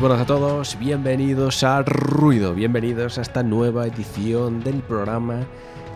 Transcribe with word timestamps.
buenas 0.00 0.20
a 0.22 0.26
todos, 0.26 0.78
bienvenidos 0.78 1.62
a 1.62 1.82
Ruido, 1.82 2.54
bienvenidos 2.54 3.18
a 3.18 3.20
esta 3.20 3.42
nueva 3.42 3.86
edición 3.86 4.64
del 4.64 4.76
programa 4.76 5.40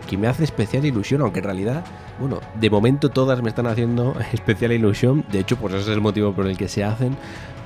que 0.06 0.19
me 0.19 0.27
hace 0.27 0.44
especial 0.44 0.84
ilusión, 0.84 1.22
aunque 1.22 1.38
en 1.38 1.46
realidad, 1.46 1.84
bueno, 2.20 2.41
de 2.61 2.69
momento 2.69 3.08
todas 3.08 3.41
me 3.41 3.48
están 3.48 3.66
haciendo 3.66 4.14
especial 4.34 4.72
ilusión, 4.72 5.24
de 5.33 5.41
hecho, 5.41 5.56
pues 5.56 5.72
ese 5.72 5.84
es 5.84 5.96
el 5.96 6.02
motivo 6.02 6.34
por 6.34 6.46
el 6.46 6.58
que 6.58 6.69
se 6.69 6.84
hacen, 6.84 7.16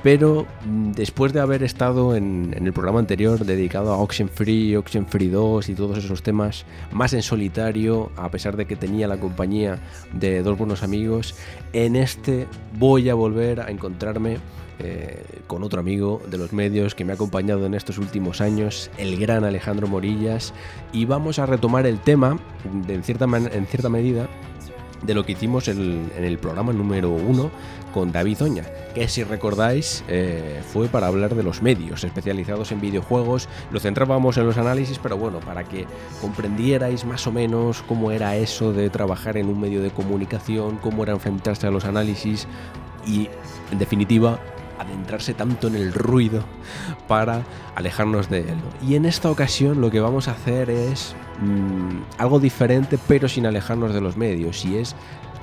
pero 0.03 0.45
mm, 0.65 0.91
después 0.91 1.33
de 1.33 1.41
haber 1.41 1.63
estado 1.63 2.15
en, 2.15 2.55
el 2.57 2.73
programa 2.73 2.99
anterior 2.99 3.45
dedicado 3.45 3.93
a 3.93 3.97
Oxenfree, 3.97 4.77
Oxenfree 4.77 5.29
2 5.29 5.69
y 5.69 5.75
todos 5.75 5.97
esos 5.97 6.23
temas 6.23 6.65
más 6.91 7.13
en 7.13 7.21
solitario, 7.21 8.11
a 8.15 8.29
pesar 8.29 8.57
de 8.57 8.65
que 8.65 8.75
tenía 8.75 9.07
la 9.07 9.19
compañía 9.19 9.79
de 10.13 10.41
dos 10.41 10.57
buenos 10.57 10.83
amigos, 10.83 11.35
en 11.73 11.95
este 11.95 12.47
voy 12.77 13.09
a 13.09 13.13
volver 13.13 13.61
a 13.61 13.69
encontrarme 13.69 14.37
eh, 14.81 15.25
con 15.47 15.63
otro 15.63 15.81
amigo 15.81 16.21
de 16.29 16.37
los 16.37 16.53
medios 16.53 16.95
que 16.95 17.03
me 17.03 17.11
ha 17.11 17.15
acompañado 17.15 17.65
en 17.65 17.73
estos 17.73 17.97
últimos 17.97 18.39
años, 18.39 18.89
el 18.97 19.19
gran 19.19 19.43
Alejandro 19.43 19.87
Morillas, 19.87 20.53
y 20.93 21.03
vamos 21.03 21.37
a 21.37 21.45
retomar 21.45 21.85
el 21.85 21.99
tema, 21.99 22.39
en 22.87 23.03
cierta 23.03 23.27
medida, 23.27 24.29
de 25.03 25.13
lo 25.13 25.25
que 25.25 25.33
hicimos 25.33 25.67
en 25.67 26.11
el 26.17 26.37
programa 26.37 26.73
número 26.73 27.09
uno 27.09 27.51
con 27.93 28.11
David 28.11 28.43
Oña, 28.43 28.63
que 28.93 29.07
si 29.07 29.23
recordáis 29.23 30.03
eh, 30.07 30.61
fue 30.71 30.87
para 30.87 31.07
hablar 31.07 31.35
de 31.35 31.43
los 31.43 31.61
medios 31.61 32.03
especializados 32.03 32.71
en 32.71 32.81
videojuegos, 32.81 33.49
lo 33.71 33.79
centrábamos 33.79 34.37
en 34.37 34.45
los 34.45 34.57
análisis, 34.57 34.99
pero 34.99 35.17
bueno, 35.17 35.39
para 35.39 35.63
que 35.63 35.85
comprendierais 36.21 37.05
más 37.05 37.25
o 37.27 37.31
menos 37.31 37.81
cómo 37.87 38.11
era 38.11 38.35
eso 38.35 38.73
de 38.73 38.89
trabajar 38.89 39.37
en 39.37 39.47
un 39.47 39.59
medio 39.59 39.81
de 39.81 39.89
comunicación, 39.91 40.77
cómo 40.77 41.03
era 41.03 41.13
enfrentarse 41.13 41.67
a 41.67 41.71
los 41.71 41.85
análisis 41.85 42.47
y, 43.05 43.29
en 43.71 43.79
definitiva, 43.79 44.39
adentrarse 44.79 45.33
tanto 45.33 45.67
en 45.67 45.75
el 45.75 45.93
ruido 45.93 46.43
para 47.07 47.43
alejarnos 47.75 48.29
de 48.29 48.39
él. 48.39 48.57
Y 48.87 48.95
en 48.95 49.05
esta 49.05 49.29
ocasión 49.29 49.81
lo 49.81 49.91
que 49.91 49.99
vamos 49.99 50.27
a 50.27 50.31
hacer 50.31 50.69
es 50.69 51.15
mm, 51.41 52.17
algo 52.17 52.39
diferente 52.39 52.97
pero 53.07 53.27
sin 53.27 53.45
alejarnos 53.45 53.93
de 53.93 54.01
los 54.01 54.17
medios 54.17 54.65
y 54.65 54.77
es 54.77 54.95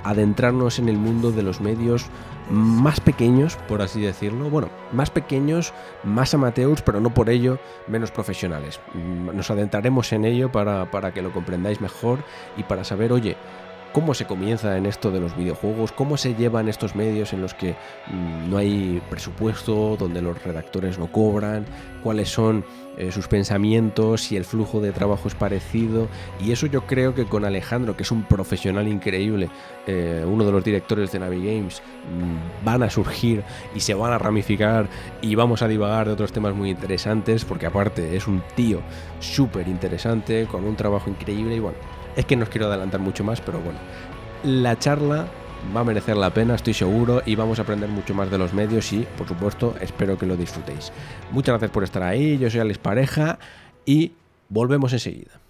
adentrarnos 0.05 0.79
en 0.79 0.89
el 0.89 0.97
mundo 0.97 1.33
de 1.33 1.43
los 1.43 1.61
medios 1.61 2.07
más 2.49 3.01
pequeños, 3.01 3.57
por 3.69 3.83
así 3.83 4.01
decirlo. 4.01 4.49
Bueno, 4.51 4.69
más 4.93 5.11
pequeños, 5.11 5.75
más 6.05 6.33
amateurs, 6.33 6.81
pero 6.83 7.01
no 7.01 7.13
por 7.13 7.29
ello 7.29 7.59
menos 7.89 8.13
profesionales. 8.13 8.81
Mm, 8.95 9.37
Nos 9.37 9.51
adentraremos 9.51 10.13
en 10.13 10.25
ello 10.25 10.53
para, 10.53 10.91
para 10.91 11.13
que 11.13 11.23
lo 11.23 11.33
comprendáis 11.33 11.81
mejor 11.81 12.21
y 12.57 12.63
para 12.63 12.85
saber, 12.85 13.13
oye, 13.13 13.37
cómo 13.97 14.13
se 14.13 14.27
comienza 14.27 14.77
en 14.77 14.85
esto 14.85 15.11
de 15.11 15.21
los 15.21 15.35
videojuegos, 15.35 15.91
cómo 15.91 16.19
se 16.19 16.35
llevan 16.35 16.69
estos 16.69 16.95
medios 16.95 17.33
en 17.33 17.41
los 17.41 17.55
que 17.55 17.77
mm, 18.09 18.51
no 18.51 18.59
hay 18.59 19.01
presupuesto, 19.09 19.97
donde 19.99 20.21
los 20.21 20.45
redactores 20.45 20.99
no 20.99 21.11
cobran, 21.11 21.65
cuáles 22.03 22.29
son 22.29 22.63
eh, 22.99 23.11
sus 23.11 23.27
pensamientos, 23.27 24.21
si 24.21 24.37
el 24.37 24.45
flujo 24.45 24.83
de 24.83 24.93
trabajo 24.93 25.29
es 25.29 25.35
parecido. 25.35 26.09
Y 26.39 26.53
eso 26.53 26.67
yo 26.67 26.83
creo 26.83 27.15
que 27.15 27.25
con 27.25 27.47
Alejandro, 27.47 27.97
que 27.97 28.03
es 28.03 28.11
un 28.11 28.25
profesional 28.25 28.87
increíble, 28.87 29.49
eh, 29.87 30.27
uno 30.29 30.45
de 30.45 30.53
los 30.53 30.63
directores 30.63 31.11
de 31.11 31.19
Navi 31.19 31.39
Games, 31.39 31.81
mm, 31.81 32.67
van 32.67 32.83
a 32.83 32.91
surgir 32.91 33.45
y 33.75 33.81
se 33.81 33.95
van 33.95 34.13
a 34.13 34.19
ramificar 34.19 34.89
y 35.23 35.37
vamos 35.37 35.63
a 35.63 35.69
divagar 35.69 36.07
de 36.07 36.13
otros 36.13 36.33
temas 36.33 36.55
muy 36.55 36.69
interesantes, 36.69 37.47
porque 37.47 37.65
aparte 37.65 38.15
es 38.15 38.27
un 38.27 38.43
tío 38.55 38.83
súper 39.21 39.69
interesante, 39.69 40.47
con 40.47 40.65
un 40.65 40.77
trabajo 40.77 41.09
increíble 41.09 41.57
y 41.57 41.61
bueno, 41.61 41.79
es 42.17 42.25
que 42.25 42.37
no 42.37 42.45
os 42.45 42.49
quiero 42.49 42.67
adelantar 42.67 43.01
mucho 43.01 43.23
más, 43.23 43.41
pero 43.41 43.61
bueno, 43.61 43.79
la 44.43 44.79
charla 44.79 45.27
va 45.75 45.81
a 45.81 45.85
merecer 45.85 46.17
la 46.17 46.31
pena, 46.31 46.55
estoy 46.55 46.75
seguro, 46.75 47.23
y 47.25 47.35
vamos 47.35 47.59
a 47.59 47.63
aprender 47.63 47.89
mucho 47.89 48.15
más 48.15 48.31
de 48.31 48.39
los 48.39 48.53
medios 48.53 48.93
y, 48.93 49.07
por 49.17 49.29
supuesto, 49.29 49.75
espero 49.81 50.19
que 50.19 50.27
lo 50.27 50.37
disfrutéis. 50.37 50.93
Muchas 51.31 51.53
gracias 51.53 51.71
por 51.71 51.85
estar 51.85 52.03
ahí, 52.03 52.39
yo 52.39 52.51
soy 52.51 52.61
Alex 52.61 52.79
Pareja 52.79 53.39
y 53.85 54.13
volvemos 54.49 54.93
enseguida. 54.93 55.46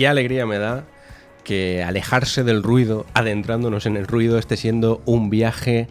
Qué 0.00 0.08
alegría 0.08 0.46
me 0.46 0.56
da 0.56 0.84
que 1.44 1.82
alejarse 1.82 2.42
del 2.42 2.62
ruido, 2.62 3.04
adentrándonos 3.12 3.84
en 3.84 3.98
el 3.98 4.06
ruido, 4.06 4.38
esté 4.38 4.56
siendo 4.56 5.02
un 5.04 5.28
viaje 5.28 5.88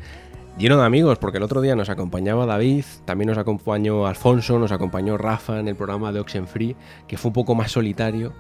lleno 0.58 0.78
de 0.80 0.84
amigos, 0.88 1.20
porque 1.20 1.38
el 1.38 1.44
otro 1.44 1.62
día 1.62 1.76
nos 1.76 1.90
acompañaba 1.92 2.48
David, 2.48 2.86
también 3.06 3.28
nos 3.30 3.38
acompañó 3.38 4.08
Alfonso, 4.08 4.58
nos 4.58 4.72
acompañó 4.72 5.16
Rafa 5.20 5.60
en 5.60 5.68
el 5.68 5.76
programa 5.76 6.12
de 6.12 6.22
Oxenfree, 6.22 6.76
que 7.08 7.20
fue 7.20 7.30
un 7.30 7.34
poco 7.34 7.54
más 7.54 7.72
solitario, 7.72 8.34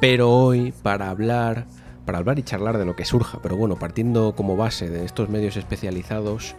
pero 0.00 0.32
hoy 0.32 0.74
para 0.82 1.10
hablar, 1.10 1.66
para 2.06 2.18
hablar 2.18 2.40
y 2.40 2.42
charlar 2.42 2.76
de 2.76 2.84
lo 2.84 2.96
que 2.96 3.04
surja, 3.04 3.38
pero 3.40 3.56
bueno, 3.56 3.76
partiendo 3.76 4.34
como 4.34 4.56
base 4.56 4.90
de 4.90 5.04
estos 5.04 5.28
medios 5.28 5.56
especializados, 5.56 6.56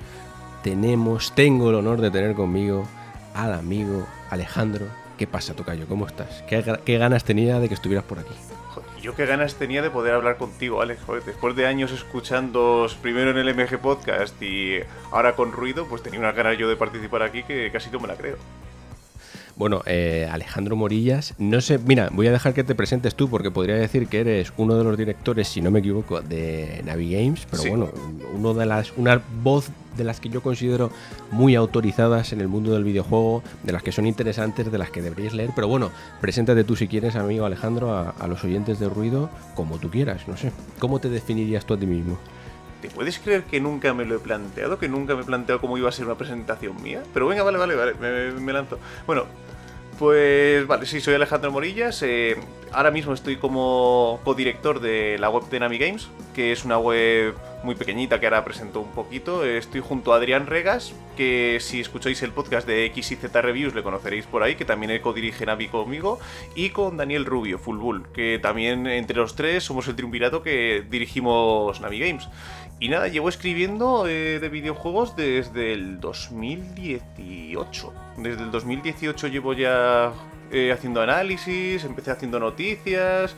tenemos, 0.63 1.35
tengo 1.35 1.71
el 1.71 1.75
honor 1.75 1.99
de 1.99 2.09
tener 2.09 2.35
conmigo 2.35 2.87
al 3.33 3.53
amigo 3.53 4.07
Alejandro. 4.29 4.85
¿Qué 5.17 5.27
pasa, 5.27 5.53
Tocayo? 5.53 5.87
¿Cómo 5.87 6.05
estás? 6.07 6.43
¿Qué, 6.49 6.61
ga- 6.61 6.79
qué 6.85 6.97
ganas 6.97 7.23
tenía 7.23 7.59
de 7.61 7.69
que 7.69 7.73
estuvieras 7.73 8.03
por 8.05 8.19
aquí? 8.19 8.33
Yo 9.05 9.15
qué 9.15 9.27
ganas 9.27 9.53
tenía 9.53 9.83
de 9.83 9.91
poder 9.91 10.15
hablar 10.15 10.37
contigo, 10.37 10.81
Alex. 10.81 11.01
Después 11.27 11.55
de 11.55 11.67
años 11.67 11.91
escuchando 11.91 12.87
primero 13.03 13.29
en 13.29 13.37
el 13.37 13.53
MG 13.53 13.77
Podcast 13.77 14.41
y 14.41 14.79
ahora 15.11 15.35
con 15.35 15.51
ruido, 15.51 15.85
pues 15.87 16.01
tenía 16.01 16.19
unas 16.19 16.35
ganas 16.35 16.57
yo 16.57 16.67
de 16.67 16.75
participar 16.75 17.21
aquí 17.21 17.43
que 17.43 17.69
casi 17.71 17.91
no 17.91 17.99
me 17.99 18.07
la 18.07 18.15
creo. 18.15 18.37
Bueno, 19.57 19.83
eh, 19.85 20.27
Alejandro 20.29 20.75
Morillas, 20.75 21.33
no 21.37 21.61
sé, 21.61 21.77
mira, 21.79 22.09
voy 22.11 22.27
a 22.27 22.31
dejar 22.33 22.53
que 22.53 22.65
te 22.65 22.75
presentes 22.75 23.15
tú 23.15 23.29
porque 23.29 23.51
podría 23.51 23.75
decir 23.75 24.07
que 24.07 24.19
eres 24.19 24.51
uno 24.57 24.75
de 24.75 24.83
los 24.83 24.97
directores, 24.97 25.47
si 25.47 25.61
no 25.61 25.71
me 25.71 25.79
equivoco, 25.79 26.19
de 26.21 26.81
Navi 26.83 27.13
Games, 27.13 27.47
pero 27.49 27.63
Sí. 27.63 27.69
bueno, 27.69 27.89
uno 28.33 28.53
de 28.53 28.65
las, 28.65 28.91
una 28.97 29.21
voz 29.41 29.69
de 29.95 30.03
las 30.03 30.19
que 30.19 30.27
yo 30.27 30.41
considero 30.41 30.91
muy 31.31 31.55
autorizadas 31.55 32.33
en 32.33 32.41
el 32.41 32.49
mundo 32.49 32.73
del 32.73 32.83
videojuego, 32.83 33.43
de 33.63 33.71
las 33.71 33.81
que 33.81 33.93
son 33.93 34.05
interesantes, 34.07 34.69
de 34.69 34.77
las 34.77 34.89
que 34.89 35.01
deberíais 35.01 35.33
leer, 35.33 35.51
pero 35.55 35.69
bueno, 35.69 35.89
preséntate 36.19 36.65
tú 36.65 36.75
si 36.75 36.89
quieres, 36.89 37.15
amigo 37.15 37.45
Alejandro, 37.45 37.93
a, 37.93 38.09
a 38.09 38.27
los 38.27 38.43
oyentes 38.43 38.77
de 38.79 38.89
ruido, 38.89 39.29
como 39.55 39.77
tú 39.77 39.89
quieras, 39.89 40.27
no 40.27 40.35
sé. 40.35 40.51
¿Cómo 40.79 40.99
te 40.99 41.07
definirías 41.09 41.65
tú 41.65 41.75
a 41.75 41.77
ti 41.79 41.85
mismo? 41.85 42.17
¿Te 42.81 42.89
puedes 42.89 43.19
creer 43.19 43.43
que 43.45 43.61
nunca 43.61 43.93
me 43.93 44.03
lo 44.03 44.15
he 44.17 44.19
planteado? 44.19 44.77
Que 44.77 44.89
nunca 44.89 45.15
me 45.15 45.21
he 45.21 45.25
planteado 45.25 45.61
cómo 45.61 45.77
iba 45.77 45.87
a 45.87 45.93
ser 45.93 46.05
una 46.07 46.15
presentación 46.15 46.75
mía. 46.83 47.01
Pero 47.13 47.25
venga, 47.25 47.41
vale, 47.43 47.57
vale, 47.57 47.73
vale, 47.73 47.93
me, 47.95 48.31
me 48.39 48.51
lanzo. 48.53 48.77
Bueno, 49.07 49.23
pues 49.97 50.67
vale, 50.67 50.85
sí, 50.85 51.01
soy 51.01 51.13
Alejandro 51.15 51.51
Morillas. 51.51 52.01
eh, 52.03 52.37
ahora 52.71 52.91
mismo 52.91 53.13
estoy 53.13 53.37
como 53.37 54.19
codirector 54.23 54.79
de 54.79 55.17
la 55.19 55.29
web 55.29 55.49
de 55.49 55.59
Nami 55.59 55.77
Games, 55.77 56.09
que 56.33 56.51
es 56.51 56.65
una 56.65 56.77
web 56.77 57.35
muy 57.63 57.75
pequeñita 57.75 58.19
que 58.19 58.27
ahora 58.27 58.43
presento 58.43 58.81
un 58.81 58.91
poquito. 58.91 59.45
Estoy 59.45 59.81
junto 59.81 60.13
a 60.13 60.17
Adrián 60.17 60.47
Regas, 60.47 60.93
que 61.15 61.57
si 61.61 61.79
escucháis 61.79 62.21
el 62.23 62.31
podcast 62.31 62.67
de 62.67 62.85
X 62.85 63.11
y 63.11 63.15
Z 63.15 63.41
Reviews 63.41 63.73
le 63.73 63.83
conoceréis 63.83 64.25
por 64.25 64.43
ahí, 64.43 64.55
que 64.55 64.65
también 64.65 65.01
codirige 65.01 65.45
Navi 65.45 65.67
conmigo, 65.67 66.19
y 66.55 66.69
con 66.69 66.97
Daniel 66.97 67.25
Rubio, 67.25 67.57
Full 67.57 67.77
Bull, 67.77 68.07
que 68.13 68.39
también 68.39 68.87
entre 68.87 69.17
los 69.17 69.35
tres 69.35 69.63
somos 69.63 69.87
el 69.87 69.95
triunvirato 69.95 70.43
que 70.43 70.83
dirigimos 70.89 71.81
Navi 71.81 71.99
Games. 71.99 72.27
Y 72.79 72.89
nada, 72.89 73.07
llevo 73.07 73.29
escribiendo 73.29 74.05
eh, 74.07 74.39
de 74.39 74.49
videojuegos 74.49 75.15
desde 75.15 75.71
el 75.71 76.01
2018. 76.01 77.93
Desde 78.17 78.43
el 78.43 78.51
2018 78.51 79.27
llevo 79.27 79.53
ya 79.53 80.11
eh, 80.51 80.73
haciendo 80.73 81.01
análisis, 81.01 81.85
empecé 81.85 82.11
haciendo 82.11 82.39
noticias. 82.39 83.35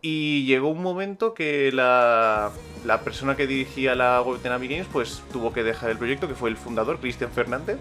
Y 0.00 0.46
llegó 0.46 0.68
un 0.68 0.82
momento 0.82 1.34
que 1.34 1.70
la, 1.70 2.50
la 2.84 3.00
persona 3.02 3.36
que 3.36 3.46
dirigía 3.46 3.94
la 3.94 4.20
web 4.22 4.40
de 4.40 4.48
Navi 4.48 4.68
Games 4.68 4.88
pues 4.90 5.22
tuvo 5.32 5.52
que 5.52 5.62
dejar 5.62 5.90
el 5.90 5.98
proyecto, 5.98 6.26
que 6.26 6.34
fue 6.34 6.50
el 6.50 6.56
fundador, 6.56 6.98
Cristian 6.98 7.30
Fernández. 7.30 7.78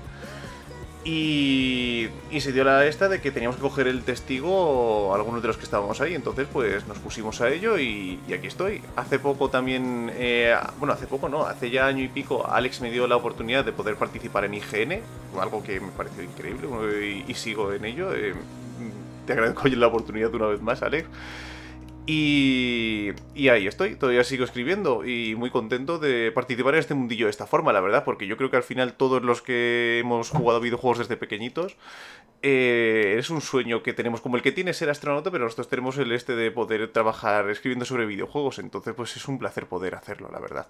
Y, 1.04 2.10
y 2.30 2.42
se 2.42 2.52
dio 2.52 2.64
la 2.64 2.86
esta 2.86 3.10
de 3.10 3.22
que 3.22 3.32
teníamos 3.32 3.56
que 3.56 3.64
coger 3.64 3.88
el 3.88 4.04
testigo 4.04 5.16
algunos 5.16 5.42
de 5.42 5.48
los 5.48 5.58
que 5.58 5.64
estábamos 5.64 6.00
ahí. 6.00 6.14
Entonces, 6.14 6.48
pues 6.52 6.88
nos 6.88 7.00
pusimos 7.00 7.42
a 7.42 7.50
ello 7.50 7.80
y, 7.80 8.20
aquí 8.34 8.48
estoy. 8.48 8.82
Hace 8.96 9.18
poco 9.18 9.50
también, 9.50 10.12
eh, 10.14 10.56
bueno, 10.78 10.94
hace 10.94 11.08
poco 11.08 11.28
no, 11.28 11.46
hace 11.46 11.72
ya 11.72 11.88
año 11.88 12.04
y 12.04 12.08
pico, 12.08 12.48
Alex 12.48 12.82
me 12.82 12.92
dio 12.92 13.08
la 13.08 13.16
oportunidad 13.16 13.66
de 13.66 13.72
poder 13.72 13.96
participar 13.96 14.46
en 14.46 14.54
IGN, 14.54 15.02
algo 15.40 15.64
que 15.64 15.80
me 15.80 15.92
pareció 15.92 16.24
increíble 16.24 16.68
y, 17.04 17.32
y 17.32 17.34
sigo 17.34 17.74
en 17.74 17.86
ello. 17.86 18.14
Eh, 18.14 18.36
te 19.26 19.34
agradezco 19.34 19.68
la 19.68 19.88
oportunidad 19.88 20.34
una 20.36 20.48
vez 20.48 20.62
más, 20.62 20.84
Alex. 20.84 21.08
Y, 22.14 23.12
y, 23.34 23.48
ahí 23.48 23.68
estoy, 23.68 23.96
todavía 23.96 24.26
sigo 24.26 24.44
escribiendo 24.44 25.06
y 25.06 25.34
muy 25.36 25.50
contento 25.50 25.98
de 25.98 26.34
participar 26.34 26.74
en 26.74 26.82
este 26.82 26.94
mundillo 26.94 27.28
de 27.28 27.30
esta 27.30 27.48
forma, 27.48 27.72
la 27.72 27.80
verdad, 27.80 28.04
porque 28.04 28.28
yo 28.28 28.36
creo 28.36 28.52
que 28.52 28.58
al 28.58 28.64
final 28.64 28.96
todos 28.96 29.24
los 29.24 29.42
que 29.42 30.00
hemos 30.00 30.30
jugado 30.30 30.60
videojuegos 30.60 30.98
desde 30.98 31.16
pequeñitos 31.16 31.78
eh, 32.42 33.16
es 33.18 33.30
un 33.30 33.40
sueño 33.40 33.82
que 33.82 33.94
tenemos, 33.94 34.20
como 34.20 34.36
el 34.36 34.42
que 34.42 34.52
tiene 34.52 34.74
ser 34.74 34.90
astronauta, 34.90 35.32
pero 35.32 35.46
nosotros 35.46 35.70
tenemos 35.70 35.98
el 36.00 36.12
este 36.12 36.36
de 36.36 36.52
poder 36.52 36.92
trabajar 36.92 37.50
escribiendo 37.50 37.86
sobre 37.86 38.06
videojuegos, 38.06 38.60
entonces 38.60 38.94
pues 38.94 39.16
es 39.16 39.26
un 39.30 39.40
placer 39.40 39.68
poder 39.68 39.96
hacerlo, 39.96 40.30
la 40.34 40.40
verdad. 40.42 40.68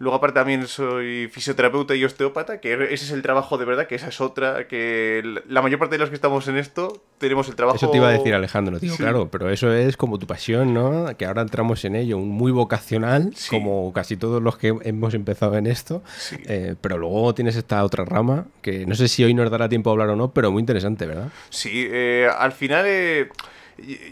Luego 0.00 0.16
aparte 0.16 0.40
también 0.40 0.66
soy 0.66 1.28
fisioterapeuta 1.28 1.94
y 1.94 2.02
osteópata, 2.06 2.58
que 2.58 2.72
ese 2.72 3.04
es 3.04 3.10
el 3.10 3.20
trabajo 3.20 3.58
de 3.58 3.66
verdad, 3.66 3.86
que 3.86 3.96
esa 3.96 4.08
es 4.08 4.22
otra, 4.22 4.66
que 4.66 5.22
la 5.46 5.60
mayor 5.60 5.78
parte 5.78 5.96
de 5.96 5.98
los 5.98 6.08
que 6.08 6.14
estamos 6.14 6.48
en 6.48 6.56
esto 6.56 7.02
tenemos 7.18 7.50
el 7.50 7.54
trabajo... 7.54 7.76
Eso 7.76 7.90
te 7.90 7.98
iba 7.98 8.08
a 8.08 8.12
decir 8.12 8.32
Alejandro, 8.32 8.80
tío, 8.80 8.92
sí. 8.92 8.96
claro, 8.96 9.28
pero 9.30 9.50
eso 9.50 9.70
es 9.74 9.98
como 9.98 10.18
tu 10.18 10.26
pasión, 10.26 10.72
¿no? 10.72 11.14
Que 11.18 11.26
ahora 11.26 11.42
entramos 11.42 11.84
en 11.84 11.96
ello, 11.96 12.16
un 12.16 12.30
muy 12.30 12.50
vocacional, 12.50 13.32
sí. 13.36 13.50
como 13.50 13.92
casi 13.92 14.16
todos 14.16 14.42
los 14.42 14.56
que 14.56 14.68
hemos 14.68 15.12
empezado 15.12 15.58
en 15.58 15.66
esto, 15.66 16.02
sí. 16.16 16.38
eh, 16.46 16.76
pero 16.80 16.96
luego 16.96 17.34
tienes 17.34 17.56
esta 17.56 17.84
otra 17.84 18.06
rama, 18.06 18.46
que 18.62 18.86
no 18.86 18.94
sé 18.94 19.06
si 19.06 19.22
hoy 19.22 19.34
nos 19.34 19.50
dará 19.50 19.68
tiempo 19.68 19.90
a 19.90 19.92
hablar 19.92 20.08
o 20.08 20.16
no, 20.16 20.32
pero 20.32 20.50
muy 20.50 20.60
interesante, 20.60 21.04
¿verdad? 21.04 21.28
Sí, 21.50 21.86
eh, 21.90 22.26
al 22.38 22.52
final... 22.52 22.86
Eh... 22.88 23.28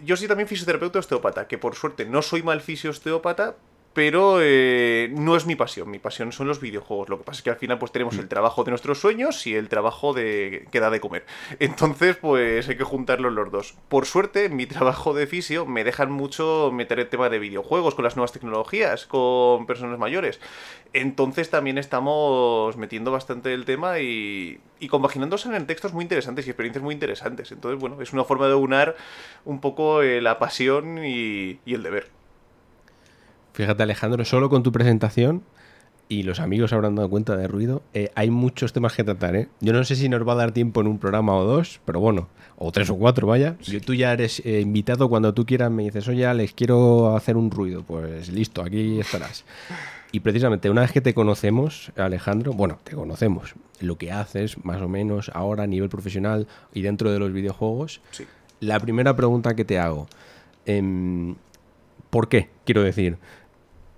Yo 0.03 0.17
soy 0.17 0.29
también 0.29 0.49
fisioterapeuta 0.49 0.99
osteópata, 0.99 1.47
que 1.47 1.59
por 1.59 1.75
suerte 1.75 2.07
no 2.07 2.23
soy 2.23 2.43
mal 2.43 2.63
fisio 2.63 2.89
osteópata, 2.89 3.55
pero 3.95 4.39
eh, 4.41 5.11
no 5.13 5.37
es 5.37 5.47
mi 5.47 5.57
pasión. 5.57 5.91
Mi 5.91 5.99
pasión 5.99 6.33
son 6.33 6.47
los 6.47 6.61
videojuegos. 6.61 7.09
Lo 7.09 7.19
que 7.19 7.25
pasa 7.25 7.39
es 7.39 7.43
que 7.43 7.51
al 7.51 7.57
final 7.57 7.79
pues 7.79 7.93
tenemos 7.93 8.17
el 8.19 8.29
trabajo 8.29 8.65
de 8.65 8.71
nuestros 8.71 9.01
sueños 9.01 9.47
y 9.47 9.55
el 9.55 9.69
trabajo 9.69 10.13
de 10.13 10.67
que 10.71 10.81
da 10.81 10.91
de 10.91 11.01
comer. 11.01 11.27
Entonces 11.59 12.17
pues 12.17 12.69
hay 12.69 12.77
que 12.77 12.85
juntarlos 12.85 13.33
los 13.33 13.51
dos. 13.51 13.75
Por 13.89 14.07
suerte, 14.07 14.45
en 14.45 14.57
mi 14.57 14.67
trabajo 14.67 15.15
de 15.15 15.27
fisio 15.27 15.67
me 15.67 15.85
dejan 15.85 16.13
mucho 16.13 16.71
meter 16.73 17.01
el 17.01 17.09
tema 17.09 17.29
de 17.29 17.39
videojuegos 17.39 17.95
con 17.95 18.05
las 18.05 18.17
nuevas 18.17 18.33
tecnologías, 18.33 19.07
con 19.07 19.67
personas 19.67 19.99
mayores. 19.99 20.41
Entonces 20.93 21.51
también 21.51 21.77
estamos 21.77 22.77
metiendo 22.77 23.11
bastante 23.11 23.53
el 23.53 23.65
tema 23.65 23.99
y, 23.99 24.61
y 24.81 24.89
compaginándose 24.89 25.55
en 25.55 25.67
textos 25.67 25.93
muy 25.93 26.03
interesantes 26.03 26.47
y 26.47 26.51
experiencias 26.51 26.83
muy 26.83 26.95
interesantes. 26.95 27.53
Entonces, 27.53 27.81
bueno, 27.81 28.01
es 28.01 28.13
una 28.13 28.25
forma 28.25 28.49
de 28.49 28.55
unar 28.55 28.97
un 29.45 29.61
poco 29.61 30.03
eh, 30.03 30.21
la 30.23 30.39
pasión 30.39 31.05
y, 31.05 31.59
y 31.67 31.75
el 31.75 31.83
deber. 31.83 32.18
Fíjate 33.53 33.83
Alejandro, 33.83 34.25
solo 34.25 34.49
con 34.49 34.63
tu 34.63 34.73
presentación 34.73 35.43
y 36.09 36.23
los 36.23 36.41
amigos 36.41 36.73
habrán 36.73 36.95
dado 36.95 37.11
cuenta 37.11 37.37
de 37.37 37.47
ruido, 37.47 37.83
eh, 37.93 38.11
hay 38.15 38.31
muchos 38.31 38.73
temas 38.73 38.95
que 38.95 39.05
tratar. 39.05 39.37
¿eh? 39.37 39.49
Yo 39.61 39.73
no 39.73 39.85
sé 39.85 39.95
si 39.95 40.09
nos 40.09 40.27
va 40.27 40.33
a 40.33 40.37
dar 40.37 40.53
tiempo 40.53 40.81
en 40.81 40.87
un 40.87 40.99
programa 40.99 41.37
o 41.37 41.45
dos, 41.45 41.81
pero 41.85 42.01
bueno, 42.01 42.29
o 42.57 42.73
tres 42.73 42.89
o 42.91 42.97
cuatro, 42.97 43.27
vaya. 43.27 43.57
Sí. 43.61 43.81
Tú 43.81 43.95
ya 43.95 44.13
eres 44.13 44.41
eh, 44.45 44.61
invitado 44.61 45.09
cuando 45.09 45.35
tú 45.35 45.45
quieras, 45.45 45.71
me 45.71 45.85
dices, 45.85 46.09
oye, 46.09 46.33
les 46.35 46.53
quiero 46.53 47.15
hacer 47.15 47.37
un 47.37 47.51
ruido. 47.51 47.83
Pues 47.83 48.31
listo, 48.31 48.63
aquí 48.63 48.99
estarás. 48.99 49.45
Y 50.11 50.21
precisamente 50.21 50.71
una 50.71 50.81
vez 50.81 50.93
que 50.93 51.03
te 51.03 51.13
conocemos, 51.13 51.93
Alejandro, 51.97 52.55
bueno, 52.55 52.79
te 52.83 52.93
conocemos, 52.97 53.55
lo 53.81 53.99
que 53.99 54.11
haces 54.11 54.65
más 54.65 54.81
o 54.81 54.89
menos 54.89 55.31
ahora 55.35 55.65
a 55.65 55.67
nivel 55.67 55.91
profesional 55.91 56.47
y 56.73 56.81
dentro 56.81 57.13
de 57.13 57.19
los 57.19 57.31
videojuegos, 57.31 58.01
sí. 58.13 58.25
la 58.61 58.81
primera 58.81 59.15
pregunta 59.15 59.55
que 59.55 59.67
te 59.67 59.79
hago, 59.79 60.09
eh, 60.65 61.35
¿por 62.11 62.29
qué? 62.29 62.49
Quiero 62.65 62.83
decir, 62.83 63.19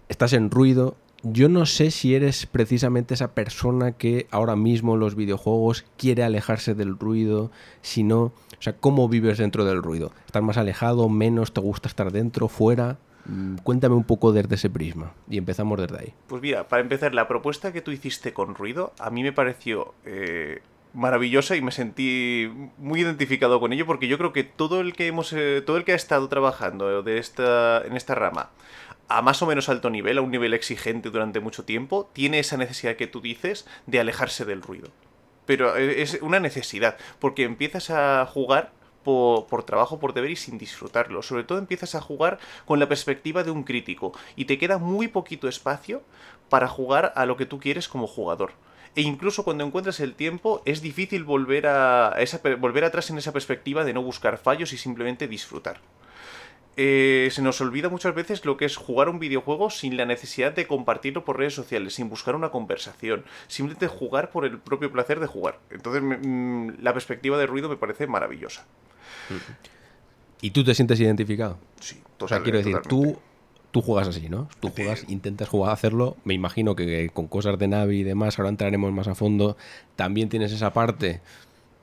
estás 0.08 0.32
en 0.32 0.50
ruido. 0.50 0.96
Yo 1.22 1.50
no 1.50 1.66
sé 1.66 1.90
si 1.90 2.14
eres 2.14 2.46
precisamente 2.46 3.12
esa 3.12 3.34
persona 3.34 3.92
que 3.92 4.26
ahora 4.30 4.56
mismo 4.56 4.94
en 4.94 5.00
los 5.00 5.16
videojuegos 5.16 5.84
quiere 5.98 6.22
alejarse 6.22 6.74
del 6.74 6.98
ruido, 6.98 7.50
si 7.82 8.02
no, 8.04 8.22
o 8.22 8.62
sea, 8.62 8.74
¿cómo 8.74 9.08
vives 9.08 9.36
dentro 9.36 9.66
del 9.66 9.82
ruido? 9.82 10.12
¿Estás 10.24 10.42
más 10.42 10.56
alejado, 10.56 11.10
menos, 11.10 11.52
te 11.52 11.60
gusta 11.60 11.88
estar 11.88 12.10
dentro, 12.10 12.48
fuera? 12.48 12.98
Mm, 13.26 13.56
cuéntame 13.56 13.94
un 13.94 14.04
poco 14.04 14.32
desde 14.32 14.54
ese 14.54 14.70
prisma 14.70 15.12
y 15.28 15.36
empezamos 15.36 15.78
desde 15.78 15.98
ahí. 15.98 16.14
Pues 16.26 16.40
mira, 16.40 16.68
para 16.68 16.82
empezar, 16.82 17.14
la 17.14 17.28
propuesta 17.28 17.72
que 17.72 17.82
tú 17.82 17.90
hiciste 17.90 18.32
con 18.32 18.54
ruido 18.54 18.92
a 18.98 19.10
mí 19.10 19.22
me 19.22 19.32
pareció 19.32 19.94
eh, 20.06 20.62
maravillosa 20.92 21.56
y 21.56 21.62
me 21.62 21.72
sentí 21.72 22.50
muy 22.78 23.00
identificado 23.00 23.60
con 23.60 23.72
ello 23.72 23.86
porque 23.86 24.08
yo 24.08 24.18
creo 24.18 24.32
que 24.32 24.44
todo 24.44 24.80
el 24.80 24.94
que 24.94 25.06
hemos 25.06 25.32
eh, 25.32 25.62
todo 25.64 25.76
el 25.76 25.84
que 25.84 25.92
ha 25.92 25.96
estado 25.96 26.28
trabajando 26.28 27.02
de 27.02 27.18
esta 27.18 27.82
en 27.84 27.96
esta 27.96 28.14
rama 28.14 28.50
a 29.10 29.22
más 29.22 29.42
o 29.42 29.46
menos 29.46 29.68
alto 29.68 29.90
nivel, 29.90 30.18
a 30.18 30.22
un 30.22 30.30
nivel 30.30 30.54
exigente 30.54 31.10
durante 31.10 31.40
mucho 31.40 31.64
tiempo, 31.64 32.08
tiene 32.12 32.38
esa 32.38 32.56
necesidad 32.56 32.94
que 32.94 33.08
tú 33.08 33.20
dices 33.20 33.66
de 33.86 33.98
alejarse 33.98 34.44
del 34.44 34.62
ruido. 34.62 34.88
Pero 35.46 35.74
es 35.74 36.20
una 36.22 36.38
necesidad, 36.38 36.96
porque 37.18 37.42
empiezas 37.42 37.90
a 37.90 38.24
jugar 38.24 38.70
por, 39.02 39.48
por, 39.48 39.64
trabajo, 39.64 39.98
por 39.98 40.14
deber 40.14 40.30
y 40.30 40.36
sin 40.36 40.58
disfrutarlo. 40.58 41.22
Sobre 41.22 41.42
todo 41.42 41.58
empiezas 41.58 41.96
a 41.96 42.00
jugar 42.00 42.38
con 42.66 42.78
la 42.78 42.88
perspectiva 42.88 43.42
de 43.42 43.50
un 43.50 43.64
crítico 43.64 44.12
y 44.36 44.44
te 44.44 44.58
queda 44.58 44.78
muy 44.78 45.08
poquito 45.08 45.48
espacio 45.48 46.02
para 46.48 46.68
jugar 46.68 47.12
a 47.16 47.26
lo 47.26 47.36
que 47.36 47.46
tú 47.46 47.58
quieres 47.58 47.88
como 47.88 48.06
jugador. 48.06 48.52
E 48.96 49.02
incluso 49.02 49.44
cuando 49.44 49.64
encuentras 49.64 50.00
el 50.00 50.14
tiempo 50.14 50.62
es 50.64 50.82
difícil 50.82 51.24
volver, 51.24 51.66
a 51.66 52.14
esa, 52.18 52.40
volver 52.58 52.84
atrás 52.84 53.10
en 53.10 53.18
esa 53.18 53.32
perspectiva 53.32 53.84
de 53.84 53.92
no 53.92 54.02
buscar 54.02 54.36
fallos 54.38 54.72
y 54.72 54.76
simplemente 54.76 55.28
disfrutar. 55.28 55.80
Eh, 56.76 57.28
se 57.30 57.42
nos 57.42 57.60
olvida 57.60 57.88
muchas 57.88 58.14
veces 58.14 58.44
lo 58.44 58.56
que 58.56 58.64
es 58.64 58.76
jugar 58.76 59.08
un 59.08 59.18
videojuego 59.18 59.70
sin 59.70 59.96
la 59.96 60.06
necesidad 60.06 60.52
de 60.54 60.66
compartirlo 60.66 61.24
por 61.24 61.38
redes 61.38 61.54
sociales, 61.54 61.94
sin 61.94 62.08
buscar 62.08 62.34
una 62.34 62.50
conversación, 62.50 63.24
simplemente 63.48 63.86
jugar 63.86 64.30
por 64.30 64.44
el 64.44 64.58
propio 64.58 64.90
placer 64.90 65.20
de 65.20 65.26
jugar. 65.26 65.58
Entonces 65.70 66.02
me, 66.02 66.72
la 66.80 66.92
perspectiva 66.92 67.36
de 67.38 67.46
ruido 67.46 67.68
me 67.68 67.76
parece 67.76 68.06
maravillosa. 68.06 68.64
¿Y 70.40 70.52
tú 70.52 70.64
te 70.64 70.74
sientes 70.74 70.98
identificado? 71.00 71.58
Sí, 71.80 71.96
totalmente. 72.16 72.24
O 72.24 72.28
sea, 72.28 72.42
quiero 72.42 72.58
decir, 72.58 72.78
tú, 72.88 73.18
tú 73.70 73.82
juegas 73.82 74.08
así, 74.08 74.28
¿no? 74.28 74.48
Tú 74.60 74.70
juegas, 74.74 75.04
intentas 75.08 75.48
jugar, 75.48 75.72
hacerlo. 75.72 76.16
Me 76.24 76.34
imagino 76.34 76.74
que 76.76 77.10
con 77.12 77.28
cosas 77.28 77.58
de 77.58 77.68
Navi 77.68 78.00
y 78.00 78.04
demás, 78.04 78.38
ahora 78.38 78.50
entraremos 78.50 78.92
más 78.92 79.08
a 79.08 79.14
fondo. 79.14 79.56
También 79.96 80.28
tienes 80.28 80.52
esa 80.52 80.72
parte 80.72 81.20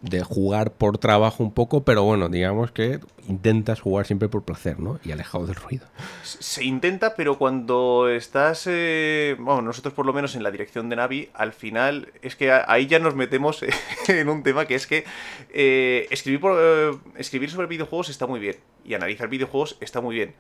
de 0.02 0.24
jugar 0.24 0.72
por 0.74 0.98
trabajo 1.00 1.44
un 1.44 1.52
poco, 1.52 1.84
pero 1.84 2.04
bueno, 2.04 2.30
digamos 2.30 2.72
que 2.72 3.00
intentas 3.28 3.82
jugar 3.82 4.06
siempre 4.06 4.30
por 4.30 4.44
placer, 4.44 4.80
¿no? 4.80 5.00
Y 5.04 5.12
alejado 5.12 5.48
del 5.48 5.56
ruido. 5.56 5.88
Se 6.24 6.64
intenta, 6.64 7.16
pero 7.16 7.38
cuando 7.38 8.08
estás, 8.08 8.66
eh, 8.68 9.36
bueno, 9.40 9.64
nosotros 9.64 9.94
por 9.94 10.06
lo 10.06 10.14
menos 10.14 10.36
en 10.36 10.44
la 10.44 10.52
dirección 10.52 10.90
de 10.90 10.98
Navi, 10.98 11.30
al 11.34 11.52
final 11.52 12.12
es 12.22 12.36
que 12.36 12.52
ahí 12.52 12.86
ya 12.86 13.00
nos 13.00 13.16
metemos 13.16 13.66
en 14.08 14.30
un 14.30 14.44
tema 14.44 14.66
que 14.66 14.76
es 14.76 14.86
que 14.86 15.04
eh, 15.52 16.08
escribir, 16.12 16.40
por, 16.40 16.58
eh, 16.60 16.92
escribir 17.18 17.50
sobre 17.50 17.68
videojuegos 17.68 18.10
está 18.10 18.28
muy 18.28 18.40
bien 18.40 18.58
y 18.86 18.94
analizar 18.94 19.28
videojuegos 19.28 19.78
está 19.82 20.00
muy 20.00 20.16
bien, 20.16 20.36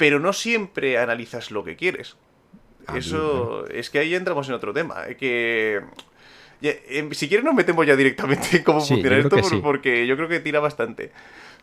pero 0.00 0.18
no 0.18 0.32
siempre 0.32 0.96
analizas 0.96 1.50
lo 1.50 1.62
que 1.62 1.76
quieres. 1.76 2.16
Ah, 2.86 2.96
Eso 2.96 3.64
bien, 3.66 3.78
es 3.78 3.90
que 3.90 3.98
ahí 3.98 4.14
entramos 4.14 4.48
en 4.48 4.54
otro 4.54 4.72
tema, 4.72 5.04
que 5.18 5.82
ya, 6.62 6.70
eh, 6.70 7.06
si 7.12 7.28
quieres 7.28 7.44
nos 7.44 7.54
metemos 7.54 7.86
ya 7.86 7.96
directamente 7.96 8.56
en 8.56 8.62
cómo 8.64 8.80
Sí, 8.80 8.94
funciona 8.94 9.18
esto, 9.18 9.36
que 9.36 9.42
sí. 9.42 9.60
porque 9.62 10.06
yo 10.06 10.16
creo 10.16 10.26
que 10.28 10.40
tira 10.40 10.58
bastante. 10.58 11.12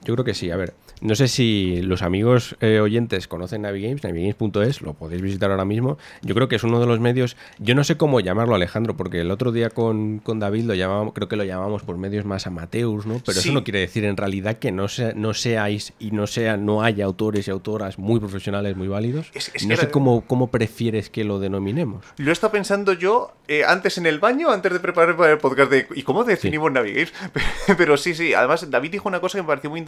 Yo 0.04 0.13
creo 0.13 0.24
que 0.25 0.34
sí. 0.34 0.51
A 0.51 0.56
ver, 0.58 0.74
no 1.01 1.16
sé 1.16 1.27
si 1.27 1.82
los 1.82 2.01
amigos 2.01 2.56
eh, 2.62 2.80
oyentes 2.80 3.27
conocen 3.27 3.62
Navigames, 3.63 4.04
navigames.es, 4.04 4.82
lo 4.82 4.94
podéis 4.94 5.22
visitar 5.22 5.51
ahora 5.51 5.66
mismo. 5.66 5.98
Yo 6.22 6.34
creo 6.36 6.48
que 6.48 6.56
es 6.56 6.63
uno 6.63 6.80
de 6.80 6.86
los 6.86 7.00
medios, 7.00 7.36
yo 7.60 7.75
no 7.75 7.84
sé 7.84 7.98
cómo 7.98 8.20
llamarlo, 8.20 8.56
Alejandro, 8.56 8.96
porque 8.98 9.22
el 9.22 9.32
otro 9.32 9.51
día 9.51 9.70
con, 9.70 10.20
con 10.20 10.39
David 10.39 10.66
lo 10.66 10.74
llamábamos, 10.75 11.13
creo 11.13 11.27
que 11.27 11.36
lo 11.36 11.44
llamamos 11.44 11.84
por 11.84 11.98
medios 11.98 12.25
más 12.25 12.48
amateurs, 12.48 13.06
¿no? 13.06 13.22
Pero 13.25 13.39
Sí. 13.39 13.50
eso 13.50 13.54
no 13.54 13.63
quiere 13.63 13.80
decir 13.80 14.06
en 14.06 14.18
realidad 14.18 14.58
que 14.58 14.72
no, 14.72 14.88
sea, 14.88 15.13
no 15.16 15.34
seáis 15.34 15.94
y 16.00 16.12
no 16.12 16.27
sea, 16.27 16.58
no 16.58 16.84
haya 16.84 17.06
autores 17.06 17.48
y 17.48 17.51
autoras 17.51 18.00
muy 18.00 18.20
profesionales, 18.20 18.75
muy 18.75 18.88
válidos. 18.88 19.30
Es- 19.34 19.51
es 19.54 19.66
no 19.68 19.75
sé 19.75 19.84
era- 19.84 19.92
cómo, 19.92 20.22
cómo 20.22 20.48
prefieres 20.51 21.10
que 21.10 21.24
lo 21.24 21.39
denominemos. 21.39 22.06
Lo 22.18 22.30
he 22.30 22.34
estado 22.34 22.51
pensando 22.51 22.94
yo 22.94 23.34
eh, 23.48 23.63
antes 23.66 23.98
en 23.98 24.06
el 24.06 24.20
baño, 24.20 24.50
antes 24.51 24.72
de 24.74 24.80
preparar 24.80 25.16
para 25.18 25.32
el 25.34 25.38
podcast 25.38 25.72
de 25.72 25.88
¿y 25.96 26.04
cómo 26.04 26.24
definimos 26.24 26.72
Navigames? 26.72 27.13
Pero 27.77 27.98
sí, 27.98 28.13
sí, 28.13 28.34
además 28.34 28.70
David 28.70 28.92
dijo 28.92 29.08
una 29.10 29.20
cosa 29.20 29.38
que 29.38 29.42
me 29.44 29.48
pareció 29.48 29.70
muy 29.70 29.80
interesante, 29.80 29.87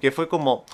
que 0.00 0.10
fue 0.10 0.28
como, 0.28 0.64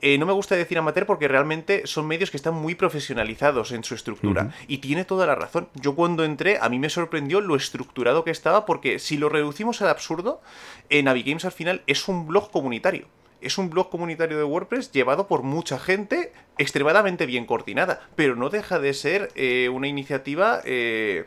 eh, 0.00 0.18
no 0.18 0.26
me 0.26 0.32
gusta 0.32 0.56
decir 0.56 0.78
amateur 0.78 1.06
porque 1.06 1.28
realmente 1.28 1.86
son 1.86 2.06
medios 2.06 2.30
que 2.30 2.36
están 2.36 2.54
muy 2.54 2.74
profesionalizados 2.74 3.72
en 3.72 3.84
su 3.84 3.94
estructura. 3.94 4.54
Y 4.68 4.78
tiene 4.78 5.04
toda 5.04 5.26
la 5.26 5.34
razón. 5.34 5.68
Yo 5.74 5.94
cuando 5.94 6.24
entré, 6.24 6.58
a 6.60 6.68
mí 6.68 6.78
me 6.78 6.90
sorprendió 6.90 7.40
lo 7.40 7.56
estructurado 7.56 8.24
que 8.24 8.30
estaba, 8.30 8.66
porque 8.66 8.98
si 8.98 9.16
lo 9.16 9.28
reducimos 9.28 9.82
al 9.82 9.88
absurdo, 9.88 10.40
eh, 10.88 11.02
Navigames 11.02 11.44
al 11.44 11.52
final 11.52 11.82
es 11.86 12.08
un 12.08 12.26
blog 12.26 12.50
comunitario. 12.50 13.06
Es 13.40 13.56
un 13.56 13.70
blog 13.70 13.88
comunitario 13.90 14.36
de 14.36 14.44
WordPress 14.44 14.92
llevado 14.92 15.26
por 15.26 15.42
mucha 15.42 15.78
gente, 15.78 16.32
extremadamente 16.58 17.26
bien 17.26 17.46
coordinada, 17.46 18.00
pero 18.14 18.36
no 18.36 18.50
deja 18.50 18.78
de 18.78 18.92
ser 18.92 19.30
eh, 19.34 19.70
una 19.70 19.88
iniciativa 19.88 20.60
eh, 20.64 21.26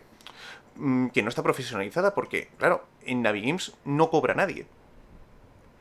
mm, 0.75 1.07
que 1.07 1.23
no 1.23 1.29
está 1.29 1.41
profesionalizada 1.41 2.13
porque, 2.13 2.49
claro, 2.57 2.85
en 3.05 3.23
Navigames 3.23 3.73
no 3.83 4.09
cobra 4.09 4.35
nadie. 4.35 4.67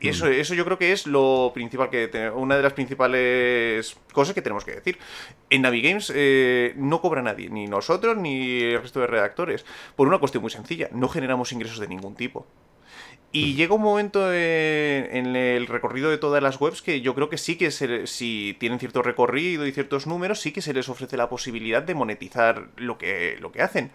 Y 0.03 0.09
eso, 0.09 0.27
eso 0.27 0.53
yo 0.53 0.65
creo 0.65 0.77
que 0.77 0.91
es 0.91 1.07
lo 1.07 1.51
principal 1.53 1.89
que 1.89 2.07
te- 2.09 2.29
una 2.29 2.57
de 2.57 2.61
las 2.63 2.73
principales 2.73 3.95
cosas 4.11 4.35
que 4.35 4.41
tenemos 4.41 4.65
que 4.65 4.71
decir. 4.73 4.97
En 5.49 5.61
Navigames 5.61 6.11
eh, 6.13 6.73
no 6.75 7.01
cobra 7.01 7.21
nadie, 7.21 7.49
ni 7.49 7.67
nosotros 7.67 8.17
ni 8.17 8.59
el 8.61 8.81
resto 8.81 8.99
de 8.99 9.07
redactores, 9.07 9.65
por 9.95 10.07
una 10.07 10.19
cuestión 10.19 10.41
muy 10.41 10.51
sencilla, 10.51 10.89
no 10.91 11.07
generamos 11.07 11.51
ingresos 11.53 11.79
de 11.79 11.87
ningún 11.87 12.15
tipo. 12.15 12.45
Y 13.35 13.55
llega 13.55 13.73
un 13.73 13.81
momento 13.81 14.31
en 14.31 15.35
el 15.35 15.65
recorrido 15.65 16.11
de 16.11 16.19
todas 16.19 16.41
las 16.43 16.61
webs 16.61 16.83
que 16.83 17.01
yo 17.01 17.15
creo 17.15 17.29
que 17.29 17.39
sí 17.39 17.57
que 17.57 17.71
se- 17.71 18.05
si 18.05 18.55
tienen 18.59 18.77
cierto 18.77 19.01
recorrido 19.01 19.65
y 19.65 19.71
ciertos 19.71 20.05
números, 20.05 20.39
sí 20.39 20.51
que 20.51 20.61
se 20.61 20.71
les 20.71 20.87
ofrece 20.87 21.17
la 21.17 21.29
posibilidad 21.29 21.81
de 21.81 21.95
monetizar 21.95 22.69
lo 22.77 22.99
que, 22.99 23.35
lo 23.41 23.51
que 23.51 23.63
hacen. 23.63 23.91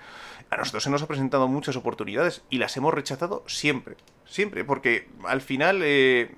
A 0.50 0.57
nosotros 0.57 0.83
se 0.83 0.90
nos 0.90 1.02
ha 1.02 1.07
presentado 1.07 1.47
muchas 1.47 1.76
oportunidades 1.76 2.42
y 2.50 2.59
las 2.59 2.76
hemos 2.76 2.92
rechazado 2.92 3.45
siempre, 3.47 3.97
siempre, 4.26 4.64
porque 4.64 5.07
al 5.25 5.40
final 5.40 5.83
eh, 5.85 6.33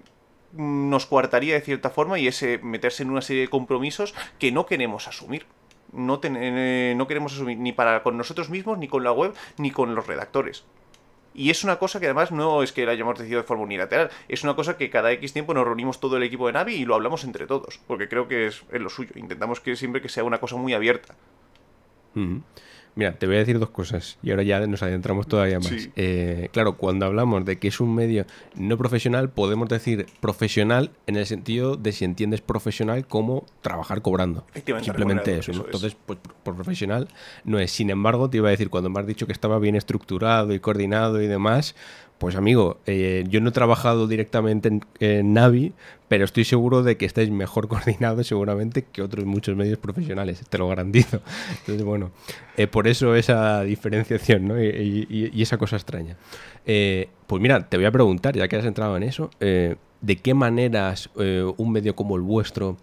nos 0.53 1.07
coartaría 1.07 1.55
de 1.55 1.63
cierta 1.63 1.89
forma 1.89 2.19
y 2.19 2.27
ese 2.27 2.59
meterse 2.59 3.03
en 3.03 3.11
una 3.11 3.23
serie 3.23 3.43
de 3.43 3.49
compromisos 3.49 4.15
que 4.39 4.53
no 4.53 4.67
queremos 4.67 5.09
asumir. 5.09 5.47
No, 5.93 6.21
eh, 6.23 6.93
no 6.99 7.07
queremos 7.07 7.33
asumir 7.33 7.57
ni 7.57 7.73
para 7.73 8.03
con 8.03 8.19
nosotros 8.19 8.51
mismos, 8.51 8.77
ni 8.77 8.89
con 8.89 9.05
la 9.05 9.13
web, 9.13 9.33
ni 9.57 9.71
con 9.71 9.95
los 9.95 10.07
redactores. 10.07 10.65
Y 11.35 11.51
es 11.51 11.63
una 11.65 11.79
cosa 11.79 12.01
que 12.01 12.07
además 12.07 12.33
no 12.33 12.63
es 12.63 12.73
que 12.73 12.85
la 12.85 12.93
hayamos 12.93 13.19
decidido 13.19 13.41
de 13.41 13.47
forma 13.47 13.63
unilateral, 13.63 14.11
es 14.29 14.43
una 14.43 14.57
cosa 14.57 14.77
que 14.77 14.91
cada 14.91 15.13
X 15.13 15.33
tiempo 15.33 15.55
nos 15.55 15.65
reunimos 15.65 16.01
todo 16.01 16.17
el 16.17 16.23
equipo 16.23 16.47
de 16.47 16.55
Navi 16.55 16.75
y 16.75 16.85
lo 16.85 16.95
hablamos 16.95 17.25
entre 17.25 17.47
todos, 17.47 17.81
porque 17.87 18.09
creo 18.09 18.27
que 18.29 18.47
es, 18.47 18.65
es 18.73 18.81
lo 18.81 18.91
suyo. 18.91 19.13
Intentamos 19.15 19.61
que 19.61 19.77
siempre 19.77 20.03
que 20.03 20.09
sea 20.09 20.25
una 20.25 20.39
cosa 20.39 20.57
muy 20.57 20.75
abierta. 20.75 21.15
Mira, 22.95 23.13
te 23.13 23.27
voy 23.27 23.37
a 23.37 23.39
decir 23.39 23.59
dos 23.59 23.71
cosas 23.71 24.19
y 24.23 24.31
ahora 24.31 24.43
ya 24.43 24.67
nos 24.67 24.83
adentramos 24.83 25.27
todavía 25.27 25.59
más. 25.59 25.69
Sí. 25.69 25.91
Eh, 25.97 26.49
claro, 26.53 26.77
cuando 26.77 27.07
hablamos 27.07 27.45
de 27.45 27.59
que 27.59 27.69
es 27.69 27.81
un 27.81 27.95
medio 27.95 28.27
no 28.57 28.77
profesional, 28.77 29.31
podemos 29.31 29.69
decir 29.69 30.07
profesional 30.21 30.91
en 31.07 31.17
el 31.17 31.27
sentido 31.27 31.77
de 31.77 31.93
si 31.93 32.05
entiendes 32.05 32.41
profesional 32.41 33.07
como 33.07 33.47
trabajar 33.63 34.03
cobrando. 34.03 34.45
Efectivamente, 34.51 34.85
Simplemente 34.85 35.39
eso. 35.39 35.53
¿no? 35.53 35.59
eso 35.59 35.63
es. 35.63 35.67
Entonces, 35.67 35.97
pues 36.05 36.19
por 36.43 36.55
profesional 36.55 37.09
no 37.45 37.59
es. 37.59 37.71
Sin 37.71 37.91
embargo, 37.91 38.29
te 38.29 38.39
iba 38.39 38.49
a 38.49 38.51
decir, 38.51 38.71
cuando 38.71 38.91
me 38.91 39.01
has 39.01 39.07
dicho 39.07 39.27
que 39.27 39.33
estaba 39.33 39.59
bien 39.59 39.77
estructurado 39.77 40.53
y 40.53 40.61
coordinado 40.61 41.23
y 41.23 41.27
demás, 41.27 41.75
pues 42.21 42.37
amigo, 42.37 42.77
eh, 42.85 43.25
yo 43.31 43.41
no 43.41 43.49
he 43.49 43.53
trabajado 43.53 44.07
directamente 44.07 44.69
en, 45.01 45.33
Navi, 45.33 45.73
pero 46.07 46.27
estoy 46.27 46.45
seguro 46.45 46.83
de 46.83 46.99
que 46.99 47.07
estáis 47.07 47.31
mejor 47.31 47.67
coordinados 47.69 48.27
seguramente 48.27 48.85
que 48.85 49.01
otros 49.01 49.25
muchos 49.25 49.57
medios 49.57 49.79
profesionales, 49.79 50.43
te 50.51 50.59
lo 50.59 50.69
garantizo. 50.69 51.23
Entonces, 51.61 51.83
bueno, 51.83 52.11
eh, 52.59 52.67
por 52.67 52.89
eso 52.89 53.15
esa 53.15 53.63
diferenciación 53.63 54.49
¿no? 54.49 54.63
y, 54.63 54.67
y- 55.09 55.31
y 55.33 55.41
esa 55.43 55.57
cosa 55.57 55.77
extraña. 55.77 56.19
Eh, 56.67 57.09
pues 57.27 57.41
mira, 57.41 57.67
te 57.71 57.79
voy 57.79 57.87
a 57.87 57.91
preguntar, 57.91 58.37
ya 58.37 58.47
que 58.49 58.57
has 58.57 58.67
entrado 58.67 58.99
en 58.99 59.03
eso, 59.03 59.31
eh, 59.41 59.77
¿de 60.03 60.17
qué 60.17 60.35
maneras 60.35 61.09
un 61.17 61.73
medio 61.73 61.97
como 61.97 62.17
el 62.17 62.23
vuestro, 62.23 62.77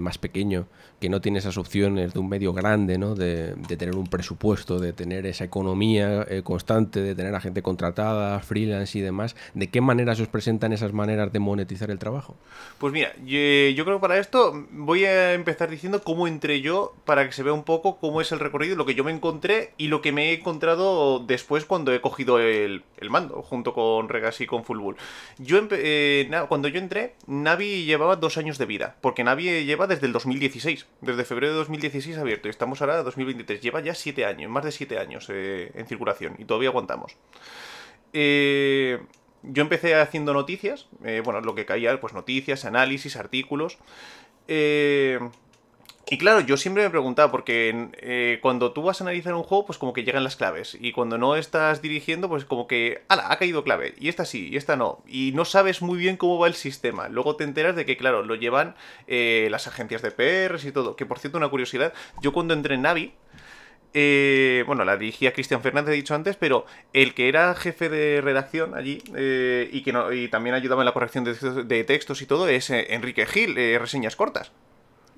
más 0.00 0.16
pequeño, 0.16 0.66
que 1.02 1.08
no 1.08 1.20
tiene 1.20 1.40
esas 1.40 1.58
opciones 1.58 2.14
de 2.14 2.20
un 2.20 2.28
medio 2.28 2.52
grande, 2.52 2.96
¿no? 2.96 3.16
de, 3.16 3.56
tener 3.76 3.96
un 3.96 4.06
presupuesto, 4.06 4.78
de 4.78 4.92
tener 4.92 5.26
esa 5.26 5.42
economía 5.42 6.24
eh, 6.30 6.42
constante, 6.44 7.02
de 7.02 7.16
tener 7.16 7.34
a 7.34 7.40
gente 7.40 7.60
contratada, 7.60 8.38
freelance 8.38 8.96
y 8.96 9.00
demás, 9.00 9.34
¿de 9.52 9.68
qué 9.68 9.80
maneras 9.80 10.20
os 10.20 10.28
presentan 10.28 10.72
esas 10.72 10.92
maneras 10.92 11.32
de 11.32 11.40
monetizar 11.40 11.90
el 11.90 11.98
trabajo? 11.98 12.36
Pues 12.78 12.92
mira, 12.92 13.16
yo, 13.16 13.84
creo 13.84 13.96
que 13.96 14.00
para 14.00 14.18
esto 14.18 14.64
voy 14.70 15.04
a 15.04 15.34
empezar 15.34 15.70
diciendo 15.70 16.04
cómo 16.04 16.28
entré 16.28 16.60
yo 16.60 16.94
para 17.04 17.26
que 17.26 17.32
se 17.32 17.42
vea 17.42 17.52
un 17.52 17.64
poco 17.64 17.96
cómo 17.96 18.20
es 18.20 18.30
el 18.30 18.38
recorrido, 18.38 18.76
lo 18.76 18.86
que 18.86 18.94
yo 18.94 19.02
me 19.02 19.10
encontré 19.10 19.72
y 19.78 19.88
lo 19.88 20.02
que 20.02 20.12
me 20.12 20.30
he 20.30 20.34
encontrado 20.34 21.18
después 21.18 21.64
cuando 21.64 21.92
he 21.92 22.00
cogido 22.00 22.38
el, 22.38 22.84
mando, 23.10 23.42
junto 23.42 23.74
con 23.74 24.08
Regas 24.08 24.40
y 24.40 24.46
con 24.46 24.62
Fullbull. 24.62 24.94
Yo 25.38 25.66
eh, 25.72 26.30
cuando 26.48 26.68
yo 26.68 26.78
entré, 26.78 27.16
Navi 27.26 27.86
llevaba 27.86 28.14
dos 28.14 28.38
años 28.38 28.56
de 28.58 28.66
vida, 28.66 28.94
porque 29.00 29.24
Navi 29.24 29.64
lleva 29.64 29.88
desde 29.88 30.06
el 30.06 30.12
2016, 30.12 30.86
desde 31.00 31.24
febrero 31.24 31.52
de 31.52 31.58
2016 31.58 32.18
abierto, 32.18 32.48
y 32.48 32.50
estamos 32.50 32.80
ahora 32.80 32.98
en 32.98 33.04
2023, 33.04 33.60
lleva 33.60 33.80
ya 33.80 33.94
siete 33.94 34.24
años, 34.24 34.50
más 34.50 34.64
de 34.64 34.72
siete 34.72 34.98
años 34.98 35.26
eh, 35.30 35.72
en 35.74 35.86
circulación, 35.86 36.34
y 36.38 36.44
todavía 36.44 36.68
aguantamos. 36.68 37.16
Eh, 38.12 39.00
yo 39.42 39.62
empecé 39.62 39.94
haciendo 39.96 40.32
noticias, 40.32 40.88
eh, 41.04 41.20
bueno, 41.24 41.40
lo 41.40 41.54
que 41.54 41.66
caía, 41.66 42.00
pues 42.00 42.12
noticias, 42.12 42.64
análisis, 42.64 43.16
artículos. 43.16 43.78
Eh, 44.46 45.18
y 46.12 46.18
claro, 46.18 46.40
yo 46.40 46.58
siempre 46.58 46.82
me 46.82 46.90
preguntaba, 46.90 47.30
porque 47.32 47.88
eh, 47.94 48.38
cuando 48.42 48.72
tú 48.72 48.82
vas 48.82 49.00
a 49.00 49.04
analizar 49.04 49.32
un 49.34 49.42
juego, 49.44 49.64
pues 49.64 49.78
como 49.78 49.94
que 49.94 50.04
llegan 50.04 50.24
las 50.24 50.36
claves. 50.36 50.76
Y 50.78 50.92
cuando 50.92 51.16
no 51.16 51.36
estás 51.36 51.80
dirigiendo, 51.80 52.28
pues 52.28 52.44
como 52.44 52.66
que, 52.66 53.02
¡ala! 53.08 53.32
Ha 53.32 53.38
caído 53.38 53.64
clave. 53.64 53.94
Y 53.98 54.08
esta 54.10 54.26
sí, 54.26 54.50
y 54.50 54.56
esta 54.58 54.76
no. 54.76 55.02
Y 55.06 55.32
no 55.34 55.46
sabes 55.46 55.80
muy 55.80 55.98
bien 55.98 56.18
cómo 56.18 56.38
va 56.38 56.48
el 56.48 56.54
sistema. 56.54 57.08
Luego 57.08 57.36
te 57.36 57.44
enteras 57.44 57.76
de 57.76 57.86
que, 57.86 57.96
claro, 57.96 58.22
lo 58.24 58.34
llevan 58.34 58.74
eh, 59.06 59.48
las 59.50 59.66
agencias 59.68 60.02
de 60.02 60.10
PRs 60.10 60.66
y 60.66 60.72
todo. 60.72 60.96
Que 60.96 61.06
por 61.06 61.18
cierto, 61.18 61.38
una 61.38 61.48
curiosidad, 61.48 61.94
yo 62.20 62.32
cuando 62.34 62.52
entré 62.52 62.74
en 62.74 62.82
Navi, 62.82 63.12
eh, 63.94 64.64
bueno, 64.66 64.84
la 64.84 64.96
dirigía 64.96 65.32
Cristian 65.32 65.62
Fernández, 65.62 65.92
he 65.92 65.96
dicho 65.96 66.14
antes, 66.14 66.36
pero 66.36 66.66
el 66.92 67.14
que 67.14 67.28
era 67.28 67.54
jefe 67.54 67.88
de 67.88 68.20
redacción 68.20 68.74
allí 68.74 69.02
eh, 69.16 69.68
y 69.72 69.82
que 69.82 69.92
no, 69.92 70.12
y 70.12 70.28
también 70.28 70.54
ayudaba 70.54 70.82
en 70.82 70.86
la 70.86 70.92
corrección 70.92 71.24
de, 71.24 71.84
textos- 71.86 72.22
y 72.22 72.26
todo 72.26 72.48
es 72.48 72.70
eh, 72.70 72.88
Enrique 72.94 73.26
Gil, 73.26 73.54
reseñas 73.78 74.16
cortas. 74.16 74.52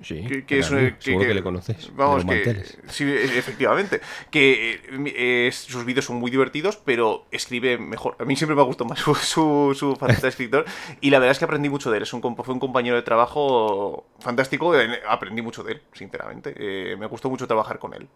Sí, 0.01 0.25
Que, 0.27 0.45
que 0.45 0.59
es, 0.59 0.65
seguro 0.65 0.93
que, 0.99 1.33
le 1.33 1.41
conoces. 1.41 1.89
Vamos, 1.95 2.25
que. 2.25 2.63
Sí, 2.87 3.05
efectivamente. 3.09 4.01
Que 4.29 4.81
eh, 5.15 5.49
sus 5.51 5.85
vídeos 5.85 6.05
son 6.05 6.17
muy 6.17 6.29
divertidos, 6.29 6.77
pero 6.77 7.25
escribe 7.31 7.77
mejor. 7.77 8.15
A 8.19 8.25
mí 8.25 8.35
siempre 8.35 8.55
me 8.55 8.61
ha 8.61 8.65
gustado 8.65 8.89
más 8.89 8.99
su, 8.99 9.15
su, 9.15 9.73
su 9.73 9.95
faceta 9.95 10.23
de 10.23 10.29
escritor. 10.29 10.65
Y 11.01 11.09
la 11.09 11.19
verdad 11.19 11.31
es 11.31 11.39
que 11.39 11.45
aprendí 11.45 11.69
mucho 11.69 11.91
de 11.91 11.97
él. 11.97 12.03
Es 12.03 12.13
un, 12.13 12.21
fue 12.21 12.53
un 12.53 12.59
compañero 12.59 12.97
de 12.97 13.03
trabajo 13.03 14.05
fantástico. 14.19 14.73
Aprendí 15.07 15.41
mucho 15.41 15.63
de 15.63 15.73
él, 15.73 15.81
sinceramente. 15.93 16.53
Eh, 16.57 16.97
me 16.97 17.05
gustó 17.05 17.29
mucho 17.29 17.47
trabajar 17.47 17.79
con 17.79 17.93
él. 17.93 18.07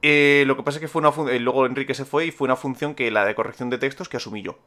Eh, 0.00 0.44
lo 0.46 0.56
que 0.56 0.62
pasa 0.62 0.78
es 0.78 0.80
que 0.80 0.88
fue 0.88 1.00
una 1.00 1.38
luego 1.38 1.66
Enrique 1.66 1.94
se 1.94 2.04
fue 2.04 2.26
y 2.26 2.30
fue 2.30 2.46
una 2.46 2.56
función 2.56 2.94
que 2.94 3.10
la 3.10 3.24
de 3.24 3.34
corrección 3.34 3.70
de 3.70 3.78
textos 3.78 4.08
que 4.08 4.16
asumí 4.16 4.42
yo. 4.42 4.58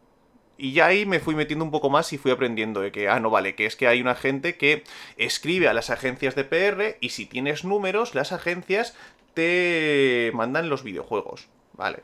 Y 0.57 0.73
ya 0.73 0.87
ahí 0.87 1.05
me 1.05 1.19
fui 1.19 1.35
metiendo 1.35 1.63
un 1.63 1.71
poco 1.71 1.89
más 1.89 2.11
y 2.13 2.17
fui 2.17 2.31
aprendiendo 2.31 2.81
de 2.81 2.91
que, 2.91 3.07
ah, 3.09 3.19
no 3.19 3.29
vale, 3.29 3.55
que 3.55 3.65
es 3.65 3.75
que 3.75 3.87
hay 3.87 4.01
una 4.01 4.15
gente 4.15 4.57
que 4.57 4.83
escribe 5.17 5.67
a 5.67 5.73
las 5.73 5.89
agencias 5.89 6.35
de 6.35 6.43
PR 6.43 6.97
y 6.99 7.09
si 7.09 7.25
tienes 7.25 7.63
números, 7.63 8.15
las 8.15 8.31
agencias 8.31 8.95
te 9.33 10.31
mandan 10.33 10.69
los 10.69 10.83
videojuegos. 10.83 11.47
Vale. 11.73 12.01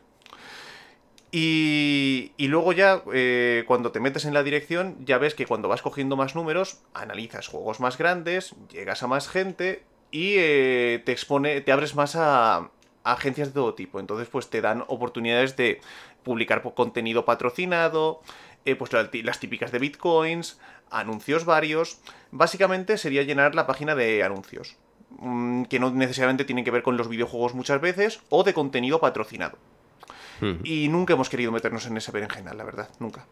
Y, 1.31 2.31
y 2.38 2.48
luego 2.48 2.74
ya, 2.74 3.01
eh, 3.12 3.63
cuando 3.65 3.91
te 3.91 4.00
metes 4.00 4.25
en 4.25 4.36
la 4.36 4.43
dirección, 4.43 5.03
ya 5.03 5.17
ves 5.17 5.33
que 5.33 5.48
cuando 5.48 5.67
vas 5.67 5.81
cogiendo 5.81 6.15
más 6.15 6.36
números, 6.36 6.81
analizas 6.93 7.48
juegos 7.48 7.79
más 7.79 7.98
grandes, 7.98 8.53
llegas 8.72 9.01
a 9.01 9.07
más 9.07 9.27
gente 9.27 9.81
y 10.12 10.36
eh, 10.38 11.01
te 11.03 11.12
expone, 11.12 11.60
te 11.62 11.72
abres 11.72 11.95
más 11.95 12.15
a, 12.15 12.57
a 12.57 12.69
agencias 13.03 13.48
de 13.48 13.55
todo 13.55 13.74
tipo. 13.74 14.00
Entonces, 14.00 14.27
pues 14.27 14.51
te 14.51 14.62
dan 14.62 14.83
oportunidades 14.88 15.57
de 15.57 15.81
publicar 16.24 16.62
contenido 16.74 17.25
patrocinado, 17.25 18.22
eh, 18.65 18.75
pues 18.75 18.94
la- 18.94 19.10
las 19.24 19.39
típicas 19.39 19.72
de 19.72 19.80
bitcoins, 19.80 20.60
anuncios 20.89 21.46
varios. 21.46 22.00
Básicamente 22.32 22.98
sería 22.98 23.24
llenar 23.24 23.56
la 23.56 23.68
página 23.68 23.96
de 23.96 24.24
anuncios, 24.24 24.77
mm, 25.20 25.63
que 25.63 25.80
no 25.80 25.92
necesariamente 25.92 26.46
tienen 26.46 26.63
que 26.65 26.72
ver 26.72 26.84
con 26.84 26.98
los 26.98 27.10
videojuegos 27.10 27.53
muchas 27.53 27.82
veces, 27.82 28.22
o 28.30 28.44
de 28.44 28.53
contenido 28.53 29.00
patrocinado. 29.00 29.58
Y 30.63 30.89
nunca 30.89 31.13
hemos 31.13 31.30
querido 31.30 31.51
meternos 31.51 31.86
en 31.88 31.96
ese 31.96 32.12
berenjenal, 32.12 32.58
la 32.58 32.63
verdad, 32.65 32.89
nunca. 33.00 33.25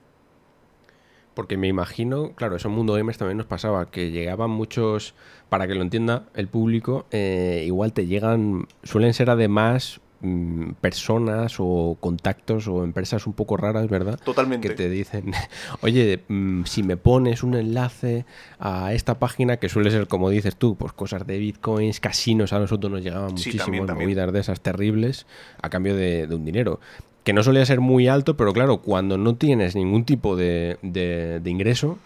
Porque 1.34 1.58
me 1.58 1.68
imagino, 1.68 2.34
claro, 2.36 2.56
eso 2.58 2.68
en 2.68 2.74
Mundo 2.76 2.94
Gamers 2.94 3.18
también 3.18 3.38
nos 3.38 3.48
pasaba, 3.48 3.90
que 3.90 4.12
llegaban 4.12 4.50
muchos, 4.50 5.14
para 5.50 5.68
que 5.68 5.76
lo 5.76 5.82
entienda 5.82 6.26
el 6.36 6.48
público, 6.48 7.06
eh, 7.12 7.64
igual 7.66 7.94
te 7.94 8.06
llegan, 8.06 8.68
suelen 8.84 9.14
ser 9.14 9.30
además 9.30 10.02
mm, 10.22 10.72
personas 10.82 11.56
o 11.60 11.98
contactos 12.00 12.68
o 12.68 12.84
empresas 12.84 13.28
un 13.28 13.34
poco 13.34 13.58
raras, 13.58 13.88
¿verdad? 13.90 14.20
Totalmente. 14.24 14.68
Que 14.70 14.74
te 14.76 14.90
dicen, 14.90 15.32
oye, 15.82 16.24
mm, 16.28 16.64
si 16.66 16.84
me 16.84 16.98
pones 16.98 17.44
un 17.44 17.56
enlace 17.56 18.26
a 18.60 18.94
esta 18.94 19.20
página, 19.20 19.58
que 19.58 19.70
suele 19.70 19.92
ser, 19.92 20.08
como 20.08 20.30
dices 20.30 20.56
tú, 20.56 20.76
pues 20.76 20.94
cosas 20.94 21.26
de 21.28 21.38
bitcoins, 21.38 22.00
casinos, 22.00 22.54
a 22.54 22.60
nosotros 22.60 22.92
nos 22.92 23.04
llegaban 23.04 23.30
Sí, 23.30 23.50
muchísimas 23.50 23.66
también, 23.66 23.86
también. 23.88 24.08
movidas 24.10 24.34
de 24.34 24.40
esas 24.40 24.62
terribles 24.62 25.26
a 25.62 25.70
cambio 25.70 25.96
de, 25.96 26.28
de 26.28 26.36
un 26.36 26.46
dinero. 26.46 26.80
Que 27.24 27.34
no 27.34 27.44
solía 27.44 27.64
ser 27.68 27.82
muy 27.82 28.08
alto, 28.08 28.36
pero 28.36 28.52
claro, 28.52 28.78
cuando 28.80 29.16
no 29.16 29.36
tienes 29.36 29.76
ningún 29.76 30.06
tipo 30.06 30.36
de, 30.36 30.78
de- 30.82 31.40
de 31.40 31.50
ingreso, 31.52 32.00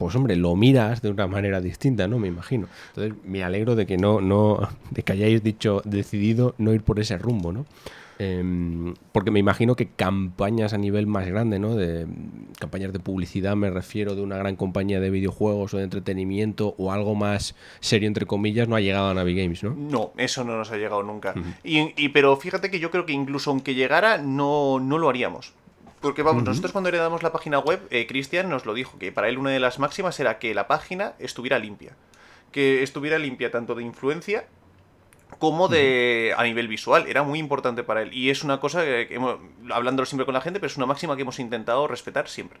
pues 0.00 0.16
hombre, 0.16 0.34
lo 0.34 0.56
miras 0.56 1.02
de 1.02 1.10
una 1.10 1.26
manera 1.26 1.60
distinta, 1.60 2.08
¿no? 2.08 2.18
Me 2.18 2.28
imagino. 2.28 2.66
Entonces, 2.88 3.14
me 3.24 3.44
alegro 3.44 3.76
de 3.76 3.84
que 3.86 3.98
no, 3.98 4.20
no, 4.20 4.66
de 4.90 5.02
que 5.02 5.12
hayáis 5.12 5.42
dicho, 5.42 5.82
decidido 5.84 6.54
no 6.58 6.72
ir 6.72 6.82
por 6.82 6.98
ese 6.98 7.18
rumbo, 7.18 7.52
¿no? 7.52 7.66
Em, 8.18 8.94
porque 9.12 9.30
me 9.30 9.38
imagino 9.40 9.76
que 9.76 9.88
campañas 9.88 10.74
a 10.74 10.78
nivel 10.78 11.06
más 11.06 11.26
grande, 11.26 11.58
¿no? 11.58 11.74
De 11.74 12.06
campañas 12.58 12.92
de 12.92 12.98
publicidad, 12.98 13.56
me 13.56 13.70
refiero 13.70 14.14
de 14.14 14.20
una 14.22 14.36
gran 14.36 14.56
compañía 14.56 15.00
de 15.00 15.08
videojuegos 15.10 15.72
o 15.72 15.78
de 15.78 15.84
entretenimiento 15.84 16.74
o 16.76 16.92
algo 16.92 17.14
más 17.14 17.54
serio, 17.80 18.08
entre 18.08 18.26
comillas, 18.26 18.68
no 18.68 18.76
ha 18.76 18.80
llegado 18.80 19.08
a 19.08 19.14
Navi 19.14 19.34
Games, 19.34 19.62
¿no? 19.64 19.74
No, 19.74 20.12
eso 20.18 20.44
no 20.44 20.56
nos 20.56 20.70
ha 20.70 20.76
llegado 20.76 21.02
nunca. 21.02 21.34
y, 21.64 21.78
y- 22.02 22.08
pero 22.10 22.36
fíjate 22.36 22.70
que 22.70 22.78
yo 22.78 22.90
creo 22.90 23.06
que 23.06 23.12
incluso 23.14 23.50
aunque 23.50 23.74
llegara, 23.74 24.18
no, 24.18 24.80
no 24.80 24.98
lo 24.98 25.08
haríamos. 25.08 25.52
Porque 26.00 26.22
vamos, 26.22 26.44
nosotros 26.44 26.72
cuando 26.72 26.88
heredamos 26.88 27.22
la 27.22 27.30
página 27.30 27.58
web, 27.58 27.86
eh, 27.90 28.06
Cristian 28.06 28.48
nos 28.48 28.64
lo 28.64 28.72
dijo, 28.72 28.98
que 28.98 29.12
para 29.12 29.28
él 29.28 29.36
una 29.36 29.50
de 29.50 29.60
las 29.60 29.78
máximas 29.78 30.18
era 30.18 30.38
que 30.38 30.54
la 30.54 30.66
página 30.66 31.14
estuviera 31.18 31.58
limpia. 31.58 31.94
Que 32.52 32.82
estuviera 32.82 33.18
limpia 33.18 33.50
tanto 33.50 33.74
de 33.74 33.82
influencia 33.82 34.46
como 35.38 35.68
de 35.68 36.34
a 36.36 36.42
nivel 36.44 36.68
visual. 36.68 37.06
Era 37.06 37.22
muy 37.22 37.38
importante 37.38 37.82
para 37.82 38.02
él. 38.02 38.14
Y 38.14 38.30
es 38.30 38.42
una 38.42 38.60
cosa 38.60 38.82
que, 38.82 39.06
que 39.08 39.14
hemos, 39.16 39.38
hablándolo 39.70 40.06
siempre 40.06 40.24
con 40.24 40.34
la 40.34 40.40
gente, 40.40 40.58
pero 40.58 40.70
es 40.70 40.76
una 40.76 40.86
máxima 40.86 41.16
que 41.16 41.22
hemos 41.22 41.38
intentado 41.38 41.86
respetar 41.86 42.28
siempre. 42.28 42.58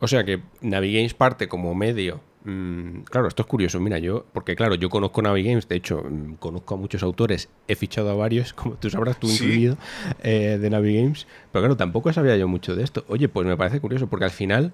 O 0.00 0.08
sea 0.08 0.24
que 0.24 0.40
Navigames 0.60 1.14
parte 1.14 1.48
como 1.48 1.74
medio. 1.74 2.20
mm, 2.44 3.04
claro, 3.04 3.26
esto 3.28 3.42
es 3.42 3.48
curioso. 3.48 3.80
Mira, 3.80 3.98
yo, 3.98 4.26
porque 4.34 4.54
claro, 4.54 4.74
yo 4.74 4.90
conozco 4.90 5.22
Navigames, 5.22 5.66
de 5.66 5.76
hecho, 5.76 6.02
mm, 6.02 6.34
conozco 6.34 6.74
a 6.74 6.76
muchos 6.76 7.02
autores, 7.02 7.48
he 7.68 7.74
fichado 7.74 8.10
a 8.10 8.14
varios, 8.14 8.52
como 8.54 8.74
tú 8.74 8.90
sabrás, 8.90 9.18
tú 9.18 9.28
Sí. 9.28 9.44
incluido, 9.44 9.78
eh, 10.22 10.58
de 10.60 10.68
Navigames. 10.70 11.26
Pero 11.52 11.62
claro, 11.62 11.76
tampoco 11.76 12.12
sabía 12.12 12.36
yo 12.36 12.46
mucho 12.46 12.76
de 12.76 12.84
esto. 12.84 13.04
Oye, 13.08 13.28
pues 13.28 13.46
me 13.46 13.56
parece 13.56 13.80
curioso, 13.80 14.08
porque 14.08 14.26
al 14.26 14.30
final, 14.30 14.72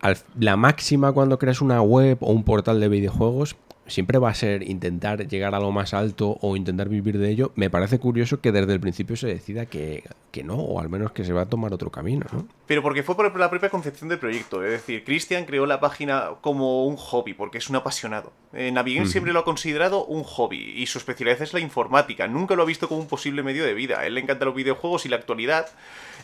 al- 0.00 0.16
la 0.38 0.56
máxima 0.56 1.12
cuando 1.12 1.38
creas 1.38 1.60
una 1.60 1.82
web 1.82 2.16
o 2.20 2.32
un 2.32 2.44
portal 2.44 2.80
de 2.80 2.88
videojuegos 2.88 3.56
siempre 3.86 4.18
va 4.18 4.30
a 4.30 4.34
ser 4.34 4.68
intentar 4.68 5.26
llegar 5.26 5.54
a 5.54 5.60
lo 5.60 5.70
más 5.72 5.94
alto 5.94 6.38
o 6.40 6.56
intentar 6.56 6.88
vivir 6.88 7.18
de 7.18 7.30
ello. 7.30 7.52
Me 7.54 7.70
parece 7.70 7.98
curioso 7.98 8.40
que 8.40 8.52
desde 8.52 8.72
el 8.72 8.80
principio 8.80 9.16
se 9.16 9.26
decida 9.26 9.66
que, 9.66 10.04
que 10.30 10.44
no, 10.44 10.54
o 10.54 10.80
al 10.80 10.88
menos 10.88 11.12
que 11.12 11.24
se 11.24 11.32
va 11.32 11.42
a 11.42 11.46
tomar 11.46 11.72
otro 11.72 11.90
camino, 11.90 12.26
¿no? 12.32 12.46
Pero 12.66 12.82
porque 12.82 13.02
fue 13.02 13.16
por 13.16 13.38
la 13.38 13.50
propia 13.50 13.70
concepción 13.70 14.08
del 14.08 14.18
proyecto. 14.18 14.64
Es 14.64 14.70
decir, 14.72 15.04
Christian 15.04 15.44
creó 15.44 15.66
la 15.66 15.80
página 15.80 16.30
como 16.40 16.86
un 16.86 16.96
hobby, 16.96 17.34
porque 17.34 17.58
es 17.58 17.70
un 17.70 17.76
apasionado. 17.76 18.32
Eh, 18.52 18.72
siempre 19.06 19.32
lo 19.32 19.40
ha 19.40 19.44
considerado 19.44 20.04
un 20.04 20.24
hobby 20.24 20.74
y 20.76 20.86
su 20.86 20.98
especialidad 20.98 21.40
es 21.42 21.52
la 21.52 21.60
informática. 21.60 22.26
Nunca 22.26 22.56
lo 22.56 22.62
ha 22.62 22.66
visto 22.66 22.88
como 22.88 23.00
un 23.00 23.06
posible 23.06 23.42
medio 23.42 23.64
de 23.64 23.74
vida. 23.74 24.00
A 24.00 24.06
él 24.06 24.14
le 24.14 24.20
encantan 24.20 24.46
los 24.46 24.54
videojuegos 24.54 25.06
y 25.06 25.08
la 25.08 25.16
actualidad, 25.16 25.68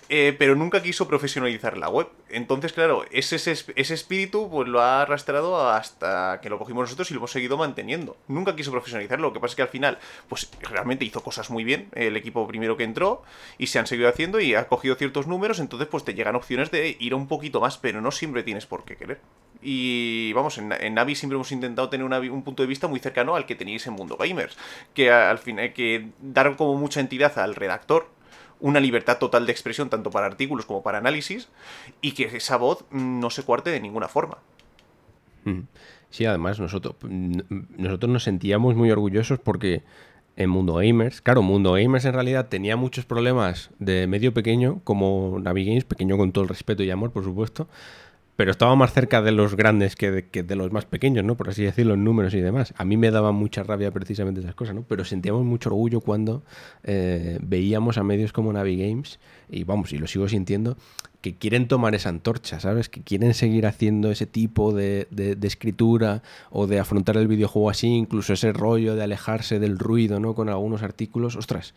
eh, 0.09 0.35
pero 0.39 0.55
nunca 0.55 0.83
quiso 0.83 1.09
profesionalizar 1.09 1.77
la 1.77 1.89
web. 1.89 2.09
Entonces, 2.29 2.73
claro, 2.73 3.05
ese, 3.11 3.37
ese, 3.37 3.95
espíritu 3.95 4.49
pues 4.51 4.69
lo 4.69 4.81
ha 4.81 5.03
arrastrado 5.03 5.71
hasta 5.71 6.41
que 6.41 6.51
lo 6.51 6.59
cogimos 6.59 6.83
nosotros 6.83 7.11
y 7.11 7.15
lo 7.15 7.21
hemos 7.21 7.31
seguido 7.31 7.57
manteniendo. 7.57 8.17
Nunca 8.29 8.57
quiso 8.57 8.71
profesionalizarlo. 8.71 9.29
Lo 9.29 9.33
que 9.33 9.41
pasa 9.41 9.53
es 9.53 9.57
que 9.57 9.63
al 9.63 9.69
final, 9.69 9.99
pues 10.29 10.51
realmente 10.61 11.05
hizo 11.05 11.23
cosas 11.23 11.51
muy 11.51 11.65
bien. 11.65 11.89
El 11.95 12.17
equipo 12.17 12.47
primero 12.47 12.77
que 12.77 12.85
entró 12.85 13.23
y 13.59 13.69
se 13.69 13.79
han 13.79 13.87
seguido 13.87 14.09
haciendo 14.09 14.41
y 14.41 14.55
ha 14.55 14.69
cogido 14.69 14.95
ciertos 14.95 15.27
números, 15.27 15.61
entonces 15.61 15.89
pues 15.89 16.05
te 16.05 16.15
llegan 16.15 16.37
opciones 16.37 16.71
de 16.71 16.97
ir 16.99 17.15
un 17.15 17.29
poquito 17.29 17.61
más, 17.61 17.79
pero 17.79 18.01
no 18.01 18.11
siempre 18.11 18.43
tienes 18.43 18.67
por 18.67 18.85
qué 18.85 18.97
querer. 18.97 19.21
Y 19.63 20.33
vamos, 20.33 20.59
en, 20.59 20.73
en 20.73 20.95
Navi 20.95 21.15
siempre 21.15 21.37
hemos 21.37 21.53
intentado 21.53 21.89
tener 21.89 22.05
un 22.07 22.43
punto 22.43 22.63
de 22.63 22.67
vista 22.67 22.89
muy 22.89 22.99
cercano 22.99 23.37
al 23.37 23.47
que 23.47 23.55
teníais 23.55 23.87
en 23.87 23.93
Mundo 23.93 24.17
Gamers, 24.17 24.57
que 24.95 25.11
al 25.11 25.39
final 25.39 25.73
que 25.73 26.09
dar 26.21 26.57
como 26.57 26.75
mucha 26.75 27.01
entidad 27.01 27.39
al 27.39 27.55
redactor, 27.55 28.09
una 28.63 28.81
libertad 28.81 29.19
total 29.19 29.45
de 29.45 29.53
expresión 29.53 29.91
tanto 29.91 30.11
para 30.11 30.27
artículos 30.27 30.65
como 30.65 30.83
para 30.83 30.99
análisis 30.99 31.49
y 32.01 32.13
que 32.13 32.25
esa 32.25 32.57
voz 32.57 32.87
no 32.91 33.29
se 33.29 33.43
cuarte 33.43 33.71
de 33.71 33.81
ninguna 33.81 34.09
forma. 34.09 34.39
Sí, 36.11 36.25
además 36.25 36.61
nosotros, 36.61 36.95
mm, 37.03 37.41
nosotros 37.77 38.11
nos 38.11 38.23
sentíamos 38.23 38.75
muy 38.75 38.91
orgullosos 38.91 39.41
porque 39.41 39.83
en 40.37 40.49
Mundo 40.49 40.75
Gamers, 40.75 41.21
claro, 41.21 41.43
Mundo 41.43 41.73
Gamers 41.73 42.05
en 42.05 42.15
realidad 42.15 42.49
tenía 42.49 42.77
muchos 42.77 43.05
problemas 43.05 43.71
de 43.79 44.07
medio 44.07 44.33
pequeño, 44.33 44.81
como 44.85 45.39
Navigames, 45.41 45.85
pequeño 45.85 46.17
con 46.17 46.33
todo 46.33 46.45
el 46.45 46.49
respeto 46.49 46.83
y 46.83 46.91
amor, 46.91 47.11
por 47.11 47.25
supuesto, 47.25 47.69
pero 48.43 48.51
estaba 48.51 48.75
más 48.75 48.93
cerca 48.93 49.23
de 49.23 49.31
los 49.31 49.55
grandes 49.55 49.95
que 49.95 50.11
de, 50.11 50.57
los 50.57 50.73
más 50.73 50.85
pequeños, 50.85 51.25
¿no? 51.25 51.37
Por 51.37 51.49
así 51.49 51.63
decirlo, 51.63 51.95
en 51.95 52.03
números 52.03 52.35
y 52.35 52.41
demás. 52.41 52.75
A 52.77 52.85
mí 52.85 52.97
me 52.97 53.13
daba 53.13 53.31
mucha 53.31 53.63
rabia 53.63 53.93
precisamente 53.93 54.41
esas 54.41 54.57
cosas, 54.57 54.75
¿no? 54.75 54.83
Pero 54.83 55.05
sentíamos 55.05 55.45
mucho 55.45 55.69
orgullo 55.69 56.01
cuando 56.01 56.43
eh, 56.83 57.39
veíamos 57.41 57.99
a 57.99 58.03
medios 58.03 58.33
como 58.33 58.53
Navigames, 58.53 59.21
y 59.49 59.63
vamos, 59.63 59.93
y 59.93 59.99
lo 59.99 60.09
sigo 60.09 60.29
sintiendo, 60.29 60.77
que 61.21 61.37
quieren 61.37 61.69
tomar 61.69 61.95
esa 61.95 62.09
antorcha, 62.09 62.59
¿sabes? 62.59 62.89
Que 62.89 63.01
quieren 63.01 63.33
seguir 63.33 63.65
haciendo 63.65 64.11
ese 64.11 64.27
tipo 64.27 64.73
de 64.75 65.07
escritura 65.43 66.25
o 66.51 66.67
de 66.67 66.81
afrontar 66.81 67.19
el 67.19 67.29
videojuego 67.29 67.71
así, 67.71 67.87
incluso 67.87 68.33
ese 68.33 68.53
rollo 68.53 68.97
de 68.97 69.05
alejarse 69.05 69.61
del 69.61 69.79
ruido, 69.79 70.19
¿no? 70.19 70.35
Con 70.35 70.49
algunos 70.49 70.83
artículos. 70.83 71.37
Ostras, 71.37 71.75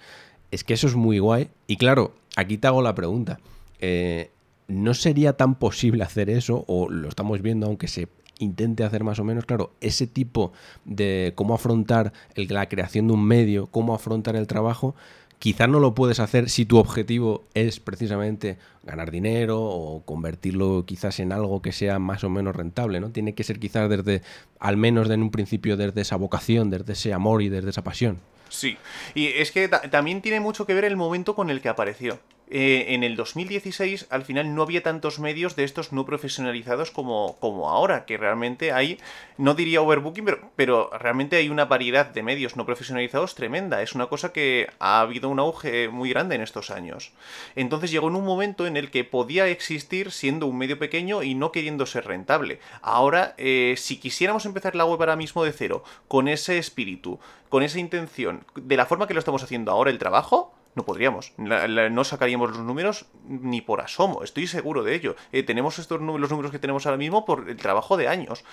es 0.50 0.64
que 0.64 0.74
eso 0.74 0.88
es 0.88 0.96
muy 0.96 1.20
guay. 1.20 1.50
Y 1.68 1.78
claro, 1.78 2.16
aquí 2.36 2.58
te 2.58 2.66
hago 2.66 2.82
la 2.82 2.96
pregunta. 2.96 3.40
Eh, 3.82 4.32
¿No 4.68 4.94
sería 4.94 5.34
tan 5.34 5.56
posible 5.56 6.04
hacer 6.04 6.30
eso, 6.30 6.64
o 6.68 6.90
lo 6.90 7.08
estamos 7.10 7.42
viendo, 7.42 7.68
aunque 7.68 7.88
se 7.88 8.08
intente 8.40 8.84
hacer 8.84 9.04
más 9.04 9.20
o 9.20 9.24
menos, 9.24 9.46
claro, 9.46 9.72
ese 9.80 10.08
tipo 10.08 10.52
de 10.84 11.34
cómo 11.36 11.54
afrontar 11.56 12.12
la 12.36 12.68
creación 12.68 13.08
de 13.08 13.14
un 13.14 13.24
medio, 13.26 13.68
cómo 13.68 13.94
afrontar 13.96 14.36
el 14.36 14.48
trabajo, 14.48 14.96
quizá 15.40 15.68
no 15.68 15.80
lo 15.80 15.94
puedes 15.94 16.20
hacer 16.20 16.50
si 16.50 16.66
tu 16.66 16.78
objetivo 16.78 17.44
es 17.54 17.80
precisamente 17.80 18.58
ganar 18.84 19.12
dinero 19.12 19.62
o 19.64 20.02
convertirlo 20.04 20.84
quizás 20.86 21.20
en 21.20 21.32
algo 21.32 21.62
que 21.62 21.72
sea 21.72 22.00
más 22.00 22.24
o 22.24 22.30
menos 22.30 22.56
rentable, 22.56 23.00
¿no? 23.00 23.12
Tiene 23.12 23.36
que 23.36 23.44
ser 23.44 23.60
quizás 23.60 23.90
desde, 23.90 24.22
al 24.60 24.78
menos 24.78 25.10
en 25.10 25.22
un 25.22 25.30
principio, 25.32 25.78
desde 25.78 26.02
esa 26.02 26.16
vocación, 26.16 26.70
desde 26.70 26.94
ese 26.94 27.14
amor 27.14 27.42
y 27.42 27.50
desde 27.50 27.70
esa 27.70 27.84
pasión. 27.84 28.20
Sí, 28.50 28.78
y 29.14 29.28
es 29.28 29.52
que 29.52 29.68
ta- 29.68 29.82
también 29.90 30.22
tiene 30.22 30.40
mucho 30.40 30.66
que 30.66 30.74
ver 30.74 30.86
el 30.86 30.96
momento 30.98 31.36
con 31.36 31.50
el 31.50 31.62
que 31.62 31.70
apareció. 31.70 32.20
Eh, 32.48 32.94
en 32.94 33.04
el 33.04 33.16
2016 33.16 34.08
al 34.12 34.24
final 34.24 34.54
no 34.54 34.62
había 34.62 34.84
tantos 34.84 35.20
medios 35.20 35.56
de 35.56 35.64
estos 35.64 35.92
no 35.92 36.06
profesionalizados 36.06 36.92
como, 36.92 37.38
como 37.40 37.70
ahora, 37.70 38.06
que 38.06 38.18
realmente 38.18 38.72
hay, 38.72 39.00
no 39.38 39.56
diría 39.56 39.82
overbooking, 39.82 40.26
pero, 40.26 40.52
pero 40.56 40.90
realmente 41.00 41.38
hay 41.38 41.50
una 41.50 41.66
variedad 41.66 42.06
de 42.06 42.22
medios 42.22 42.56
no 42.56 42.66
profesionalizados 42.66 43.36
tremenda. 43.36 43.82
Es 43.82 43.96
una 43.96 44.08
cosa 44.08 44.32
que 44.32 44.70
ha 44.80 45.02
habido 45.02 45.30
un 45.30 45.40
auge 45.40 45.90
muy 45.90 46.10
grande 46.10 46.36
en 46.36 46.42
estos 46.42 46.70
años. 46.70 47.12
Entonces 47.56 47.92
llegó 47.92 48.10
en 48.10 48.16
un 48.16 48.26
momento 48.26 48.68
en 48.68 48.78
el 48.78 48.92
que 48.92 49.04
podía 49.04 49.48
existir 49.48 50.12
siendo 50.12 50.46
un 50.46 50.58
medio 50.58 50.78
pequeño 50.78 51.24
y 51.24 51.34
no 51.34 51.52
queriendo 51.52 51.86
ser 51.86 52.06
rentable. 52.06 52.60
Ahora, 52.82 53.34
eh, 53.38 53.76
si 53.78 53.98
quisiéramos 53.98 54.46
empezar 54.46 54.76
la 54.76 54.86
web 54.86 55.00
ahora 55.00 55.16
mismo 55.16 55.44
de 55.44 55.52
cero, 55.52 55.84
con 56.08 56.28
ese 56.28 56.58
espíritu, 56.58 57.20
con 57.50 57.64
esa 57.64 57.80
intención, 57.80 58.46
de 58.56 58.78
la 58.78 58.86
forma 58.86 59.08
que 59.08 59.14
lo 59.14 59.20
estamos 59.20 59.44
haciendo 59.44 59.72
ahora 59.72 59.92
el 59.92 59.98
trabajo, 59.98 60.55
no 60.76 60.84
podríamos. 60.84 61.34
No 61.38 62.04
sacaríamos 62.04 62.52
los 62.52 62.60
números 62.60 63.06
ni 63.28 63.62
por 63.62 63.82
asomo, 63.82 64.24
estoy 64.24 64.46
seguro 64.48 64.84
de 64.84 64.94
ello. 64.96 65.16
Eh, 65.32 65.44
tenemos 65.44 65.80
estos 65.80 66.00
los 66.02 66.30
números 66.32 66.52
que 66.52 66.60
tenemos 66.60 66.86
ahora 66.86 66.98
mismo 66.98 67.26
por 67.26 67.50
el 67.50 67.58
trabajo 67.58 67.98
de 67.98 68.08
años. 68.08 68.44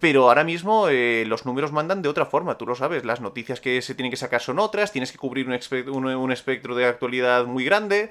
Pero 0.00 0.28
ahora 0.28 0.44
mismo 0.44 0.88
eh, 0.88 1.24
los 1.26 1.44
números 1.44 1.72
mandan 1.72 2.00
de 2.00 2.08
otra 2.08 2.24
forma, 2.24 2.56
tú 2.56 2.66
lo 2.66 2.74
sabes. 2.74 3.04
Las 3.04 3.20
noticias 3.20 3.60
que 3.60 3.82
se 3.82 3.94
tienen 3.94 4.10
que 4.10 4.16
sacar 4.16 4.40
son 4.40 4.58
otras, 4.58 4.92
tienes 4.92 5.12
que 5.12 5.18
cubrir 5.18 5.46
un- 5.46 6.06
un 6.06 6.32
espectro 6.32 6.74
de 6.74 6.86
actualidad 6.86 7.44
muy 7.44 7.64
grande 7.66 8.10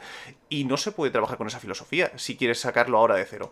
y 0.49 0.65
no 0.65 0.77
se 0.77 0.91
puede 0.91 1.11
trabajar 1.11 1.37
con 1.39 1.47
esa 1.47 1.59
filosofía 1.59 2.11
si 2.15 2.37
quieres 2.37 2.59
sacarlo 2.59 2.99
ahora 2.99 3.15
de 3.15 3.25
cero. 3.25 3.49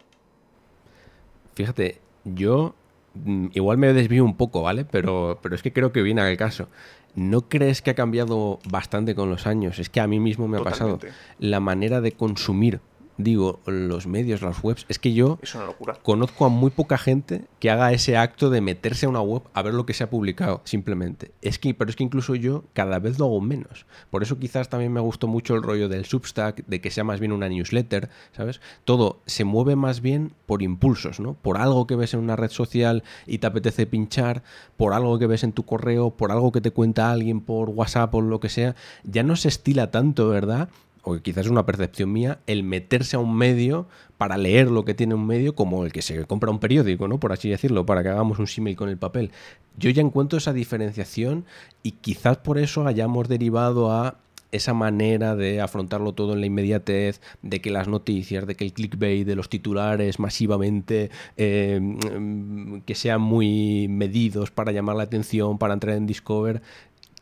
Fíjate, 1.55 1.99
yo 2.23 2.75
mm, 3.15 3.47
igual 3.53 3.77
me 3.79 3.91
desvío 3.93 4.23
un 4.23 4.37
poco, 4.37 4.61
¿vale? 4.61 4.85
Pero, 4.85 5.39
pero 5.41 5.55
es 5.55 5.63
que 5.63 5.73
creo 5.73 5.91
que 5.91 6.03
viene 6.03 6.21
al 6.21 6.37
caso. 6.37 6.69
¿No 7.17 7.49
crees 7.49 7.81
que 7.81 7.89
ha 7.89 7.95
cambiado 7.95 8.59
bastante 8.69 9.15
con 9.15 9.31
los 9.31 9.47
años? 9.47 9.79
Es 9.79 9.89
que 9.89 9.99
a 9.99 10.05
mí 10.05 10.19
mismo 10.19 10.47
me 10.47 10.59
ha 10.59 10.63
pasado 10.63 10.99
la 11.39 11.59
manera 11.59 11.99
de 11.99 12.11
consumir 12.11 12.79
digo, 13.17 13.59
los 13.65 14.07
medios, 14.07 14.41
las 14.41 14.63
webs, 14.63 14.85
es 14.89 14.99
que 14.99 15.13
yo 15.13 15.39
Es 15.41 15.55
una 15.55 15.65
locura. 15.65 15.97
conozco 16.03 16.45
a 16.45 16.49
muy 16.49 16.69
poca 16.69 16.97
gente 16.97 17.45
que 17.59 17.69
haga 17.69 17.91
ese 17.91 18.17
acto 18.17 18.49
de 18.49 18.61
meterse 18.61 19.05
a 19.05 19.09
una 19.09 19.21
web 19.21 19.41
a 19.53 19.61
ver 19.61 19.73
lo 19.73 19.85
que 19.85 19.93
se 19.93 20.03
ha 20.03 20.09
publicado, 20.09 20.61
simplemente. 20.63 21.31
Es 21.41 21.59
que, 21.59 21.73
pero 21.73 21.89
es 21.89 21.95
que 21.95 22.03
incluso 22.03 22.35
yo 22.35 22.63
cada 22.73 22.99
vez 22.99 23.19
lo 23.19 23.25
hago 23.25 23.41
menos. 23.41 23.85
Por 24.09 24.23
eso 24.23 24.39
quizás 24.39 24.69
también 24.69 24.93
me 24.93 25.01
gustó 25.01 25.27
mucho 25.27 25.55
el 25.55 25.63
rollo 25.63 25.89
del 25.89 26.05
Substack, 26.05 26.65
de 26.65 26.81
que 26.81 26.91
sea 26.91 27.03
más 27.03 27.19
bien 27.19 27.31
una 27.31 27.49
newsletter, 27.49 28.09
¿sabes? 28.35 28.61
Todo 28.85 29.19
se 29.25 29.43
mueve 29.43 29.75
más 29.75 30.01
bien 30.01 30.33
por 30.45 30.61
impulsos, 30.61 31.19
¿no? 31.19 31.33
Por 31.33 31.57
algo 31.57 31.87
que 31.87 31.95
ves 31.95 32.13
en 32.13 32.19
una 32.19 32.35
red 32.35 32.51
social 32.51 33.03
y 33.25 33.39
te 33.39 33.47
apetece 33.47 33.85
pinchar, 33.87 34.43
por 34.77 34.93
algo 34.93 35.17
que 35.19 35.27
ves 35.27 35.43
en 35.43 35.53
tu 35.53 35.63
correo, 35.63 36.11
por 36.11 36.31
algo 36.31 36.51
que 36.51 36.61
te 36.61 36.71
cuenta 36.71 37.11
alguien 37.11 37.41
por 37.41 37.69
WhatsApp 37.69 38.13
o 38.15 38.21
lo 38.21 38.39
que 38.39 38.49
sea. 38.49 38.75
Ya 39.03 39.23
no 39.23 39.35
se 39.35 39.47
estila 39.47 39.91
tanto, 39.91 40.29
¿verdad? 40.29 40.69
O 41.07 41.17
quizás 41.21 41.45
es 41.45 41.51
una 41.51 41.65
percepción 41.65 42.11
mía, 42.11 42.39
el 42.47 42.63
meterse 42.63 43.15
a 43.15 43.19
un 43.19 43.33
medio 43.37 43.87
para 44.17 44.37
leer 44.37 44.69
lo 44.69 44.83
que 44.83 44.93
tiene 44.93 45.15
un 45.15 45.25
medio 45.25 45.55
como 45.55 45.85
el 45.85 45.93
que 45.93 46.01
se 46.01 46.25
compra 46.25 46.51
un 46.51 46.59
periódico, 46.59 47.07
¿no? 47.07 47.17
Por 47.17 47.31
así 47.31 47.49
decirlo, 47.49 47.85
para 47.85 48.03
que 48.03 48.09
hagamos 48.09 48.39
un 48.39 48.47
símil 48.47 48.75
con 48.75 48.89
el 48.89 48.97
papel. 48.97 49.31
Yo 49.77 49.89
ya 49.89 50.01
encuentro 50.01 50.37
esa 50.37 50.51
diferenciación 50.51 51.45
y 51.81 51.91
quizás 51.91 52.37
por 52.37 52.57
eso 52.57 52.85
hayamos 52.85 53.29
derivado 53.29 53.89
a 53.89 54.17
esa 54.51 54.73
manera 54.73 55.35
de 55.35 55.61
afrontarlo 55.61 56.13
todo 56.13 56.33
en 56.33 56.41
la 56.41 56.47
inmediatez, 56.47 57.21
de 57.41 57.61
que 57.61 57.69
las 57.69 57.87
noticias, 57.87 58.45
de 58.45 58.55
que 58.55 58.65
el 58.65 58.73
clickbait, 58.73 59.25
de 59.25 59.35
los 59.35 59.49
titulares 59.49 60.19
masivamente 60.19 61.09
eh, 61.37 61.79
mm, 61.81 62.79
que 62.81 62.95
sean 62.95 63.21
muy 63.21 63.87
medidos 63.89 64.51
para 64.51 64.73
llamar 64.73 64.97
la 64.97 65.03
atención, 65.03 65.57
para 65.57 65.73
entrar 65.73 65.95
en 65.95 66.05
Discover, 66.07 66.61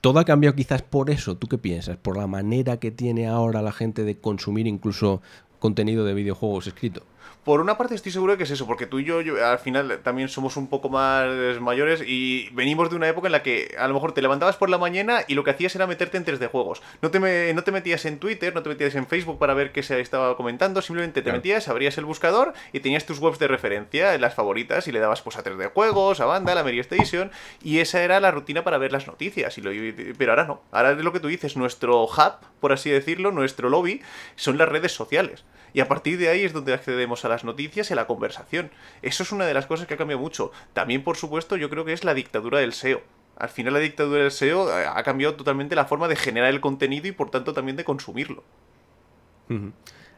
todo 0.05 0.19
ha 0.19 0.23
cambiado 0.23 0.55
quizás 0.55 0.83
por 0.83 1.09
eso. 1.09 1.35
¿Tú 1.35 1.47
qué 1.47 1.57
piensas? 1.57 1.97
Por 1.97 2.15
la 2.15 2.27
manera 2.27 2.77
que 2.77 2.91
tiene 2.91 3.25
ahora 3.25 3.63
la 3.63 3.71
gente 3.71 4.03
de 4.03 4.19
consumir 4.19 4.67
incluso 4.67 5.23
contenido 5.57 6.05
de 6.05 6.13
videojuegos 6.13 6.67
escrito. 6.67 7.01
Por 7.45 7.61
una 7.61 7.77
parte 7.77 7.93
estoy 7.93 8.11
seguro 8.11 8.31
de 8.31 8.39
que 8.39 8.43
es 8.45 8.49
eso, 8.49 8.65
porque 8.65 8.87
tú 8.87 8.97
y 8.97 9.03
yo, 9.05 9.21
yo, 9.21 9.45
al 9.45 9.59
final 9.59 9.99
también 10.01 10.29
somos 10.29 10.57
un 10.57 10.67
poco 10.67 10.89
más 10.89 11.27
mayores 11.61 12.01
y 12.03 12.49
venimos 12.53 12.89
de 12.89 12.95
una 12.95 13.07
época 13.07 13.27
en 13.27 13.33
la 13.33 13.43
que 13.43 13.75
a 13.77 13.87
lo 13.87 13.93
mejor 13.93 14.13
te 14.13 14.23
levantabas 14.23 14.55
por 14.57 14.67
la 14.71 14.79
mañana 14.79 15.19
y 15.27 15.35
lo 15.35 15.43
que 15.43 15.51
hacías 15.51 15.75
era 15.75 15.85
meterte 15.85 16.17
en 16.17 16.25
3D 16.25 16.49
juegos. 16.49 16.81
No 17.03 17.11
te, 17.11 17.19
me- 17.19 17.53
no 17.53 17.63
te 17.63 17.71
metías 17.71 18.03
en 18.05 18.17
Twitter, 18.17 18.55
no 18.55 18.63
te 18.63 18.69
metías 18.69 18.95
en 18.95 19.05
Facebook 19.05 19.37
para 19.37 19.53
ver 19.53 19.71
qué 19.71 19.83
se 19.83 19.99
estaba 19.99 20.35
comentando, 20.35 20.81
simplemente 20.81 21.21
te 21.21 21.25
Claro. 21.25 21.37
metías, 21.37 21.67
abrías 21.67 21.95
el 21.99 22.05
buscador 22.05 22.53
y 22.73 22.79
tenías 22.79 23.05
tus 23.05 23.19
webs 23.19 23.37
de 23.37 23.47
referencia, 23.47 24.17
las 24.17 24.33
favoritas, 24.33 24.87
y 24.87 24.91
le 24.91 24.97
dabas 24.99 25.21
pues 25.21 25.37
a 25.37 25.43
3D 25.43 25.71
juegos, 25.71 26.21
a 26.21 26.25
Banda, 26.25 26.53
a 26.53 26.55
la 26.55 26.63
Mary 26.63 26.79
Station, 26.79 27.29
y 27.63 27.77
esa 27.77 28.01
era 28.01 28.19
la 28.19 28.31
rutina 28.31 28.63
para 28.63 28.79
ver 28.79 28.91
las 28.91 29.05
noticias. 29.05 29.55
Y 29.59 29.61
lo, 29.61 29.69
pero 30.17 30.31
ahora 30.31 30.45
no, 30.45 30.63
ahora 30.71 30.93
es 30.93 30.97
lo 30.97 31.13
que 31.13 31.19
tú 31.19 31.27
dices, 31.27 31.55
nuestro 31.57 32.05
hub, 32.05 32.33
por 32.59 32.73
así 32.73 32.89
decirlo, 32.89 33.29
nuestro 33.31 33.69
lobby, 33.69 34.01
son 34.35 34.57
las 34.57 34.67
redes 34.67 34.93
sociales. 34.93 35.43
Y 35.75 35.81
a 35.81 35.89
partir 35.89 36.17
de 36.17 36.29
ahí 36.29 36.45
es 36.45 36.53
donde 36.53 36.73
accedemos 36.73 37.25
a 37.25 37.27
las 37.27 37.43
noticias 37.43 37.89
y 37.89 37.93
a 37.93 37.97
la 37.97 38.07
conversación. 38.07 38.71
Eso 39.01 39.23
es 39.23 39.33
una 39.33 39.45
de 39.45 39.53
las 39.53 39.65
cosas 39.65 39.87
que 39.87 39.93
ha 39.95 39.97
cambiado 39.97 40.21
mucho. 40.21 40.51
También, 40.73 41.03
por 41.03 41.17
supuesto, 41.17 41.57
yo 41.57 41.69
creo 41.69 41.83
que 41.83 41.91
es 41.91 42.05
la 42.05 42.13
dictadura 42.13 42.59
del 42.59 42.71
SEO. 42.71 43.01
Al 43.37 43.49
final 43.49 43.73
la 43.73 43.79
dictadura 43.79 44.21
del 44.23 44.31
SEO 44.31 44.69
eh, 44.69 44.85
ha 44.87 45.03
cambiado 45.03 45.35
totalmente 45.35 45.75
la 45.75 45.83
forma 45.83 46.07
de 46.07 46.15
generar 46.15 46.49
el 46.49 46.61
contenido 46.61 47.07
y 47.07 47.11
por 47.11 47.29
tanto 47.29 47.51
también 47.53 47.75
de 47.75 47.83
consumirlo. 47.83 48.43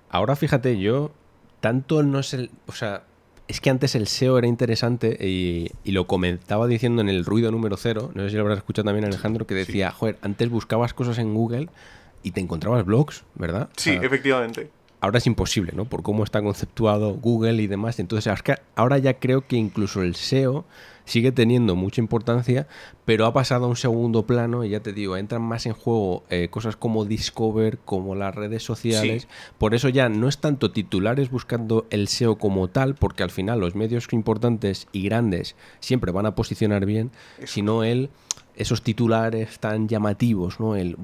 Ahora 0.10 0.36
fíjate, 0.36 0.80
yo 0.80 1.12
tanto 1.60 2.04
no 2.04 2.20
es 2.20 2.36
el... 2.36 2.52
O 2.68 2.72
sea, 2.72 3.04
es 3.48 3.60
que 3.60 3.72
antes 3.72 3.96
el 3.96 4.08
SEO 4.08 4.38
era 4.38 4.46
interesante 4.46 5.18
y, 5.20 5.72
y 5.84 5.92
lo 5.92 6.06
comentaba 6.06 6.68
diciendo 6.68 7.02
en 7.02 7.10
el 7.10 7.26
ruido 7.26 7.50
número 7.50 7.78
cero, 7.78 8.12
no 8.14 8.22
sé 8.24 8.30
si 8.30 8.36
lo 8.36 8.44
habrás 8.44 8.60
escuchado 8.60 8.86
también 8.86 9.06
Alejandro, 9.06 9.48
que 9.48 9.56
decía, 9.56 9.92
joder, 9.92 10.18
antes 10.22 10.50
buscabas 10.52 10.94
cosas 10.94 11.18
en 11.18 11.34
Google 11.34 11.70
y 12.22 12.32
te 12.32 12.42
encontrabas 12.42 12.86
blogs, 12.86 13.24
¿verdad? 13.36 13.70
O 13.72 13.80
Sí, 13.80 13.94
sea, 13.94 14.02
efectivamente. 14.04 14.70
Ahora 15.02 15.20
es 15.20 15.28
imposible, 15.28 15.74
¿no? 15.76 15.86
Por 15.86 16.04
cómo 16.04 16.24
está 16.24 16.42
conceptuado 16.42 17.14
Google 17.14 17.62
y 17.62 17.68
demás. 17.68 18.00
Entonces, 18.00 18.34
ahora 18.76 18.98
ya 18.98 19.16
creo 19.16 19.46
que 19.48 19.56
incluso 19.56 20.02
el 20.02 20.16
SEO 20.16 20.66
sigue 21.06 21.32
teniendo 21.32 21.76
mucha 21.76 22.02
importancia, 22.02 22.68
pero 23.06 23.26
ha 23.26 23.34
pasado 23.34 23.66
a 23.66 23.70
un 23.70 23.78
segundo 23.78 24.28
plano 24.28 24.66
y 24.66 24.70
ya 24.70 24.82
te 24.82 24.92
digo, 24.92 25.16
entran 25.16 25.42
más 25.42 25.66
en 25.66 25.74
juego 25.74 26.24
eh, 26.30 26.50
cosas 26.50 26.76
como 26.76 27.06
Discover, 27.06 27.78
como 27.80 28.14
las 28.14 28.36
redes 28.36 28.64
sociales. 28.64 29.28
Por 29.58 29.74
eso 29.74 29.88
ya 29.88 30.10
no 30.10 30.28
es 30.28 30.40
tanto 30.40 30.72
titulares 30.72 31.32
buscando 31.32 31.88
el 31.92 32.10
SEO 32.10 32.38
como 32.38 32.68
tal, 32.68 32.96
porque 32.96 33.24
al 33.24 33.32
final 33.32 33.62
los 33.62 33.74
medios 33.74 34.08
importantes 34.12 34.88
y 34.92 35.04
grandes 35.04 35.56
siempre 35.80 36.12
van 36.12 36.26
a 36.26 36.36
posicionar 36.36 36.86
bien, 36.86 37.12
sino 37.46 37.86
el 37.86 38.10
esos 38.58 38.82
titulares 38.82 39.60
tan 39.60 39.88
llamativos, 39.88 40.60
¿no? 40.60 40.76
El 40.76 40.98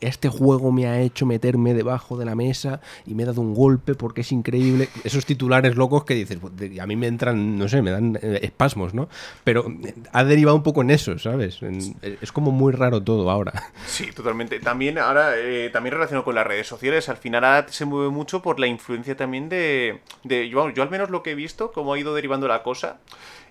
este 0.00 0.28
juego 0.28 0.72
me 0.72 0.86
ha 0.86 1.00
hecho 1.00 1.24
meterme 1.24 1.72
debajo 1.72 2.18
de 2.18 2.26
la 2.26 2.34
mesa 2.34 2.80
y 3.06 3.14
me 3.14 3.22
ha 3.22 3.26
dado 3.26 3.40
un 3.40 3.54
golpe 3.54 3.94
porque 3.94 4.20
es 4.20 4.30
increíble. 4.30 4.90
Esos 5.04 5.24
titulares 5.24 5.74
locos 5.76 6.04
que 6.04 6.14
dices, 6.14 6.36
"Pues, 6.38 6.52
a 6.78 6.86
mí 6.86 6.96
me 6.96 7.06
entran, 7.06 7.56
no 7.58 7.66
sé, 7.66 7.80
me 7.80 7.90
dan 7.90 8.18
eh, 8.20 8.40
espasmos, 8.42 8.92
¿no? 8.92 9.08
Pero 9.42 9.64
eh, 9.84 9.94
ha 10.12 10.22
derivado 10.24 10.54
un 10.54 10.62
poco 10.62 10.82
en 10.82 10.90
eso, 10.90 11.18
¿sabes? 11.18 11.62
En- 11.62 11.96
es 12.02 12.30
como 12.30 12.50
muy 12.50 12.72
raro 12.74 13.02
todo 13.02 13.30
ahora. 13.30 13.52
Sí, 13.86 14.10
totalmente. 14.14 14.60
También 14.60 14.98
ahora, 14.98 15.32
eh, 15.38 15.70
también 15.72 15.94
relacionado 15.94 16.24
con 16.24 16.34
las 16.34 16.46
redes 16.46 16.66
sociales, 16.66 17.08
al 17.08 17.16
final 17.16 17.44
ahora 17.44 17.66
se 17.70 17.86
mueve 17.86 18.10
mucho 18.10 18.42
por 18.42 18.60
la 18.60 18.66
influencia 18.66 19.16
también 19.16 19.48
de... 19.48 20.00
de 20.24 20.48
yo, 20.50 20.68
yo 20.70 20.82
al 20.82 20.90
menos 20.90 21.08
lo 21.08 21.22
que 21.22 21.30
he 21.30 21.34
visto, 21.34 21.72
cómo 21.72 21.94
ha 21.94 21.98
ido 21.98 22.14
derivando 22.14 22.48
la 22.48 22.62
cosa. 22.62 22.98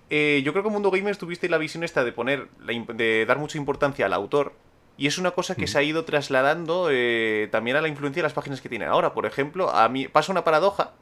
Eh, 0.10 0.42
yo 0.44 0.52
creo 0.54 0.64
que 0.64 0.68
en 0.70 0.74
Mundo 0.74 0.92
Gamer 0.92 1.18
tuviste 1.18 1.50
la 1.50 1.58
visión 1.58 1.84
esta 1.84 2.04
de 2.04 2.12
poner, 2.12 2.48
de 2.60 3.26
dar 3.26 3.38
mucha 3.40 3.58
importancia 3.58 4.06
al 4.06 4.14
autor. 4.14 4.54
Y 4.98 5.08
es 5.08 5.18
una 5.18 5.32
cosa 5.32 5.56
que 5.56 5.68
se 5.68 5.78
ha 5.78 5.84
ido 5.84 6.06
trasladando 6.06 6.88
eh, 6.90 7.50
también 7.52 7.76
a 7.76 7.82
la 7.82 7.90
influencia 7.90 8.22
de 8.22 8.24
las 8.28 8.34
páginas 8.34 8.62
que 8.62 8.70
tienen 8.70 8.88
ahora. 8.88 9.14
Por 9.14 9.26
ejemplo, 9.26 9.70
a 9.70 9.90
mí 9.90 10.08
pasa 10.08 10.32
una 10.32 10.46
paradoja 10.46 10.94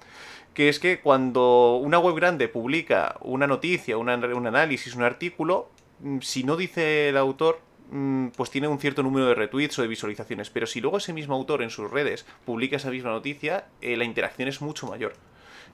que 0.55 0.67
es 0.69 0.79
que 0.79 0.99
cuando 0.99 1.77
una 1.77 1.99
web 1.99 2.15
grande 2.15 2.47
publica 2.47 3.17
una 3.21 3.45
noticia, 3.47 3.97
una- 3.97 4.15
un 4.15 4.47
análisis, 4.47 4.95
un 4.95 5.03
artículo, 5.03 5.69
mm, 5.99 6.19
si 6.21 6.43
no 6.43 6.55
dice 6.57 7.09
el 7.09 7.17
autor, 7.17 7.59
mm, 7.91 8.29
pues 8.29 8.49
tiene 8.49 8.67
un 8.67 8.79
cierto 8.79 9.03
número 9.03 9.27
de 9.27 9.35
retweets 9.35 9.77
o 9.77 9.83
de 9.83 9.87
visualizaciones. 9.87 10.49
Pero 10.49 10.65
si 10.65 10.81
luego 10.81 10.97
ese 10.97 11.13
mismo 11.13 11.35
autor 11.35 11.61
en 11.61 11.69
sus 11.69 11.91
redes 11.91 12.25
publica 12.45 12.77
esa 12.77 12.89
misma 12.89 13.11
noticia, 13.11 13.65
eh, 13.81 13.95
la 13.95 14.05
interacción 14.05 14.47
es 14.47 14.59
mucho 14.61 14.87
mayor. 14.87 15.13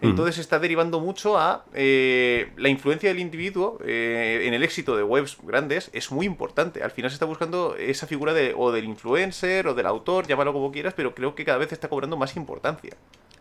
Entonces 0.01 0.37
está 0.37 0.59
derivando 0.59 1.01
mucho 1.01 1.37
a 1.37 1.65
eh, 1.73 2.51
la 2.55 2.69
influencia 2.69 3.09
del 3.09 3.19
individuo 3.19 3.79
eh, 3.83 4.43
en 4.45 4.53
el 4.53 4.63
éxito 4.63 4.95
de 4.95 5.03
webs 5.03 5.37
grandes 5.43 5.89
es 5.91 6.09
muy 6.09 6.25
importante. 6.25 6.83
Al 6.83 6.91
final 6.91 7.11
se 7.11 7.15
está 7.15 7.25
buscando 7.25 7.75
esa 7.75 8.07
figura 8.07 8.33
de, 8.33 8.53
o 8.55 8.71
del 8.71 8.85
influencer 8.85 9.67
o 9.67 9.73
del 9.73 9.85
autor, 9.85 10.25
llámalo 10.25 10.53
como 10.53 10.71
quieras, 10.71 10.93
pero 10.95 11.13
creo 11.13 11.35
que 11.35 11.43
cada 11.43 11.57
vez 11.57 11.73
está 11.73 11.89
cobrando 11.89 12.15
más 12.15 12.37
importancia. 12.37 12.95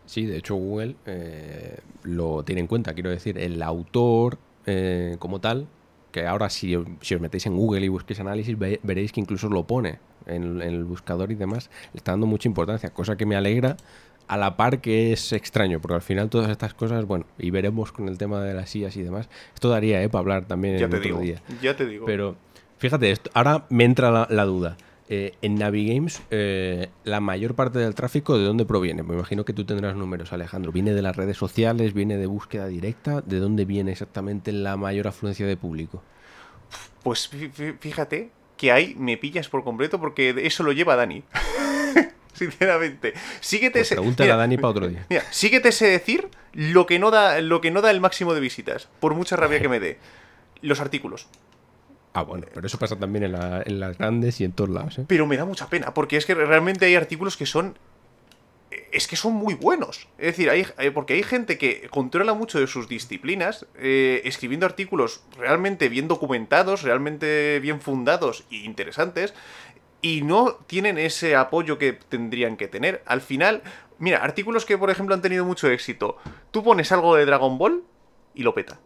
Sí, 0.04 0.26
de 0.26 0.38
hecho 0.38 0.56
Google 0.56 0.96
eh, 1.06 1.78
lo 2.02 2.42
tiene 2.42 2.62
en 2.62 2.66
cuenta, 2.66 2.92
quiero 2.92 3.10
decir, 3.10 3.38
el 3.38 3.62
autor 3.62 4.38
eh, 4.66 5.14
como 5.20 5.40
tal, 5.40 5.68
que 6.10 6.26
ahora 6.26 6.50
si, 6.50 6.74
os 6.74 6.86
metéis 7.20 7.46
en 7.46 7.56
Google 7.56 7.84
y 7.84 7.88
busquéis 7.88 8.18
análisis, 8.18 8.58
ve- 8.58 8.80
veréis 8.82 9.12
que 9.12 9.20
incluso 9.20 9.48
lo 9.48 9.64
pone 9.64 9.98
en, 10.26 10.60
en 10.60 10.74
el 10.74 10.84
buscador 10.84 11.30
y 11.30 11.34
demás, 11.34 11.70
le 11.92 11.98
está 11.98 12.12
dando 12.12 12.26
mucha 12.26 12.48
importancia, 12.48 12.90
cosa 12.90 13.16
que 13.16 13.26
me 13.26 13.36
alegra 13.36 13.76
a 14.28 14.36
la 14.36 14.56
par 14.56 14.80
que 14.80 15.12
es 15.12 15.32
extraño, 15.32 15.80
porque 15.80 15.94
al 15.94 16.02
final 16.02 16.28
todas 16.30 16.50
estas 16.50 16.74
cosas, 16.74 17.04
bueno, 17.06 17.24
y 17.38 17.50
veremos 17.50 17.90
con 17.92 18.08
el 18.08 18.18
tema 18.18 18.40
de 18.42 18.54
las 18.54 18.70
sillas 18.70 18.96
y 18.96 19.02
demás, 19.02 19.28
esto 19.54 19.68
daría 19.68 20.02
eh, 20.02 20.08
para 20.08 20.20
hablar 20.20 20.44
también 20.44 20.78
Ya 20.78 20.84
en 20.84 20.90
te 20.90 20.96
otro 20.98 21.06
digo, 21.08 21.20
día. 21.20 21.42
ya 21.62 21.74
te 21.76 21.86
digo. 21.86 22.06
Pero 22.06 22.36
fíjate, 22.78 23.10
esto, 23.10 23.30
ahora 23.34 23.66
me 23.70 23.84
entra 23.84 24.10
la, 24.10 24.26
la 24.30 24.44
duda. 24.44 24.76
Eh, 25.10 25.32
en 25.40 25.54
Navigames, 25.54 26.20
eh, 26.30 26.90
la 27.04 27.20
mayor 27.20 27.54
parte 27.54 27.78
del 27.78 27.94
tráfico, 27.94 28.36
¿de 28.36 28.44
dónde 28.44 28.66
proviene? 28.66 29.02
Me 29.02 29.14
imagino 29.14 29.46
que 29.46 29.54
tú 29.54 29.64
tendrás 29.64 29.96
números, 29.96 30.34
Alejandro. 30.34 30.70
¿Viene 30.70 30.92
de 30.92 31.00
las 31.00 31.16
redes 31.16 31.38
sociales? 31.38 31.94
¿Viene 31.94 32.18
de 32.18 32.26
búsqueda 32.26 32.66
directa? 32.66 33.22
¿De 33.22 33.38
dónde 33.38 33.64
viene 33.64 33.92
exactamente 33.92 34.52
la 34.52 34.76
mayor 34.76 35.06
afluencia 35.08 35.46
de 35.46 35.56
público? 35.56 36.02
Pues 37.02 37.32
fí- 37.32 37.50
fí- 37.50 37.78
fíjate 37.78 38.30
que 38.58 38.70
ahí 38.70 38.94
me 38.98 39.16
pillas 39.16 39.48
por 39.48 39.64
completo 39.64 39.98
porque 39.98 40.34
eso 40.42 40.62
lo 40.62 40.72
lleva 40.72 40.94
Dani. 40.96 41.22
Sinceramente. 42.38 43.14
Síguete 43.40 43.72
Pues 43.80 43.86
ese. 43.88 43.94
pregúntale 43.96 44.30
a 44.32 44.36
Dani 44.36 44.56
para 44.56 44.68
otro 44.68 44.88
día. 44.88 45.04
Mira, 45.10 45.24
síguete 45.30 45.68
ese 45.70 45.86
decir 45.86 46.28
lo 46.52 46.86
que 46.86 46.98
no 46.98 47.10
da 47.10 47.40
lo 47.40 47.60
que 47.60 47.70
no 47.70 47.80
da 47.82 47.90
el 47.90 48.00
máximo 48.00 48.34
de 48.34 48.40
visitas, 48.40 48.88
por 49.00 49.14
mucha 49.14 49.36
rabia 49.36 49.60
que 49.60 49.68
me 49.68 49.80
dé. 49.80 49.98
Los 50.62 50.80
artículos. 50.80 51.28
Ah, 52.14 52.22
bueno, 52.22 52.46
pero 52.52 52.66
eso 52.66 52.78
pasa 52.78 52.96
también 52.96 53.24
en, 53.24 53.32
la- 53.32 53.62
en 53.64 53.78
las 53.78 53.96
grandes 53.98 54.40
y 54.40 54.44
en 54.44 54.52
todos 54.52 54.70
lados. 54.70 54.98
¿eh? 54.98 55.04
Pero 55.06 55.26
me 55.26 55.36
da 55.36 55.44
mucha 55.44 55.68
pena, 55.68 55.94
porque 55.94 56.16
es 56.16 56.26
que 56.26 56.34
realmente 56.34 56.86
hay 56.86 56.94
artículos 56.96 57.36
que 57.36 57.46
son. 57.46 57.78
Es 58.92 59.06
que 59.06 59.16
son 59.16 59.34
muy 59.34 59.54
buenos. 59.54 60.08
Es 60.18 60.26
decir, 60.28 60.50
hay, 60.50 60.66
hay- 60.78 60.90
porque 60.90 61.14
hay 61.14 61.22
gente 61.22 61.56
que 61.58 61.88
controla 61.90 62.34
mucho 62.34 62.58
de 62.60 62.66
sus 62.66 62.88
disciplinas, 62.88 63.66
eh, 63.78 64.20
escribiendo 64.24 64.66
artículos 64.66 65.22
realmente 65.38 65.88
bien 65.88 66.08
documentados, 66.08 66.82
realmente 66.82 67.60
bien 67.60 67.80
fundados 67.80 68.44
e 68.50 68.56
interesantes, 68.56 69.32
y 70.00 70.22
no 70.22 70.54
tienen 70.66 70.98
ese 70.98 71.36
apoyo 71.36 71.78
que 71.78 71.92
tendrían 71.92 72.56
que 72.56 72.68
tener. 72.68 73.02
Al 73.06 73.20
final, 73.20 73.62
mira, 73.98 74.18
artículos 74.18 74.64
que, 74.64 74.78
por 74.78 74.90
ejemplo, 74.90 75.14
han 75.14 75.22
tenido 75.22 75.44
mucho 75.44 75.68
éxito. 75.70 76.16
Tú 76.50 76.62
pones 76.62 76.92
algo 76.92 77.16
de 77.16 77.26
Dragon 77.26 77.58
Ball 77.58 77.82
y 78.34 78.42
lo 78.42 78.54
peta. 78.54 78.78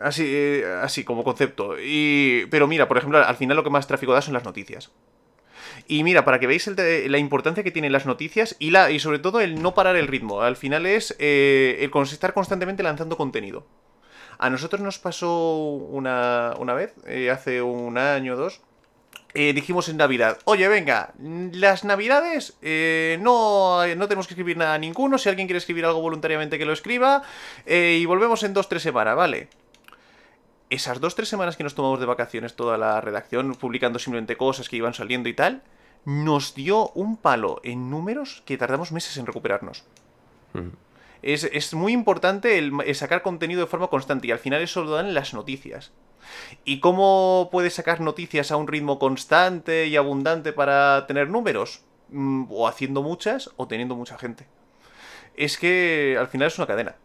Así, 0.00 0.24
eh, 0.26 0.64
así 0.82 1.04
como 1.04 1.24
concepto. 1.24 1.76
Y, 1.80 2.46
pero 2.50 2.66
mira, 2.66 2.88
por 2.88 2.98
ejemplo, 2.98 3.24
al 3.24 3.36
final 3.36 3.56
lo 3.56 3.64
que 3.64 3.70
más 3.70 3.86
tráfico 3.86 4.12
da 4.12 4.20
son 4.20 4.34
las 4.34 4.44
noticias. 4.44 4.90
Y 5.88 6.04
mira, 6.04 6.24
para 6.24 6.38
que 6.38 6.46
veáis 6.46 6.66
la 6.66 7.18
importancia 7.18 7.62
que 7.62 7.70
tienen 7.70 7.92
las 7.92 8.06
noticias 8.06 8.56
y, 8.58 8.70
la, 8.70 8.90
y 8.90 8.98
sobre 8.98 9.18
todo 9.18 9.40
el 9.40 9.62
no 9.62 9.74
parar 9.74 9.96
el 9.96 10.08
ritmo. 10.08 10.42
Al 10.42 10.56
final 10.56 10.86
es 10.86 11.14
eh, 11.18 11.78
el 11.80 12.02
estar 12.02 12.34
constantemente 12.34 12.82
lanzando 12.82 13.16
contenido. 13.16 13.66
A 14.38 14.50
nosotros 14.50 14.82
nos 14.82 14.98
pasó 14.98 15.54
una, 15.68 16.54
una 16.58 16.74
vez, 16.74 16.94
eh, 17.06 17.30
hace 17.30 17.62
un 17.62 17.96
año 17.96 18.34
o 18.34 18.36
dos, 18.36 18.60
eh, 19.38 19.52
dijimos 19.52 19.90
en 19.90 19.98
Navidad, 19.98 20.38
oye, 20.46 20.66
venga, 20.66 21.12
las 21.18 21.84
Navidades 21.84 22.56
eh, 22.62 23.18
no, 23.20 23.86
no 23.86 24.08
tenemos 24.08 24.26
que 24.26 24.32
escribir 24.32 24.56
nada 24.56 24.72
a 24.72 24.78
ninguno, 24.78 25.18
si 25.18 25.28
alguien 25.28 25.46
quiere 25.46 25.58
escribir 25.58 25.84
algo 25.84 26.00
voluntariamente 26.00 26.56
que 26.56 26.64
lo 26.64 26.72
escriba, 26.72 27.22
eh, 27.66 27.98
y 28.00 28.06
volvemos 28.06 28.42
en 28.44 28.54
dos, 28.54 28.70
tres 28.70 28.82
semanas, 28.82 29.14
¿vale? 29.14 29.50
Esas 30.70 31.02
dos, 31.02 31.14
tres 31.14 31.28
semanas 31.28 31.58
que 31.58 31.64
nos 31.64 31.74
tomamos 31.74 32.00
de 32.00 32.06
vacaciones 32.06 32.56
toda 32.56 32.78
la 32.78 33.02
redacción, 33.02 33.54
publicando 33.56 33.98
simplemente 33.98 34.38
cosas 34.38 34.70
que 34.70 34.76
iban 34.76 34.94
saliendo 34.94 35.28
y 35.28 35.34
tal, 35.34 35.62
nos 36.06 36.54
dio 36.54 36.88
un 36.94 37.18
palo 37.18 37.60
en 37.62 37.90
números 37.90 38.42
que 38.46 38.56
tardamos 38.56 38.90
meses 38.90 39.18
en 39.18 39.26
recuperarnos. 39.26 39.84
Es, 41.20 41.44
es 41.44 41.74
muy 41.74 41.92
importante 41.92 42.56
el, 42.56 42.72
el 42.86 42.94
sacar 42.94 43.20
contenido 43.20 43.60
de 43.60 43.66
forma 43.66 43.88
constante 43.88 44.28
y 44.28 44.30
al 44.30 44.38
final 44.38 44.62
eso 44.62 44.82
lo 44.82 44.92
dan 44.92 45.12
las 45.12 45.34
noticias. 45.34 45.92
¿Y 46.64 46.80
cómo 46.80 47.48
puedes 47.50 47.74
sacar 47.74 48.00
noticias 48.00 48.50
a 48.50 48.56
un 48.56 48.66
ritmo 48.68 48.98
constante 48.98 49.86
y 49.86 49.96
abundante 49.96 50.52
para 50.52 51.06
tener 51.06 51.28
números? 51.28 51.82
Mm, 52.08 52.46
O 52.50 52.68
haciendo 52.68 53.02
muchas 53.02 53.50
o 53.56 53.66
teniendo 53.66 53.96
mucha 53.96 54.18
gente. 54.18 54.46
Es 55.36 55.58
que 55.58 56.16
al 56.18 56.28
final 56.28 56.48
es 56.48 56.58
una 56.58 56.66
cadena. 56.66 56.96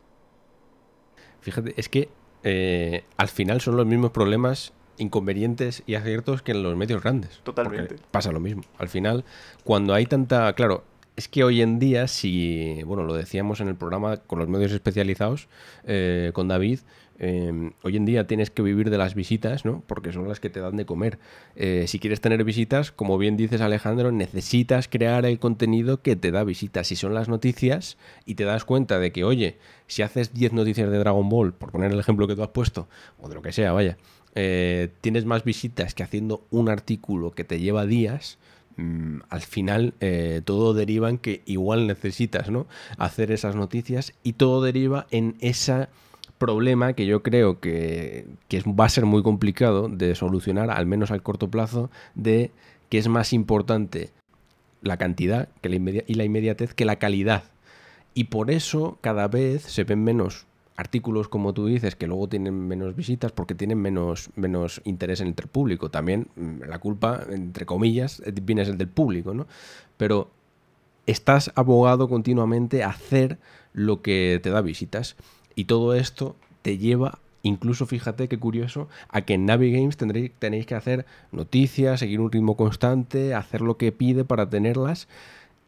Fíjate, 1.42 1.74
es 1.76 1.90
que 1.90 2.10
eh, 2.44 3.04
al 3.18 3.28
final 3.28 3.62
son 3.62 3.78
los 3.78 3.86
mismos 3.86 4.12
problemas, 4.12 4.74
inconvenientes 4.98 5.84
y 5.86 5.96
aciertos 5.96 6.42
que 6.42 6.52
en 6.52 6.64
los 6.64 6.76
medios 6.76 7.02
grandes. 7.02 7.42
Totalmente. 7.44 7.96
Pasa 8.12 8.32
lo 8.32 8.40
mismo. 8.40 8.64
Al 8.78 8.90
final, 8.90 9.26
cuando 9.64 9.94
hay 9.94 10.06
tanta. 10.06 10.54
Claro, 10.54 10.84
es 11.16 11.28
que 11.28 11.44
hoy 11.44 11.62
en 11.62 11.80
día, 11.80 12.08
si. 12.08 12.82
Bueno, 12.84 13.04
lo 13.04 13.14
decíamos 13.14 13.60
en 13.60 13.68
el 13.68 13.76
programa 13.76 14.18
con 14.18 14.40
los 14.40 14.48
medios 14.48 14.72
especializados, 14.72 15.48
eh, 15.84 16.32
con 16.34 16.48
David. 16.48 16.80
Eh, 17.20 17.72
hoy 17.84 17.98
en 17.98 18.06
día 18.06 18.26
tienes 18.26 18.50
que 18.50 18.62
vivir 18.62 18.90
de 18.90 18.98
las 18.98 19.16
visitas, 19.16 19.66
¿no? 19.66 19.84
Porque 19.86 20.12
son 20.12 20.28
las 20.28 20.40
que 20.40 20.50
te 20.50 20.60
dan 20.60 20.76
de 20.76 20.86
comer. 20.86 21.20
Eh, 21.56 21.86
si 21.88 22.00
quieres 22.00 22.22
tener 22.22 22.44
visitas, 22.44 22.92
como 22.92 23.18
bien 23.18 23.38
dices 23.38 23.62
Alejandro, 23.62 24.12
necesitas 24.12 24.88
crear 24.88 25.26
el 25.26 25.38
contenido 25.40 26.02
que 26.02 26.16
te 26.16 26.32
da 26.32 26.44
visitas. 26.44 26.88
Si 26.88 26.96
son 26.96 27.14
las 27.14 27.30
noticias 27.30 27.98
y 28.26 28.36
te 28.36 28.44
das 28.44 28.66
cuenta 28.66 29.00
de 29.00 29.12
que, 29.12 29.24
oye, 29.24 29.58
si 29.88 30.02
haces 30.02 30.34
10 30.34 30.54
noticias 30.54 30.90
de 30.90 30.98
Dragon 30.98 31.30
Ball, 31.30 31.54
por 31.54 31.72
poner 31.72 31.92
el 31.92 32.00
ejemplo 32.00 32.28
que 32.28 32.36
tú 32.36 32.44
has 32.44 32.50
puesto, 32.50 32.88
o 33.20 33.30
de 33.30 33.36
lo 33.36 33.42
que 33.42 33.52
sea, 33.52 33.72
vaya, 33.72 33.98
eh, 34.34 34.90
tienes 35.02 35.26
más 35.26 35.44
visitas 35.44 35.94
que 35.94 36.04
haciendo 36.04 36.46
un 36.50 36.70
artículo 36.70 37.32
que 37.32 37.44
te 37.44 37.60
lleva 37.60 37.86
días, 37.86 38.38
mm, 38.78 39.20
al 39.30 39.42
final 39.42 39.94
eh, 40.00 40.42
todo 40.46 40.74
deriva 40.74 41.10
en 41.10 41.18
que 41.18 41.42
igual 41.46 41.86
necesitas 41.86 42.50
¿no? 42.50 42.68
hacer 42.98 43.32
esas 43.32 43.56
noticias 43.56 44.14
y 44.24 44.34
todo 44.34 44.62
deriva 44.64 45.08
en 45.12 45.36
ese 45.42 45.88
problema 46.42 46.94
que 46.94 47.06
yo 47.06 47.22
creo 47.22 47.60
que, 47.60 48.26
que 48.48 48.64
va 48.64 48.86
a 48.86 48.90
ser 48.90 49.06
muy 49.06 49.22
complicado 49.22 49.90
de 49.90 50.16
solucionar, 50.16 50.72
al 50.72 50.88
menos 50.88 51.12
al 51.12 51.22
corto 51.22 51.52
plazo, 51.52 51.92
de 52.16 52.50
que 52.90 52.98
es 52.98 53.08
más 53.08 53.32
importante 53.32 54.10
la 54.82 54.98
cantidad 54.98 55.50
que 55.62 55.70
la 55.70 55.76
y 55.76 56.16
la 56.16 56.24
inmediatez 56.24 56.74
que 56.74 56.84
la 56.84 56.98
calidad. 56.98 57.44
Y 58.16 58.26
por 58.26 58.50
eso 58.50 58.98
cada 59.02 59.28
vez 59.28 59.62
se 59.62 59.84
ven 59.84 60.04
menos 60.04 60.48
artículos, 60.78 61.28
como 61.28 61.54
tú 61.54 61.68
dices, 61.68 61.96
que 61.96 62.08
luego 62.08 62.28
tienen 62.28 62.68
menos 62.68 62.96
visitas 62.96 63.32
porque 63.32 63.54
tienen 63.54 63.78
menos, 63.78 64.32
menos 64.36 64.82
interés 64.84 65.22
entre 65.22 65.46
el 65.46 65.52
público. 65.52 65.92
También 65.92 66.28
mm, 66.36 66.64
la 66.68 66.80
culpa, 66.80 67.24
entre 67.30 67.68
comillas, 67.68 68.20
eh, 68.26 68.34
viene 68.42 68.64
el 68.64 68.80
del 68.80 68.88
público, 68.88 69.36
¿no? 69.36 69.46
Pero 69.98 70.32
estás 71.06 71.52
abogado 71.54 72.10
continuamente 72.10 72.84
a 72.84 72.90
hacer 72.90 73.38
lo 73.74 74.02
que 74.02 74.40
te 74.42 74.50
da 74.50 74.62
visitas. 74.62 75.16
Y 75.62 75.66
todo 75.66 75.94
esto 75.94 76.36
te 76.64 76.80
lleva, 76.80 77.20
incluso 77.44 77.86
fíjate 77.86 78.28
qué 78.28 78.40
curioso, 78.40 78.90
a 79.10 79.22
que 79.22 79.36
en 79.36 79.46
Navigames 79.46 79.96
tendréis, 79.96 80.32
tenéis 80.40 80.66
que 80.66 80.74
hacer 80.74 81.06
noticias, 81.32 82.00
seguir 82.00 82.20
un 82.20 82.32
ritmo 82.32 82.58
constante, 82.58 83.36
hacer 83.36 83.62
lo 83.62 83.78
que 83.78 83.92
pide 83.92 84.26
para 84.26 84.50
tenerlas 84.50 85.08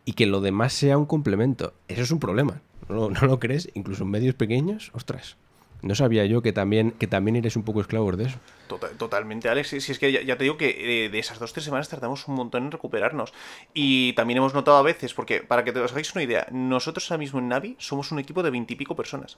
y 0.03 0.13
que 0.13 0.25
lo 0.25 0.41
demás 0.41 0.73
sea 0.73 0.97
un 0.97 1.05
complemento. 1.05 1.75
Eso 1.87 2.01
es 2.01 2.09
un 2.09 2.19
problema. 2.19 2.59
¿No, 2.89 3.11
lo- 3.11 3.39
crees? 3.39 3.69
Incluso 3.75 4.01
en 4.01 4.09
medios 4.09 4.33
pequeños, 4.33 4.89
ostras. 4.95 5.37
No 5.83 5.93
sabía 5.93 6.25
yo 6.25 6.41
que 6.41 6.53
también, 6.53 6.91
que 6.91 7.07
también 7.07 7.35
eres 7.35 7.55
un 7.55 7.63
poco 7.63 7.81
esclavo 7.81 8.11
de 8.13 8.23
eso. 8.23 8.39
Tota- 8.67 8.89
Totalmente, 8.97 9.47
Alex. 9.47 9.67
Si 9.67 9.91
es 9.91 9.99
que 9.99 10.11
ya, 10.11 10.23
ya 10.23 10.37
te 10.37 10.45
digo 10.45 10.57
que 10.57 11.05
eh, 11.05 11.09
de 11.09 11.19
esas 11.19 11.37
dos 11.37 11.53
tres 11.53 11.65
semanas 11.65 11.87
tardamos 11.89 12.27
un 12.27 12.33
montón 12.35 12.63
en 12.63 12.71
recuperarnos. 12.71 13.31
Y 13.75 14.13
también 14.13 14.37
hemos 14.37 14.55
notado 14.55 14.77
a 14.77 14.81
veces, 14.81 15.13
porque 15.13 15.41
para 15.41 15.63
que 15.63 15.71
te 15.71 15.79
os 15.81 15.91
hagáis 15.91 16.15
una 16.15 16.23
idea, 16.23 16.47
nosotros 16.51 17.11
ahora 17.11 17.19
mismo 17.19 17.39
en 17.39 17.49
Navi 17.49 17.75
somos 17.77 18.11
un 18.11 18.17
equipo 18.19 18.41
de 18.41 18.49
veintipico 18.49 18.95
personas. 18.95 19.37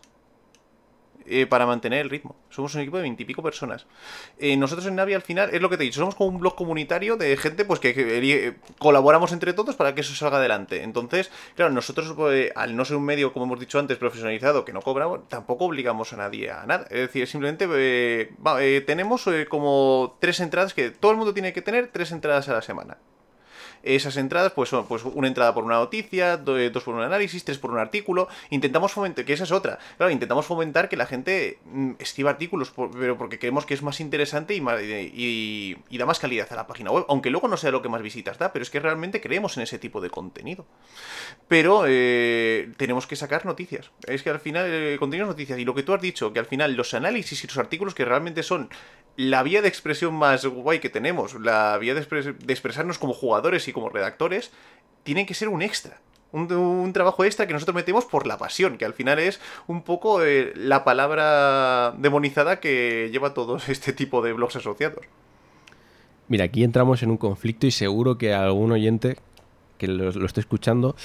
Eh, 1.28 1.48
para 1.48 1.66
mantener 1.66 2.02
el 2.02 2.10
ritmo. 2.12 2.36
Somos 2.52 2.76
un 2.76 2.82
equipo 2.82 2.98
de 2.98 3.04
veintipico 3.04 3.42
personas. 3.42 3.88
Eh, 4.38 4.56
nosotros 4.58 4.86
en 4.86 4.96
Navi 4.96 5.16
al 5.16 5.24
final, 5.24 5.50
es 5.52 5.60
lo 5.60 5.72
que 5.72 5.78
te 5.78 5.84
he 5.84 5.86
dicho, 5.88 6.00
somos 6.00 6.14
como 6.14 6.30
un 6.30 6.40
blog 6.40 6.56
comunitario 6.56 7.18
de 7.18 7.36
gente 7.36 7.66
pues 7.66 7.80
que, 7.80 7.96
eh, 7.98 8.56
colaboramos 8.78 9.32
entre 9.32 9.54
todos 9.54 9.76
para 9.76 9.96
que 9.96 10.02
eso 10.02 10.14
salga 10.14 10.38
adelante. 10.38 10.84
Entonces, 10.84 11.32
claro, 11.56 11.72
nosotros 11.72 12.16
al 12.56 12.76
no 12.76 12.86
ser 12.86 12.98
un 12.98 13.06
medio, 13.06 13.34
como 13.34 13.46
hemos 13.46 13.60
dicho 13.60 13.80
antes, 13.80 13.98
profesionalizado, 13.98 14.66
que 14.66 14.74
no 14.74 14.82
cobramos, 14.82 15.28
tampoco 15.28 15.66
obligamos 15.66 16.14
a 16.14 16.18
nadie 16.18 16.52
a 16.52 16.64
nada. 16.68 16.86
Es 16.92 17.00
decir, 17.08 17.28
simplemente 17.28 17.66
tenemos 18.86 19.26
como 19.50 20.18
tres 20.20 20.40
entradas 20.40 20.76
que 20.76 20.92
todo 20.92 21.12
el 21.12 21.18
mundo 21.18 21.34
tiene 21.34 21.54
que 21.54 21.64
tener 21.64 21.90
tres 21.92 22.12
entradas 22.12 22.48
a 22.50 22.54
la 22.54 22.62
semana. 22.62 22.98
Esas 23.86 24.18
entradas, 24.18 24.52
pues 24.54 24.70
son 24.70 24.88
pues, 24.88 25.04
una 25.06 25.28
entrada 25.28 25.54
por 25.54 25.64
una 25.64 25.76
noticia, 25.76 26.34
eh, 26.48 26.70
dos 26.74 26.84
por 26.84 26.96
un 26.96 27.02
análisis, 27.04 27.46
tres 27.46 27.60
por 27.60 27.72
un 27.72 27.78
artículo. 27.78 28.28
Intentamos 28.50 28.92
fomentar, 28.92 29.24
que 29.26 29.34
esa 29.34 29.44
es 29.44 29.52
otra. 29.52 29.78
Intentamos 30.12 30.46
fomentar 30.46 30.90
que 30.90 30.98
la 30.98 31.06
gente 31.06 31.60
mm, 31.66 31.92
escriba 32.00 32.32
artículos, 32.32 32.72
por- 32.72 32.92
pero 32.92 33.18
porque 33.18 33.38
creemos 33.40 33.66
que 33.66 33.76
es 33.76 33.82
más 33.84 34.00
interesante 34.00 34.56
y, 34.56 34.62
ma- 34.62 34.82
y- 34.82 35.78
y 35.90 35.98
da 35.98 36.06
más 36.06 36.20
calidad 36.20 36.48
a 36.52 36.56
la 36.56 36.68
página 36.68 36.90
web. 36.92 37.06
Aunque 37.10 37.30
luego 37.30 37.48
no 37.48 37.58
sea 37.58 37.72
lo 37.72 37.82
que 37.82 37.90
más 37.90 38.02
visitas 38.02 38.38
da, 38.40 38.52
pero 38.52 38.64
es 38.64 38.70
que 38.70 38.80
realmente 38.80 39.22
creemos 39.22 39.56
en 39.58 39.64
ese 39.64 39.78
tipo 39.80 40.02
de 40.02 40.10
contenido. 40.10 40.66
Pero 41.48 41.84
eh, 41.88 42.72
tenemos 42.78 43.08
que 43.08 43.16
sacar 43.16 43.46
noticias. 43.46 43.92
Es 44.08 44.24
que 44.24 44.30
al 44.32 44.40
final 44.40 44.66
el 44.66 45.00
contenido 45.00 45.26
es 45.26 45.30
noticias. 45.30 45.60
Y 45.60 45.66
lo 45.66 45.76
que 45.76 45.84
tú 45.84 45.94
has 45.94 46.02
dicho, 46.02 46.34
que 46.34 46.40
al 46.40 46.46
final 46.48 46.74
los 46.74 46.94
análisis 46.94 47.44
y 47.44 47.48
los 47.48 47.58
artículos 47.58 47.94
que 47.94 48.06
realmente 48.06 48.42
son 48.44 48.70
la 49.18 49.44
vía 49.44 49.62
de 49.62 49.70
expresión 49.70 50.14
más 50.14 50.46
guay 50.46 50.80
que 50.80 50.90
tenemos, 50.90 51.36
la 51.40 51.78
vía 51.78 51.94
de, 51.94 52.02
de 52.02 52.54
expresarnos 52.54 53.00
como 53.00 53.14
jugadores 53.14 53.66
y 53.70 53.72
como 53.76 53.90
redactores, 53.90 54.52
tienen 55.04 55.28
que 55.28 55.36
ser 55.36 55.50
un 55.50 55.62
extra. 55.62 56.00
Un, 56.32 56.92
trabajo 56.92 57.24
extra 57.24 57.48
que 57.48 57.54
nosotros 57.54 57.76
metemos 57.76 58.04
por 58.04 58.28
la 58.28 58.38
pasión, 58.38 58.78
que 58.78 58.84
al 58.84 58.94
final 58.94 59.20
es 59.20 59.40
un 59.68 59.84
poco 59.84 60.22
eh, 60.22 60.52
la 60.56 60.84
palabra 60.84 61.94
demonizada 61.98 62.60
que 62.60 63.10
lleva 63.12 63.34
todo 63.34 63.58
este 63.68 63.94
tipo 63.94 64.22
de 64.22 64.34
blogs 64.34 64.58
asociados. 64.58 65.06
Mira, 66.28 66.46
aquí 66.46 66.64
entramos 66.64 67.04
en 67.04 67.12
un 67.12 67.18
conflicto 67.18 67.68
y 67.68 67.72
seguro 67.72 68.18
que 68.18 68.34
algún 68.34 68.72
oyente 68.72 69.18
que 69.78 69.88
lo, 69.88 70.12
lo 70.12 70.26
esté 70.26 70.40
escuchando 70.40 70.96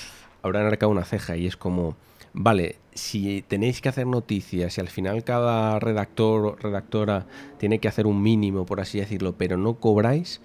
habrá 0.43 0.67
arcado 0.67 0.91
una 0.91 1.05
ceja 1.05 1.37
y 1.37 1.47
es 1.47 1.57
como, 1.57 1.95
vale, 2.33 2.77
si 2.95 3.43
tenéis 3.43 3.81
que 3.81 3.89
hacer 3.89 4.07
noticias 4.07 4.77
y 4.77 4.81
al 4.81 4.89
final 4.89 5.25
cada 5.25 5.79
redactor 5.79 6.47
o 6.47 6.57
redactora 6.57 7.27
tiene 7.59 7.79
que 7.79 7.89
hacer 7.89 8.07
un 8.07 8.23
mínimo, 8.23 8.67
por 8.67 8.81
así 8.81 8.99
decirlo, 8.99 9.35
pero 9.37 9.57
no 9.57 9.75
cobráis, 9.75 10.41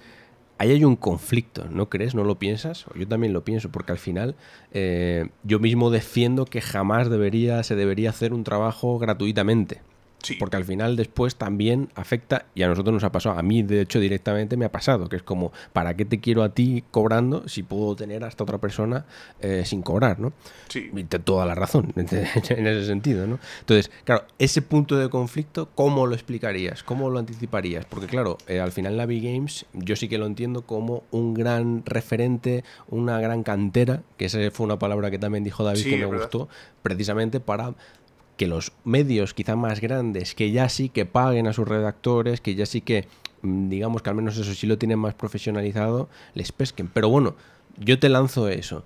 ahí 0.58 0.72
hay 0.72 0.84
un 0.84 0.96
conflicto, 0.96 1.66
¿no 1.70 1.90
crees? 1.90 2.16
¿No 2.16 2.24
lo 2.24 2.40
piensas? 2.40 2.86
Yo 2.96 3.08
también 3.08 3.34
lo 3.34 3.44
pienso, 3.44 3.70
porque 3.70 3.92
al 3.92 3.98
final 3.98 4.36
eh, 4.72 5.30
yo 5.44 5.60
mismo 5.60 5.90
defiendo 5.90 6.46
que 6.46 6.62
jamás 6.62 7.10
debería, 7.10 7.64
se 7.64 7.76
debería 7.76 8.10
hacer 8.10 8.34
un 8.34 8.44
trabajo 8.44 8.98
gratuitamente. 9.00 9.82
Sí. 10.26 10.36
Porque 10.40 10.58
al 10.58 10.66
final 10.66 10.96
después 10.96 11.36
también 11.36 11.90
afecta, 11.96 12.46
y 12.56 12.64
a 12.64 12.68
nosotros 12.68 12.94
nos 12.94 13.04
ha 13.04 13.12
pasado, 13.12 13.38
a 13.38 13.44
mí 13.44 13.62
de 13.62 13.82
hecho 13.82 14.00
directamente 14.00 14.58
me 14.58 14.66
ha 14.66 14.72
pasado, 14.72 15.08
que 15.08 15.18
es 15.18 15.24
como, 15.24 15.52
¿para 15.72 15.96
qué 15.96 16.04
te 16.06 16.20
quiero 16.20 16.42
a 16.42 16.50
ti 16.50 16.84
cobrando 16.90 17.48
si 17.48 17.62
puedo 17.62 17.96
tener 17.96 18.24
hasta 18.24 18.44
otra 18.44 18.58
persona 18.58 19.06
eh, 19.42 19.64
sin 19.66 19.84
cobrar, 19.84 20.20
¿no? 20.20 20.34
Sí. 20.70 20.90
Y 20.96 21.04
te- 21.04 21.20
toda 21.20 21.46
la 21.46 21.54
razón 21.54 21.94
en 21.96 22.06
ese 22.68 22.86
sentido, 22.86 23.28
¿no? 23.28 23.38
Entonces, 23.60 23.92
claro, 24.04 24.24
ese 24.40 24.62
punto 24.64 24.98
de 24.98 25.10
conflicto, 25.10 25.70
¿cómo 25.76 26.08
lo 26.08 26.16
explicarías? 26.16 26.82
¿Cómo 26.84 27.10
lo 27.10 27.20
anticiparías? 27.20 27.86
Porque 27.86 28.08
claro, 28.08 28.38
eh, 28.48 28.60
al 28.60 28.72
final 28.72 28.98
Navi 28.98 29.22
Games 29.22 29.66
yo 29.74 29.96
sí 29.96 30.08
que 30.08 30.18
lo 30.18 30.26
entiendo 30.26 30.64
como 30.64 31.04
un 31.12 31.34
gran 31.36 31.84
referente, 31.86 32.64
una 32.88 33.20
gran 33.20 33.44
cantera, 33.44 34.02
que 34.18 34.26
esa 34.26 34.40
fue 34.52 34.66
una 34.66 34.80
palabra 34.80 35.12
que 35.12 35.20
también 35.20 35.44
dijo 35.44 35.64
David 35.64 35.82
Sí, 35.84 35.90
que 35.92 35.98
me 35.98 36.06
verdad. 36.06 36.24
gustó, 36.24 36.50
precisamente 36.82 37.40
para 37.40 37.74
que 38.38 38.48
los 38.48 38.72
medios 38.84 39.34
quizá 39.34 39.56
más 39.56 39.82
grandes, 39.82 40.36
que 40.36 40.52
ya 40.52 40.70
sí 40.70 40.90
que 40.90 41.06
paguen 41.06 41.48
a 41.48 41.54
sus 41.54 41.68
redactores, 41.68 42.42
que 42.42 42.56
ya 42.56 42.66
sí 42.66 42.82
que, 42.82 43.08
mm, 43.42 43.70
digamos 43.70 44.02
que 44.02 44.10
al 44.10 44.16
menos 44.16 44.38
eso 44.38 44.54
sí 44.54 44.68
lo 44.68 44.78
tienen 44.78 45.00
más 45.00 45.14
profesionalizado, 45.14 46.10
les 46.34 46.52
pesquen. 46.52 46.88
Pero 46.88 47.10
bueno, 47.10 47.36
yo 47.78 48.00
te 48.00 48.10
lanzo 48.10 48.50
eso. 48.50 48.86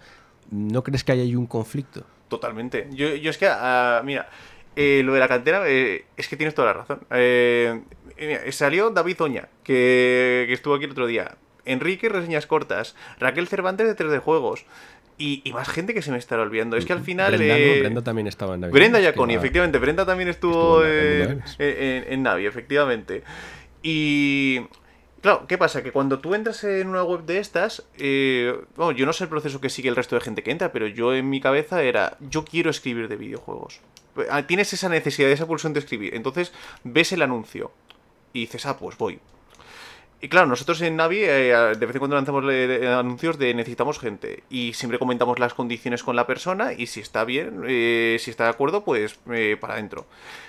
¿No 0.51 0.83
crees 0.83 1.03
que 1.03 1.12
haya 1.12 1.23
ahí 1.23 1.35
un 1.35 1.47
conflicto? 1.47 2.03
Totalmente. 2.27 2.88
Yo, 2.91 3.15
yo 3.15 3.29
es 3.29 3.38
que, 3.38 3.47
ah, 3.49 4.01
mira, 4.03 4.29
eh, 4.75 5.01
lo 5.03 5.13
de 5.13 5.19
la 5.19 5.27
cantera, 5.27 5.63
eh, 5.67 6.05
es 6.15 6.27
que 6.27 6.38
tienes 6.38 6.55
toda 6.55 6.67
la 6.67 6.73
razón. 6.73 7.01
Eh, 7.12 7.81
mira, 8.19 8.51
salió 8.51 8.89
David 8.91 9.21
Oña, 9.21 9.49
que, 9.63 10.45
que 10.47 10.53
estuvo 10.53 10.75
aquí 10.75 10.85
el 10.85 10.91
otro 10.91 11.07
día. 11.07 11.38
Enrique 11.65 12.09
reseñas 12.09 12.47
cortas, 12.47 12.95
Raquel 13.19 13.47
Cervantes 13.47 13.88
de 13.88 13.95
3D 13.95 14.19
Juegos 14.19 14.65
y, 15.19 15.41
y 15.43 15.53
más 15.53 15.69
gente 15.69 15.93
que 15.93 16.01
se 16.01 16.10
me 16.12 16.17
estará 16.17 16.41
olvidando. 16.41 16.75
Es 16.77 16.86
que 16.86 16.93
al 16.93 17.01
final... 17.01 17.36
Brenda, 17.36 17.53
¿no? 17.53 17.60
eh, 17.60 17.79
Brenda 17.82 18.01
también 18.03 18.27
estaba 18.27 18.55
en 18.55 18.62
Navidad. 18.62 18.73
Brenda 18.73 18.99
va- 19.36 19.39
efectivamente. 19.39 19.77
Brenda 19.77 20.05
también 20.05 20.29
estuvo, 20.29 20.82
eh, 20.84 21.38
en 22.10 22.23
Navi, 22.23 22.47
efectivamente. 22.47 23.23
Y. 23.84 24.62
Claro, 25.21 25.45
¿qué 25.47 25.58
pasa? 25.58 25.84
Que 25.84 25.91
cuando 25.91 26.19
tú 26.19 26.34
entras 26.34 26.63
en 26.63 26.88
una 26.88 27.03
web 27.03 27.25
de 27.25 27.39
estas, 27.39 27.84
eh, 27.97 28.58
bueno, 28.77 28.93
yo 28.93 29.05
no 29.05 29.12
sé 29.12 29.25
el 29.25 29.29
proceso 29.29 29.60
que 29.60 29.69
sigue 29.69 29.89
el 29.89 29.97
resto 29.97 30.15
de 30.15 30.21
gente 30.21 30.43
que 30.43 30.51
entra, 30.51 30.71
pero 30.71 30.88
yo 30.88 31.13
en 31.13 31.29
mi 31.29 31.41
cabeza 31.41 31.84
era, 31.84 32.15
yo 32.21 32.45
quiero 32.45 32.69
escribir 32.69 33.10
de 33.10 33.17
videojuegos. 33.17 33.82
Ah, 34.29 34.47
Tienes 34.47 34.71
esa 34.71 34.88
necesidad, 34.88 35.29
esa 35.29 35.45
pulsión 35.45 35.73
de 35.73 35.82
escribir. 35.82 36.15
Entonces 36.15 36.53
ves 36.86 37.12
el 37.12 37.21
anuncio 37.21 37.73
y 38.32 38.41
dices, 38.41 38.65
ah, 38.65 38.77
pues 38.77 38.97
voy. 38.97 39.19
Y 40.21 40.27
claro, 40.27 40.47
nosotros 40.47 40.82
en 40.82 40.97
Navi 40.97 41.19
eh, 41.21 41.53
de 41.79 41.86
vez 41.86 41.95
en 41.95 41.99
cuando 41.99 42.17
lanzamos 42.17 42.43
eh, 42.51 42.88
anuncios 42.93 43.39
de 43.39 43.53
necesitamos 43.53 43.99
gente 43.99 44.43
y 44.49 44.73
siempre 44.73 44.99
comentamos 44.99 45.39
las 45.39 45.53
condiciones 45.53 46.03
con 46.03 46.17
la 46.17 46.27
persona 46.27 46.73
y 46.73 46.88
si 46.88 46.99
está 46.99 47.23
bien, 47.23 47.63
eh, 47.65 48.17
si 48.19 48.29
está 48.29 48.43
de 48.43 48.49
acuerdo, 48.49 48.84
pues 48.84 49.17
eh, 49.32 49.55
para 49.60 49.75
adentro. 49.75 50.08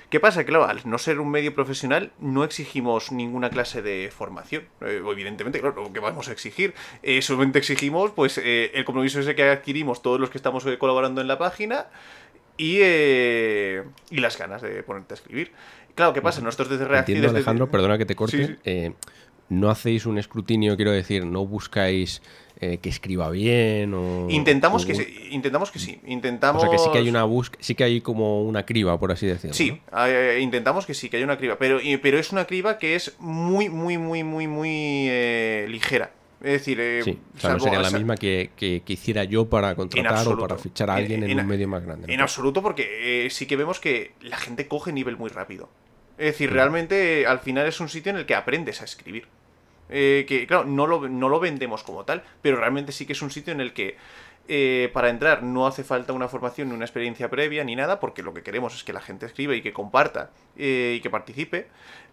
¿Qué 0.08 0.18
pasa? 0.18 0.40
Que 0.40 0.46
claro, 0.46 0.64
al 0.64 0.80
no 0.86 0.98
ser 0.98 1.20
un 1.20 1.30
medio 1.30 1.54
profesional 1.54 2.10
no 2.18 2.42
exigimos 2.42 3.12
ninguna 3.12 3.48
clase 3.48 3.80
de 3.80 4.10
formación. 4.12 4.64
Eh, 4.80 5.00
evidentemente, 5.08 5.60
claro, 5.60 5.84
lo 5.84 5.92
que 5.92 6.00
vamos 6.00 6.28
a 6.28 6.32
exigir. 6.32 6.74
Eh, 7.04 7.22
solamente 7.22 7.60
exigimos 7.60 8.10
pues 8.10 8.38
eh, 8.38 8.72
el 8.74 8.84
compromiso 8.84 9.20
ese 9.20 9.36
que 9.36 9.44
adquirimos 9.44 10.02
todos 10.02 10.18
los 10.18 10.30
que 10.30 10.38
estamos 10.38 10.66
eh, 10.66 10.78
colaborando 10.78 11.20
en 11.20 11.28
la 11.28 11.38
página 11.38 11.86
y, 12.56 12.78
eh, 12.80 13.84
y 14.10 14.18
las 14.18 14.36
ganas 14.36 14.62
de 14.62 14.82
ponerte 14.82 15.14
a 15.14 15.16
escribir. 15.16 15.52
Claro, 15.94 16.12
¿qué 16.12 16.22
pasa? 16.22 16.40
Nosotros 16.40 16.70
desde 16.70 16.86
Reacción... 16.86 17.20
Desde- 17.20 17.36
Alejandro, 17.36 17.70
perdona 17.70 17.96
que 17.98 18.06
te 18.06 18.16
corte. 18.16 18.46
Sí, 18.46 18.56
sí. 18.64 18.92
No 19.50 19.68
hacéis 19.70 20.06
un 20.06 20.16
escrutinio, 20.18 20.74
quiero 20.76 20.90
decir, 20.92 21.26
no 21.26 21.44
buscáis 21.46 22.22
eh, 22.60 22.78
que 22.78 22.88
escriba 22.88 23.30
bien 23.30 23.92
o... 23.94 24.26
Intentamos 24.30 24.84
o- 24.84 24.86
que, 24.86 24.94
sí, 24.94 25.28
intentamos 25.30 25.70
que 25.70 25.78
sí. 25.78 26.00
O 26.04 26.10
Intentamos... 26.10 26.62
sea, 26.62 26.70
que 26.70 26.78
sí 26.78 26.88
que 26.92 26.98
hay 26.98 27.08
una 27.08 27.24
búsqueda, 27.24 27.62
sí 27.62 27.74
que 27.74 27.84
hay 27.84 28.00
como 28.00 28.42
una 28.44 28.64
criba, 28.66 28.98
por 28.98 29.12
así 29.12 29.26
decirlo. 29.26 29.54
Sí, 29.54 29.80
eh, 30.06 30.38
intentamos 30.40 30.86
que 30.86 30.94
sí, 30.94 31.08
que 31.08 31.16
haya 31.18 31.24
una 31.26 31.36
criba. 31.38 31.56
Pero, 31.58 31.78
pero 32.02 32.18
es 32.18 32.32
una 32.32 32.44
criba 32.46 32.78
que 32.78 32.94
es 32.96 33.14
muy, 33.18 33.68
muy, 33.68 33.98
muy, 33.98 34.22
muy, 34.24 34.46
muy 34.46 34.68
eh, 35.08 35.66
ligera. 35.68 36.12
Es 36.42 36.52
decir, 36.52 36.78
¿no? 36.78 37.04
Sí, 37.04 37.18
o 37.36 37.40
sea, 37.40 37.50
no 37.52 37.60
sería 37.60 37.80
la 37.80 37.90
misma 37.90 38.16
que, 38.16 38.50
que- 38.56 38.82
que 38.84 38.92
hiciera 38.94 39.24
yo 39.24 39.48
para 39.50 39.74
contratar 39.74 40.26
o 40.28 40.38
para 40.38 40.56
fichar 40.56 40.88
a 40.90 40.94
alguien 40.94 41.22
en, 41.22 41.30
En- 41.30 41.40
un 41.40 41.46
medio 41.46 41.68
más 41.68 41.84
grande. 41.84 42.06
¿no? 42.06 42.12
En 42.12 42.20
absoluto, 42.20 42.62
porque 42.62 43.26
sí 43.30 43.44
que 43.46 43.56
vemos 43.56 43.78
que 43.80 44.12
la 44.22 44.36
gente 44.38 44.66
coge 44.68 44.92
nivel 44.92 45.16
muy 45.18 45.28
rápido. 45.30 45.68
Es 46.18 46.26
decir, 46.26 46.50
Mm. 46.50 46.54
realmente 46.54 47.26
al 47.26 47.40
final 47.40 47.66
es 47.66 47.80
un 47.80 47.88
sitio 47.88 48.10
en 48.10 48.16
el 48.18 48.26
que 48.26 48.34
aprendes 48.34 48.80
a 48.82 48.84
escribir. 48.84 49.26
Eh, 49.90 50.24
que, 50.28 50.46
claro, 50.46 50.64
no 50.64 50.86
lo, 50.86 51.08
no 51.08 51.28
lo 51.28 51.40
vendemos 51.40 51.82
como 51.82 52.04
tal, 52.04 52.22
pero 52.42 52.56
realmente 52.56 52.92
sí 52.92 53.06
que 53.06 53.12
es 53.12 53.22
un 53.22 53.30
sitio 53.30 53.52
en 53.52 53.60
el 53.60 53.72
que 53.72 53.96
eh, 54.52 54.90
para 54.92 55.10
entrar 55.10 55.44
no 55.44 55.66
hace 55.68 55.84
falta 55.84 56.12
una 56.12 56.26
formación 56.26 56.70
ni 56.70 56.74
una 56.74 56.84
experiencia 56.84 57.30
previa 57.30 57.62
ni 57.62 57.76
nada, 57.76 58.00
porque 58.00 58.22
lo 58.22 58.34
que 58.34 58.42
queremos 58.42 58.74
es 58.74 58.82
que 58.82 58.92
la 58.92 59.00
gente 59.00 59.26
escriba 59.26 59.54
y 59.54 59.62
que 59.62 59.72
comparta 59.72 60.30
eh, 60.56 60.94
y 60.96 61.00
que 61.00 61.08
participe. 61.08 61.68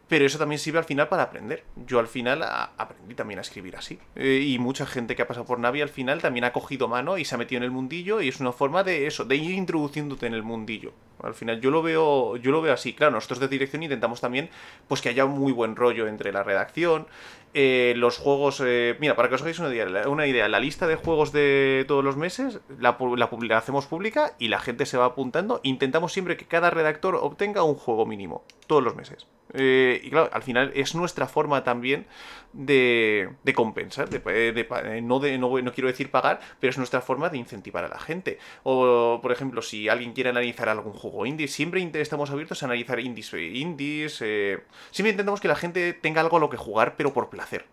Pero 0.08 0.26
eso 0.26 0.38
también 0.38 0.60
sirve 0.60 0.80
al 0.80 0.86
final 0.86 1.10
para 1.10 1.24
aprender. 1.24 1.64
Yo 1.76 2.00
al 2.00 2.08
final 2.08 2.42
aprendí 2.42 3.14
también 3.14 3.40
a 3.40 3.42
escribir 3.42 3.76
así. 3.76 4.00
Eh, 4.16 4.44
y 4.48 4.58
mucha 4.58 4.86
gente 4.86 5.16
que 5.16 5.22
ha 5.22 5.28
pasado 5.28 5.46
por 5.46 5.60
Navi 5.60 5.82
al 5.82 5.90
final 5.90 6.22
también 6.22 6.46
ha 6.46 6.54
cogido 6.54 6.88
mano 6.88 7.18
y 7.18 7.26
se 7.26 7.36
ha 7.36 7.38
metido 7.38 7.58
en 7.58 7.64
el 7.64 7.72
mundillo 7.72 8.22
y 8.22 8.30
es 8.30 8.40
una 8.40 8.54
forma 8.54 8.84
de 8.84 9.08
eso, 9.08 9.26
de 9.26 9.36
ir 9.36 9.52
introduciéndote 9.52 10.26
en 10.26 10.34
el 10.34 10.44
mundillo. 10.44 10.94
Al 11.22 11.34
final 11.34 11.60
yo 11.60 11.72
lo 11.72 11.82
veo, 11.82 12.38
yo 12.38 12.52
lo 12.52 12.62
veo 12.62 12.74
así. 12.74 12.94
Claro, 12.94 13.14
nosotros 13.14 13.40
de 13.40 13.48
dirección 13.50 13.84
intentamos 13.84 14.22
también 14.22 14.50
pues 14.88 15.02
que 15.02 15.10
haya 15.10 15.26
un 15.26 15.38
muy 15.38 15.52
buen 15.52 15.76
rollo 15.76 16.08
entre 16.08 16.32
la 16.32 16.44
redacción, 16.44 17.08
eh, 17.54 17.94
los 17.98 18.18
juegos. 18.18 18.62
eh, 18.64 18.96
mira, 19.00 19.16
para 19.16 19.28
que 19.28 19.36
os 19.36 19.42
hagáis 19.42 19.60
una 19.60 19.74
idea, 19.74 20.08
una 20.08 20.28
idea, 20.28 20.48
la 20.48 20.60
lista 20.60 20.88
de 20.88 20.96
juegos 20.96 21.32
de 21.34 21.84
todos 21.88 22.04
los 22.04 22.16
meses 22.16 22.60
la, 22.80 22.98
la 23.18 23.58
hacemos 23.58 23.88
pública 23.88 24.36
y 24.40 24.48
la 24.48 24.60
gente 24.60 24.86
se 24.86 24.98
va 24.98 25.06
apuntando. 25.06 25.60
Intentamos 25.64 26.14
siempre 26.14 26.38
que 26.38 26.46
cada 26.46 26.70
redactor 26.70 27.16
obtenga 27.16 27.64
un 27.64 27.76
juego 27.76 28.06
mínimo 28.06 28.44
todos 28.68 28.84
los 28.84 28.96
meses. 28.96 29.28
Eh, 29.54 30.02
y 30.04 30.10
claro, 30.10 30.30
al 30.34 30.44
final 30.44 30.72
es 30.76 30.94
nuestra 30.94 31.28
forma 31.28 31.64
también 31.64 32.06
de, 32.54 33.30
de 33.44 33.54
compensar, 33.54 34.10
de, 34.10 34.20
de- 34.20 35.02
no, 35.02 35.20
de, 35.20 35.38
no, 35.38 35.60
no 35.62 35.74
quiero 35.74 35.88
decir 35.88 36.12
pagar, 36.12 36.40
pero 36.60 36.72
es 36.72 36.78
nuestra 36.78 37.02
forma 37.02 37.30
de 37.30 37.38
incentivar 37.38 37.84
a 37.86 37.88
la 37.88 38.00
gente. 38.00 38.40
O, 38.64 39.20
por 39.22 39.32
ejemplo, 39.32 39.62
si 39.62 39.88
alguien 39.90 40.14
quiere 40.14 40.30
analizar 40.32 40.70
algún 40.70 40.94
juego 40.94 41.26
indie, 41.26 41.48
siempre 41.48 41.90
estamos 42.02 42.30
abiertos 42.32 42.62
a 42.64 42.66
analizar 42.66 43.00
indies. 43.00 43.34
eh, 43.34 43.46
indies 43.54 44.22
eh, 44.22 44.60
siempre 44.92 45.12
intentamos 45.12 45.40
que 45.42 45.48
la 45.48 45.56
gente 45.56 45.94
tenga 45.94 46.22
algo 46.22 46.38
a 46.38 46.40
lo 46.40 46.50
que 46.50 46.58
jugar, 46.58 46.96
pero 46.98 47.14
por 47.14 47.30
placer. 47.30 47.66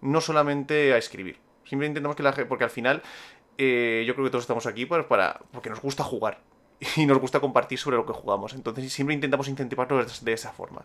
No 0.00 0.20
solamente 0.20 0.92
a 0.92 0.98
escribir. 0.98 1.38
Siempre 1.64 1.88
intentamos 1.88 2.16
que 2.16 2.22
la 2.22 2.32
gente, 2.32 2.46
porque 2.48 2.64
al 2.64 2.70
final 2.70 3.02
eh, 3.58 4.04
yo 4.06 4.14
creo 4.14 4.24
que 4.26 4.30
todos 4.30 4.44
estamos 4.44 4.66
aquí 4.66 4.86
pues, 4.86 5.04
para, 5.06 5.40
porque 5.52 5.70
nos 5.70 5.80
gusta 5.80 6.04
jugar 6.04 6.40
y 6.96 7.06
nos 7.06 7.18
gusta 7.18 7.40
compartir 7.40 7.78
sobre 7.78 7.96
lo 7.96 8.06
que 8.06 8.12
jugamos. 8.12 8.54
Entonces 8.54 8.92
siempre 8.92 9.14
intentamos 9.14 9.48
incentivarlos 9.48 10.24
de 10.24 10.32
esa 10.32 10.52
forma. 10.52 10.82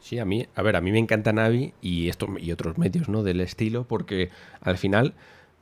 Sí, 0.00 0.18
a 0.18 0.24
mí, 0.24 0.46
a 0.54 0.62
ver, 0.62 0.76
a 0.76 0.80
mí 0.80 0.92
me 0.92 0.98
encanta 0.98 1.32
Navi 1.32 1.72
y 1.80 2.08
esto 2.08 2.28
y 2.38 2.52
otros 2.52 2.78
medios, 2.78 3.08
¿no? 3.08 3.22
Del 3.22 3.40
estilo, 3.40 3.84
porque 3.84 4.30
al 4.60 4.78
final 4.78 5.14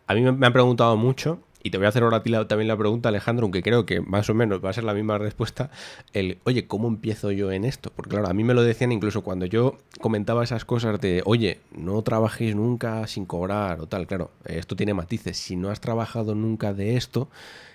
a 0.07 0.15
mí 0.15 0.21
me 0.21 0.47
han 0.47 0.53
preguntado 0.53 0.97
mucho 0.97 1.41
y 1.65 1.71
te 1.71 1.79
voy 1.79 1.87
a 1.87 1.89
hacer 1.89 2.03
ahora 2.03 2.23
también 2.47 2.69
la 2.69 2.77
pregunta, 2.77 3.09
Alejandro, 3.09 3.47
aunque 3.47 3.63
creo 3.63 3.87
que 3.87 4.03
más 4.03 4.29
o 4.29 4.35
menos 4.35 4.63
va 4.63 4.69
a 4.69 4.73
ser 4.75 4.85
la 4.85 4.93
misma 4.93 5.17
respuesta. 5.17 5.71
El, 6.13 6.37
oye, 6.45 6.67
¿cómo 6.67 6.89
empiezo 6.89 7.31
yo 7.31 7.51
en 7.53 7.65
esto? 7.65 7.91
Porque 7.97 8.11
claro, 8.11 8.29
a 8.29 8.35
mí 8.35 8.45
me 8.45 8.53
lo 8.53 8.63
decían 8.63 8.93
incluso 8.93 9.23
cuando 9.23 9.47
yo 9.47 9.79
comentaba 9.99 10.45
esas 10.45 10.67
cosas 10.67 11.01
de, 11.01 11.23
oye, 11.25 11.61
no 11.75 12.03
trabajéis 12.03 12.55
nunca 12.55 13.07
sin 13.07 13.25
cobrar 13.25 13.81
o 13.81 13.87
tal. 13.87 14.07
Claro, 14.07 14.31
esto 14.45 14.77
tiene 14.77 14.93
matices. 14.93 15.39
Si 15.39 15.57
no 15.57 15.71
has 15.71 15.81
trabajado 15.81 16.35
nunca 16.35 16.75
de 16.75 16.99
esto, 16.99 17.31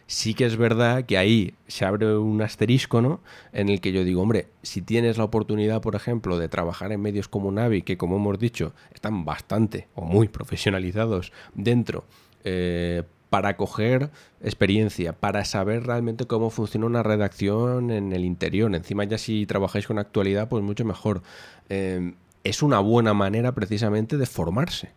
sí 0.06 0.36
que 0.36 0.45
es 0.45 0.56
verdad 0.56 1.06
que 1.06 1.17
ahí 1.17 1.56
se 1.65 1.84
abre 1.84 2.15
un 2.15 2.43
asterisco, 2.43 3.02
¿no? 3.02 3.21
En 3.54 3.69
el 3.69 3.82
que 3.82 3.91
yo 3.91 4.04
digo, 4.04 4.21
hombre, 4.21 4.49
si 4.62 4.84
tienes 4.84 5.17
la 5.17 5.23
oportunidad, 5.23 5.82
por 5.82 5.95
ejemplo, 5.95 6.38
de 6.38 6.47
trabajar 6.47 6.91
en 6.91 7.02
medios 7.02 7.28
como 7.28 7.52
Navi, 7.52 7.82
que 7.82 7.97
como 7.97 8.17
hemos 8.17 8.38
dicho, 8.38 8.73
están 8.93 9.25
bastante 9.25 9.88
o 9.95 10.04
muy 10.06 10.28
profesionalizados 10.28 11.32
dentro, 11.56 12.06
eh, 12.43 13.02
para 13.30 13.58
coger 13.58 14.10
experiencia, 14.42 15.13
para 15.13 15.46
saber 15.46 15.86
realmente 15.86 16.26
cómo 16.26 16.50
funciona 16.50 16.86
una 16.86 17.04
redacción 17.04 17.92
en 17.92 18.13
el 18.13 18.26
interior. 18.26 18.74
Encima 18.74 19.04
ya 19.04 19.18
si 19.18 19.46
trabajáis 19.46 19.88
con 19.88 20.00
actualidad, 20.00 20.50
pues 20.50 20.63
mucho 20.63 20.86
mejor. 20.86 21.22
Eh, 21.70 22.13
es 22.44 22.63
una 22.63 22.80
buena 22.80 23.13
manera 23.13 23.54
precisamente 23.54 24.18
de 24.18 24.26
formarse 24.26 24.92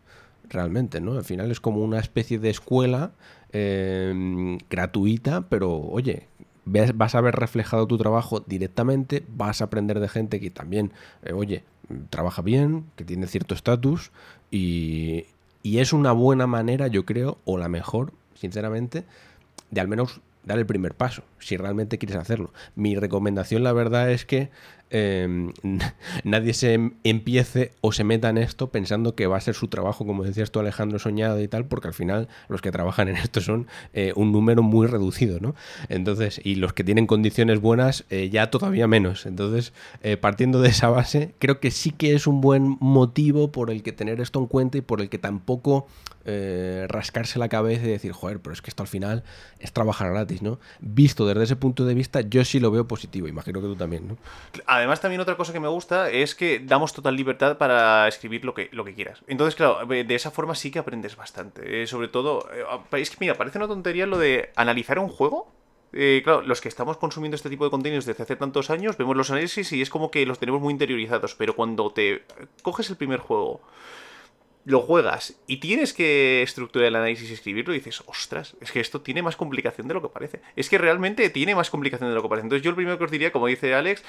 realmente, 0.49 1.01
¿no? 1.01 1.13
Al 1.13 1.25
final 1.25 1.51
es 1.51 1.61
como 1.61 1.83
una 1.83 1.99
especie 1.99 2.39
de 2.39 2.51
escuela 2.51 3.13
eh, 3.53 4.59
gratuita, 4.71 5.49
pero 5.49 5.79
oye, 5.79 6.29
vas 6.65 7.15
a 7.15 7.21
ver 7.21 7.35
reflejado 7.35 7.87
tu 7.87 7.99
trabajo 7.99 8.41
directamente, 8.41 9.25
vas 9.29 9.61
a 9.61 9.65
aprender 9.65 10.01
de 10.01 10.09
gente 10.09 10.41
que 10.41 10.51
también, 10.51 10.93
eh, 11.23 11.33
oye, 11.33 11.65
trabaja 12.11 12.43
bien, 12.43 12.85
que 12.97 13.05
tiene 13.05 13.27
cierto 13.27 13.55
estatus 13.55 14.13
y, 14.51 15.27
y 15.63 15.79
es 15.79 15.93
una 15.93 16.13
buena 16.13 16.47
manera, 16.47 16.87
yo 16.87 17.05
creo, 17.05 17.39
o 17.45 17.59
la 17.59 17.69
mejor, 17.69 18.13
sinceramente, 18.43 19.05
de 19.71 19.81
al 19.81 19.87
menos 19.87 20.21
dar 20.43 20.59
el 20.59 20.67
primer 20.67 20.95
paso, 20.95 21.23
si 21.39 21.57
realmente 21.57 21.97
quieres 21.97 22.17
hacerlo. 22.17 22.53
Mi 22.75 22.97
recomendación, 22.97 23.63
la 23.63 23.73
verdad, 23.73 24.11
es 24.11 24.27
que 24.27 24.51
eh, 24.93 25.51
nadie 26.25 26.53
se 26.53 26.75
em- 26.75 26.93
empiece 27.03 27.73
o 27.81 27.93
se 27.93 28.05
meta 28.05 28.29
en 28.29 28.39
esto 28.39 28.71
pensando 28.71 29.15
que 29.15 29.27
va 29.27 29.39
a 29.39 29.41
ser 29.41 29.55
su 29.55 29.69
trabajo, 29.69 30.07
como 30.07 30.23
decías 30.23 30.51
tú, 30.51 30.61
Alejandro, 30.61 30.99
soñado 30.99 31.41
y 31.41 31.49
tal, 31.49 31.65
porque 31.65 31.89
al 31.89 31.95
final 31.95 32.29
los 32.49 32.61
que 32.61 32.71
trabajan 32.71 33.09
en 33.09 33.17
esto 33.23 33.41
son 33.41 33.67
eh, 33.95 34.13
un 34.15 34.31
número 34.33 34.63
muy 34.63 34.87
reducido, 34.87 35.41
¿no? 35.41 35.55
Entonces, 35.89 36.41
y 36.45 36.57
los 36.57 36.75
que 36.75 36.85
tienen 36.85 37.07
condiciones 37.07 37.61
buenas, 37.61 38.05
eh, 38.11 38.29
ya 38.31 38.51
todavía 38.51 38.87
menos. 38.87 39.25
Entonces, 39.27 39.73
eh, 40.03 40.17
partiendo 40.19 40.61
de 40.61 40.69
esa 40.69 40.89
base, 40.91 41.35
creo 41.39 41.59
que 41.59 41.71
sí 41.71 41.91
que 41.91 42.15
es 42.15 42.27
un 42.27 42.41
buen 42.41 42.77
motivo 42.81 43.51
por 43.51 43.71
el 43.71 43.83
que 43.83 43.93
tener 43.93 44.21
esto 44.21 44.39
en 44.39 44.47
cuenta 44.47 44.79
y 44.79 44.83
por 44.83 45.01
el 45.01 45.09
que 45.09 45.19
tampoco 45.19 45.89
rascarse 46.89 47.41
la 47.41 47.49
cabeza 47.49 47.85
y 47.85 47.89
decir, 47.89 48.13
joder, 48.13 48.39
pero 48.39 48.53
es 48.53 48.63
que 48.63 48.71
esto 48.71 48.85
al 48.85 48.89
final 48.89 49.25
es 49.59 49.73
trabajar 49.73 50.13
gratis, 50.13 50.41
¿no? 50.41 50.61
Visto 50.81 51.27
desde 51.27 51.43
ese 51.43 51.57
punto 51.57 51.85
de 51.85 51.95
vista, 51.95 52.21
yo 52.21 52.45
sí 52.45 52.61
lo 52.61 52.71
veo 52.71 52.87
positivo, 52.87 53.27
imagino 53.27 53.61
que 53.61 53.67
tú 53.67 53.75
también, 53.75 54.07
¿no? 54.07 54.17
También 55.01 55.21
otra 55.21 55.37
cosa 55.37 55.53
que 55.53 55.61
me 55.61 55.69
gusta 55.69 56.11
es 56.11 56.35
que 56.35 56.61
damos 56.61 56.93
total 56.93 57.17
libertad 57.17 57.59
para 57.59 58.09
escribir 58.09 58.45
lo 58.45 58.55
que, 58.55 58.69
lo 58.73 58.85
que 58.85 58.95
quieras. 58.95 59.23
Entonces, 59.27 59.55
claro, 59.55 59.85
de 59.87 60.15
esa 60.15 60.31
forma 60.31 60.55
sí 60.55 60.71
que 60.71 60.79
aprendes 60.79 61.17
bastante. 61.17 61.83
Eh, 61.83 61.87
sobre 61.87 62.09
todo, 62.09 62.49
eh, 62.53 63.01
es 63.01 63.11
que, 63.11 63.17
mira, 63.21 63.35
parece 63.35 63.59
una 63.59 63.69
tontería 63.69 64.07
lo 64.07 64.19
de 64.19 64.51
analizar 64.57 64.99
un 64.99 65.09
juego. 65.09 65.53
Eh, 65.93 66.23
claro, 66.25 66.43
los 66.43 66.61
que 66.61 66.69
estamos 66.69 66.97
consumiendo 66.97 67.37
este 67.37 67.51
tipo 67.51 67.65
de 67.65 67.71
contenidos 67.71 68.07
desde 68.07 68.23
hace 68.23 68.37
tantos 68.37 68.71
años, 68.71 68.97
vemos 68.97 69.17
los 69.17 69.31
análisis 69.31 69.73
y 69.73 69.83
es 69.83 69.91
como 69.91 70.11
que 70.11 70.25
los 70.25 70.39
tenemos 70.39 70.61
muy 70.61 70.73
interiorizados. 70.73 71.35
Pero 71.35 71.55
cuando 71.55 71.91
te 71.93 72.25
coges 72.63 72.89
el 72.91 72.97
primer 72.97 73.21
juego 73.21 73.61
lo 74.65 74.81
juegas 74.81 75.35
y 75.47 75.57
tienes 75.57 75.93
que 75.93 76.43
estructurar 76.43 76.89
el 76.89 76.97
análisis 76.97 77.31
y 77.31 77.33
escribirlo 77.35 77.75
y 77.75 77.79
dices, 77.79 78.03
ostras, 78.07 78.57
es 78.61 78.71
que 78.71 78.81
esto 78.81 79.01
tiene 79.01 79.23
más 79.23 79.37
complicación 79.37 79.89
de 79.89 79.95
lo 79.95 80.03
que 80.03 80.09
parece. 80.09 80.41
Es 80.55 80.69
que 80.69 80.79
realmente 80.79 81.29
tiene 81.31 81.55
más 81.55 81.69
complicación 81.71 82.09
de 82.11 82.15
lo 82.15 82.23
que 82.23 82.29
parece. 82.29 82.47
Entonces 82.47 82.65
yo 82.65 82.71
lo 82.71 82.77
primero 82.77 82.97
que 82.99 83.05
os 83.05 83.11
diría, 83.11 83.33
como 83.33 83.49
dice 83.49 83.75
Alex, 83.75 84.05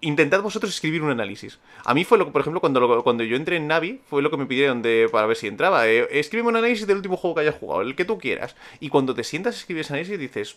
intentad 0.00 0.42
vosotros 0.42 0.72
escribir 0.72 1.02
un 1.02 1.10
análisis. 1.10 1.58
A 1.84 1.92
mí 1.92 2.04
fue 2.04 2.16
lo 2.16 2.26
que, 2.26 2.32
por 2.32 2.40
ejemplo, 2.40 2.60
cuando, 2.60 3.02
cuando 3.02 3.22
yo 3.24 3.36
entré 3.36 3.56
en 3.56 3.66
Navi, 3.66 4.00
fue 4.08 4.22
lo 4.22 4.30
que 4.30 4.38
me 4.38 4.46
pidieron 4.46 4.80
de, 4.80 5.08
para 5.12 5.26
ver 5.26 5.36
si 5.36 5.46
entraba. 5.46 5.86
Eh, 5.88 6.08
escríbeme 6.18 6.48
un 6.50 6.56
análisis 6.56 6.86
del 6.86 6.96
último 6.96 7.16
juego 7.16 7.34
que 7.34 7.42
hayas 7.42 7.56
jugado, 7.56 7.82
el 7.82 7.94
que 7.94 8.04
tú 8.04 8.18
quieras. 8.18 8.56
Y 8.80 8.88
cuando 8.88 9.14
te 9.14 9.24
sientas 9.24 9.56
a 9.56 9.58
escribir 9.58 9.82
ese 9.82 9.92
análisis 9.92 10.18
dices, 10.18 10.56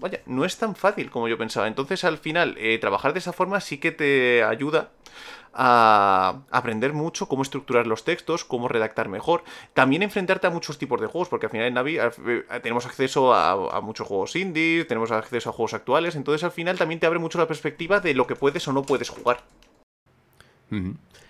vaya, 0.00 0.20
no 0.26 0.44
es 0.44 0.56
tan 0.56 0.74
fácil 0.74 1.10
como 1.10 1.28
yo 1.28 1.38
pensaba. 1.38 1.68
Entonces, 1.68 2.04
al 2.04 2.18
final, 2.18 2.56
eh, 2.58 2.78
trabajar 2.78 3.12
de 3.12 3.18
esa 3.20 3.32
forma 3.32 3.60
sí 3.60 3.78
que 3.78 3.92
te 3.92 4.42
ayuda 4.42 4.90
a 5.54 6.42
aprender 6.50 6.92
mucho 6.92 7.28
cómo 7.28 7.42
estructurar 7.42 7.86
los 7.86 8.04
textos, 8.04 8.44
cómo 8.44 8.68
redactar 8.68 9.08
mejor. 9.08 9.44
También 9.74 10.02
enfrentarte 10.02 10.46
a 10.46 10.50
muchos 10.50 10.78
tipos 10.78 11.00
de 11.00 11.06
juegos, 11.06 11.28
porque 11.28 11.46
al 11.46 11.52
final 11.52 11.66
en 11.66 11.74
Navi 11.74 11.98
eh, 11.98 12.10
tenemos 12.62 12.86
acceso 12.86 13.34
a, 13.34 13.80
muchos 13.80 14.06
juegos 14.06 14.34
indies, 14.36 14.86
tenemos 14.86 15.10
acceso 15.10 15.50
a 15.50 15.52
juegos 15.52 15.74
actuales, 15.74 16.16
entonces 16.16 16.44
al 16.44 16.52
final 16.52 16.78
también 16.78 17.00
te 17.00 17.06
abre 17.06 17.18
mucho 17.18 17.38
la 17.38 17.46
perspectiva 17.46 18.00
de 18.00 18.14
lo 18.14 18.26
que 18.26 18.36
puedes 18.36 18.66
o 18.68 18.72
no 18.72 18.82
puedes 18.82 19.10
jugar. 19.10 19.42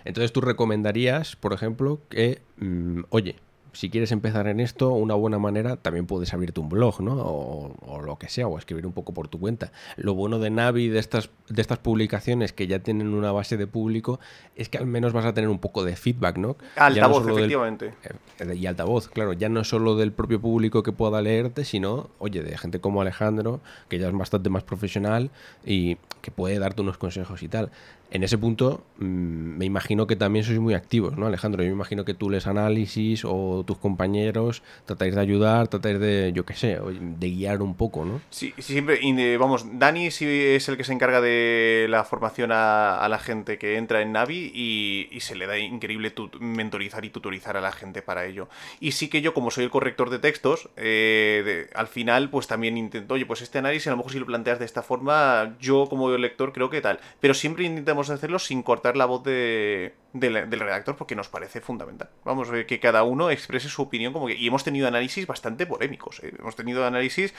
Entonces 0.05 0.31
tú 0.31 0.39
recomendarías, 0.39 1.35
por 1.35 1.51
ejemplo, 1.51 1.99
que, 2.09 2.41
mm, 2.57 3.01
oye, 3.09 3.35
si 3.73 3.89
quieres 3.89 4.11
empezar 4.11 4.47
en 4.47 4.59
esto, 4.59 4.91
una 4.91 5.15
buena 5.15 5.39
manera, 5.39 5.75
también 5.77 6.05
puedes 6.05 6.33
abrirte 6.33 6.59
un 6.61 6.69
blog, 6.69 7.01
¿no? 7.01 7.13
O, 7.15 7.75
o 7.81 8.01
lo 8.01 8.17
que 8.17 8.29
sea, 8.29 8.47
o 8.47 8.57
escribir 8.57 8.85
un 8.85 8.93
poco 8.93 9.13
por 9.13 9.27
tu 9.27 9.39
cuenta. 9.39 9.71
Lo 9.97 10.13
bueno 10.13 10.39
de 10.39 10.49
Navi, 10.51 10.87
de 10.89 10.99
estas, 10.99 11.29
de 11.49 11.61
estas 11.61 11.79
publicaciones 11.79 12.53
que 12.53 12.67
ya 12.67 12.79
tienen 12.79 13.13
una 13.13 13.31
base 13.31 13.57
de 13.57 13.67
público, 13.67 14.19
es 14.55 14.69
que 14.69 14.77
al 14.77 14.85
menos 14.85 15.11
vas 15.13 15.25
a 15.25 15.33
tener 15.33 15.49
un 15.49 15.59
poco 15.59 15.83
de 15.83 15.95
feedback, 15.95 16.37
¿no? 16.37 16.55
Ya 16.77 16.81
no 16.81 16.85
Altavoz, 16.85 17.17
solo 17.23 17.35
del- 17.35 17.43
efectivamente. 17.45 17.93
eh, 18.39 18.55
y 18.55 18.65
altavoz, 18.67 19.09
claro, 19.09 19.33
ya 19.33 19.49
no 19.49 19.63
solo 19.63 19.95
del 19.95 20.11
propio 20.11 20.39
público 20.39 20.83
que 20.83 20.91
pueda 20.91 21.21
leerte, 21.21 21.65
sino, 21.65 22.09
oye, 22.19 22.43
de 22.43 22.57
gente 22.57 22.79
como 22.79 23.01
Alejandro, 23.01 23.59
que 23.89 23.97
ya 23.99 24.07
es 24.07 24.13
bastante 24.17 24.49
más 24.49 24.63
profesional 24.63 25.31
y 25.65 25.97
que 26.21 26.31
puede 26.31 26.57
darte 26.59 26.81
unos 26.81 26.97
consejos 26.97 27.43
y 27.43 27.47
tal. 27.49 27.71
En 28.13 28.21
ese 28.21 28.37
punto, 28.37 28.85
mm, 28.99 29.57
me 29.57 29.65
imagino 29.65 30.05
que 30.05 30.15
también 30.15 30.45
sois 30.45 30.59
muy 30.59 30.75
activos, 30.75 31.17
¿no, 31.17 31.25
Alejandro? 31.25 31.63
Yo 31.63 31.69
me 31.69 31.73
imagino 31.73 32.05
que 32.05 32.13
tú 32.13 32.29
lees 32.29 32.45
análisis 32.45 33.25
o 33.25 33.63
tus 33.65 33.79
compañeros 33.79 34.61
tratáis 34.85 35.15
de 35.15 35.21
ayudar, 35.21 35.67
tratáis 35.67 35.99
de, 35.99 36.31
yo 36.31 36.45
qué 36.45 36.53
sé, 36.53 36.77
de 36.79 37.29
guiar 37.31 37.63
un 37.63 37.73
poco, 37.73 38.05
¿no? 38.05 38.21
Sí, 38.29 38.53
siempre, 38.59 38.99
eh, 39.01 39.37
vamos, 39.37 39.65
Dani 39.79 40.11
sí 40.11 40.27
es 40.29 40.69
el 40.69 40.77
que 40.77 40.83
se 40.83 40.93
encarga 40.93 41.21
de 41.21 41.87
la 41.89 42.03
formación 42.03 42.51
a, 42.53 43.07
la 43.09 43.17
gente 43.17 43.57
que 43.57 43.77
entra 43.77 44.03
en 44.03 44.11
Navi 44.11 44.51
y, 44.53 45.19
se 45.19 45.35
le 45.35 45.47
da 45.47 45.57
increíble 45.57 46.13
mentorizar 46.39 47.05
y 47.05 47.09
tutorizar 47.09 47.57
a 47.57 47.61
la 47.61 47.71
gente 47.71 48.03
para 48.03 48.25
ello. 48.25 48.47
Y 48.79 48.91
sí 48.91 49.07
que 49.07 49.21
yo, 49.21 49.33
como 49.33 49.49
soy 49.49 49.63
el 49.63 49.71
corrector 49.71 50.11
de 50.11 50.19
textos, 50.19 50.69
eh, 50.75 51.67
al 51.73 51.87
final 51.87 52.29
pues 52.29 52.45
también 52.45 52.77
intento, 52.77 53.15
oye, 53.15 53.25
pues 53.25 53.41
este 53.41 53.57
análisis 53.57 53.87
a 53.87 53.91
lo 53.91 53.97
mejor 53.97 54.11
si 54.11 54.19
lo 54.19 54.27
planteas 54.27 54.59
de 54.59 54.65
esta 54.65 54.83
forma, 54.83 55.55
yo 55.59 55.87
como 55.89 56.15
lector 56.15 56.53
creo 56.53 56.69
que 56.69 56.81
tal. 56.81 56.99
Pero 57.19 57.33
siempre 57.33 57.63
intentamos 57.63 58.02
hacerlo 58.09 58.39
sin 58.39 58.63
cortar 58.63 58.95
la 58.97 59.05
voz 59.05 59.23
de, 59.23 59.93
del, 60.13 60.49
del 60.49 60.59
redactor 60.59 60.95
porque 60.95 61.15
nos 61.15 61.27
parece 61.29 61.61
fundamental. 61.61 62.09
Vamos, 62.25 62.49
eh, 62.53 62.65
que 62.65 62.79
cada 62.79 63.03
uno 63.03 63.29
exprese 63.29 63.69
su 63.69 63.81
opinión 63.81 64.13
como 64.13 64.27
que... 64.27 64.35
Y 64.35 64.47
hemos 64.47 64.63
tenido 64.63 64.87
análisis 64.87 65.27
bastante 65.27 65.65
polémicos. 65.65 66.19
eh. 66.23 66.33
Hemos 66.39 66.55
tenido 66.55 66.85
análisis 66.85 67.33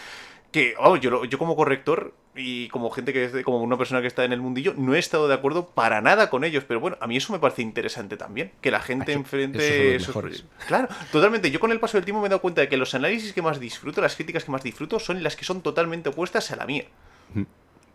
que, 0.52 0.74
yo, 1.00 1.38
como 1.38 1.56
corrector 1.56 2.14
y 2.36 2.68
como 2.68 2.90
gente 2.90 3.12
que 3.12 3.24
es 3.24 3.32
de- 3.32 3.42
como 3.42 3.58
una 3.60 3.76
persona 3.76 4.00
que 4.00 4.06
está 4.06 4.24
en 4.24 4.32
el 4.32 4.40
mundillo, 4.40 4.72
no 4.76 4.94
he 4.94 4.98
estado 4.98 5.26
de 5.26 5.34
acuerdo 5.34 5.66
para 5.70 6.00
nada 6.00 6.30
con 6.30 6.44
ellos. 6.44 6.64
Pero 6.66 6.78
bueno, 6.80 6.96
a 7.00 7.06
mí 7.06 7.16
eso 7.16 7.32
me 7.32 7.38
parece 7.40 7.62
interesante 7.62 8.16
también. 8.16 8.52
Que 8.60 8.70
la 8.70 8.80
gente 8.80 9.12
Eso- 9.12 9.20
enfrente... 9.20 9.96
esos 9.96 10.12
son. 10.14 10.30
Claro, 10.68 10.88
totalmente. 11.10 11.50
Yo 11.50 11.58
con 11.60 11.72
el 11.72 11.80
paso 11.80 11.96
del 11.96 12.04
tiempo 12.04 12.20
me 12.20 12.26
he 12.26 12.30
dado 12.30 12.40
cuenta 12.40 12.60
de 12.60 12.68
que 12.68 12.76
los 12.76 12.94
análisis 12.94 13.32
que 13.32 13.42
más 13.42 13.58
disfruto, 13.58 14.00
las 14.00 14.14
críticas 14.14 14.44
que 14.44 14.52
más 14.52 14.62
disfruto, 14.62 14.98
son 15.00 15.22
las 15.22 15.34
que 15.36 15.44
son 15.44 15.60
totalmente 15.60 16.10
opuestas 16.10 16.50
a 16.52 16.56
la 16.56 16.66
mía. 16.66 16.84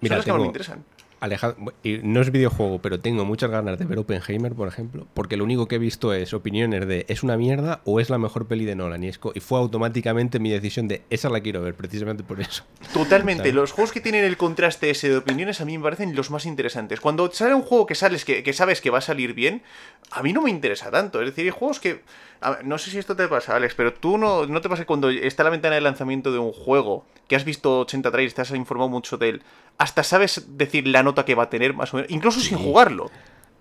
Mira, 0.02 0.16
son 0.16 0.18
las 0.18 0.26
que 0.26 0.32
más 0.32 0.42
me 0.42 0.48
interesan. 0.48 0.84
Alejandro, 1.20 1.74
no 2.04 2.22
es 2.22 2.32
videojuego, 2.32 2.80
pero 2.82 3.00
tengo 3.00 3.26
muchas 3.26 3.50
ganas 3.52 3.78
de 3.78 3.86
ver 3.86 4.00
Oppenheimer, 4.00 4.54
por 4.54 4.68
ejemplo, 4.68 5.08
porque 5.14 5.36
lo 5.38 5.44
único 5.44 5.68
que 5.68 5.76
he 5.76 5.80
visto 5.80 6.14
es 6.14 6.34
opiniones 6.34 6.88
de 6.88 7.06
¿es 7.10 7.24
una 7.24 7.36
mierda 7.38 7.82
o 7.86 8.00
es 8.00 8.10
la 8.10 8.18
mejor 8.18 8.48
peli 8.48 8.66
de 8.66 8.76
Nolan? 8.76 9.04
Y, 9.04 9.08
es 9.10 9.18
co- 9.20 9.32
y 9.36 9.40
fue 9.40 9.60
automáticamente 9.60 10.40
mi 10.40 10.50
decisión 10.50 10.88
de 10.88 11.02
esa 11.10 11.30
la 11.30 11.42
quiero 11.42 11.62
ver, 11.62 11.74
precisamente 11.76 12.24
por 12.24 12.40
eso. 12.40 12.64
Totalmente, 12.94 13.44
¿Sabes? 13.44 13.54
los 13.56 13.72
juegos 13.72 13.92
que 13.92 14.02
tienen 14.02 14.24
el 14.24 14.38
contraste 14.38 14.90
ese 14.90 15.10
de 15.10 15.18
opiniones 15.18 15.60
a 15.62 15.66
mí 15.66 15.78
me 15.78 15.84
parecen 15.84 16.16
los 16.16 16.32
más 16.32 16.46
interesantes. 16.46 17.00
Cuando 17.00 17.30
sale 17.32 17.54
un 17.54 17.62
juego 17.64 17.86
que 17.86 17.96
sales 17.96 18.24
que, 18.26 18.44
que 18.44 18.54
sabes 18.54 18.80
que 18.82 18.90
va 18.90 19.00
a 19.00 19.02
salir 19.02 19.34
bien, 19.34 19.62
a 20.12 20.24
mí 20.24 20.32
no 20.34 20.42
me 20.42 20.50
interesa 20.50 20.90
tanto. 20.92 21.20
Es 21.22 21.28
decir, 21.28 21.46
hay 21.46 21.52
juegos 21.52 21.80
que. 21.80 22.02
A 22.42 22.60
no 22.64 22.78
sé 22.78 22.92
si 22.92 22.98
esto 22.98 23.16
te 23.16 23.28
pasa, 23.28 23.56
Alex, 23.56 23.74
pero 23.76 23.94
tú 23.94 24.18
no, 24.18 24.46
no 24.46 24.62
te 24.62 24.70
pasa 24.70 24.86
cuando 24.86 25.10
está 25.10 25.44
la 25.44 25.50
ventana 25.50 25.76
de 25.76 25.82
lanzamiento 25.82 26.32
de 26.32 26.40
un 26.40 26.52
juego, 26.54 27.06
que 27.28 27.36
has 27.36 27.44
visto 27.46 27.82
80 27.82 28.12
trailers, 28.12 28.34
te 28.36 28.42
has 28.42 28.52
informado 28.52 28.90
mucho 28.90 29.18
de 29.18 29.30
él, 29.30 29.42
hasta 29.78 30.04
sabes 30.04 30.46
decir 30.58 30.88
la 30.88 31.04
nota 31.04 31.26
que 31.26 31.36
va 31.36 31.44
a 31.44 31.50
tener, 31.50 31.74
más 31.74 31.94
o 31.94 31.98
menos, 31.98 32.12
incluso 32.12 32.40
sin 32.40 32.58
jugarlo. 32.58 33.10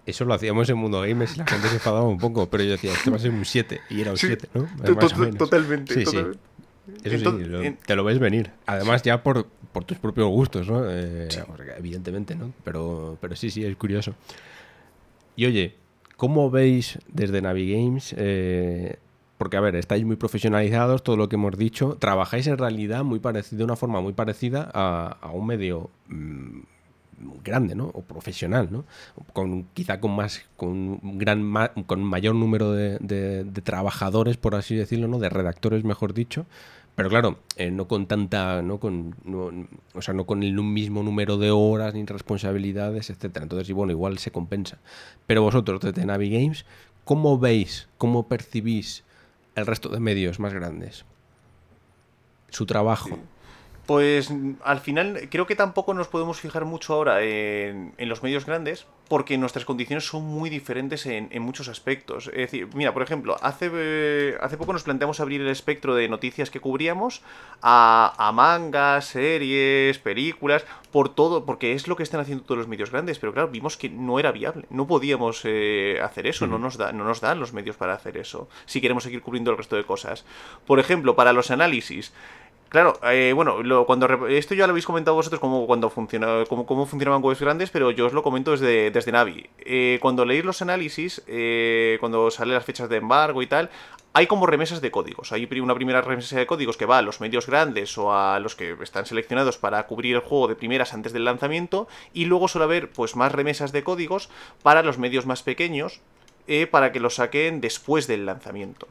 Eso 0.07 0.24
lo 0.24 0.33
hacíamos 0.33 0.68
en 0.70 0.79
Mundo 0.79 1.01
Games 1.03 1.35
y 1.35 1.39
la 1.39 1.47
gente 1.47 1.68
se 1.68 1.74
enfadaba 1.74 2.05
un 2.07 2.18
poco, 2.18 2.49
pero 2.49 2.64
yo 2.64 2.70
decía, 2.70 2.93
este 2.93 3.11
va 3.11 3.16
a 3.16 3.20
ser 3.20 3.31
un 3.31 3.45
7, 3.45 3.81
y 3.91 4.01
era 4.01 4.12
un 4.12 4.16
Sí, 4.16 4.26
7, 4.29 4.49
¿no? 4.55 4.62
to- 4.85 4.95
Más 4.95 5.05
o 5.05 5.09
to- 5.09 5.16
menos. 5.18 5.37
totalmente, 5.39 5.95
Sí, 5.95 6.05
totalmente. 6.05 6.39
Eso 7.05 7.14
Entonces, 7.16 7.47
sí, 7.47 7.51
lo- 7.53 7.74
te 7.85 7.97
lo 7.97 8.05
ves 8.05 8.18
venir. 8.18 8.51
Además, 8.64 9.03
ya 9.03 9.22
por, 9.22 9.47
por 9.72 9.85
tus 9.85 9.99
propios 9.99 10.26
gustos, 10.29 10.66
¿no? 10.70 10.83
Eh, 10.89 11.29
Sí. 11.31 11.41
Evidentemente, 11.76 12.35
¿no? 12.35 12.53
Pero, 12.64 13.18
pero 13.20 13.37
sí, 13.37 13.51
sí, 13.51 13.62
es 13.62 13.76
curioso. 13.76 14.14
Y 15.37 15.45
oye, 15.45 15.76
¿cómo 16.19 16.51
veis 16.51 16.99
desde 17.09 17.41
Navi 17.41 17.73
Games? 17.73 18.14
eh, 18.19 18.99
porque, 19.39 19.57
a 19.57 19.61
ver, 19.61 19.77
estáis 19.77 20.05
muy 20.05 20.16
profesionalizados, 20.16 21.03
todo 21.05 21.16
lo 21.16 21.29
que 21.31 21.37
hemos 21.37 21.57
dicho. 21.57 21.97
Trabajáis 21.99 22.47
en 22.49 22.59
realidad 22.59 23.05
muy 23.05 23.21
parecido, 23.21 23.59
de 23.59 23.64
una 23.64 23.77
forma 23.77 24.01
muy 24.03 24.12
parecida 24.12 24.69
a, 24.75 25.31
un 25.33 25.47
medio 25.47 25.91
mm, 26.09 26.59
grande, 27.45 27.75
¿no? 27.77 27.87
O 27.95 28.03
profesional, 28.03 28.69
¿no? 28.71 28.85
Con, 29.33 29.64
quizá 29.75 30.01
con 30.01 30.14
más, 30.16 30.43
con 30.57 30.71
un 31.03 31.19
gran 31.19 31.43
ma- 31.43 31.73
con 31.87 32.03
mayor 32.03 32.35
número 32.35 32.73
de- 32.73 33.45
de 33.45 33.62
trabajadores, 33.62 34.37
por 34.37 34.57
así 34.57 34.75
decirlo, 34.75 35.09
¿no? 35.09 35.19
De 35.21 35.29
redactores, 35.29 35.85
mejor 35.85 36.14
dicho. 36.14 36.47
Pero 36.99 37.11
claro, 37.11 37.38
eh, 37.55 37.70
no 37.70 37.86
con 37.86 38.07
tanta, 38.09 38.61
no 38.61 38.80
con, 38.80 39.14
no- 39.22 39.53
o 39.94 40.03
sea, 40.03 40.14
no 40.14 40.26
con 40.26 40.42
el 40.42 40.53
mismo 40.61 41.05
número 41.05 41.38
de 41.38 41.53
horas 41.53 41.94
ni 41.94 42.05
responsabilidades, 42.05 43.09
etcétera. 43.09 43.44
Entonces, 43.44 43.70
y 43.70 43.72
bueno, 43.72 43.92
igual 43.92 44.18
se 44.18 44.32
compensa. 44.32 44.78
Pero 45.24 45.42
vosotros 45.42 45.80
desde 45.80 46.05
Navi 46.05 46.28
Games, 46.28 46.66
¿cómo 47.05 47.38
veis, 47.38 47.88
cómo 47.99 48.26
percibís 48.26 49.05
el 49.55 49.66
resto 49.66 49.90
de 49.90 50.01
medios 50.01 50.40
más 50.40 50.53
grandes? 50.53 51.05
Su 52.51 52.66
trabajo. 52.66 53.11
Pues 53.89 54.30
mm, 54.30 54.57
al 54.64 54.80
final 54.80 55.28
creo 55.30 55.47
que 55.47 55.57
tampoco 55.57 55.95
nos 55.95 56.09
podemos 56.09 56.39
fijar 56.39 56.66
mucho 56.66 56.93
ahora 56.93 57.22
en, 57.22 57.95
en 57.97 58.09
los 58.11 58.22
medios 58.22 58.45
grandes 58.45 58.86
porque 59.09 59.39
nuestras 59.39 59.64
condiciones 59.64 60.07
son 60.07 60.24
muy 60.24 60.51
diferentes 60.51 61.07
en, 61.07 61.28
en 61.30 61.43
muchos 61.43 61.68
aspectos. 61.68 62.26
Es 62.28 62.36
decir, 62.36 62.68
mira, 62.74 62.93
por 62.93 63.03
ejemplo, 63.03 63.36
hace, 63.41 63.70
eh, 63.72 64.36
hace 64.43 64.59
poco 64.59 64.74
nos 64.74 64.82
planteamos 64.82 65.20
abrir 65.20 65.41
el 65.41 65.49
espectro 65.49 65.95
de 65.95 66.07
noticias 66.07 66.51
que 66.51 66.61
cubríamos 66.61 67.22
a, 67.62 68.12
a 68.18 68.30
mangas, 68.32 69.07
series, 69.07 69.99
películas, 69.99 70.66
por 70.93 71.14
todo, 71.14 71.47
porque 71.47 71.72
es 71.72 71.89
lo 71.89 71.97
que 71.97 72.03
están 72.03 72.20
haciendo 72.20 72.45
todos 72.45 72.59
los 72.59 72.68
medios 72.68 72.91
grandes, 72.91 73.18
pero 73.18 73.32
claro, 73.32 73.49
vimos 73.49 73.78
que 73.78 73.89
no 73.89 74.18
era 74.18 74.32
viable, 74.32 74.66
no 74.68 74.86
podíamos 74.86 75.41
eh, 75.45 75.99
hacer 76.03 76.26
eso, 76.26 76.47
no, 76.47 76.59
nos 76.59 76.76
da, 76.76 76.93
no 76.93 77.05
nos 77.05 77.22
dan 77.22 77.41
los 77.41 77.55
medios 77.55 77.76
para 77.76 77.95
hacer 77.95 78.18
eso, 78.18 78.49
si 78.66 78.80
queremos 78.80 79.05
seguir 79.05 79.22
cubriendo 79.22 79.51
el 79.51 79.57
resto 79.57 79.76
de 79.76 79.84
cosas. 79.84 80.26
Por 80.66 80.78
ejemplo, 80.78 81.16
para 81.16 81.32
los 81.32 81.51
análisis, 81.51 82.12
Claro, 82.69 82.99
eh, 83.03 83.33
bueno, 83.35 83.62
lo- 83.62 83.87
cuando 83.87 84.27
esto 84.29 84.55
ya 84.55 84.66
lo 84.66 84.73
habéis 84.73 84.85
comentado 84.85 85.14
vosotros 85.14 85.41
cómo, 85.41 85.66
cuando 85.66 85.89
funciona, 85.89 86.45
cómo, 86.49 86.85
funcionaban 86.87 87.25
webs 87.25 87.41
grandes, 87.41 87.71
pero 87.71 87.91
yo 87.93 88.07
os 88.07 88.12
lo 88.12 88.23
comento 88.23 88.51
desde, 88.51 88.91
desde 88.91 89.11
Navi. 89.11 89.49
Eh, 89.61 89.99
cuando 90.03 90.27
leéis 90.27 90.45
los 90.45 90.61
análisis, 90.61 91.23
eh, 91.27 91.97
cuando 92.01 92.31
salen 92.31 92.55
las 92.55 92.66
fechas 92.66 92.91
de 92.91 92.99
embargo 92.99 93.41
y 93.41 93.47
tal, 93.47 93.71
hay 94.12 94.27
como 94.27 94.47
remesas 94.47 94.83
de 94.83 94.91
códigos. 94.91 95.33
Hay 95.33 95.49
una 95.61 95.75
primera 95.75 96.03
remesa 96.03 96.37
de 96.39 96.47
códigos 96.47 96.77
que 96.77 96.85
va 96.85 96.99
a 96.99 97.03
los 97.03 97.23
medios 97.23 97.47
grandes 97.47 97.97
o 97.97 98.12
a 98.12 98.39
los 98.39 98.55
que 98.55 98.77
están 98.83 99.07
seleccionados 99.07 99.57
para 99.57 99.87
cubrir 99.87 100.16
el 100.16 100.21
juego 100.21 100.49
de 100.49 100.55
primeras 100.57 100.93
antes 100.93 101.14
del 101.14 101.25
lanzamiento, 101.25 101.89
y 102.12 102.27
luego 102.27 102.49
suele 102.49 102.64
haber 102.64 102.91
pues 102.91 103.16
más 103.16 103.33
remesas 103.33 103.73
de 103.73 103.83
códigos 103.83 104.29
para 104.62 104.83
los 104.83 104.99
medios 104.99 105.25
más 105.25 105.43
pequeños, 105.43 106.01
eh, 106.47 106.66
para 106.66 106.93
que 106.93 107.01
lo 107.01 107.09
saquen 107.09 107.62
después 107.62 108.07
del 108.07 108.27
lanzamiento. 108.27 108.89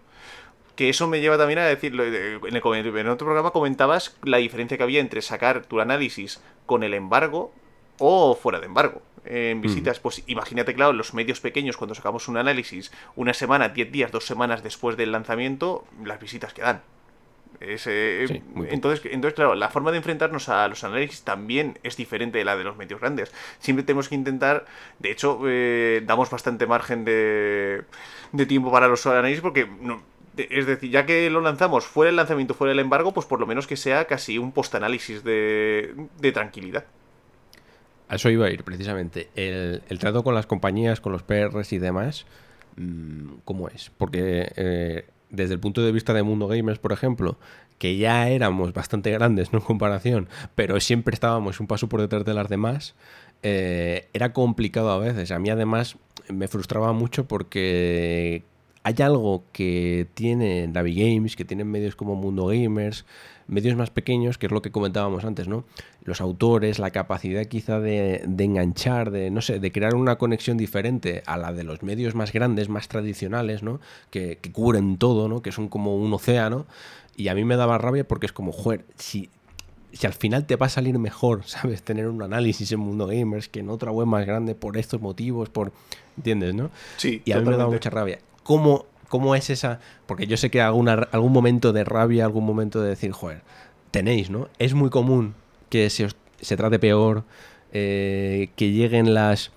Que 0.77 0.87
eso 0.89 1.07
me 1.07 1.19
lleva 1.19 1.37
también 1.37 1.59
a 1.59 1.65
decirlo. 1.65 2.03
eh, 2.05 2.39
En, 2.41 2.55
el, 2.55 2.97
en 2.97 3.07
otro 3.09 3.25
programa 3.25 3.51
comentabas 3.51 4.15
la 4.23 4.37
diferencia 4.37 4.77
que 4.77 4.83
había 4.83 5.01
entre 5.01 5.21
sacar 5.21 5.65
tu 5.65 5.81
análisis 5.81 6.39
con 6.65 6.83
el 6.83 6.93
embargo 6.93 7.51
o 7.99 8.35
fuera 8.35 8.59
de 8.61 8.67
embargo. 8.67 9.01
En 9.25 9.59
visitas, 9.59 9.99
pues 9.99 10.23
imagínate, 10.27 10.73
claro, 10.73 10.93
los 10.93 11.13
medios 11.13 11.41
pequeños, 11.41 11.75
cuando 11.75 11.95
sacamos 11.95 12.29
un 12.29 12.37
análisis 12.37 12.93
una 13.17 13.33
semana, 13.33 13.67
10 13.69 13.91
días, 13.91 14.11
dos 14.11 14.25
semanas 14.25 14.63
después 14.63 14.95
del 14.95 15.11
lanzamiento, 15.11 15.83
las 16.05 16.19
visitas 16.21 16.53
que 16.53 16.61
dan. 16.61 16.81
Eh, 17.59 17.77
Sí, 18.27 18.41
entonces, 18.69 19.01
entonces, 19.11 19.33
claro, 19.35 19.55
la 19.55 19.69
forma 19.69 19.91
de 19.91 19.97
enfrentarnos 19.97 20.47
a 20.47 20.67
los 20.67 20.83
análisis 20.83 21.23
también 21.23 21.79
es 21.83 21.97
diferente 21.97 22.37
de 22.37 22.45
la 22.45 22.55
de 22.55 22.63
los 22.63 22.77
medios 22.77 23.01
grandes. 23.01 23.33
Siempre 23.59 23.83
tenemos 23.83 24.07
que 24.09 24.15
intentar, 24.15 24.65
de 24.99 25.11
hecho, 25.11 25.39
eh, 25.47 26.03
damos 26.05 26.29
bastante 26.29 26.67
margen 26.67 27.03
de, 27.03 27.81
de 28.31 28.45
tiempo 28.45 28.71
para 28.71 28.87
los 28.87 29.05
análisis 29.07 29.41
porque, 29.41 29.65
no- 29.81 30.03
es 30.37 30.65
decir, 30.65 30.89
ya 30.91 31.05
que 31.05 31.29
lo 31.29 31.41
lanzamos 31.41 31.85
fuera 31.85 32.09
el 32.09 32.15
lanzamiento, 32.15 32.53
fuera 32.53 32.73
el 32.73 32.79
embargo, 32.79 33.13
pues 33.13 33.25
por 33.25 33.39
lo 33.39 33.47
menos 33.47 33.67
que 33.67 33.77
sea 33.77 34.05
casi 34.05 34.37
un 34.37 34.51
post-análisis 34.51 35.23
de, 35.23 35.95
de 36.19 36.31
tranquilidad. 36.31 36.85
A 38.09 38.15
eso 38.15 38.29
iba 38.29 38.45
a 38.45 38.49
ir, 38.49 38.63
precisamente. 38.63 39.29
El, 39.35 39.81
el 39.89 39.99
trato 39.99 40.23
con 40.23 40.33
las 40.33 40.45
compañías, 40.45 41.01
con 41.01 41.11
los 41.11 41.23
PRs 41.23 41.73
y 41.73 41.77
demás, 41.77 42.25
mm, 42.77 43.39
¿cómo 43.43 43.67
es? 43.67 43.91
Porque 43.97 44.51
eh, 44.55 45.05
desde 45.29 45.53
el 45.53 45.59
punto 45.59 45.81
de 45.81 45.91
vista 45.91 46.13
de 46.13 46.23
Mundo 46.23 46.47
Gamers, 46.47 46.79
por 46.79 46.93
ejemplo, 46.93 47.37
que 47.77 47.97
ya 47.97 48.29
éramos 48.29 48.73
bastante 48.73 49.11
grandes, 49.11 49.51
¿no? 49.51 49.59
En 49.59 49.65
comparación, 49.65 50.29
pero 50.55 50.79
siempre 50.79 51.13
estábamos 51.13 51.59
un 51.59 51.67
paso 51.67 51.89
por 51.89 52.01
detrás 52.01 52.25
de 52.25 52.33
las 52.33 52.49
demás, 52.49 52.95
eh, 53.43 54.07
era 54.13 54.33
complicado 54.33 54.89
a 54.91 54.97
veces. 54.99 55.31
A 55.31 55.39
mí, 55.39 55.49
además, 55.49 55.97
me 56.29 56.47
frustraba 56.47 56.93
mucho 56.93 57.27
porque 57.27 58.43
hay 58.83 58.95
algo 59.01 59.43
que 59.51 60.07
tiene 60.13 60.67
Navigames, 60.67 61.35
que 61.35 61.45
tienen 61.45 61.67
medios 61.67 61.95
como 61.95 62.15
Mundo 62.15 62.47
Gamers, 62.47 63.05
medios 63.47 63.75
más 63.75 63.89
pequeños, 63.89 64.37
que 64.37 64.45
es 64.45 64.51
lo 64.51 64.61
que 64.61 64.71
comentábamos 64.71 65.23
antes, 65.25 65.47
¿no? 65.47 65.65
Los 66.03 66.21
autores, 66.21 66.79
la 66.79 66.91
capacidad 66.91 67.45
quizá 67.45 67.79
de, 67.79 68.23
de 68.25 68.43
enganchar, 68.43 69.11
de, 69.11 69.31
no 69.31 69.41
sé, 69.41 69.59
de 69.59 69.71
crear 69.71 69.95
una 69.95 70.17
conexión 70.17 70.57
diferente 70.57 71.23
a 71.25 71.37
la 71.37 71.53
de 71.53 71.63
los 71.63 71.83
medios 71.83 72.15
más 72.15 72.31
grandes, 72.33 72.69
más 72.69 72.87
tradicionales, 72.87 73.63
¿no? 73.63 73.79
Que, 74.09 74.37
que 74.41 74.51
cubren 74.51 74.97
todo, 74.97 75.27
¿no? 75.27 75.41
Que 75.41 75.51
son 75.51 75.69
como 75.69 75.95
un 75.95 76.13
océano. 76.13 76.65
Y 77.15 77.29
a 77.29 77.35
mí 77.35 77.43
me 77.43 77.55
daba 77.55 77.77
rabia 77.77 78.07
porque 78.07 78.27
es 78.27 78.31
como, 78.31 78.51
joder, 78.51 78.85
si, 78.95 79.29
si 79.91 80.05
al 80.05 80.13
final 80.13 80.45
te 80.45 80.55
va 80.55 80.67
a 80.67 80.69
salir 80.69 80.97
mejor, 80.99 81.43
¿sabes? 81.45 81.81
Tener 81.83 82.07
un 82.07 82.21
análisis 82.21 82.71
en 82.71 82.79
Mundo 82.79 83.07
Gamers 83.07 83.49
que 83.49 83.61
en 83.61 83.69
otra 83.69 83.91
web 83.91 84.07
más 84.07 84.25
grande 84.25 84.55
por 84.55 84.77
estos 84.77 85.01
motivos, 85.01 85.49
por... 85.49 85.71
¿Entiendes, 86.17 86.55
no? 86.55 86.71
Sí, 86.97 87.21
Y 87.25 87.31
a 87.31 87.39
mí 87.39 87.47
me 87.47 87.55
daba 87.55 87.69
mucha 87.69 87.91
rabia. 87.91 88.19
¿Cómo, 88.47 88.85
¿Cómo 89.09 89.35
es 89.35 89.49
esa? 89.49 89.79
Porque 90.05 90.27
yo 90.27 90.37
sé 90.37 90.49
que 90.51 90.61
alguna, 90.61 90.93
algún 91.11 91.33
momento 91.33 91.73
de 91.73 91.83
rabia, 91.83 92.25
algún 92.25 92.45
momento 92.45 92.81
de 92.81 92.89
decir, 92.89 93.11
joder, 93.11 93.41
tenéis, 93.91 94.29
¿no? 94.29 94.49
Es 94.59 94.73
muy 94.73 94.89
común 94.89 95.35
que 95.69 95.89
se, 95.89 96.05
os- 96.05 96.15
se 96.41 96.57
trate 96.57 96.79
peor, 96.79 97.23
eh, 97.73 98.49
que 98.55 98.71
lleguen 98.71 99.13
las 99.13 99.51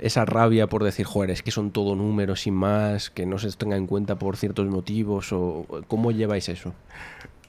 esa 0.00 0.24
rabia 0.24 0.66
por 0.68 0.82
decir, 0.84 1.06
joder, 1.06 1.30
es 1.30 1.42
que 1.42 1.52
son 1.52 1.70
todo 1.70 1.94
números 1.94 2.40
sin 2.42 2.54
más, 2.54 3.10
que 3.10 3.26
no 3.26 3.38
se 3.38 3.50
tenga 3.52 3.76
en 3.76 3.86
cuenta 3.86 4.16
por 4.18 4.36
ciertos 4.36 4.66
motivos, 4.66 5.32
o 5.32 5.66
¿cómo 5.88 6.10
lleváis 6.12 6.48
eso? 6.48 6.74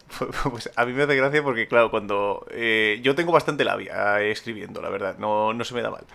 Pues 0.51 0.69
a 0.75 0.85
mí 0.85 0.93
me 0.93 1.03
hace 1.03 1.15
gracia 1.15 1.43
porque, 1.43 1.67
claro, 1.67 1.91
cuando. 1.91 2.45
eh, 2.51 2.99
yo 3.03 3.15
tengo 3.15 3.31
bastante 3.31 3.63
labia 3.65 4.21
eh, 4.21 4.31
escribiendo, 4.31 4.81
la 4.81 4.89
verdad, 4.89 5.17
no, 5.17 5.53
no 5.53 5.63
se 5.63 5.73
me 5.73 5.81
da 5.81 5.91
mal. 5.91 6.05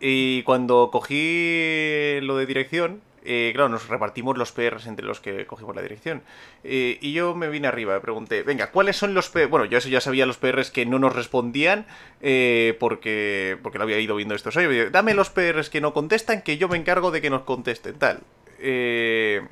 Y 0.00 0.42
cuando 0.44 0.90
cogí 0.92 2.18
lo 2.22 2.36
de 2.36 2.46
dirección, 2.46 3.02
eh, 3.26 3.50
claro, 3.52 3.68
nos 3.68 3.88
repartimos 3.88 4.38
los 4.38 4.52
PRs 4.52 4.86
entre 4.86 5.04
los 5.04 5.20
que 5.20 5.46
cogimos 5.46 5.74
la 5.74 5.82
dirección. 5.82 6.22
Eh, 6.62 6.98
y 7.00 7.12
yo 7.12 7.34
me 7.34 7.48
vine 7.48 7.66
arriba 7.66 7.96
y 7.96 8.00
pregunté, 8.00 8.44
venga, 8.44 8.70
¿cuáles 8.70 8.96
son 8.96 9.14
los 9.14 9.28
PRs? 9.28 9.50
Bueno, 9.50 9.66
yo 9.66 9.78
eso 9.78 9.88
ya 9.88 10.00
sabía 10.00 10.26
los 10.26 10.36
PRs 10.38 10.70
que 10.70 10.86
no 10.86 11.00
nos 11.00 11.14
respondían 11.14 11.86
eh, 12.20 12.76
porque, 12.78 13.58
porque 13.62 13.78
lo 13.78 13.84
había 13.84 13.98
ido 13.98 14.14
viendo 14.14 14.34
estos 14.36 14.56
años. 14.56 14.92
Dame 14.92 15.14
los 15.14 15.30
PRs 15.30 15.70
que 15.70 15.80
no 15.80 15.92
contestan, 15.92 16.42
que 16.42 16.56
yo 16.56 16.68
me 16.68 16.76
encargo 16.76 17.10
de 17.10 17.20
que 17.20 17.28
nos 17.28 17.42
contesten, 17.42 17.98
tal. 17.98 18.20
Eh, 18.60 19.42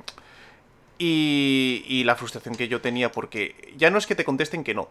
y, 0.97 1.83
y 1.87 2.05
la 2.05 2.15
frustración 2.15 2.55
que 2.55 2.69
yo 2.69 2.79
tenía, 2.79 3.11
porque 3.11 3.73
ya 3.75 3.89
no 3.89 3.97
es 3.97 4.07
que 4.07 4.15
te 4.15 4.23
contesten 4.23 4.63
que 4.63 4.73
no, 4.73 4.87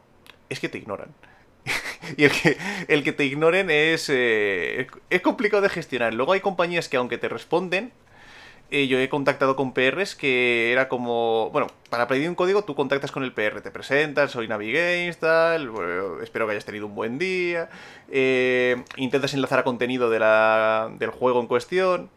es 0.50 0.60
que 0.60 0.68
te 0.68 0.76
ignoran. 0.76 1.08
y 2.18 2.24
el 2.24 2.30
que, 2.30 2.58
el 2.88 3.02
que 3.02 3.12
te 3.12 3.24
ignoren 3.24 3.70
es, 3.70 4.10
es 4.10 5.20
complicado 5.22 5.62
de 5.62 5.70
gestionar. 5.70 6.12
Luego 6.12 6.32
hay 6.32 6.40
compañías 6.40 6.90
que 6.90 6.98
aunque 6.98 7.16
te 7.16 7.30
responden, 7.30 7.92
eh, 8.74 8.86
yo 8.88 8.98
he 8.98 9.08
contactado 9.08 9.54
con 9.56 9.72
PRs 9.72 10.16
que 10.16 10.72
era 10.72 10.88
como, 10.88 11.50
bueno, 11.50 11.68
para 11.90 12.08
pedir 12.08 12.28
un 12.28 12.34
código 12.34 12.64
tú 12.64 12.74
contactas 12.74 13.12
con 13.12 13.22
el 13.22 13.32
PR, 13.32 13.60
te 13.60 13.70
presentas, 13.70 14.32
soy 14.32 14.48
Navigames, 14.48 15.18
tal, 15.18 15.70
espero 16.22 16.46
que 16.46 16.52
hayas 16.52 16.64
tenido 16.64 16.86
un 16.86 16.94
buen 16.94 17.18
día, 17.18 17.68
eh, 18.10 18.82
intentas 18.96 19.32
enlazar 19.34 19.60
a 19.60 19.64
contenido 19.64 20.10
de 20.10 20.18
la- 20.18 20.90
del 20.98 21.10
juego 21.10 21.40
en 21.40 21.46
cuestión. 21.46 22.10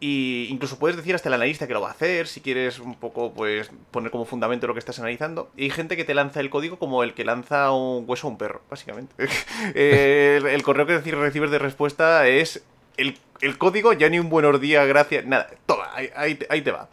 Y 0.00 0.48
incluso 0.50 0.78
puedes 0.78 0.96
decir 0.98 1.14
hasta 1.14 1.28
el 1.30 1.34
analista 1.34 1.66
que 1.66 1.72
lo 1.72 1.80
va 1.80 1.88
a 1.88 1.92
hacer, 1.92 2.26
si 2.26 2.40
quieres 2.42 2.78
un 2.78 2.94
poco, 2.94 3.32
pues, 3.32 3.70
poner 3.90 4.10
como 4.10 4.26
fundamento 4.26 4.66
lo 4.66 4.74
que 4.74 4.80
estás 4.80 4.98
analizando. 4.98 5.50
Y 5.56 5.64
hay 5.64 5.70
gente 5.70 5.96
que 5.96 6.04
te 6.04 6.12
lanza 6.12 6.40
el 6.40 6.50
código 6.50 6.78
como 6.78 7.02
el 7.04 7.14
que 7.14 7.24
lanza 7.24 7.72
un 7.72 8.04
hueso 8.06 8.26
a 8.26 8.30
un 8.30 8.36
perro, 8.36 8.60
básicamente. 8.68 9.14
Eh, 9.74 10.36
el, 10.40 10.46
el 10.46 10.62
correo 10.62 10.86
que 10.86 10.98
recibes 10.98 11.50
de 11.50 11.58
respuesta 11.58 12.28
es 12.28 12.62
el, 12.96 13.18
el 13.40 13.58
código, 13.58 13.92
ya 13.92 14.08
ni 14.08 14.18
un 14.18 14.28
buenos 14.28 14.60
días, 14.60 14.86
gracias, 14.86 15.24
nada, 15.26 15.48
toma, 15.66 15.88
ahí, 15.94 16.10
ahí 16.16 16.34
te- 16.34 16.46
ahí 16.50 16.62
te 16.62 16.70
va. 16.72 16.88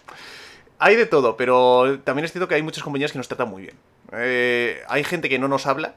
Hay 0.79 0.95
de 0.95 1.05
todo, 1.05 1.37
pero 1.37 1.99
también 2.03 2.25
es 2.25 2.31
cierto 2.31 2.47
que 2.47 2.55
hay 2.55 2.63
muchas 2.63 2.83
compañías 2.83 3.11
que 3.11 3.19
nos 3.19 3.27
tratan 3.27 3.49
muy 3.49 3.61
bien. 3.61 3.75
Eh, 4.13 4.81
hay 4.89 5.03
gente 5.03 5.29
que 5.29 5.37
no 5.37 5.47
nos 5.47 5.67
habla. 5.67 5.93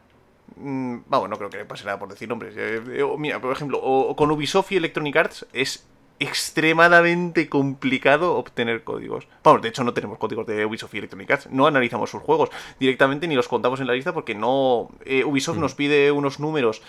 Mm, 0.57 0.99
Vamos, 1.07 1.31
no 1.31 1.37
creo 1.39 1.49
que 1.49 1.57
le 1.57 1.65
pase 1.65 1.85
nada 1.87 1.99
por 1.99 2.09
decir 2.11 2.29
nombres. 2.29 2.55
Eh, 2.57 2.83
eh, 2.99 3.03
o 3.03 3.17
mira, 3.17 3.41
por 3.41 3.51
ejemplo, 3.51 3.79
o, 3.79 4.09
o 4.11 4.15
con 4.15 4.31
Ubisoft 4.31 4.73
y 4.73 4.77
Electronic 4.77 5.17
Arts 5.17 5.47
es 5.55 5.87
extremadamente 6.21 7.49
complicado 7.49 8.37
obtener 8.37 8.85
códigos. 8.85 9.27
Vamos, 9.43 9.63
de 9.63 9.71
hecho 9.71 9.83
no 9.83 9.93
tenemos 9.95 10.19
códigos 10.19 10.47
de 10.47 10.65
Ubisoft 10.65 10.95
y 10.95 10.99
Electronic 10.99 11.31
Arts. 11.31 11.49
No 11.51 11.67
analizamos 11.67 12.11
sus 12.11 12.23
juegos 12.23 12.51
directamente 12.79 13.27
ni 13.27 13.35
los 13.35 13.49
contamos 13.49 13.81
en 13.81 13.87
la 13.87 13.95
lista 13.95 14.13
porque 14.13 14.35
no... 14.35 14.91
eh, 15.05 15.25
Ubisoft 15.25 15.57
nos 15.59 15.75
pide 15.75 16.13
unos 16.13 16.39
números 16.39 16.83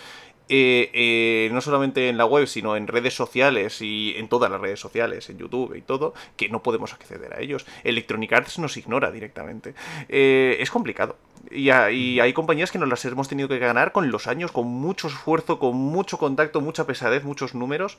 eh, 0.48 0.91
eh, 0.93 1.50
no 1.52 1.62
solamente 1.62 2.10
en 2.10 2.18
la 2.18 2.26
web, 2.26 2.48
sino 2.48 2.76
en 2.76 2.88
redes 2.88 3.16
sociales 3.16 3.82
y 3.82 4.14
en 4.18 4.28
todas 4.28 4.52
las 4.52 4.62
redes 4.62 4.80
sociales, 4.80 5.30
en 5.30 5.39
YouTube 5.39 5.76
y 5.76 5.82
todo, 5.82 6.14
que 6.38 6.50
no 6.50 6.62
podemos 6.62 6.93
acceder 6.93 7.34
a 7.34 7.41
ellos. 7.41 7.66
Electronic 7.84 8.32
Arts 8.34 8.60
nos 8.60 8.78
ignora 8.78 9.12
directamente. 9.12 9.74
Eh, 10.08 10.58
es 10.60 10.70
complicado. 10.70 11.18
Y, 11.52 11.70
y 11.70 12.20
hay 12.20 12.34
compañías 12.34 12.72
que 12.72 12.80
nos 12.80 12.89
las 12.89 13.06
hemos 13.06 13.28
tenido 13.28 13.48
que 13.48 13.60
ganar 13.60 13.91
con 13.91 14.10
los 14.12 14.28
años, 14.28 14.52
con 14.52 14.68
mucho 14.68 15.08
esfuerzo, 15.08 15.60
con 15.60 15.76
mucho 15.76 16.18
contacto, 16.18 16.62
mucha 16.62 16.86
pesadez, 16.86 17.24
muchos 17.24 17.56
números. 17.56 17.98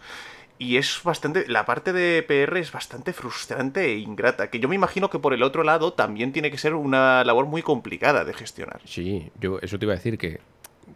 Y 0.59 0.79
es 0.79 1.01
bastante. 1.05 1.47
La 1.49 1.67
parte 1.67 1.93
de 1.93 2.23
PR 2.23 2.59
es 2.59 2.73
bastante 2.73 3.13
frustrante 3.13 3.85
e 3.85 3.99
ingrata. 3.99 4.51
Que 4.51 4.59
yo 4.59 4.69
me 4.69 4.75
imagino 4.75 5.11
que 5.11 5.19
por 5.19 5.35
el 5.35 5.43
otro 5.43 5.65
lado 5.65 5.93
también 5.93 6.33
tiene 6.33 6.51
que 6.51 6.59
ser 6.59 6.75
una 6.75 7.25
labor 7.25 7.47
muy 7.47 7.63
complicada 7.63 8.25
de 8.25 8.33
gestionar. 8.33 8.81
Sí, 8.85 9.31
yo 9.39 9.59
eso 9.61 9.79
te 9.79 9.85
iba 9.85 9.93
a 9.93 9.97
decir 9.97 10.17
que 10.17 10.41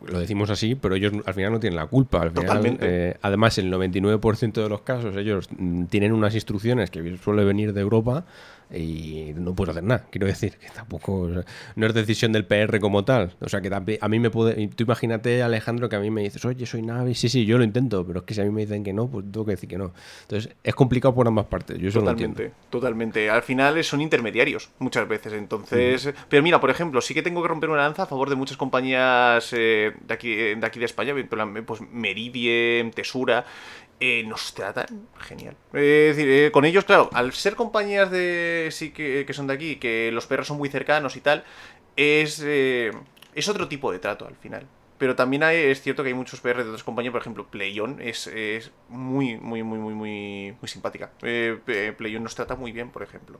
lo 0.07 0.19
decimos 0.19 0.51
así, 0.51 0.75
pero 0.75 0.95
ellos 0.95 1.13
al 1.27 1.35
final 1.35 1.53
no 1.53 1.61
tienen 1.61 1.77
la 1.77 1.87
culpa. 1.87 2.23
Al 2.23 2.31
final, 2.31 2.47
Totalmente. 2.47 2.87
eh, 2.89 3.17
además, 3.23 3.59
el 3.59 3.73
99% 3.73 4.63
de 4.63 4.69
los 4.69 4.83
casos 4.83 5.17
ellos 5.17 5.49
mm, 5.57 5.85
tienen 5.85 6.13
unas 6.13 6.35
instrucciones 6.35 6.91
que 6.91 7.17
suele 7.19 7.45
venir 7.45 7.73
de 7.73 7.81
Europa 7.81 8.25
y 8.73 9.33
no 9.37 9.55
puedes 9.55 9.71
hacer 9.71 9.85
nada. 9.85 10.07
Quiero 10.11 10.27
decir 10.27 10.57
que 10.59 10.69
tampoco 10.71 11.21
o 11.21 11.33
sea, 11.33 11.45
no 11.77 11.87
es 11.87 11.95
decisión 11.95 12.33
del 12.33 12.45
PR 12.45 12.79
como 12.81 13.05
tal. 13.05 13.35
O 13.41 13.49
sea 13.49 13.61
que 13.61 13.71
a 14.01 14.09
mí 14.09 14.19
me 14.19 14.31
puede. 14.31 14.69
Tú 14.69 14.85
imagínate, 14.85 15.43
Alejandro, 15.43 15.89
que 15.89 15.97
a 15.97 16.01
mí 16.01 16.11
me 16.11 16.23
dices, 16.23 16.45
oye, 16.45 16.67
soy 16.67 16.83
Navi. 16.83 17.15
Sí, 17.15 17.29
sí, 17.29 17.45
yo 17.45 17.59
lo 17.59 17.65
intento, 17.65 18.07
pero 18.07 18.21
es 18.21 18.25
que 18.25 18.35
si 18.35 18.41
a 18.41 18.45
mí 18.45 18.51
me 18.51 18.63
dicen 18.63 18.85
que 18.85 18.93
no, 18.93 19.09
pues 19.09 19.25
tengo 19.31 19.45
que 19.45 19.53
decir 19.53 19.69
que 19.69 19.79
no. 19.79 19.93
Entonces 20.23 20.55
es 20.63 20.75
complicado 20.75 21.15
por 21.15 21.27
ambas 21.27 21.47
partes. 21.47 21.79
Yo 21.79 21.89
eso 21.89 22.01
lo 22.01 22.11
entiendo. 22.11 22.37
Totalmente, 22.37 22.71
totalmente. 22.71 23.31
Al 23.31 23.43
final 23.43 23.83
son 23.85 24.01
intermediarios 24.01 24.71
muchas 24.79 25.09
veces. 25.09 25.33
Entonces, 25.33 26.13
pero 26.29 26.43
mira, 26.43 26.61
por 26.61 26.71
ejemplo, 26.71 27.01
sí 27.01 27.15
que 27.15 27.23
tengo 27.23 27.43
que 27.43 27.49
romper 27.49 27.71
una 27.71 27.83
lanza 27.83 28.05
a 28.05 28.07
favor 28.07 28.29
de 28.29 28.37
muchas 28.37 28.57
compañías 28.57 29.53
eh, 29.53 29.93
de, 30.01 30.15
aquí, 30.15 30.35
de 30.35 30.67
aquí 30.67 30.79
de 30.79 30.85
España, 30.85 31.15
pues 31.67 31.81
Meridiem, 31.93 32.91
Tesura. 32.91 33.45
Eh, 34.01 34.25
nos 34.27 34.55
tratan 34.55 35.09
genial. 35.19 35.57
Eh, 35.75 36.09
es 36.11 36.17
decir, 36.17 36.33
eh, 36.33 36.51
con 36.51 36.65
ellos, 36.65 36.85
claro, 36.85 37.11
al 37.13 37.33
ser 37.33 37.55
compañías 37.55 38.11
de 38.11 38.69
sí 38.73 38.91
que, 38.91 39.25
que 39.27 39.33
son 39.35 39.47
de 39.47 39.55
aquí, 39.55 39.77
que 39.77 40.11
los 40.13 40.27
perros 40.27 40.47
son 40.49 40.59
muy 40.59 40.69
cercanos 40.71 41.17
y 41.17 41.21
tal, 41.21 41.45
es, 41.97 42.43
eh, 42.45 42.91
es 43.35 43.49
otro 43.49 43.69
tipo 43.69 43.93
de 43.93 43.99
trato 43.99 44.27
al 44.27 44.37
final. 44.37 44.67
Pero 44.99 45.17
también 45.17 45.43
hay, 45.43 45.57
es 45.57 45.81
cierto 45.81 46.03
que 46.03 46.09
hay 46.09 46.15
muchos 46.15 46.41
PR 46.41 46.63
de 46.63 46.71
otras 46.71 46.85
compañías, 46.85 47.13
por 47.13 47.23
ejemplo, 47.23 47.47
PlayOn 47.47 48.03
es, 48.03 48.27
es 48.27 48.71
muy, 48.89 49.37
muy, 49.39 49.63
muy, 49.63 49.79
muy, 49.79 49.95
muy, 49.95 50.57
muy 50.61 50.69
simpática. 50.69 51.11
Eh, 51.23 51.95
PlayOn 51.97 52.23
nos 52.23 52.35
trata 52.35 52.55
muy 52.55 52.73
bien, 52.73 52.91
por 52.91 53.03
ejemplo. 53.03 53.39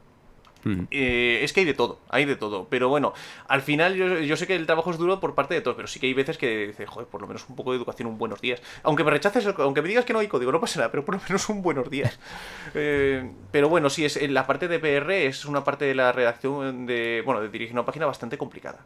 Mm. 0.65 0.83
Eh, 0.91 1.41
es 1.43 1.53
que 1.53 1.61
hay 1.61 1.67
de 1.67 1.75
todo, 1.75 1.99
hay 2.09 2.25
de 2.25 2.37
todo. 2.37 2.67
Pero 2.69 2.89
bueno, 2.89 3.13
al 3.49 3.63
final 3.63 3.95
yo, 3.95 4.19
yo 4.21 4.37
sé 4.37 4.47
que 4.47 4.55
el 4.55 4.67
trabajo 4.67 4.91
es 4.91 4.99
duro 4.99 5.21
por 5.21 5.35
parte 5.35 5.55
de 5.55 5.61
todos, 5.61 5.77
pero 5.77 5.89
sí 5.89 6.01
que 6.01 6.07
hay 6.07 6.15
veces 6.15 6.39
que 6.39 6.69
dices, 6.69 6.89
joder, 6.89 7.09
por 7.09 7.21
lo 7.21 7.27
menos 7.27 7.49
un 7.49 7.57
poco 7.57 7.73
de 7.73 7.79
educación, 7.79 8.09
un 8.09 8.19
buenos 8.19 8.41
días. 8.41 8.61
Aunque 8.83 9.05
me 9.05 9.11
rechaces, 9.11 9.47
aunque 9.47 9.83
me 9.83 9.89
digas 9.89 10.05
que 10.05 10.13
no 10.13 10.19
hay 10.19 10.29
código, 10.29 10.53
no 10.53 10.61
pasa 10.61 10.81
nada, 10.81 10.91
pero 10.91 11.05
por 11.05 11.15
lo 11.17 11.21
menos 11.23 11.49
un 11.49 11.63
buenos 11.63 11.91
días. 11.91 12.19
Eh, 12.73 13.29
pero 13.51 13.69
bueno, 13.69 13.91
sí, 13.91 14.05
es, 14.05 14.17
en 14.17 14.33
la 14.33 14.47
parte 14.47 14.69
de 14.69 14.79
PR 14.79 15.11
es 15.11 15.45
una 15.45 15.65
parte 15.65 15.87
de 15.87 15.95
la 15.95 16.13
redacción 16.13 16.87
de, 16.87 17.23
bueno, 17.25 17.41
de 17.41 17.49
dirigir 17.49 17.73
una 17.73 17.85
página 17.85 18.07
bastante 18.07 18.39
complicada. 18.39 18.85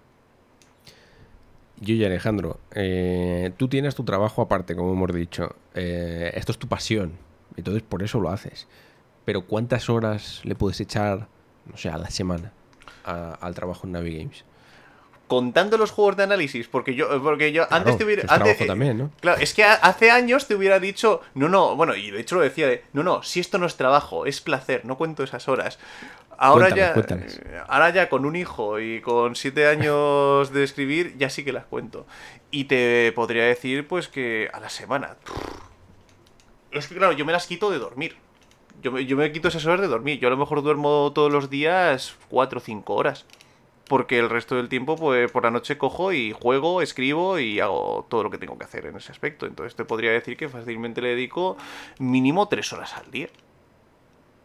Yo 1.80 1.94
y 1.94 2.04
Alejandro, 2.04 2.60
eh, 2.72 3.52
tú 3.56 3.68
tienes 3.68 3.94
tu 3.94 4.04
trabajo 4.04 4.40
aparte, 4.42 4.74
como 4.74 4.92
hemos 4.92 5.12
dicho. 5.14 5.54
Esto 5.74 6.52
es 6.52 6.58
tu 6.58 6.66
pasión. 6.66 7.12
Entonces 7.56 7.82
por 7.82 8.02
eso 8.02 8.20
lo 8.20 8.30
haces. 8.30 8.66
Pero 9.24 9.46
¿cuántas 9.46 9.88
horas 9.88 10.40
le 10.44 10.54
puedes 10.54 10.80
echar, 10.80 11.28
no 11.70 11.76
sé, 11.76 11.88
a 11.88 11.98
la 11.98 12.10
semana 12.10 12.52
a- 13.04 13.34
al 13.40 13.54
trabajo 13.54 13.86
en 13.86 13.92
Navigames? 13.92 14.44
contando 15.26 15.78
los 15.78 15.90
juegos 15.90 16.16
de 16.18 16.22
análisis, 16.24 16.68
porque 16.68 16.94
yo, 16.94 17.08
porque 17.22 17.50
yo 17.50 17.66
Claro, 17.66 17.76
antes 17.80 17.96
te 17.96 18.04
hubiera. 18.04 18.22
antes- 18.22 18.38
trabajo 18.38 18.66
también, 18.66 18.98
¿no? 18.98 19.10
Claro, 19.20 19.40
es 19.40 19.54
que 19.54 19.64
hace 19.64 20.10
años 20.10 20.46
te 20.46 20.54
hubiera 20.54 20.78
dicho, 20.78 21.22
no, 21.34 21.48
no, 21.48 21.74
bueno, 21.76 21.96
y 21.96 22.10
de 22.10 22.20
hecho 22.20 22.36
lo 22.36 22.42
decía 22.42 22.68
de, 22.68 22.84
no, 22.92 23.02
no, 23.02 23.22
si 23.22 23.40
esto 23.40 23.58
no 23.58 23.64
es 23.66 23.76
trabajo, 23.76 24.26
es 24.26 24.42
placer, 24.42 24.84
no 24.84 24.98
cuento 24.98 25.22
esas 25.24 25.48
horas. 25.48 25.78
Ahora 26.36 26.68
ya, 26.68 26.92
cuéntales. 26.92 27.40
eh, 27.42 27.58
ahora 27.68 27.88
ya 27.90 28.10
con 28.10 28.26
un 28.26 28.36
hijo 28.36 28.78
y 28.80 29.00
con 29.00 29.34
siete 29.34 29.66
años 29.66 30.52
de 30.52 30.62
escribir, 30.62 31.16
ya 31.16 31.30
sí 31.30 31.42
que 31.42 31.52
las 31.54 31.64
cuento. 31.64 32.06
Y 32.50 32.64
te 32.64 33.10
podría 33.12 33.44
decir, 33.44 33.88
pues 33.88 34.08
que 34.08 34.50
a 34.52 34.60
la 34.60 34.68
semana. 34.68 35.16
Es 36.70 36.86
que 36.88 36.96
claro, 36.96 37.12
yo 37.12 37.24
me 37.24 37.32
las 37.32 37.46
quito 37.46 37.70
de 37.70 37.78
dormir. 37.78 38.16
Yo 38.84 38.92
me, 38.92 39.04
yo 39.06 39.16
me 39.16 39.32
quito 39.32 39.48
esas 39.48 39.66
horas 39.66 39.80
de 39.80 39.88
dormir. 39.88 40.20
Yo 40.20 40.28
a 40.28 40.30
lo 40.30 40.36
mejor 40.36 40.62
duermo 40.62 41.10
todos 41.14 41.32
los 41.32 41.50
días 41.50 42.16
cuatro 42.28 42.58
o 42.58 42.62
cinco 42.62 42.94
horas. 42.94 43.24
Porque 43.88 44.18
el 44.18 44.30
resto 44.30 44.56
del 44.56 44.68
tiempo, 44.70 44.96
pues 44.96 45.30
por 45.30 45.42
la 45.44 45.50
noche 45.50 45.76
cojo 45.76 46.12
y 46.12 46.32
juego, 46.32 46.80
escribo 46.80 47.38
y 47.38 47.60
hago 47.60 48.06
todo 48.08 48.22
lo 48.22 48.30
que 48.30 48.38
tengo 48.38 48.56
que 48.56 48.64
hacer 48.64 48.86
en 48.86 48.96
ese 48.96 49.10
aspecto. 49.12 49.46
Entonces 49.46 49.74
te 49.74 49.84
podría 49.84 50.10
decir 50.12 50.36
que 50.36 50.48
fácilmente 50.48 51.02
le 51.02 51.08
dedico 51.10 51.56
mínimo 51.98 52.48
tres 52.48 52.72
horas 52.72 52.94
al 52.96 53.10
día. 53.10 53.28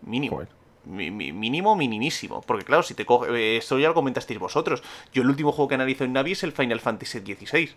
Mínimo. 0.01 0.35
Joder. 0.37 0.49
Mi- 0.85 1.11
mi- 1.11 1.31
mínimo, 1.31 1.75
minimísimo. 1.75 2.41
Porque 2.41 2.65
claro, 2.65 2.83
si 2.83 2.93
te 2.93 3.05
coge. 3.05 3.29
eh, 3.35 3.57
Esto 3.57 3.77
ya 3.79 3.89
lo 3.89 3.93
comentasteis 3.93 4.39
vosotros. 4.39 4.81
Yo 5.13 5.21
el 5.23 5.29
último 5.29 5.51
juego 5.51 5.67
que 5.69 5.75
analizo 5.75 6.03
en 6.03 6.13
Navi 6.13 6.31
es 6.33 6.43
el 6.43 6.51
Final 6.51 6.79
Fantasy 6.79 7.19
XVI. 7.19 7.71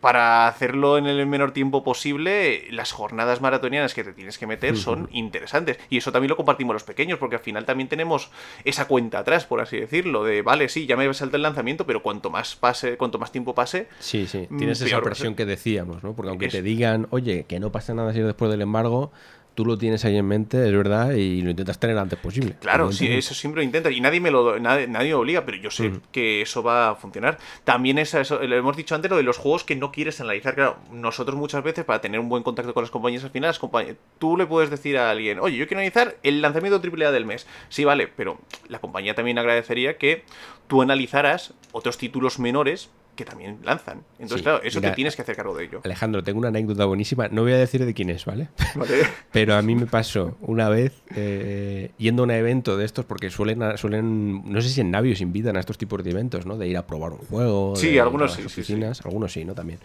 Para 0.00 0.46
hacerlo 0.48 0.98
en 0.98 1.06
el 1.06 1.26
menor 1.26 1.52
tiempo 1.52 1.84
posible, 1.84 2.66
las 2.70 2.92
jornadas 2.92 3.40
maratonianas 3.40 3.94
que 3.94 4.04
te 4.04 4.12
tienes 4.12 4.38
que 4.38 4.46
meter 4.46 4.76
son 4.76 5.08
interesantes. 5.12 5.78
Y 5.90 5.98
eso 5.98 6.12
también 6.12 6.30
lo 6.30 6.36
compartimos 6.36 6.74
los 6.74 6.84
pequeños, 6.84 7.18
porque 7.18 7.36
al 7.36 7.42
final 7.42 7.64
también 7.64 7.88
tenemos 7.88 8.30
esa 8.64 8.86
cuenta 8.86 9.18
atrás, 9.20 9.44
por 9.46 9.60
así 9.60 9.78
decirlo, 9.78 10.24
de 10.24 10.42
vale, 10.42 10.68
sí, 10.68 10.86
ya 10.86 10.96
me 10.96 11.12
salta 11.14 11.36
el 11.36 11.42
lanzamiento, 11.42 11.86
pero 11.86 12.02
cuanto 12.02 12.30
más 12.30 12.56
pase, 12.56 12.96
cuanto 12.96 13.18
más 13.18 13.32
tiempo 13.32 13.54
pase, 13.54 13.88
Sí, 13.98 14.26
sí, 14.26 14.46
Mm, 14.50 14.58
tienes 14.58 14.80
esa 14.80 15.00
presión 15.00 15.34
que 15.34 15.44
decíamos, 15.46 16.02
¿no? 16.02 16.14
Porque 16.14 16.30
aunque 16.30 16.46
Es- 16.46 16.52
te 16.52 16.62
digan, 16.62 17.06
oye, 17.10 17.44
que 17.48 17.60
no 17.60 17.70
pasa 17.72 17.94
nada 17.94 18.12
si 18.12 18.20
es 18.20 18.26
después 18.26 18.50
del 18.50 18.62
embargo, 18.62 19.12
tú 19.54 19.64
lo 19.66 19.76
tienes 19.78 20.04
ahí 20.04 20.16
en 20.16 20.26
mente, 20.26 20.66
es 20.66 20.72
verdad, 20.74 21.12
y 21.12 21.42
lo 21.42 21.50
intentas 21.50 21.78
tener 21.78 21.98
antes 21.98 22.18
posible. 22.18 22.56
Claro, 22.60 22.90
sí, 22.92 23.06
eso 23.06 23.34
siempre 23.34 23.60
lo 23.60 23.64
intenta 23.64 23.90
y 23.90 24.00
nadie 24.00 24.20
me 24.20 24.30
lo 24.30 24.58
nadie, 24.58 24.86
nadie 24.88 25.08
me 25.08 25.14
obliga, 25.14 25.44
pero 25.44 25.58
yo 25.58 25.70
sé 25.70 25.90
Mm. 25.90 26.00
que 26.10 26.42
eso 26.42 26.62
va 26.62 26.90
a 26.90 26.94
funcionar. 26.94 27.38
También 27.64 27.98
es 27.98 28.14
eso, 28.14 28.40
lo 28.42 28.56
hemos 28.56 28.76
dicho 28.76 28.94
antes 28.94 29.10
lo 29.10 29.16
de 29.16 29.22
los 29.22 29.36
juegos 29.38 29.64
que 29.64 29.76
no 29.76 29.92
quieres 29.92 30.20
analizar. 30.20 30.54
Claro, 30.54 30.76
nosotros 30.92 31.36
muchas 31.36 31.62
veces 31.62 31.84
para 31.84 32.00
tener 32.00 32.18
un 32.20 32.28
buen 32.28 32.42
contacto 32.42 32.72
con 32.74 32.82
las 32.82 32.90
compañías 32.90 33.24
al 33.24 33.30
final, 33.30 33.48
las 33.48 33.60
compañ- 33.60 33.96
tú 34.18 34.36
le 34.36 34.46
puedes 34.46 34.70
decir 34.70 34.96
a 34.98 35.10
alguien, 35.10 35.38
oye, 35.40 35.56
yo 35.56 35.66
quiero 35.66 35.80
analizar 35.80 36.16
el 36.22 36.40
lanzamiento 36.42 36.80
AAA 36.80 37.10
del 37.12 37.24
mes. 37.26 37.46
Sí, 37.68 37.84
vale, 37.84 38.08
pero 38.08 38.38
la 38.68 38.80
compañía 38.80 39.14
también 39.14 39.38
agradecería 39.38 39.98
que 39.98 40.24
tú 40.66 40.82
analizaras 40.82 41.54
otros 41.72 41.98
títulos 41.98 42.38
menores 42.38 42.90
que 43.14 43.24
también 43.24 43.58
lanzan. 43.62 44.02
Entonces, 44.14 44.38
Sí, 44.38 44.42
claro, 44.42 44.62
eso 44.62 44.80
mira, 44.80 44.90
te 44.90 44.96
tienes 44.96 45.16
que 45.16 45.22
hacer 45.22 45.36
cargo 45.36 45.54
de 45.56 45.64
ello. 45.64 45.80
Alejandro, 45.84 46.22
tengo 46.22 46.38
una 46.38 46.48
anécdota 46.48 46.84
buenísima. 46.86 47.28
No 47.28 47.42
voy 47.42 47.52
a 47.52 47.58
decir 47.58 47.84
de 47.84 47.92
quién 47.92 48.10
es, 48.10 48.24
¿vale? 48.24 48.48
Vale. 48.74 49.02
Pero 49.30 49.54
a 49.54 49.62
mí 49.62 49.74
me 49.74 49.86
pasó 49.86 50.36
una 50.40 50.68
vez 50.68 50.94
eh, 51.14 51.90
yendo 51.98 52.22
a 52.22 52.24
un 52.24 52.30
evento 52.30 52.76
de 52.76 52.84
estos, 52.84 53.04
porque 53.04 53.30
suelen, 53.30 53.76
suelen, 53.76 54.50
no 54.50 54.60
sé 54.62 54.68
si 54.70 54.80
en 54.80 54.90
Navios 54.90 55.20
invitan 55.20 55.56
a 55.56 55.60
estos 55.60 55.76
tipos 55.76 56.02
de 56.02 56.10
eventos, 56.10 56.46
¿no? 56.46 56.56
De 56.56 56.68
ir 56.68 56.76
a 56.76 56.86
probar 56.86 57.12
un 57.12 57.18
juego. 57.18 57.76
Sí, 57.76 57.90
de 57.90 58.00
algunos 58.00 58.32
sí, 58.32 58.42
sí, 58.48 58.64
sí. 58.64 58.82
Algunos 59.04 59.32
sí, 59.32 59.44
¿no? 59.44 59.54
También. 59.54 59.78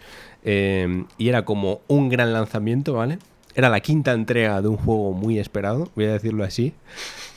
Eh, 0.44 1.04
y 1.18 1.28
era 1.28 1.44
como 1.44 1.82
un 1.88 2.08
gran 2.08 2.32
lanzamiento, 2.32 2.94
¿vale? 2.94 3.18
Era 3.54 3.68
la 3.68 3.80
quinta 3.80 4.12
entrega 4.12 4.62
de 4.62 4.68
un 4.68 4.76
juego 4.76 5.12
muy 5.12 5.38
esperado, 5.38 5.90
voy 5.96 6.04
a 6.06 6.12
decirlo 6.12 6.44
así. 6.44 6.72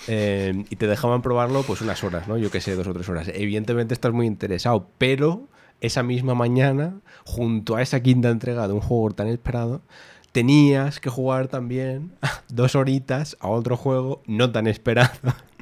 Eh, 0.08 0.66
y 0.70 0.76
te 0.76 0.88
dejaban 0.88 1.22
probarlo 1.22 1.64
pues 1.64 1.82
unas 1.82 2.04
horas, 2.04 2.28
¿no? 2.28 2.38
Yo 2.38 2.50
qué 2.50 2.62
sé, 2.62 2.76
dos 2.76 2.88
o 2.88 2.94
tres 2.94 3.10
horas. 3.10 3.30
Evidentemente 3.34 3.94
estás 3.94 4.12
muy 4.14 4.26
interesado, 4.28 4.88
pero 4.98 5.48
esa 5.82 6.04
misma 6.04 6.36
mañana, 6.36 7.02
junto 7.26 7.76
a 7.76 7.82
esa 7.82 8.02
quinta 8.02 8.30
entrega 8.30 8.68
de 8.68 8.74
un 8.74 8.82
juego 8.82 9.12
tan 9.12 9.28
esperado, 9.28 9.82
tenías 10.32 11.00
que 11.00 11.10
jugar 11.10 11.48
también 11.48 12.12
dos 12.50 12.76
horitas 12.76 13.38
a 13.40 13.50
otro 13.50 13.76
juego 13.76 14.22
no 14.26 14.52
tan 14.52 14.68
esperado 14.68 15.12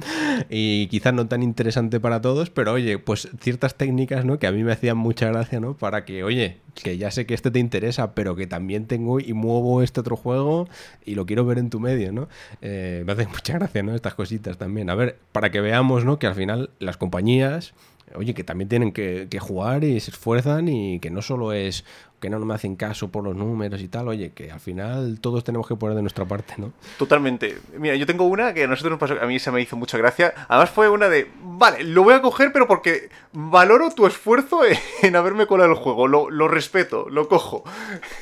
y 0.48 0.86
quizás 0.88 1.12
no 1.12 1.26
tan 1.26 1.42
interesante 1.42 2.00
para 2.00 2.20
todos, 2.20 2.50
pero 2.50 2.72
oye, 2.72 2.98
pues 2.98 3.28
ciertas 3.40 3.74
técnicas, 3.74 4.24
¿no? 4.24 4.38
Que 4.38 4.46
a 4.46 4.52
mí 4.52 4.62
me 4.62 4.72
hacían 4.72 4.96
mucha 4.96 5.26
gracia, 5.28 5.60
¿no? 5.60 5.76
Para 5.76 6.04
que, 6.04 6.22
oye, 6.24 6.58
que 6.74 6.98
ya 6.98 7.10
sé 7.10 7.26
que 7.26 7.34
este 7.34 7.50
te 7.50 7.58
interesa, 7.58 8.14
pero 8.14 8.36
que 8.36 8.46
también 8.46 8.86
tengo 8.86 9.20
y 9.20 9.32
muevo 9.32 9.82
este 9.82 10.00
otro 10.00 10.16
juego 10.16 10.68
y 11.04 11.14
lo 11.14 11.26
quiero 11.26 11.44
ver 11.44 11.58
en 11.58 11.70
tu 11.70 11.80
medio, 11.80 12.12
¿no? 12.12 12.28
Eh, 12.62 13.02
me 13.06 13.12
hacen 13.12 13.28
mucha 13.28 13.54
gracia, 13.54 13.82
¿no? 13.82 13.94
Estas 13.94 14.14
cositas 14.14 14.56
también. 14.56 14.88
A 14.90 14.94
ver, 14.94 15.18
para 15.32 15.50
que 15.50 15.60
veamos, 15.60 16.04
¿no? 16.04 16.18
Que 16.18 16.26
al 16.26 16.34
final 16.34 16.70
las 16.78 16.96
compañías 16.96 17.74
oye, 18.14 18.34
que 18.34 18.44
también 18.44 18.68
tienen 18.68 18.92
que, 18.92 19.28
jugar 19.40 19.84
y 19.84 20.00
se 20.00 20.10
esfuerzan 20.10 20.68
y 20.68 21.00
que 21.00 21.10
no 21.10 21.22
solo 21.22 21.52
es 21.52 21.84
que 22.20 22.28
no 22.28 22.38
me 22.40 22.54
hacen 22.54 22.76
caso 22.76 23.08
por 23.08 23.24
los 23.24 23.34
números 23.34 23.80
y 23.80 23.88
tal, 23.88 24.08
oye, 24.08 24.32
que 24.32 24.50
al 24.50 24.60
final 24.60 25.20
todos 25.20 25.42
tenemos 25.42 25.66
que 25.66 25.76
poner 25.76 25.96
de 25.96 26.02
nuestra 26.02 26.26
parte, 26.26 26.54
¿no? 26.58 26.72
Totalmente. 26.98 27.58
Mira, 27.78 27.94
yo 27.94 28.04
tengo 28.04 28.24
una 28.24 28.52
que 28.52 28.64
a 28.64 28.66
nosotros 28.66 28.90
nos 28.90 29.00
pasó, 29.00 29.22
a 29.22 29.26
mí 29.26 29.38
se 29.38 29.50
me 29.50 29.62
hizo 29.62 29.76
mucha 29.76 29.96
gracia. 29.96 30.34
Además 30.48 30.68
fue 30.68 30.90
una 30.90 31.08
de, 31.08 31.30
vale, 31.42 31.82
lo 31.82 32.02
voy 32.02 32.12
a 32.12 32.20
coger, 32.20 32.52
pero 32.52 32.68
porque 32.68 33.08
valoro 33.32 33.90
tu 33.90 34.06
esfuerzo 34.06 34.60
en 35.02 35.16
haberme 35.16 35.46
colado 35.46 35.70
el 35.70 35.76
juego. 35.76 36.08
Lo, 36.08 36.48
respeto, 36.48 37.08
lo 37.08 37.28
cojo. 37.28 37.64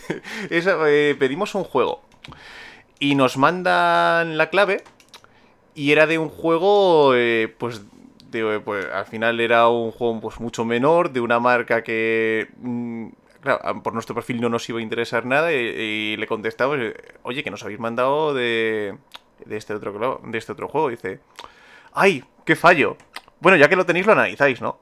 Eh, 0.51 1.16
pedimos 1.18 1.55
un 1.55 1.64
juego 1.64 2.03
y 2.99 3.14
nos 3.14 3.36
mandan 3.36 4.36
la 4.36 4.51
clave 4.51 4.82
y 5.74 5.93
era 5.93 6.07
de 6.07 6.18
un 6.18 6.28
juego, 6.28 7.14
eh, 7.14 7.55
pues, 7.57 7.82
de, 8.31 8.61
pues, 8.61 8.87
al 8.87 9.07
final 9.07 9.41
era 9.41 9.68
un 9.68 9.91
juego 9.91 10.20
pues 10.20 10.41
mucho 10.41 10.64
menor, 10.64 11.11
de 11.11 11.20
una 11.20 11.41
marca 11.41 11.83
que... 11.83 12.49
mm, 12.59 13.09
Claro, 13.41 13.83
por 13.83 13.93
nuestro 13.93 14.14
perfil 14.16 14.41
no 14.41 14.49
nos 14.49 14.68
iba 14.68 14.81
a 14.81 14.83
interesar 14.83 15.24
nada 15.24 15.53
y, 15.53 16.16
le 16.16 16.26
contestamos, 16.26 16.76
eh, 16.81 16.95
oye, 17.22 17.45
que 17.45 17.51
nos 17.51 17.62
habéis 17.62 17.79
mandado 17.79 18.35
de, 18.35 18.99
de, 19.45 19.57
este 19.57 19.74
otro, 19.74 20.20
de 20.24 20.39
este 20.39 20.53
otro 20.53 20.68
juego. 20.68 20.89
Dice, 20.89 21.20
¡ay, 21.93 22.24
qué 22.45 22.57
fallo! 22.57 22.97
Bueno, 23.41 23.57
ya 23.57 23.68
que 23.68 23.76
lo 23.76 23.87
tenéis, 23.87 24.07
lo 24.07 24.12
analizáis, 24.12 24.61
¿no? 24.61 24.81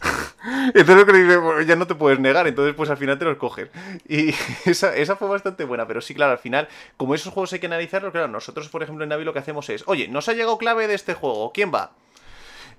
Entonces 0.74 0.96
lo 0.96 1.06
que 1.06 1.12
dice, 1.12 1.36
"Bueno, 1.36 1.62
ya 1.62 1.76
no 1.76 1.86
te 1.86 1.94
puedes 1.94 2.18
negar, 2.18 2.46
entonces 2.46 2.74
pues 2.74 2.90
al 2.90 2.96
final 2.96 3.18
te 3.18 3.24
los 3.24 3.36
coges. 3.36 3.70
Y 4.08 4.34
esa, 4.68 4.94
esa 4.96 5.16
fue 5.16 5.28
bastante 5.28 5.64
buena, 5.64 5.86
pero 5.86 6.00
sí, 6.00 6.14
claro, 6.14 6.32
al 6.32 6.38
final, 6.38 6.68
como 6.96 7.14
esos 7.14 7.32
juegos 7.32 7.52
hay 7.52 7.60
que 7.60 7.66
analizarlos, 7.66 8.12
claro, 8.12 8.28
nosotros, 8.28 8.68
por 8.68 8.82
ejemplo, 8.82 9.04
en 9.04 9.10
Navi 9.10 9.24
lo 9.24 9.32
que 9.32 9.38
hacemos 9.38 9.68
es, 9.70 9.84
oye, 9.86 10.08
nos 10.08 10.28
ha 10.28 10.32
llegado 10.32 10.58
clave 10.58 10.88
de 10.88 10.94
este 10.94 11.14
juego, 11.14 11.52
¿quién 11.52 11.72
va? 11.72 11.92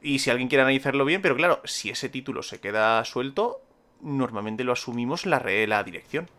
Y 0.07 0.19
si 0.19 0.29
alguien 0.29 0.47
quiere 0.47 0.61
analizarlo 0.61 1.03
bien, 1.05 1.21
pero 1.21 1.35
claro, 1.35 1.61
si 1.65 1.89
ese 1.89 2.07
título 2.09 2.41
se 2.43 2.59
queda 2.59 3.03
suelto, 3.03 3.61
normalmente 4.01 4.63
lo 4.63 4.73
asumimos 4.73 5.25
la, 5.25 5.39
re- 5.39 5.67
la 5.67 5.83
dirección. 5.83 6.29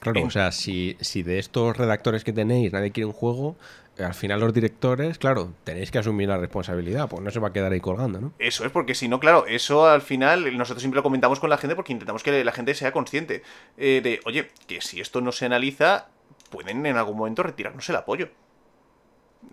Claro, 0.00 0.20
En- 0.20 0.26
o 0.26 0.30
sea, 0.30 0.50
si, 0.52 0.96
si 1.00 1.22
de 1.22 1.38
estos 1.38 1.76
redactores 1.76 2.24
que 2.24 2.32
tenéis 2.32 2.72
nadie 2.72 2.90
quiere 2.90 3.06
un 3.06 3.12
juego, 3.12 3.56
eh, 3.98 4.04
al 4.04 4.14
final 4.14 4.40
los 4.40 4.52
directores, 4.52 5.18
claro, 5.18 5.52
tenéis 5.64 5.90
que 5.90 5.98
asumir 5.98 6.28
la 6.28 6.38
responsabilidad, 6.38 7.08
pues 7.08 7.22
no 7.22 7.30
se 7.30 7.40
va 7.40 7.48
a 7.48 7.52
quedar 7.52 7.72
ahí 7.72 7.80
colgando, 7.80 8.20
¿no? 8.20 8.32
Eso 8.38 8.64
es, 8.64 8.72
porque 8.72 8.94
si 8.94 9.06
no, 9.08 9.20
claro, 9.20 9.46
eso 9.46 9.86
al 9.86 10.02
final 10.02 10.56
nosotros 10.56 10.82
siempre 10.82 10.96
lo 10.98 11.02
comentamos 11.04 11.38
con 11.38 11.50
la 11.50 11.58
gente 11.58 11.76
porque 11.76 11.92
intentamos 11.92 12.22
que 12.24 12.42
la 12.44 12.52
gente 12.52 12.74
sea 12.74 12.90
consciente 12.92 13.42
eh, 13.76 14.00
de, 14.02 14.20
oye, 14.24 14.50
que 14.66 14.80
si 14.80 15.00
esto 15.00 15.20
no 15.20 15.30
se 15.30 15.46
analiza, 15.46 16.08
pueden 16.50 16.84
en 16.86 16.96
algún 16.96 17.16
momento 17.18 17.44
retirarnos 17.44 17.88
el 17.88 17.96
apoyo. 17.96 18.30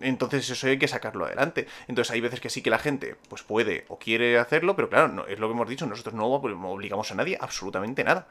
Entonces 0.00 0.48
eso 0.48 0.66
hay 0.66 0.78
que 0.78 0.88
sacarlo 0.88 1.26
adelante. 1.26 1.66
Entonces 1.88 2.12
hay 2.12 2.20
veces 2.20 2.40
que 2.40 2.50
sí 2.50 2.62
que 2.62 2.70
la 2.70 2.78
gente 2.78 3.16
pues 3.28 3.42
puede 3.42 3.84
o 3.88 3.98
quiere 3.98 4.38
hacerlo, 4.38 4.76
pero 4.76 4.88
claro, 4.88 5.08
no, 5.08 5.26
es 5.26 5.38
lo 5.38 5.48
que 5.48 5.54
hemos 5.54 5.68
dicho, 5.68 5.86
nosotros 5.86 6.14
no 6.14 6.26
obligamos 6.26 7.10
a 7.10 7.14
nadie 7.14 7.36
absolutamente 7.40 8.04
nada. 8.04 8.26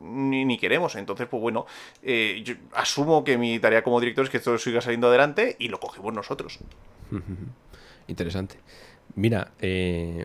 Ni, 0.00 0.46
ni 0.46 0.56
queremos. 0.56 0.96
Entonces, 0.96 1.26
pues 1.28 1.42
bueno, 1.42 1.66
eh, 2.02 2.40
yo 2.42 2.54
asumo 2.74 3.22
que 3.22 3.36
mi 3.36 3.58
tarea 3.58 3.82
como 3.82 4.00
director 4.00 4.24
es 4.24 4.30
que 4.30 4.38
esto 4.38 4.56
siga 4.56 4.80
saliendo 4.80 5.08
adelante 5.08 5.56
y 5.58 5.68
lo 5.68 5.78
cogemos 5.78 6.14
nosotros. 6.14 6.58
Interesante. 8.06 8.56
Mira, 9.14 9.52
eh, 9.60 10.24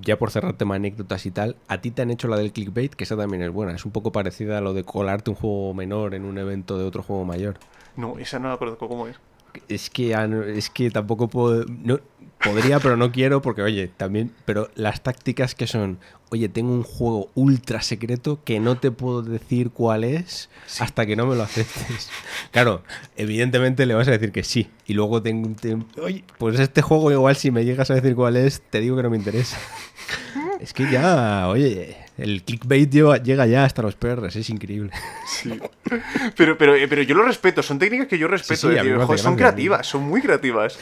ya 0.00 0.18
por 0.18 0.30
cerrar 0.30 0.54
tema 0.54 0.76
anécdotas 0.76 1.26
y 1.26 1.30
tal, 1.30 1.56
a 1.68 1.80
ti 1.80 1.90
te 1.90 2.02
han 2.02 2.10
hecho 2.10 2.28
la 2.28 2.36
del 2.36 2.52
clickbait, 2.52 2.94
que 2.94 3.04
esa 3.04 3.16
también 3.16 3.42
es 3.42 3.50
buena. 3.50 3.74
Es 3.74 3.84
un 3.84 3.92
poco 3.92 4.12
parecida 4.12 4.58
a 4.58 4.60
lo 4.60 4.72
de 4.72 4.84
colarte 4.84 5.30
un 5.30 5.36
juego 5.36 5.74
menor 5.74 6.14
en 6.14 6.24
un 6.24 6.38
evento 6.38 6.78
de 6.78 6.84
otro 6.84 7.02
juego 7.02 7.24
mayor. 7.24 7.58
No, 7.96 8.18
esa 8.18 8.38
no 8.38 8.48
me 8.48 8.54
acuerdo 8.54 8.78
cómo 8.78 9.06
es. 9.06 9.16
Es 9.68 9.90
que, 9.90 10.14
es 10.56 10.70
que 10.70 10.90
tampoco 10.90 11.28
puedo. 11.28 11.64
No, 11.66 11.98
podría, 12.42 12.78
pero 12.80 12.96
no 12.96 13.12
quiero, 13.12 13.42
porque, 13.42 13.62
oye, 13.62 13.88
también. 13.88 14.32
Pero 14.44 14.70
las 14.74 15.02
tácticas 15.02 15.54
que 15.54 15.66
son. 15.66 15.98
Oye, 16.32 16.48
tengo 16.48 16.72
un 16.72 16.84
juego 16.84 17.28
ultra 17.34 17.82
secreto 17.82 18.38
que 18.44 18.60
no 18.60 18.78
te 18.78 18.92
puedo 18.92 19.22
decir 19.22 19.70
cuál 19.70 20.04
es 20.04 20.48
hasta 20.78 21.04
que 21.04 21.16
no 21.16 21.26
me 21.26 21.34
lo 21.34 21.42
aceptes. 21.42 22.08
Claro, 22.52 22.82
evidentemente 23.16 23.84
le 23.84 23.94
vas 23.94 24.06
a 24.06 24.12
decir 24.12 24.30
que 24.30 24.44
sí. 24.44 24.68
Y 24.86 24.94
luego 24.94 25.20
tengo. 25.22 25.50
te- 25.60 25.76
oye, 26.00 26.24
pues 26.38 26.60
este 26.60 26.82
juego, 26.82 27.10
igual 27.10 27.34
si 27.34 27.50
me 27.50 27.64
llegas 27.64 27.90
a 27.90 27.94
decir 27.94 28.14
cuál 28.14 28.36
es, 28.36 28.60
te 28.70 28.80
digo 28.80 28.96
que 28.96 29.02
no 29.02 29.10
me 29.10 29.16
interesa. 29.16 29.58
Es 30.60 30.74
que 30.74 30.90
ya, 30.90 31.48
oye, 31.48 31.96
el 32.22 32.42
clickbait 32.42 32.90
lleva- 32.90 33.18
llega 33.22 33.46
ya 33.46 33.64
hasta 33.64 33.82
los 33.82 33.94
perros, 33.96 34.34
es 34.36 34.48
increíble. 34.50 34.90
Pero, 36.36 36.56
pero, 36.58 36.74
eh, 36.76 36.86
pero 36.88 37.02
yo 37.02 37.14
lo 37.16 37.24
respeto, 37.24 37.62
son 37.62 37.78
técnicas 37.78 38.06
que 38.06 38.18
yo 38.18 38.28
respeto. 38.28 38.70
sí, 38.70 38.76
eh, 38.76 38.82
tío, 38.82 39.04
joder, 39.06 39.18
son 39.18 39.36
creativas, 39.36 39.86
son 39.86 40.02
muy 40.04 40.20
creativas. 40.22 40.78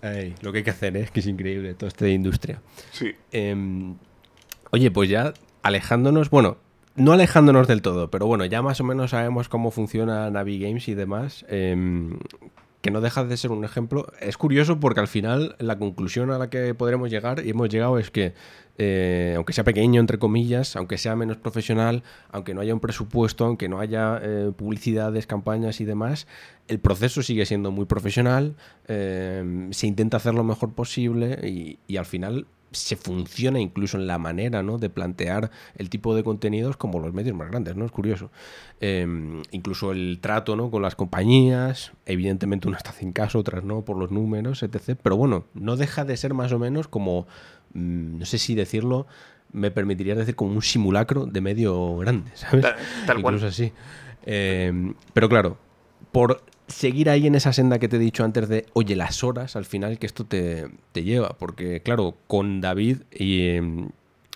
Ay, 0.00 0.34
lo 0.40 0.50
que 0.52 0.58
hay 0.58 0.64
que 0.64 0.70
hacer, 0.70 0.96
¿eh? 0.96 1.00
es 1.02 1.10
que 1.10 1.20
es 1.20 1.26
increíble 1.26 1.74
todo 1.74 1.88
este 1.88 2.06
de 2.06 2.12
industria. 2.12 2.60
Sí. 2.92 3.12
Em, 3.30 3.94
oye, 4.70 4.90
pues 4.90 5.08
ya 5.10 5.34
alejándonos, 5.62 6.30
bueno, 6.30 6.56
no 6.96 7.12
alejándonos 7.12 7.68
del 7.68 7.82
todo, 7.82 8.10
pero 8.10 8.26
bueno, 8.26 8.44
ya 8.46 8.62
más 8.62 8.80
o 8.80 8.84
menos 8.84 9.10
sabemos 9.10 9.48
cómo 9.48 9.70
funciona 9.70 10.30
Navi 10.30 10.58
Games 10.58 10.88
y 10.88 10.94
demás. 10.94 11.44
em, 11.48 12.18
que 12.82 12.90
no 12.90 13.00
deja 13.00 13.24
de 13.24 13.36
ser 13.36 13.52
un 13.52 13.64
ejemplo. 13.64 14.12
Es 14.20 14.36
curioso 14.36 14.80
porque 14.80 15.00
al 15.00 15.08
final 15.08 15.54
la 15.58 15.78
conclusión 15.78 16.30
a 16.30 16.38
la 16.38 16.50
que 16.50 16.74
podremos 16.74 17.10
llegar 17.10 17.46
y 17.46 17.50
hemos 17.50 17.68
llegado 17.68 17.96
es 17.98 18.10
que, 18.10 18.34
eh, 18.76 19.34
aunque 19.36 19.52
sea 19.52 19.62
pequeño, 19.62 20.00
entre 20.00 20.18
comillas, 20.18 20.74
aunque 20.74 20.98
sea 20.98 21.14
menos 21.14 21.36
profesional, 21.36 22.02
aunque 22.32 22.54
no 22.54 22.60
haya 22.60 22.74
un 22.74 22.80
presupuesto, 22.80 23.44
aunque 23.44 23.68
no 23.68 23.78
haya 23.78 24.20
eh, 24.20 24.50
publicidades, 24.54 25.28
campañas 25.28 25.80
y 25.80 25.84
demás, 25.84 26.26
el 26.66 26.80
proceso 26.80 27.22
sigue 27.22 27.46
siendo 27.46 27.70
muy 27.70 27.86
profesional, 27.86 28.56
eh, 28.88 29.68
se 29.70 29.86
intenta 29.86 30.16
hacer 30.16 30.34
lo 30.34 30.42
mejor 30.42 30.74
posible 30.74 31.38
y, 31.48 31.78
y 31.86 31.96
al 31.98 32.06
final 32.06 32.46
se 32.72 32.96
funciona 32.96 33.60
incluso 33.60 33.96
en 33.98 34.06
la 34.06 34.18
manera 34.18 34.62
¿no? 34.62 34.78
de 34.78 34.90
plantear 34.90 35.50
el 35.76 35.90
tipo 35.90 36.14
de 36.14 36.24
contenidos 36.24 36.76
como 36.76 36.98
los 37.00 37.12
medios 37.12 37.36
más 37.36 37.50
grandes, 37.50 37.76
¿no? 37.76 37.84
Es 37.84 37.92
curioso. 37.92 38.30
Eh, 38.80 39.06
incluso 39.52 39.92
el 39.92 40.18
trato 40.20 40.56
¿no? 40.56 40.70
con 40.70 40.82
las 40.82 40.94
compañías, 40.96 41.92
evidentemente 42.06 42.68
unas 42.68 42.82
te 42.82 42.88
hacen 42.90 43.12
caso, 43.12 43.38
otras 43.38 43.62
no, 43.64 43.82
por 43.84 43.96
los 43.96 44.10
números, 44.10 44.62
etc. 44.62 44.98
Pero 45.02 45.16
bueno, 45.16 45.44
no 45.54 45.76
deja 45.76 46.04
de 46.04 46.16
ser 46.16 46.34
más 46.34 46.52
o 46.52 46.58
menos 46.58 46.88
como, 46.88 47.26
mm, 47.74 48.18
no 48.18 48.24
sé 48.24 48.38
si 48.38 48.54
decirlo, 48.54 49.06
me 49.52 49.70
permitiría 49.70 50.14
decir 50.14 50.34
como 50.34 50.52
un 50.52 50.62
simulacro 50.62 51.26
de 51.26 51.40
medio 51.40 51.96
grande, 51.98 52.30
¿sabes? 52.34 52.62
Tal- 52.62 52.76
tal 53.06 53.22
cual. 53.22 53.34
Incluso 53.34 53.46
así. 53.48 53.72
Eh, 54.24 54.92
pero 55.12 55.28
claro, 55.28 55.58
por 56.10 56.42
seguir 56.72 57.10
ahí 57.10 57.26
en 57.26 57.34
esa 57.34 57.52
senda 57.52 57.78
que 57.78 57.88
te 57.88 57.96
he 57.96 58.00
dicho 58.00 58.24
antes 58.24 58.48
de, 58.48 58.66
oye, 58.72 58.96
las 58.96 59.22
horas 59.22 59.56
al 59.56 59.64
final 59.64 59.98
que 59.98 60.06
esto 60.06 60.24
te, 60.24 60.68
te 60.92 61.04
lleva. 61.04 61.30
Porque, 61.38 61.80
claro, 61.82 62.16
con 62.26 62.60
David 62.60 62.98
y. 63.12 63.40
eh, 63.40 63.88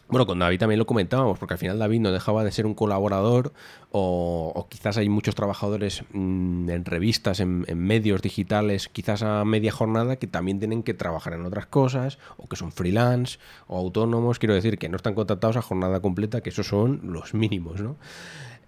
bueno, 0.08 0.24
con 0.24 0.38
David 0.38 0.60
también 0.60 0.78
lo 0.78 0.86
comentábamos, 0.86 1.36
porque 1.38 1.54
al 1.54 1.58
final 1.58 1.80
David 1.80 1.98
no 1.98 2.12
dejaba 2.12 2.44
de 2.44 2.52
ser 2.52 2.64
un 2.64 2.74
colaborador, 2.74 3.52
o, 3.90 4.66
quizás 4.70 4.98
hay 4.98 5.08
muchos 5.08 5.34
trabajadores 5.34 6.04
mm, 6.12 6.70
en 6.70 6.84
revistas, 6.84 7.40
en, 7.40 7.64
en 7.66 7.78
medios 7.78 8.22
digitales, 8.22 8.88
quizás 8.88 9.24
a 9.24 9.44
media 9.44 9.72
jornada, 9.72 10.14
que 10.14 10.28
también 10.28 10.60
tienen 10.60 10.84
que 10.84 10.94
trabajar 10.94 11.32
en 11.32 11.44
otras 11.44 11.66
cosas, 11.66 12.18
o 12.36 12.46
que 12.46 12.54
son 12.54 12.70
freelance, 12.70 13.38
o 13.66 13.78
autónomos, 13.78 14.38
quiero 14.38 14.54
decir, 14.54 14.78
que 14.78 14.88
no 14.88 14.96
están 14.96 15.14
contratados 15.14 15.56
a 15.56 15.62
jornada 15.62 15.98
completa, 15.98 16.40
que 16.40 16.50
esos 16.50 16.68
son 16.68 17.00
los 17.02 17.34
mínimos, 17.34 17.80
¿no? 17.80 17.96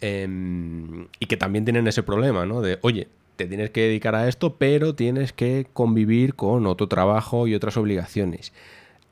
Em, 0.01 1.07
y 1.21 1.27
que 1.27 1.37
también 1.37 1.65
tienen 1.65 1.87
ese 1.87 2.03
problema, 2.03 2.47
¿no? 2.47 2.61
De, 2.63 2.79
oye, 2.83 3.09
te 3.39 3.47
tienes 3.47 3.71
que 3.71 3.83
dedicar 3.83 4.17
a 4.17 4.27
esto, 4.27 4.57
pero 4.57 4.97
tienes 4.97 5.33
que 5.33 5.69
convivir 5.73 6.35
con 6.35 6.67
otro 6.67 6.89
trabajo 6.89 7.47
y 7.47 7.55
otras 7.55 7.77
obligaciones. 7.77 8.53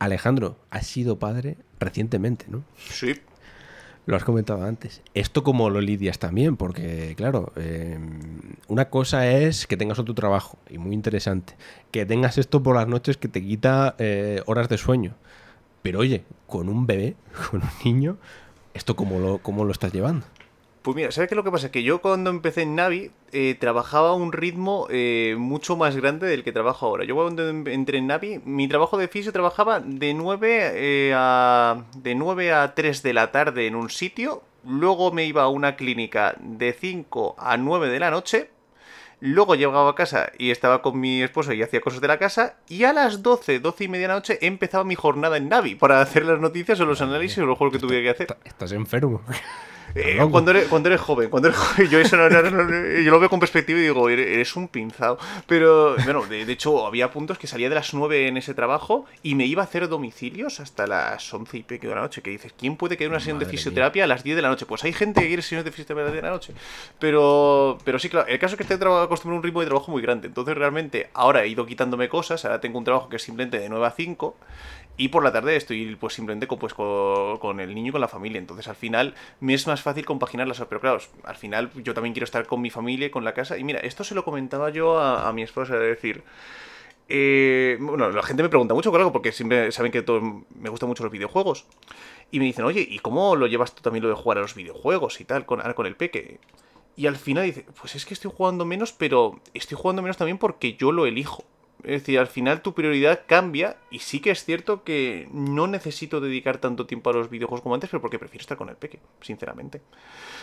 Alejandro, 0.01 0.57
has 0.68 0.89
sido 0.89 1.20
padre 1.20 1.57
recientemente, 1.79 2.47
¿no? 2.49 2.64
Sí. 2.77 3.14
Lo 4.05 4.16
has 4.16 4.24
comentado 4.24 4.64
antes. 4.64 5.01
Esto 5.14 5.45
como 5.45 5.70
lo 5.70 5.81
lidias 5.81 6.18
también, 6.18 6.57
porque 6.57 7.14
claro, 7.16 7.53
eh, 7.55 8.01
una 8.66 8.91
cosa 8.91 9.31
es 9.31 9.68
que 9.68 9.77
tengas 9.77 10.01
otro 10.01 10.14
trabajo, 10.14 10.59
y 10.68 10.79
muy 10.79 10.93
interesante, 10.93 11.55
que 11.93 12.05
tengas 12.05 12.37
esto 12.37 12.64
por 12.64 12.74
las 12.74 12.89
noches 12.89 13.16
que 13.16 13.29
te 13.29 13.41
quita 13.41 13.95
eh, 13.99 14.43
horas 14.47 14.68
de 14.68 14.77
sueño. 14.77 15.14
Pero 15.83 16.01
oye, 16.01 16.24
con 16.49 16.68
un 16.68 16.85
bebé, 16.89 17.14
con 17.51 17.62
un 17.62 17.70
niño, 17.85 18.16
¿esto 18.74 18.97
cómo 18.97 19.20
lo, 19.20 19.39
cómo 19.39 19.64
lo 19.64 19.70
estás 19.70 19.93
llevando? 19.93 20.27
Pues 20.87 20.95
mira, 20.95 21.11
¿sabes 21.11 21.28
qué 21.28 21.34
es 21.34 21.37
lo 21.37 21.43
que 21.43 21.51
pasa? 21.51 21.72
Que 21.72 21.82
yo 21.82 22.01
cuando 22.01 22.30
empecé 22.30 22.62
en 22.62 22.76
Navi 22.76 23.11
eh, 23.32 23.57
trabajaba 23.59 24.11
a 24.11 24.14
un 24.14 24.30
ritmo 24.32 24.87
eh, 24.89 25.34
mucho 25.37 25.76
más 25.76 25.97
grande 25.97 26.28
del 26.28 26.45
que 26.45 26.53
trabajo 26.53 26.87
ahora. 26.87 27.05
Yo 27.05 27.16
cuando 27.16 27.49
em- 27.49 27.66
entré 27.66 27.99
en 27.99 28.07
Navi, 28.07 28.41
mi 28.45 28.68
trabajo 28.68 28.97
de 28.97 29.09
fisio 29.09 29.32
trabajaba 29.32 29.80
de 29.80 30.14
9, 30.14 30.70
eh, 30.74 31.12
a, 31.12 31.82
de 31.97 32.14
9 32.14 32.53
a 32.53 32.72
3 32.76 33.03
de 33.03 33.12
la 33.14 33.32
tarde 33.32 33.66
en 33.66 33.74
un 33.74 33.91
sitio, 33.91 34.45
luego 34.64 35.11
me 35.11 35.24
iba 35.24 35.43
a 35.43 35.49
una 35.49 35.74
clínica 35.74 36.37
de 36.39 36.72
5 36.72 37.34
a 37.37 37.57
9 37.57 37.89
de 37.89 37.99
la 37.99 38.12
noche, 38.12 38.51
luego 39.18 39.57
llegaba 39.57 39.91
a 39.91 39.95
casa 39.97 40.30
y 40.39 40.53
estaba 40.53 40.82
con 40.82 41.01
mi 41.01 41.20
esposo 41.20 41.53
y 41.53 41.62
hacía 41.64 41.80
cosas 41.80 42.01
de 42.01 42.07
la 42.07 42.20
casa, 42.20 42.59
y 42.68 42.84
a 42.84 42.93
las 42.93 43.24
12, 43.24 43.59
12 43.59 43.82
y 43.84 43.89
media 43.89 44.03
de 44.05 44.09
la 44.09 44.14
noche 44.20 44.39
empezaba 44.41 44.84
mi 44.84 44.95
jornada 44.95 45.37
en 45.37 45.49
Navi 45.49 45.74
para 45.74 46.01
hacer 46.01 46.24
las 46.24 46.39
noticias 46.39 46.78
o 46.78 46.84
los 46.87 47.01
análisis 47.01 47.39
o 47.39 47.47
los 47.47 47.59
juegos 47.59 47.72
que 47.76 47.80
tuviera 47.84 48.05
que 48.05 48.11
hacer. 48.11 48.26
Está- 48.30 48.49
Estás 48.49 48.70
enfermo. 48.70 49.22
Eh, 49.97 50.19
cuando, 50.31 50.51
eres, 50.51 50.69
cuando 50.69 50.91
eres 50.91 51.01
joven, 51.01 51.31
cuando 51.31 51.49
eres 51.49 51.59
joven, 51.63 51.89
yo 51.89 51.99
eso 51.99 52.17
no, 52.19 52.29
no, 52.29 52.43
no, 52.43 53.01
yo 53.01 53.11
lo 53.11 53.19
veo 53.19 53.31
con 53.31 53.41
perspectiva 53.41 53.79
y 53.79 53.83
digo, 53.83 54.09
eres, 54.11 54.55
un 54.55 54.69
pinzado. 54.69 55.19
Pero, 55.47 55.97
bueno, 56.05 56.27
de, 56.27 56.45
de 56.45 56.53
hecho, 56.53 56.87
había 56.87 57.11
puntos 57.11 57.39
que 57.39 57.47
salía 57.47 57.71
de 57.71 57.75
las 57.75 57.95
9 57.95 58.29
en 58.29 58.37
ese 58.37 58.53
trabajo 58.53 59.07
y 59.23 59.35
me 59.35 59.47
iba 59.47 59.63
a 59.63 59.65
hacer 59.65 59.89
domicilios 59.89 60.61
hasta 60.61 60.87
las 60.87 61.33
11 61.33 61.57
y 61.57 61.63
pico 61.63 61.89
de 61.89 61.95
la 61.95 62.03
noche. 62.03 62.21
Que 62.21 62.31
dices, 62.31 62.53
¿quién 62.59 62.77
puede 62.77 62.99
querer 62.99 63.11
una 63.11 63.21
sesión 63.21 63.39
de 63.39 63.47
fisioterapia 63.47 64.05
a 64.05 64.07
las 64.07 64.23
10 64.23 64.37
de 64.37 64.43
la 64.43 64.49
noche? 64.49 64.67
Pues 64.67 64.85
hay 64.85 64.93
gente 64.93 65.23
que 65.23 65.29
quiere 65.29 65.43
sesiones 65.43 65.65
de 65.65 65.71
fisioterapia 65.71 66.03
a 66.03 66.07
las 66.07 66.13
10 66.13 66.23
de 66.23 66.29
la 66.29 66.35
noche. 66.35 66.53
Pero, 66.99 67.79
pero 67.85 67.99
sí, 67.99 68.11
claro, 68.11 68.27
el 68.29 68.39
caso 68.39 68.55
es 68.55 68.57
que 68.59 68.63
estoy 68.65 68.77
acostumbrado 68.77 69.37
a 69.37 69.39
un 69.39 69.43
ritmo 69.43 69.61
de 69.61 69.67
trabajo 69.67 69.91
muy 69.91 70.03
grande. 70.03 70.29
Entonces, 70.29 70.57
realmente, 70.57 71.09
ahora 71.15 71.43
he 71.43 71.49
ido 71.49 71.65
quitándome 71.65 72.11
cosas. 72.11 72.45
Ahora 72.45 72.61
tengo 72.61 72.79
un 72.79 72.85
trabajo 72.85 73.09
que 73.09 73.17
es 73.17 73.23
simplemente 73.23 73.59
de 73.59 73.71
9 73.71 73.87
a 73.87 73.91
5. 73.91 74.37
Y 74.99 75.09
por 75.09 75.23
la 75.23 75.33
tarde 75.33 75.57
estoy 75.57 75.95
pues 75.97 76.15
simplemente 76.15 76.47
con, 76.47 76.59
pues, 76.59 76.73
con, 76.73 77.39
con 77.39 77.61
el 77.61 77.75
niño 77.75 77.89
y 77.89 77.93
con 77.93 78.01
la 78.01 78.09
familia. 78.09 78.39
Entonces 78.39 78.67
al 78.69 78.77
final 78.77 79.15
me 79.41 79.55
es 79.55 79.67
más 79.67 79.83
fácil 79.83 80.05
compaginar 80.07 80.49
las. 80.49 80.61
Pero 80.61 80.81
claro, 80.81 81.01
al 81.25 81.37
final 81.37 81.71
yo 81.83 81.95
también 81.95 82.15
quiero 82.15 82.25
estar 82.25 82.47
con 82.47 82.61
mi 82.61 82.71
familia 82.71 83.11
con 83.11 83.25
la 83.25 83.35
casa. 83.35 83.59
Y 83.59 83.65
mira, 83.65 83.81
esto 83.81 84.05
se 84.05 84.15
lo 84.15 84.25
comentaba 84.25 84.71
yo 84.71 84.99
a, 84.99 85.33
mi 85.33 85.43
esposa, 85.43 85.75
es 85.75 85.81
decir... 85.81 86.25
eh, 87.09 87.77
bueno, 87.81 88.11
la 88.11 88.23
gente 88.23 88.43
me 88.43 88.49
pregunta 88.49 88.75
mucho, 88.75 88.91
claro, 88.91 89.13
porque 89.13 89.33
siempre 89.33 89.71
saben 89.71 89.93
que 89.93 90.03
todo, 90.03 90.21
me 90.55 90.71
gustan 90.71 90.89
mucho 90.89 91.03
los 91.03 91.13
videojuegos. 91.13 91.67
Y 92.31 92.39
me 92.39 92.47
dicen, 92.47 92.65
oye, 92.65 92.87
¿y 92.89 92.99
cómo 92.99 93.37
lo 93.37 93.47
llevas 93.47 93.75
tú 93.75 93.83
también 93.83 94.03
lo 94.03 94.09
de 94.09 94.15
jugar 94.17 94.39
a 94.39 94.41
los 94.41 94.55
videojuegos 94.55 95.21
y 95.21 95.25
tal, 95.25 95.47
con, 95.47 95.61
ahora 95.61 95.75
con 95.75 95.87
el 95.87 95.97
peque? 95.97 96.41
Y 96.97 97.07
al 97.07 97.17
final 97.17 97.45
dice, 97.45 97.67
pues 97.79 97.95
es 97.95 98.07
que 98.07 98.15
estoy 98.15 98.33
jugando 98.35 98.65
menos, 98.65 98.93
pero 98.93 99.41
estoy 99.53 99.77
jugando 99.77 100.03
menos 100.03 100.17
también 100.17 100.39
porque 100.39 100.75
yo 100.77 100.93
lo 100.93 101.07
elijo. 101.07 101.45
Es 101.87 102.03
decir, 102.03 102.18
al 102.18 102.26
final 102.26 102.62
tu 102.62 102.74
prioridad 102.74 103.20
cambia 103.26 103.76
y 103.93 104.01
sí 104.01 104.18
que 104.18 104.32
es 104.32 104.45
cierto 104.45 104.82
que 104.82 105.28
no 105.30 105.68
necesito 105.68 106.20
dedicar 106.20 106.59
tanto 106.59 106.84
tiempo 106.84 107.11
a 107.11 107.12
los 107.12 107.30
videojuegos 107.30 107.62
como 107.62 107.76
antes, 107.76 107.89
pero 107.89 108.01
porque 108.01 108.18
prefiero 108.18 108.43
estar 108.43 108.59
con 108.59 108.68
el 108.68 108.74
peque, 108.74 108.99
sinceramente. 109.20 109.82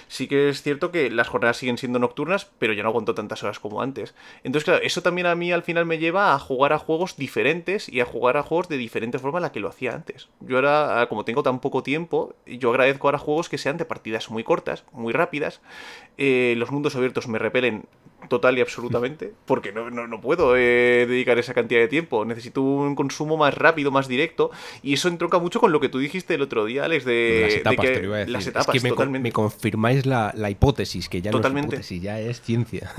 Sí 0.08 0.30
que 0.30 0.48
es 0.48 0.62
cierto 0.62 0.90
que 0.90 1.10
las 1.10 1.28
jornadas 1.28 1.58
siguen 1.58 1.78
siendo 1.78 2.00
nocturnas, 2.00 2.50
pero 2.60 2.72
ya 2.72 2.84
no 2.84 2.90
aguanto 2.90 3.14
tantas 3.14 3.44
horas 3.44 3.60
como 3.60 3.82
antes. 3.82 4.16
Entonces, 4.46 4.64
claro, 4.64 4.82
eso 4.84 5.02
también 5.02 5.28
a 5.28 5.36
mí 5.36 5.52
al 5.52 5.64
final 5.64 5.86
me 5.86 5.98
lleva 5.98 6.34
a 6.34 6.40
jugar 6.40 6.72
a 6.72 6.80
juegos 6.80 7.18
diferentes 7.18 7.90
y 7.90 8.00
a 8.00 8.06
jugar 8.06 8.38
a 8.38 8.44
juegos 8.44 8.70
de 8.70 8.78
diferente 8.78 9.20
forma 9.20 9.40
a 9.40 9.42
la 9.42 9.52
que 9.52 9.60
lo 9.60 9.68
hacía 9.68 9.94
antes. 9.94 10.30
Yo 10.40 10.56
ahora, 10.56 11.02
ah, 11.02 11.10
como 11.10 11.26
tengo 11.26 11.44
tan 11.44 11.60
poco 11.60 11.84
tiempo, 11.84 12.36
yo 12.46 12.70
agradezco 12.70 13.10
ahora 13.10 13.18
juegos 13.18 13.50
que 13.50 13.58
sean 13.58 13.76
de 13.76 13.84
partidas 13.84 14.30
muy 14.30 14.46
cortas, 14.46 14.86
muy 14.94 15.12
rápidas. 15.12 15.60
Eh, 16.18 16.56
los 16.58 16.72
mundos 16.72 16.96
abiertos 16.96 17.28
me 17.28 17.38
repelen 17.38 17.86
total 18.30 18.58
y 18.58 18.62
absolutamente, 18.62 19.32
porque 19.46 19.72
no, 19.72 19.90
no, 19.90 20.08
no 20.08 20.22
puedo 20.22 20.56
eh, 20.58 21.06
dedicar 21.08 21.38
esa 21.40 21.54
cantidad 21.54 21.80
de 21.82 21.88
tiempo. 21.88 22.26
Necesito 22.26 22.62
un 22.62 22.96
consumo 22.96 23.38
más 23.38 23.54
rápido, 23.54 23.92
más 23.92 24.08
directo, 24.08 24.52
y 24.82 24.94
eso 24.94 25.08
entronca 25.08 25.40
mucho 25.40 25.60
con 25.60 25.72
lo 25.72 25.80
que 25.80 25.90
tú 25.90 26.00
dijiste 26.00 26.34
el 26.36 26.42
otro 26.42 26.66
día, 26.66 26.86
Alex, 26.86 27.06
de, 27.06 27.40
las 27.44 27.54
de 27.54 27.60
etapas, 27.60 27.86
que 27.86 27.92
te 28.00 28.04
iba 28.04 28.16
a 28.16 28.20
decir. 28.20 28.32
las 28.34 28.42
Es 28.44 28.48
etapas, 28.50 28.74
que 28.74 28.80
me, 28.82 28.90
con- 28.90 28.98
totalmente. 28.98 29.28
me 29.30 29.32
confirmáis 29.34 30.06
la, 30.06 30.34
la 30.36 30.50
hipótesis, 30.50 31.10
que 31.10 31.22
ya 31.22 31.32
no 31.32 31.38
Totalmente. 31.38 31.76
es 31.78 31.92
hipótesis, 31.92 32.02
ya 32.02 32.20
es 32.20 32.42
ciencia. 32.42 32.92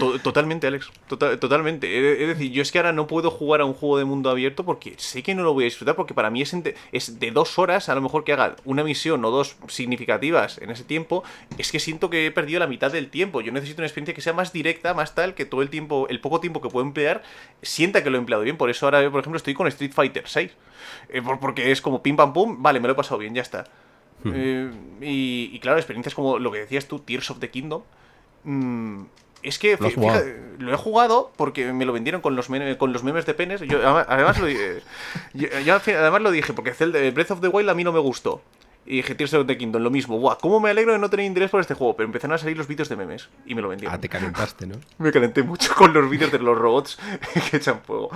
To- 0.00 0.18
Totalmente, 0.20 0.66
Alex. 0.66 0.90
Tota- 1.08 1.38
totalmente. 1.38 2.22
Es 2.22 2.28
decir, 2.28 2.50
yo 2.52 2.62
es 2.62 2.72
que 2.72 2.78
ahora 2.78 2.92
no 2.92 3.06
puedo 3.06 3.30
jugar 3.30 3.60
a 3.60 3.64
un 3.64 3.74
juego 3.74 3.98
de 3.98 4.04
mundo 4.04 4.30
abierto 4.30 4.64
porque 4.64 4.94
sé 4.96 5.22
que 5.22 5.34
no 5.34 5.42
lo 5.42 5.52
voy 5.54 5.64
a 5.64 5.66
disfrutar, 5.66 5.96
porque 5.96 6.14
para 6.14 6.30
mí 6.30 6.42
es, 6.42 6.54
es 6.92 7.18
de 7.20 7.30
dos 7.30 7.58
horas, 7.58 7.88
a 7.88 7.94
lo 7.94 8.00
mejor 8.00 8.24
que 8.24 8.32
haga 8.32 8.56
una 8.64 8.82
misión 8.84 9.24
o 9.24 9.30
dos 9.30 9.56
significativas 9.68 10.58
en 10.58 10.70
ese 10.70 10.84
tiempo, 10.84 11.22
es 11.58 11.70
que 11.72 11.78
siento 11.80 12.10
que 12.10 12.26
he 12.26 12.30
perdido 12.30 12.60
la 12.60 12.66
mitad 12.66 12.90
del 12.92 13.08
tiempo. 13.08 13.40
Yo 13.40 13.52
necesito 13.52 13.80
una 13.80 13.86
experiencia 13.86 14.14
que 14.14 14.20
sea 14.20 14.32
más 14.32 14.52
directa, 14.52 14.65
más 14.94 15.14
tal, 15.14 15.34
que 15.34 15.44
todo 15.44 15.62
el 15.62 15.70
tiempo, 15.70 16.06
el 16.08 16.20
poco 16.20 16.40
tiempo 16.40 16.60
que 16.60 16.68
puedo 16.68 16.84
emplear, 16.86 17.22
sienta 17.62 18.02
que 18.02 18.10
lo 18.10 18.16
he 18.16 18.20
empleado 18.20 18.42
bien. 18.44 18.56
Por 18.56 18.70
eso 18.70 18.86
ahora, 18.86 19.08
por 19.10 19.20
ejemplo, 19.20 19.36
estoy 19.36 19.54
con 19.54 19.66
Street 19.68 19.92
Fighter 19.92 20.24
6. 20.26 20.50
Eh, 21.08 21.22
por- 21.22 21.40
porque 21.40 21.70
es 21.72 21.80
como 21.80 22.02
pim 22.02 22.16
pam 22.16 22.32
pum, 22.32 22.62
vale, 22.62 22.80
me 22.80 22.88
lo 22.88 22.92
he 22.92 22.96
pasado 22.96 23.18
bien, 23.18 23.34
ya 23.34 23.42
está. 23.42 23.64
Eh, 24.34 24.70
y, 25.00 25.50
y 25.52 25.58
claro, 25.60 25.78
experiencias 25.78 26.14
como 26.14 26.38
lo 26.38 26.50
que 26.50 26.58
decías 26.60 26.86
tú, 26.86 26.98
Tears 27.00 27.30
of 27.30 27.38
the 27.38 27.50
Kingdom. 27.50 27.82
mm, 28.44 29.02
es 29.42 29.58
que 29.58 29.76
Lo 29.76 29.90
lo 30.58 30.72
he 30.74 30.76
jugado 30.76 31.30
porque 31.36 31.72
me 31.72 31.84
lo 31.84 31.92
vendieron 31.92 32.20
con 32.20 32.34
los, 32.34 32.48
con 32.78 32.92
los 32.92 33.04
memes 33.04 33.26
de 33.26 33.34
penes. 33.34 33.60
Yo, 33.60 33.78
además, 33.78 34.06
además 34.08 34.38
lo, 34.40 34.46
di- 34.46 34.56
yo- 35.34 35.48
además 35.74 36.22
lo 36.22 36.30
dije, 36.30 36.52
porque 36.52 36.72
Zelda- 36.72 36.98
Breath 37.12 37.30
of 37.32 37.40
the 37.40 37.48
Wild 37.48 37.68
a 37.70 37.74
mí 37.74 37.84
no 37.84 37.92
me 37.92 38.00
gustó. 38.00 38.42
Y 38.86 38.96
dije 38.96 39.14
Tears 39.16 39.34
of 39.34 39.46
the 39.46 39.58
Kingdom, 39.58 39.82
lo 39.82 39.90
mismo. 39.90 40.18
Buah, 40.18 40.36
cómo 40.40 40.60
me 40.60 40.70
alegro 40.70 40.92
de 40.92 40.98
no 40.98 41.10
tener 41.10 41.26
interés 41.26 41.50
por 41.50 41.60
este 41.60 41.74
juego. 41.74 41.96
Pero 41.96 42.06
empezaron 42.06 42.34
a 42.34 42.38
salir 42.38 42.56
los 42.56 42.68
vídeos 42.68 42.88
de 42.88 42.96
memes 42.96 43.28
y 43.44 43.54
me 43.54 43.62
lo 43.62 43.68
vendieron. 43.68 43.94
Ah, 43.94 44.00
te 44.00 44.08
calentaste, 44.08 44.66
¿no? 44.66 44.76
Me 44.98 45.10
calenté 45.10 45.42
mucho 45.42 45.74
con 45.74 45.92
los 45.92 46.08
vídeos 46.08 46.30
de 46.30 46.38
los 46.38 46.56
robots 46.56 46.98
que 47.50 47.56
echan 47.56 47.80
fuego. 47.80 48.10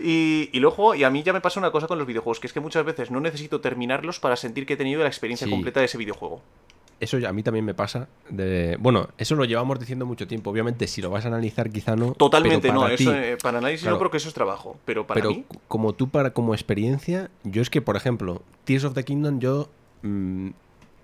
Y, 0.00 0.48
y 0.52 0.60
luego, 0.60 0.94
y 0.94 1.04
a 1.04 1.10
mí 1.10 1.22
ya 1.22 1.32
me 1.32 1.40
pasa 1.40 1.58
una 1.60 1.70
cosa 1.72 1.86
con 1.88 1.98
los 1.98 2.06
videojuegos, 2.06 2.38
que 2.40 2.46
es 2.46 2.52
que 2.52 2.60
muchas 2.60 2.84
veces 2.84 3.10
no 3.10 3.20
necesito 3.20 3.60
terminarlos 3.60 4.20
para 4.20 4.36
sentir 4.36 4.64
que 4.66 4.74
he 4.74 4.76
tenido 4.76 5.02
la 5.02 5.08
experiencia 5.08 5.46
Sí. 5.46 5.50
completa 5.50 5.80
de 5.80 5.86
ese 5.86 5.98
videojuego. 5.98 6.40
eso 7.00 7.18
ya 7.18 7.30
a 7.30 7.32
mí 7.32 7.42
también 7.42 7.64
me 7.64 7.74
pasa. 7.74 8.06
De, 8.30 8.76
bueno, 8.78 9.08
eso 9.18 9.34
lo 9.34 9.44
llevamos 9.44 9.80
diciendo 9.80 10.06
mucho 10.06 10.28
tiempo. 10.28 10.50
Obviamente, 10.50 10.86
si 10.86 11.02
lo 11.02 11.10
vas 11.10 11.24
a 11.24 11.28
analizar, 11.28 11.68
quizá 11.68 11.96
no. 11.96 12.12
Totalmente 12.12 12.68
pero 12.68 12.74
no, 12.74 12.86
eso, 12.86 13.12
eh, 13.12 13.36
para 13.42 13.58
análisis 13.58 13.82
claro. 13.82 13.96
no, 13.96 13.98
porque 13.98 14.18
eso 14.18 14.28
es 14.28 14.34
trabajo. 14.34 14.76
Pero 14.84 15.04
para 15.04 15.20
pero 15.20 15.30
mí, 15.34 15.44
como 15.66 15.94
tú 15.94 16.10
para 16.10 16.32
como 16.32 16.54
experiencia, 16.54 17.28
yo 17.42 17.60
es 17.60 17.70
que, 17.70 17.82
por 17.82 17.96
ejemplo, 17.96 18.42
Tears 18.62 18.84
of 18.84 18.94
the 18.94 19.02
Kingdom, 19.04 19.40
yo 19.40 19.68
mm, 20.02 20.48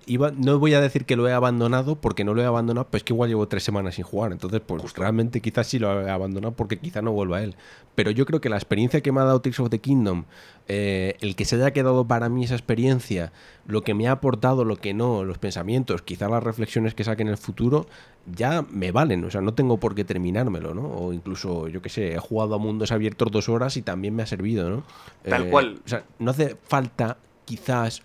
iba, 0.07 0.31
no 0.31 0.59
voy 0.59 0.73
a 0.75 0.81
decir 0.81 1.05
que 1.05 1.17
lo 1.17 1.29
he 1.29 1.33
abandonado 1.33 1.97
porque 1.97 2.25
no 2.25 2.33
lo 2.35 2.41
he 2.43 2.47
abandonado, 2.47 2.87
pero 2.91 2.99
es 2.99 3.05
que 3.05 3.13
igual 3.13 3.29
llevo 3.29 3.47
tres 3.49 3.63
semanas 3.63 3.97
sin 3.97 4.05
jugar. 4.05 4.33
Entonces, 4.33 4.61
pues 4.65 4.81
Justo. 4.83 5.01
realmente 5.03 5.41
quizás 5.43 5.67
sí 5.67 5.79
lo 5.79 6.07
he 6.07 6.11
abandonado 6.11 6.55
porque 6.55 6.79
quizá 6.79 7.03
no 7.03 7.13
vuelva 7.13 7.39
a 7.39 7.43
él. 7.43 7.57
Pero 7.95 8.11
yo 8.11 8.25
creo 8.25 8.41
que 8.41 8.49
la 8.49 8.57
experiencia 8.57 9.01
que 9.03 9.13
me 9.13 9.21
ha 9.21 9.25
dado 9.25 9.41
Tears 9.43 9.61
of 9.61 9.69
the 9.71 9.81
Kingdom, 9.81 10.25
eh, 10.69 11.17
el 11.21 11.37
que 11.37 11.45
se 11.45 11.57
haya 11.57 11.73
quedado 11.73 12.07
para 12.07 12.29
mí 12.31 12.45
esa 12.45 12.55
experiencia, 12.55 13.33
lo 13.67 13.83
que 13.83 13.93
me 13.93 14.09
ha 14.09 14.13
aportado, 14.13 14.65
lo 14.65 14.77
que 14.77 14.95
no, 14.95 15.25
los 15.25 15.37
pensamientos, 15.39 16.01
quizá 16.01 16.29
las 16.29 16.43
reflexiones 16.43 16.95
que 16.95 17.05
saque 17.05 17.23
en 17.23 17.29
el 17.29 17.37
futuro, 17.37 17.87
ya 18.35 18.63
me 18.71 18.93
valen. 18.93 19.25
O 19.25 19.31
sea, 19.31 19.41
no 19.43 19.53
tengo 19.53 19.77
por 19.79 19.95
qué 19.95 20.05
terminármelo, 20.05 20.75
¿no? 20.75 20.87
O 20.89 21.13
incluso, 21.13 21.69
yo 21.69 21.83
qué 21.83 21.89
sé, 21.91 22.15
he 22.15 22.19
jugado 22.19 22.55
a 22.55 22.59
mundos 22.59 22.93
abiertos 22.93 23.31
dos 23.31 23.49
horas 23.51 23.77
y 23.77 23.83
también 23.83 24.15
me 24.15 24.23
ha 24.23 24.27
servido, 24.27 24.71
¿no? 24.71 24.85
Tal 25.29 25.49
Eh, 25.49 25.51
cual. 25.51 25.81
O 25.85 25.89
sea, 25.89 26.05
no 26.19 26.31
hace 26.31 26.57
falta 26.67 27.19
quizás 27.45 28.03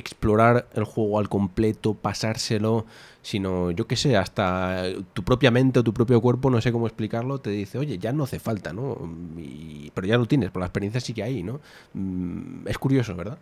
explorar 0.00 0.68
el 0.74 0.84
juego 0.84 1.18
al 1.18 1.28
completo, 1.28 1.94
pasárselo, 1.94 2.86
sino 3.22 3.70
yo 3.70 3.86
qué 3.86 3.96
sé, 3.96 4.16
hasta 4.16 4.82
tu 5.12 5.22
propia 5.22 5.50
mente 5.50 5.78
o 5.80 5.84
tu 5.84 5.92
propio 5.94 6.20
cuerpo, 6.20 6.50
no 6.50 6.60
sé 6.60 6.72
cómo 6.72 6.86
explicarlo, 6.86 7.38
te 7.40 7.50
dice, 7.50 7.78
oye, 7.78 7.98
ya 7.98 8.12
no 8.12 8.24
hace 8.24 8.40
falta, 8.40 8.72
¿no? 8.72 8.96
Y- 9.38 9.90
pero 9.94 10.06
ya 10.06 10.16
lo 10.18 10.26
tienes, 10.26 10.50
por 10.50 10.60
la 10.60 10.66
experiencia 10.66 11.00
sí 11.00 11.12
que 11.14 11.22
hay, 11.22 11.42
¿no? 11.42 11.60
Mm, 11.94 12.66
Es 12.66 12.78
curioso, 12.78 13.14
¿verdad? 13.14 13.38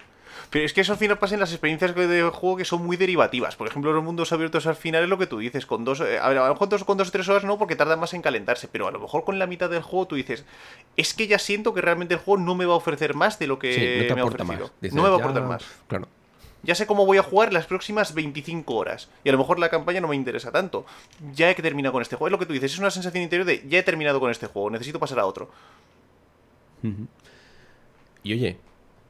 Pero 0.50 0.64
es 0.64 0.72
que 0.72 0.82
eso 0.82 0.92
al 0.92 0.98
final 0.98 1.18
pasa 1.18 1.34
en 1.34 1.40
las 1.40 1.50
experiencias 1.52 1.94
de 1.96 2.22
juego 2.32 2.56
que 2.56 2.64
son 2.64 2.84
muy 2.86 2.96
derivativas. 2.96 3.56
Por 3.56 3.66
ejemplo, 3.66 3.92
los 3.92 4.04
mundos 4.04 4.30
abiertos 4.32 4.66
al 4.66 4.76
final 4.76 5.02
es 5.02 5.09
lo 5.09 5.18
que 5.18 5.26
tú 5.26 5.38
dices. 5.38 5.66
Con 5.66 5.84
dos, 5.84 6.00
eh, 6.00 6.18
a 6.20 6.28
ver, 6.28 6.38
a 6.38 6.46
lo 6.46 6.52
mejor 6.54 6.68
dos- 6.68 6.84
con 6.84 6.96
dos 6.96 7.09
o 7.09 7.11
tres 7.11 7.28
horas 7.28 7.44
no, 7.44 7.59
porque 7.59 7.76
tarda 7.76 7.96
más 7.96 8.14
en 8.14 8.22
calentarse. 8.22 8.68
Pero 8.70 8.86
a 8.86 8.90
lo 8.92 9.00
mejor 9.00 9.24
con 9.24 9.38
la 9.38 9.46
mitad 9.46 9.68
del 9.68 9.82
juego 9.82 10.06
tú 10.06 10.14
dices, 10.16 10.44
es 10.96 11.12
que 11.14 11.26
ya 11.26 11.38
siento 11.38 11.74
que 11.74 11.80
realmente 11.80 12.14
el 12.14 12.20
juego 12.20 12.40
no 12.42 12.54
me 12.54 12.66
va 12.66 12.74
a 12.74 12.76
ofrecer 12.76 13.14
más 13.14 13.38
de 13.38 13.46
lo 13.46 13.59
que 13.59 13.72
sí, 13.72 14.09
no 14.09 14.14
me 14.14 14.20
ha 14.20 14.24
ofrecido. 14.24 14.70
Dices, 14.80 14.94
no 14.94 15.02
me 15.02 15.09
va 15.09 15.16
a 15.16 15.18
aportar 15.18 15.42
más. 15.48 15.64
Claro. 15.88 16.09
Ya 16.62 16.74
sé 16.74 16.86
cómo 16.86 17.06
voy 17.06 17.18
a 17.18 17.22
jugar 17.22 17.52
las 17.52 17.66
próximas 17.66 18.14
25 18.14 18.74
horas. 18.74 19.09
Y 19.24 19.28
a 19.28 19.32
lo 19.32 19.38
mejor 19.38 19.59
la 19.59 19.68
campaña 19.68 20.00
no 20.00 20.09
me 20.09 20.16
interesa 20.16 20.50
tanto. 20.50 20.84
Ya 21.34 21.50
he 21.50 21.54
terminado 21.54 21.92
con 21.92 22.02
este 22.02 22.16
juego. 22.16 22.28
Es 22.28 22.32
lo 22.32 22.38
que 22.38 22.46
tú 22.46 22.52
dices. 22.52 22.72
Es 22.72 22.78
una 22.78 22.90
sensación 22.90 23.22
interior 23.22 23.46
de 23.46 23.64
ya 23.68 23.78
he 23.78 23.82
terminado 23.82 24.20
con 24.20 24.30
este 24.30 24.46
juego. 24.46 24.70
Necesito 24.70 24.98
pasar 24.98 25.20
a 25.20 25.26
otro. 25.26 25.50
Y 28.22 28.32
oye, 28.32 28.56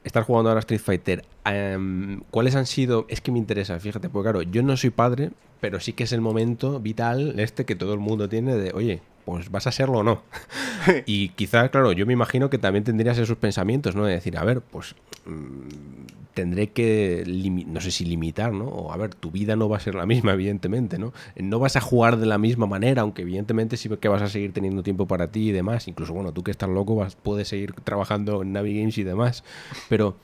estás 0.05 0.25
jugando 0.27 0.51
ahora 0.51 0.61
Street 0.61 0.81
Fighter. 0.81 1.25
em, 1.45 2.21
¿Cuáles 2.31 2.55
han 2.55 2.67
sido? 2.67 3.07
Es 3.09 3.21
que 3.21 3.33
me 3.33 3.39
interesa, 3.39 3.79
fíjate, 3.79 4.09
porque 4.09 4.31
claro, 4.31 4.43
yo 4.43 4.63
no 4.63 4.77
soy 4.77 4.91
padre, 4.91 5.31
pero 5.61 5.81
sí 5.81 5.93
que 5.93 6.05
es 6.05 6.13
el 6.13 6.21
momento 6.21 6.81
vital 6.81 7.39
este 7.39 7.65
que 7.65 7.75
todo 7.75 7.95
el 7.95 8.01
mundo 8.01 8.29
tiene 8.29 8.57
de, 8.57 8.73
oye, 8.73 9.01
pues 9.25 9.51
vas 9.51 9.67
a 9.67 9.73
serlo 9.73 9.99
o 9.99 10.03
no. 10.03 10.23
y 11.07 11.31
quizás, 11.31 11.71
claro, 11.71 11.93
yo 11.93 12.07
me 12.07 12.13
imagino 12.13 12.49
que 12.51 12.59
también 12.59 12.85
tendrías 12.85 13.19
esos 13.19 13.37
pensamientos, 13.37 13.95
¿no? 13.95 14.05
De 14.05 14.15
decir, 14.15 14.39
a 14.39 14.45
ver, 14.45 14.61
pues 14.61 14.95
mm, 15.27 16.18
tendré 16.39 16.71
que, 16.71 17.25
no 17.67 17.81
sé 17.81 17.91
si 17.91 18.05
limitar, 18.05 18.53
¿no? 18.53 18.67
O 18.67 18.93
a 18.93 18.97
ver, 18.97 19.13
tu 19.13 19.33
vida 19.33 19.57
no 19.57 19.69
va 19.69 19.79
a 19.79 19.81
ser 19.81 19.97
la 19.97 20.07
misma, 20.07 20.35
evidentemente, 20.35 20.97
¿no? 20.97 21.13
No 21.35 21.59
vas 21.59 21.75
a 21.75 21.81
jugar 21.81 22.17
de 22.17 22.27
la 22.27 22.39
misma 22.39 22.67
manera, 22.67 23.03
aunque 23.03 23.23
evidentemente 23.23 23.77
sí 23.77 23.89
que 24.01 24.07
vas 24.07 24.23
a 24.23 24.29
seguir 24.29 24.53
teniendo 24.53 24.85
tiempo 24.85 25.09
para 25.09 25.33
ti 25.33 25.49
y 25.49 25.51
demás. 25.51 25.89
Incluso, 25.89 26.13
bueno, 26.13 26.31
tú 26.31 26.45
que 26.45 26.53
estás 26.53 26.69
loco 26.69 26.95
vas, 26.95 27.17
puedes 27.17 27.49
seguir 27.49 27.73
trabajando 27.83 28.43
en 28.43 28.53
Navi 28.53 28.79
Games 28.79 28.97
y 28.99 29.03
demás. 29.03 29.43
Pero, 29.89 30.15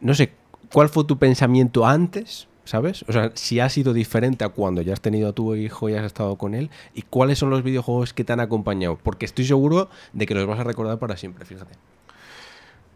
no 0.00 0.14
sé, 0.14 0.32
¿cuál 0.72 0.88
fue 0.88 1.04
tu 1.04 1.18
pensamiento 1.18 1.84
antes? 1.84 2.48
¿Sabes? 2.64 3.04
O 3.06 3.12
sea, 3.12 3.32
si 3.34 3.60
ha 3.60 3.68
sido 3.68 3.92
diferente 3.92 4.46
a 4.46 4.48
cuando 4.48 4.80
ya 4.80 4.94
has 4.94 5.02
tenido 5.02 5.28
a 5.28 5.32
tu 5.34 5.54
hijo 5.54 5.90
y 5.90 5.94
has 5.96 6.06
estado 6.06 6.36
con 6.38 6.54
él. 6.54 6.70
¿Y 6.94 7.02
cuáles 7.02 7.38
son 7.38 7.50
los 7.50 7.62
videojuegos 7.62 8.14
que 8.14 8.24
te 8.24 8.32
han 8.32 8.40
acompañado? 8.40 8.98
Porque 9.02 9.26
estoy 9.26 9.44
seguro 9.44 9.90
de 10.14 10.24
que 10.24 10.34
los 10.34 10.46
vas 10.46 10.60
a 10.60 10.64
recordar 10.64 10.98
para 10.98 11.18
siempre, 11.18 11.44
fíjate. 11.44 11.74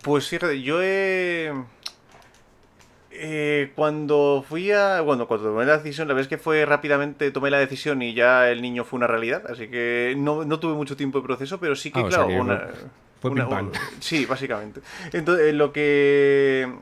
Pues 0.01 0.29
fíjate, 0.29 0.63
yo 0.63 0.81
he. 0.83 1.53
Eh, 3.19 3.73
cuando 3.75 4.45
fui 4.49 4.71
a. 4.73 5.01
Bueno, 5.01 5.27
cuando 5.27 5.49
tomé 5.51 5.65
la 5.65 5.79
decisión, 5.79 6.09
la 6.09 6.21
es 6.21 6.29
que 6.29 6.39
fue 6.39 6.65
rápidamente, 6.67 7.31
tomé 7.31 7.51
la 7.51 7.59
decisión 7.59 8.03
y 8.03 8.15
ya 8.15 8.51
el 8.51 8.63
niño 8.63 8.85
fue 8.85 8.99
una 8.99 9.07
realidad. 9.07 9.43
Así 9.51 9.69
que 9.69 10.15
no, 10.17 10.45
no 10.45 10.59
tuve 10.61 10.75
mucho 10.75 10.97
tiempo 10.97 11.19
de 11.21 11.25
proceso, 11.27 11.59
pero 11.61 11.75
sí 11.77 11.91
que, 11.91 12.01
Ah, 12.01 12.05
o 12.05 12.11
sea 12.11 12.25
claro, 12.25 12.29
que 12.29 12.41
una. 12.41 12.69
fue- 13.21 13.31
una- 13.31 13.49
pam. 13.49 13.71
Sí, 14.01 14.27
básicamente. 14.27 14.81
Entonces, 15.13 15.55
lo 15.55 15.73
que. 15.73 16.73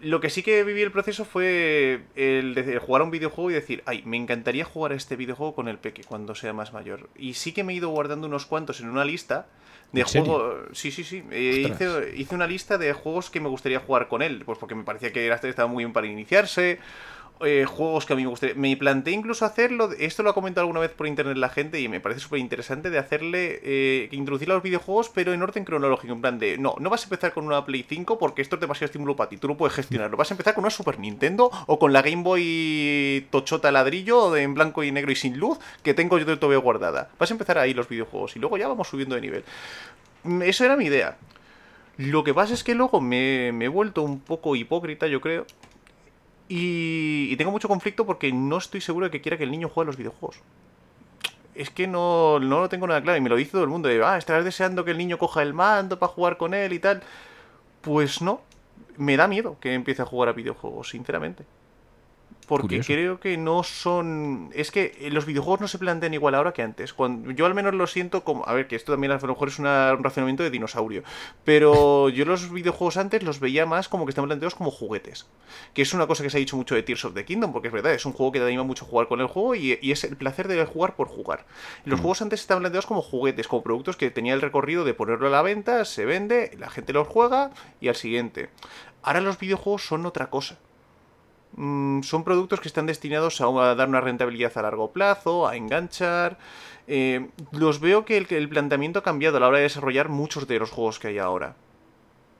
Lo 0.00 0.20
que 0.20 0.30
sí 0.30 0.44
que 0.44 0.62
viví 0.62 0.80
el 0.82 0.92
proceso 0.92 1.24
fue 1.24 2.02
el 2.14 2.54
de 2.54 2.78
jugar 2.78 3.00
a 3.02 3.04
un 3.04 3.10
videojuego 3.10 3.50
y 3.50 3.54
decir, 3.54 3.82
ay, 3.84 4.02
me 4.06 4.16
encantaría 4.16 4.64
jugar 4.64 4.92
a 4.92 4.94
este 4.94 5.16
videojuego 5.16 5.56
con 5.56 5.66
el 5.66 5.78
peque 5.78 6.04
cuando 6.04 6.36
sea 6.36 6.52
más 6.52 6.72
mayor. 6.72 7.08
Y 7.16 7.34
sí 7.34 7.50
que 7.52 7.64
me 7.64 7.72
he 7.72 7.76
ido 7.76 7.88
guardando 7.88 8.28
unos 8.28 8.46
cuantos 8.46 8.78
en 8.80 8.88
una 8.90 9.04
lista 9.04 9.46
de 9.92 10.02
juegos. 10.04 10.68
Sí, 10.72 10.90
sí, 10.90 11.04
sí. 11.04 11.22
Eh, 11.30 11.66
hice, 11.72 12.12
hice 12.16 12.34
una 12.34 12.46
lista 12.46 12.78
de 12.78 12.92
juegos 12.92 13.30
que 13.30 13.40
me 13.40 13.48
gustaría 13.48 13.80
jugar 13.80 14.08
con 14.08 14.22
él, 14.22 14.42
pues 14.44 14.58
porque 14.58 14.74
me 14.74 14.84
parecía 14.84 15.12
que 15.12 15.24
era- 15.26 15.36
estaba 15.36 15.68
muy 15.68 15.84
bien 15.84 15.92
para 15.92 16.06
iniciarse. 16.06 16.78
Eh, 17.40 17.64
juegos 17.66 18.06
que 18.06 18.12
a 18.12 18.16
mí 18.16 18.22
me 18.22 18.28
gustaría. 18.28 18.54
Me 18.54 18.76
planteé 18.76 19.14
incluso 19.14 19.44
hacerlo. 19.44 19.90
Esto 19.98 20.22
lo 20.22 20.30
ha 20.30 20.34
comentado 20.34 20.62
alguna 20.62 20.80
vez 20.80 20.90
por 20.90 21.06
internet 21.06 21.36
la 21.36 21.48
gente 21.48 21.80
y 21.80 21.88
me 21.88 22.00
parece 22.00 22.20
súper 22.20 22.38
interesante 22.40 22.90
de 22.90 22.98
hacerle. 22.98 23.60
Eh, 23.62 24.08
introducir 24.12 24.50
a 24.50 24.54
los 24.54 24.62
videojuegos, 24.62 25.08
pero 25.08 25.32
en 25.32 25.42
orden 25.42 25.64
cronológico. 25.64 26.12
En 26.12 26.20
plan 26.20 26.38
de. 26.38 26.58
No, 26.58 26.74
no 26.80 26.90
vas 26.90 27.02
a 27.02 27.04
empezar 27.04 27.32
con 27.32 27.46
una 27.46 27.64
Play 27.64 27.84
5 27.88 28.18
porque 28.18 28.42
esto 28.42 28.56
es 28.56 28.60
demasiado 28.60 28.86
estímulo 28.86 29.16
para 29.16 29.30
ti. 29.30 29.36
Tú 29.36 29.48
no 29.48 29.56
puedes 29.56 29.74
gestionarlo. 29.74 30.16
Vas 30.16 30.30
a 30.30 30.34
empezar 30.34 30.54
con 30.54 30.64
una 30.64 30.70
Super 30.70 30.98
Nintendo 30.98 31.50
o 31.66 31.78
con 31.78 31.92
la 31.92 32.02
Game 32.02 32.22
Boy 32.22 33.26
Tochota 33.30 33.70
ladrillo 33.70 34.36
en 34.36 34.54
blanco 34.54 34.82
y 34.82 34.92
negro 34.92 35.12
y 35.12 35.16
sin 35.16 35.38
luz 35.38 35.58
que 35.82 35.94
tengo 35.94 36.18
yo 36.18 36.38
todavía 36.38 36.58
guardada. 36.58 37.10
Vas 37.18 37.30
a 37.30 37.34
empezar 37.34 37.58
ahí 37.58 37.74
los 37.74 37.88
videojuegos 37.88 38.36
y 38.36 38.38
luego 38.38 38.56
ya 38.56 38.68
vamos 38.68 38.88
subiendo 38.88 39.14
de 39.14 39.20
nivel. 39.20 39.44
Mm, 40.24 40.42
Eso 40.42 40.64
era 40.64 40.76
mi 40.76 40.86
idea. 40.86 41.16
Lo 41.96 42.22
que 42.22 42.32
pasa 42.32 42.54
es 42.54 42.62
que 42.62 42.74
luego 42.76 43.00
me, 43.00 43.50
me 43.52 43.64
he 43.64 43.68
vuelto 43.68 44.02
un 44.02 44.20
poco 44.20 44.54
hipócrita, 44.54 45.08
yo 45.08 45.20
creo. 45.20 45.46
Y, 46.48 47.36
tengo 47.36 47.50
mucho 47.50 47.68
conflicto 47.68 48.06
porque 48.06 48.32
no 48.32 48.56
estoy 48.56 48.80
seguro 48.80 49.06
de 49.06 49.10
que 49.10 49.20
quiera 49.20 49.36
que 49.36 49.44
el 49.44 49.50
niño 49.50 49.68
juegue 49.68 49.86
a 49.86 49.90
los 49.90 49.96
videojuegos. 49.96 50.40
Es 51.54 51.70
que 51.70 51.86
no, 51.86 52.38
no 52.40 52.60
lo 52.60 52.68
tengo 52.68 52.86
nada 52.86 53.02
claro. 53.02 53.18
Y 53.18 53.20
me 53.20 53.28
lo 53.28 53.36
dice 53.36 53.52
todo 53.52 53.64
el 53.64 53.68
mundo. 53.68 53.88
De, 53.88 54.02
ah, 54.02 54.16
estarás 54.16 54.44
deseando 54.44 54.84
que 54.84 54.92
el 54.92 54.98
niño 54.98 55.18
coja 55.18 55.42
el 55.42 55.52
mando 55.52 55.98
para 55.98 56.12
jugar 56.12 56.36
con 56.36 56.54
él 56.54 56.72
y 56.72 56.78
tal. 56.78 57.02
Pues 57.82 58.22
no. 58.22 58.40
Me 58.96 59.16
da 59.16 59.28
miedo 59.28 59.56
que 59.60 59.74
empiece 59.74 60.02
a 60.02 60.06
jugar 60.06 60.30
a 60.30 60.32
videojuegos, 60.32 60.88
sinceramente. 60.88 61.44
Porque 62.48 62.78
Curioso. 62.78 62.86
creo 62.92 63.20
que 63.20 63.36
no 63.36 63.62
son. 63.62 64.50
Es 64.54 64.70
que 64.72 64.96
eh, 65.00 65.10
los 65.10 65.26
videojuegos 65.26 65.60
no 65.60 65.68
se 65.68 65.78
plantean 65.78 66.14
igual 66.14 66.34
ahora 66.34 66.52
que 66.52 66.62
antes. 66.62 66.92
Cuando, 66.94 67.30
yo 67.30 67.46
al 67.46 67.54
menos 67.54 67.74
lo 67.74 67.86
siento 67.86 68.24
como. 68.24 68.44
A 68.48 68.54
ver, 68.54 68.66
que 68.66 68.74
esto 68.74 68.92
también 68.92 69.12
a 69.12 69.18
lo 69.18 69.28
mejor 69.28 69.48
es 69.48 69.58
una- 69.58 69.92
un 69.96 70.02
razonamiento 70.02 70.42
de 70.42 70.50
dinosaurio. 70.50 71.02
Pero 71.44 72.08
yo 72.08 72.24
los 72.24 72.50
videojuegos 72.50 72.96
antes 72.96 73.22
los 73.22 73.38
veía 73.38 73.66
más 73.66 73.88
como 73.88 74.04
que 74.06 74.10
están 74.10 74.24
planteados 74.26 74.54
como 74.54 74.70
juguetes. 74.70 75.26
Que 75.74 75.82
es 75.82 75.92
una 75.94 76.06
cosa 76.06 76.22
que 76.22 76.30
se 76.30 76.38
ha 76.38 76.40
dicho 76.40 76.56
mucho 76.56 76.74
de 76.74 76.82
Tears 76.82 77.04
of 77.04 77.14
the 77.14 77.24
Kingdom, 77.24 77.52
porque 77.52 77.68
es 77.68 77.74
verdad, 77.74 77.92
es 77.92 78.04
un 78.06 78.12
juego 78.12 78.32
que 78.32 78.38
te 78.40 78.46
anima 78.46 78.62
mucho 78.64 78.84
a 78.84 78.88
jugar 78.88 79.08
con 79.08 79.20
el 79.20 79.26
juego 79.26 79.54
y, 79.54 79.78
y 79.80 79.92
es 79.92 80.02
el 80.04 80.16
placer 80.16 80.48
de 80.48 80.64
jugar 80.64 80.96
por 80.96 81.08
jugar. 81.08 81.46
Los 81.84 82.00
juegos 82.00 82.22
antes 82.22 82.40
estaban 82.40 82.62
planteados 82.62 82.86
como 82.86 83.02
juguetes, 83.02 83.46
como 83.46 83.62
productos 83.62 83.96
que 83.96 84.10
tenía 84.10 84.34
el 84.34 84.40
recorrido 84.40 84.84
de 84.84 84.94
ponerlo 84.94 85.26
a 85.26 85.30
la 85.30 85.42
venta, 85.42 85.84
se 85.84 86.04
vende, 86.06 86.52
la 86.58 86.70
gente 86.70 86.92
los 86.92 87.06
juega 87.08 87.50
y 87.80 87.88
al 87.88 87.96
siguiente. 87.96 88.48
Ahora 89.02 89.20
los 89.20 89.38
videojuegos 89.38 89.86
son 89.86 90.06
otra 90.06 90.30
cosa. 90.30 90.58
Mm, 91.56 92.02
son 92.02 92.24
productos 92.24 92.60
que 92.60 92.68
están 92.68 92.86
destinados 92.86 93.40
a, 93.40 93.46
a 93.46 93.74
dar 93.74 93.88
una 93.88 94.00
rentabilidad 94.00 94.52
a 94.56 94.62
largo 94.62 94.92
plazo, 94.92 95.48
a 95.48 95.56
enganchar. 95.56 96.38
Eh, 96.86 97.28
los 97.52 97.80
veo 97.80 98.04
que 98.04 98.16
el, 98.16 98.48
planteamiento 98.48 98.98
ha 99.00 99.02
cambiado 99.02 99.36
a 99.36 99.40
la 99.40 99.48
hora 99.48 99.58
de 99.58 99.64
desarrollar 99.64 100.08
muchos 100.08 100.46
de 100.48 100.58
los 100.58 100.70
juegos 100.70 100.98
que 100.98 101.08
hay 101.08 101.18
ahora. 101.18 101.54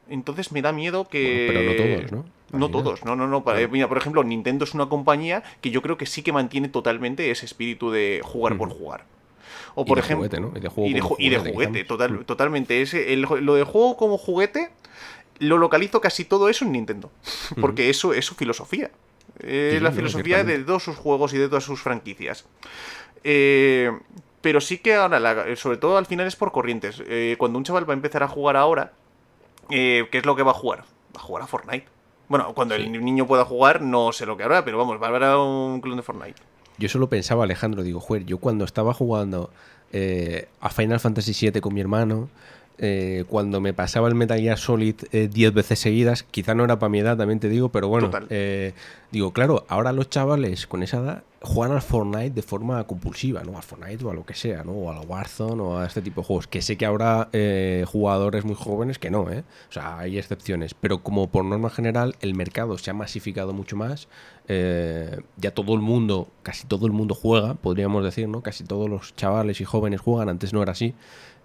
Entonces 0.08 0.52
me 0.52 0.62
da 0.62 0.72
miedo 0.72 1.08
que... 1.08 1.46
Bueno, 1.52 1.60
pero 1.76 1.92
no 1.94 1.96
todos, 2.00 2.12
¿no? 2.12 2.38
No 2.58 2.70
todos, 2.70 3.04
no, 3.04 3.14
no, 3.14 3.26
no. 3.28 3.44
para- 3.44 3.58
Claro. 3.58 3.72
Mira, 3.72 3.88
por 3.88 3.98
ejemplo, 3.98 4.24
Nintendo 4.24 4.64
es 4.64 4.72
una 4.72 4.88
compañía 4.88 5.42
que 5.60 5.70
yo 5.70 5.82
creo 5.82 5.98
que 5.98 6.06
sí 6.06 6.22
que 6.22 6.32
mantiene 6.32 6.68
totalmente 6.70 7.30
ese 7.30 7.44
espíritu 7.44 7.90
de 7.90 8.22
jugar 8.24 8.56
por 8.56 8.70
jugar. 8.70 9.04
O 9.74 9.82
Y 9.82 9.84
por 9.84 9.98
de 9.98 10.00
ejemplo, 10.00 10.26
juguete, 10.28 10.40
¿no? 10.40 10.52
Y 10.56 10.60
de 10.60 10.68
juego 10.68 10.88
y 10.88 10.92
de, 10.94 10.98
y 10.98 11.00
juguete, 11.02 11.52
juguete, 11.52 11.84
total- 11.84 12.24
totalmente. 12.24 12.80
Ese, 12.80 13.12
el- 13.12 13.20
lo 13.22 13.54
de 13.54 13.64
juego 13.64 13.98
como 13.98 14.16
juguete 14.16 14.70
lo 15.40 15.58
localizo 15.58 16.00
casi 16.00 16.24
todo 16.24 16.48
eso 16.48 16.64
en 16.64 16.72
Nintendo. 16.72 17.10
Porque 17.60 17.90
eso 17.90 18.12
es 18.12 18.24
su 18.26 18.34
filosofía. 18.34 18.90
Es 19.40 19.74
Sí, 19.74 19.80
la 19.80 19.92
filosofía 19.92 20.42
de 20.44 20.58
todos 20.60 20.82
sus 20.82 20.96
juegos 20.96 21.32
y 21.34 21.38
de 21.38 21.48
todas 21.48 21.64
sus 21.64 21.80
franquicias. 21.80 22.44
Eh, 23.24 23.90
pero 24.40 24.60
sí 24.60 24.78
que 24.78 24.94
ahora, 24.94 25.18
la- 25.20 25.56
sobre 25.56 25.76
todo 25.76 25.98
al 25.98 26.06
final 26.06 26.26
es 26.26 26.36
por 26.36 26.52
corrientes. 26.52 27.02
Eh, 27.06 27.36
cuando 27.38 27.58
un 27.58 27.64
chaval 27.64 27.88
va 27.88 27.92
a 27.92 27.96
empezar 27.96 28.22
a 28.22 28.28
jugar 28.28 28.56
ahora, 28.56 28.92
eh, 29.70 30.08
¿qué 30.10 30.18
es 30.18 30.26
lo 30.26 30.36
que 30.36 30.42
va 30.42 30.52
a 30.52 30.54
jugar? 30.54 30.80
Va 31.16 31.20
a 31.20 31.22
jugar 31.22 31.42
a 31.42 31.46
Fortnite. 31.46 31.86
Bueno, 32.28 32.52
cuando 32.54 32.76
Sí. 32.76 32.82
el 32.82 33.04
niño 33.04 33.26
pueda 33.26 33.44
jugar, 33.44 33.80
no 33.80 34.12
sé 34.12 34.26
lo 34.26 34.36
que 34.36 34.42
habrá, 34.44 34.64
pero 34.64 34.78
vamos, 34.78 35.00
va 35.00 35.06
a 35.06 35.08
haber 35.10 35.22
un 35.38 35.80
clon 35.80 35.96
de 35.96 36.02
Fortnite. 36.02 36.40
Yo 36.78 36.88
solo 36.88 37.08
pensaba, 37.08 37.44
Alejandro, 37.44 37.82
digo, 37.82 38.00
joder, 38.00 38.24
yo 38.24 38.38
cuando 38.38 38.64
estaba 38.64 38.94
jugando 38.94 39.50
eh, 39.92 40.48
a 40.60 40.68
Final 40.70 41.00
Fantasy 41.00 41.32
VII 41.50 41.60
con 41.60 41.72
mi 41.74 41.80
hermano, 41.80 42.28
eh, 42.78 43.24
cuando 43.28 43.60
me 43.60 43.72
pasaba 43.72 44.08
el 44.08 44.14
Metal 44.14 44.38
Gear 44.38 44.58
Solid 44.58 44.96
eh, 45.12 45.28
10 45.32 45.52
veces 45.52 45.78
seguidas. 45.78 46.22
Quizá 46.22 46.54
no 46.54 46.64
era 46.64 46.78
para 46.78 46.90
mi 46.90 47.00
edad, 47.00 47.16
también 47.16 47.40
te 47.40 47.48
digo, 47.48 47.70
pero 47.70 47.88
bueno. 47.88 48.10
Eh, 48.30 48.72
digo, 49.10 49.32
claro, 49.32 49.64
ahora 49.68 49.92
los 49.92 50.08
chavales 50.10 50.66
con 50.66 50.82
esa 50.82 50.98
edad 50.98 51.22
juegan 51.40 51.76
al 51.76 51.82
Fortnite 51.82 52.30
de 52.30 52.42
forma 52.42 52.84
compulsiva, 52.84 53.42
¿no? 53.44 53.56
Al 53.56 53.62
Fortnite 53.62 54.04
o 54.04 54.10
a 54.10 54.14
lo 54.14 54.24
que 54.24 54.34
sea, 54.34 54.64
¿no? 54.64 54.72
O 54.72 54.90
al 54.90 55.06
Warzone 55.06 55.62
o 55.62 55.78
a 55.78 55.86
este 55.86 56.02
tipo 56.02 56.20
de 56.20 56.26
juegos. 56.26 56.46
Que 56.46 56.62
sé 56.62 56.76
que 56.76 56.86
habrá 56.86 57.28
eh, 57.32 57.84
jugadores 57.86 58.44
muy 58.44 58.54
jóvenes 58.54 58.98
que 58.98 59.10
no, 59.10 59.30
¿eh? 59.30 59.44
O 59.68 59.72
sea, 59.72 59.98
hay 59.98 60.18
excepciones. 60.18 60.74
Pero 60.74 61.02
como 61.02 61.28
por 61.28 61.44
norma 61.44 61.70
general 61.70 62.16
el 62.20 62.34
mercado 62.34 62.76
se 62.78 62.90
ha 62.90 62.94
masificado 62.94 63.52
mucho 63.52 63.76
más, 63.76 64.08
eh, 64.48 65.20
ya 65.36 65.52
todo 65.52 65.74
el 65.74 65.80
mundo, 65.80 66.28
casi 66.42 66.66
todo 66.66 66.86
el 66.86 66.92
mundo 66.92 67.14
juega, 67.14 67.54
podríamos 67.54 68.04
decir, 68.04 68.28
¿no? 68.28 68.40
Casi 68.42 68.64
todos 68.64 68.88
los 68.88 69.14
chavales 69.14 69.60
y 69.60 69.64
jóvenes 69.64 70.00
juegan, 70.00 70.28
antes 70.28 70.52
no 70.52 70.62
era 70.62 70.72
así. 70.72 70.94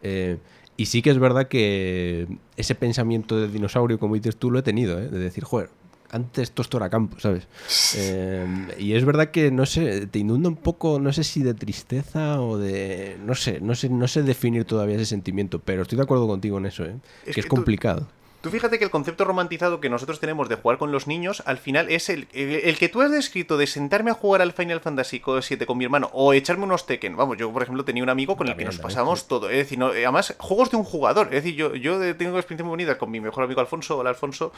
Eh, 0.02 0.38
y 0.78 0.88
sí 0.88 1.02
que 1.02 1.12
es 1.12 1.20
verdad 1.20 1.48
que 1.48 2.28
ese 2.58 2.76
pensamiento 2.76 3.40
de 3.40 3.48
dinosaurio, 3.48 4.00
como 4.00 4.16
dices 4.16 4.38
tú, 4.38 4.52
lo 4.52 4.60
he 4.60 4.64
tenido, 4.64 5.00
¿eh? 5.00 5.08
De 5.08 5.20
decir, 5.20 5.44
joder, 5.44 5.70
antes 6.14 6.54
era 6.74 6.90
campo, 6.90 7.20
¿sabes? 7.20 7.48
Eh, 7.96 8.46
y 8.80 8.94
es 8.94 9.06
verdad 9.06 9.30
que, 9.30 9.52
no 9.52 9.68
sé, 9.68 10.08
te 10.08 10.18
inunda 10.18 10.50
un 10.50 10.56
poco, 10.56 11.00
no 11.00 11.14
sé 11.14 11.24
si 11.24 11.44
de 11.44 11.54
tristeza 11.54 12.42
o 12.42 12.58
de... 12.58 13.18
No 13.24 13.36
sé, 13.36 13.60
no 13.62 13.76
sé, 13.76 13.90
no 13.90 14.08
sé 14.08 14.24
definir 14.24 14.66
todavía 14.66 14.96
ese 14.96 15.06
sentimiento, 15.06 15.60
pero 15.60 15.84
estoy 15.84 15.98
de 15.98 16.04
acuerdo 16.04 16.28
contigo 16.28 16.58
en 16.58 16.66
eso, 16.66 16.86
¿eh? 16.86 16.96
Es 17.26 17.36
que 17.36 17.42
es 17.42 17.46
que 17.46 17.50
complicado. 17.50 18.08
Tú 18.44 18.50
fíjate 18.50 18.78
que 18.78 18.84
el 18.84 18.92
concepto 18.92 19.24
romantizado 19.24 19.80
que 19.80 19.90
nosotros 19.90 20.20
tenemos 20.20 20.50
de 20.50 20.56
jugar 20.58 20.78
con 20.78 20.92
los 20.92 21.08
niños, 21.08 21.42
al 21.46 21.58
final 21.58 21.90
es 21.90 22.10
el, 22.10 22.28
el, 22.34 22.50
el 22.52 22.78
que 22.78 22.90
tú 22.90 23.02
has 23.02 23.10
descrito 23.10 23.56
de 23.56 23.68
sentarme 23.68 24.12
a 24.12 24.16
jugar 24.16 24.42
al 24.42 24.52
Final 24.52 24.82
Fantasy 24.82 25.24
VII 25.26 25.66
con 25.66 25.78
mi 25.78 25.86
hermano 25.86 26.10
o 26.12 26.34
echarme 26.34 26.66
unos 26.66 26.86
Tekken. 26.86 27.16
Vamos, 27.16 27.38
yo 27.38 27.54
por 27.54 27.64
ejemplo 27.64 27.86
tenía 27.86 28.04
un 28.04 28.10
amigo 28.10 28.36
con 28.36 28.50
el 28.50 28.58
que 28.58 28.66
nos 28.66 28.80
pasamos 28.80 29.30
todo. 29.30 29.50
Es 29.50 29.56
decir, 29.56 29.80
no- 29.80 29.88
además, 29.88 30.36
juegos 30.40 30.70
de 30.72 30.76
un 30.76 30.84
jugador. 30.84 31.28
Es 31.28 31.42
decir, 31.46 31.56
yo, 31.56 31.74
yo 31.74 31.94
tengo 32.18 32.36
experiencias 32.38 32.66
muy 32.66 32.72
bonitas 32.72 32.98
con 32.98 33.10
mi 33.12 33.22
mejor 33.22 33.46
amigo 33.46 33.62
Alfonso, 33.62 33.98
hola 33.98 34.10
Alfonso, 34.10 34.52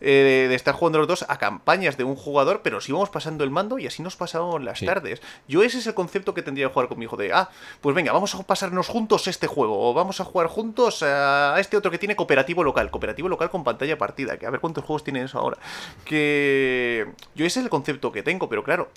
eh, 0.00 0.46
de 0.48 0.54
estar 0.56 0.74
jugando 0.74 0.98
los 0.98 1.06
dos 1.06 1.24
a 1.28 1.38
campañas 1.38 1.96
de 1.96 2.02
un 2.02 2.16
jugador, 2.16 2.62
pero 2.64 2.80
sí 2.80 2.90
íbamos 2.90 3.08
pasando 3.10 3.44
el 3.44 3.50
mando 3.52 3.78
y 3.78 3.86
así 3.86 4.02
nos 4.02 4.16
pasábamos 4.16 4.64
las 4.64 4.80
Sí. 4.80 4.86
tardes. 4.86 5.22
Yo 5.46 5.62
ese 5.62 5.78
es 5.78 5.86
el 5.86 5.94
concepto 5.94 6.34
que 6.34 6.42
tendría 6.42 6.66
que 6.66 6.72
jugar 6.74 6.88
con 6.88 6.98
mi 6.98 7.04
hijo 7.04 7.16
de, 7.16 7.32
ah, 7.32 7.50
pues 7.82 7.94
venga, 7.94 8.10
vamos 8.12 8.34
a 8.34 8.42
pasarnos 8.42 8.88
juntos 8.88 9.28
este 9.28 9.46
juego 9.46 9.88
o 9.88 9.94
vamos 9.94 10.20
a 10.20 10.24
jugar 10.24 10.48
juntos 10.48 11.04
a 11.04 11.54
este 11.60 11.76
otro 11.76 11.92
que 11.92 11.98
tiene 11.98 12.16
cooperativo 12.16 12.64
local, 12.64 12.90
cooperativo 12.90 13.27
local 13.28 13.50
con 13.50 13.64
pantalla 13.64 13.98
partida, 13.98 14.36
que 14.38 14.46
a 14.46 14.50
ver 14.50 14.60
cuántos 14.60 14.84
juegos 14.84 15.04
tiene 15.04 15.22
eso 15.22 15.38
ahora. 15.38 15.58
Que 16.04 17.06
yo 17.34 17.44
ese 17.46 17.60
es 17.60 17.64
el 17.64 17.70
concepto 17.70 18.12
que 18.12 18.22
tengo, 18.22 18.48
pero 18.48 18.64
claro, 18.64 18.90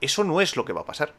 eso 0.00 0.24
no 0.24 0.40
es 0.40 0.56
lo 0.56 0.64
que 0.64 0.72
va 0.72 0.82
a 0.82 0.86
pasar. 0.86 1.12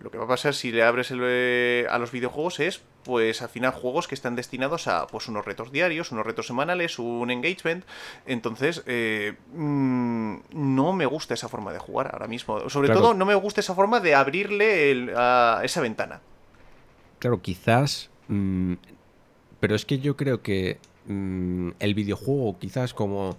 Lo 0.00 0.10
que 0.10 0.18
va 0.18 0.24
a 0.24 0.28
pasar 0.28 0.52
si 0.52 0.72
le 0.72 0.82
abres 0.82 1.12
el, 1.12 1.20
eh, 1.22 1.86
a 1.88 1.96
los 1.98 2.10
videojuegos 2.10 2.58
es, 2.58 2.82
pues 3.04 3.40
al 3.40 3.48
final, 3.48 3.70
juegos 3.70 4.08
que 4.08 4.16
están 4.16 4.34
destinados 4.34 4.88
a 4.88 5.06
pues 5.06 5.28
unos 5.28 5.44
retos 5.44 5.70
diarios, 5.70 6.10
unos 6.10 6.26
retos 6.26 6.48
semanales, 6.48 6.98
un 6.98 7.30
engagement. 7.30 7.84
Entonces, 8.26 8.82
eh, 8.86 9.34
mm, 9.54 10.36
no 10.54 10.92
me 10.92 11.06
gusta 11.06 11.34
esa 11.34 11.48
forma 11.48 11.72
de 11.72 11.78
jugar 11.78 12.10
ahora 12.12 12.26
mismo. 12.26 12.68
Sobre 12.68 12.88
Claro. 12.88 13.00
todo, 13.00 13.14
no 13.14 13.24
me 13.26 13.36
gusta 13.36 13.60
esa 13.60 13.76
forma 13.76 14.00
de 14.00 14.16
abrirle 14.16 14.90
el- 14.90 15.12
a 15.16 15.60
esa 15.62 15.80
ventana. 15.80 16.20
Claro, 17.20 17.40
quizás. 17.40 18.10
mm, 18.26 18.74
pero 19.60 19.76
es 19.76 19.84
que 19.84 20.00
yo 20.00 20.16
creo 20.16 20.42
que 20.42 20.78
mm, 21.06 21.70
el 21.78 21.94
videojuego, 21.94 22.58
quizás 22.58 22.94
como, 22.94 23.36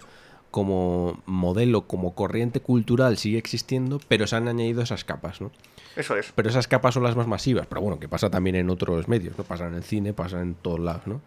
como 0.50 1.22
modelo, 1.26 1.86
como 1.86 2.14
corriente 2.14 2.60
cultural, 2.60 3.18
sigue 3.18 3.38
existiendo, 3.38 4.00
pero 4.08 4.26
se 4.26 4.36
han 4.36 4.48
añadido 4.48 4.82
esas 4.82 5.04
capas, 5.04 5.40
¿no? 5.40 5.50
Eso 5.96 6.16
es. 6.16 6.32
Pero 6.34 6.48
esas 6.48 6.66
capas 6.66 6.94
son 6.94 7.04
las 7.04 7.16
más 7.16 7.26
masivas. 7.26 7.66
Pero 7.66 7.80
bueno, 7.80 7.98
que 8.00 8.08
pasa 8.08 8.30
también 8.30 8.56
en 8.56 8.70
otros 8.70 9.08
medios, 9.08 9.38
¿no? 9.38 9.44
Pasa 9.44 9.66
en 9.68 9.74
el 9.74 9.84
cine, 9.84 10.12
pasa 10.12 10.40
en 10.40 10.54
todos 10.54 10.80
lados, 10.80 11.06
¿no? 11.06 11.20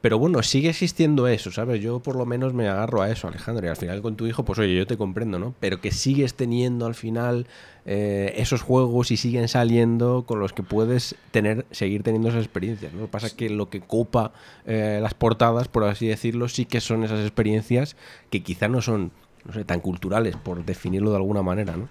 Pero 0.00 0.18
bueno, 0.18 0.42
sigue 0.42 0.70
existiendo 0.70 1.28
eso, 1.28 1.52
¿sabes? 1.52 1.82
Yo 1.82 2.00
por 2.00 2.16
lo 2.16 2.24
menos 2.24 2.54
me 2.54 2.68
agarro 2.68 3.02
a 3.02 3.10
eso, 3.10 3.28
Alejandro. 3.28 3.66
Y 3.66 3.68
al 3.68 3.76
final 3.76 4.00
con 4.00 4.16
tu 4.16 4.26
hijo, 4.26 4.44
pues 4.44 4.58
oye, 4.58 4.74
yo 4.74 4.86
te 4.86 4.96
comprendo, 4.96 5.38
¿no? 5.38 5.54
Pero 5.60 5.80
que 5.80 5.90
sigues 5.90 6.34
teniendo 6.34 6.86
al 6.86 6.94
final 6.94 7.46
eh, 7.84 8.32
esos 8.36 8.62
juegos 8.62 9.10
y 9.10 9.18
siguen 9.18 9.48
saliendo 9.48 10.24
con 10.26 10.40
los 10.40 10.54
que 10.54 10.62
puedes 10.62 11.16
tener, 11.32 11.66
seguir 11.70 12.02
teniendo 12.02 12.30
esas 12.30 12.44
experiencias, 12.44 12.94
¿no? 12.94 13.00
Lo 13.00 13.06
que 13.06 13.12
pasa 13.12 13.26
es 13.26 13.34
que 13.34 13.50
lo 13.50 13.68
que 13.68 13.80
copa 13.80 14.32
eh, 14.64 15.00
las 15.02 15.12
portadas, 15.12 15.68
por 15.68 15.84
así 15.84 16.06
decirlo, 16.06 16.48
sí 16.48 16.64
que 16.64 16.80
son 16.80 17.04
esas 17.04 17.20
experiencias 17.20 17.96
que 18.30 18.42
quizá 18.42 18.68
no 18.68 18.80
son, 18.80 19.12
no 19.44 19.52
sé, 19.52 19.64
tan 19.64 19.80
culturales, 19.80 20.36
por 20.36 20.64
definirlo 20.64 21.10
de 21.10 21.16
alguna 21.16 21.42
manera, 21.42 21.76
¿no? 21.76 21.88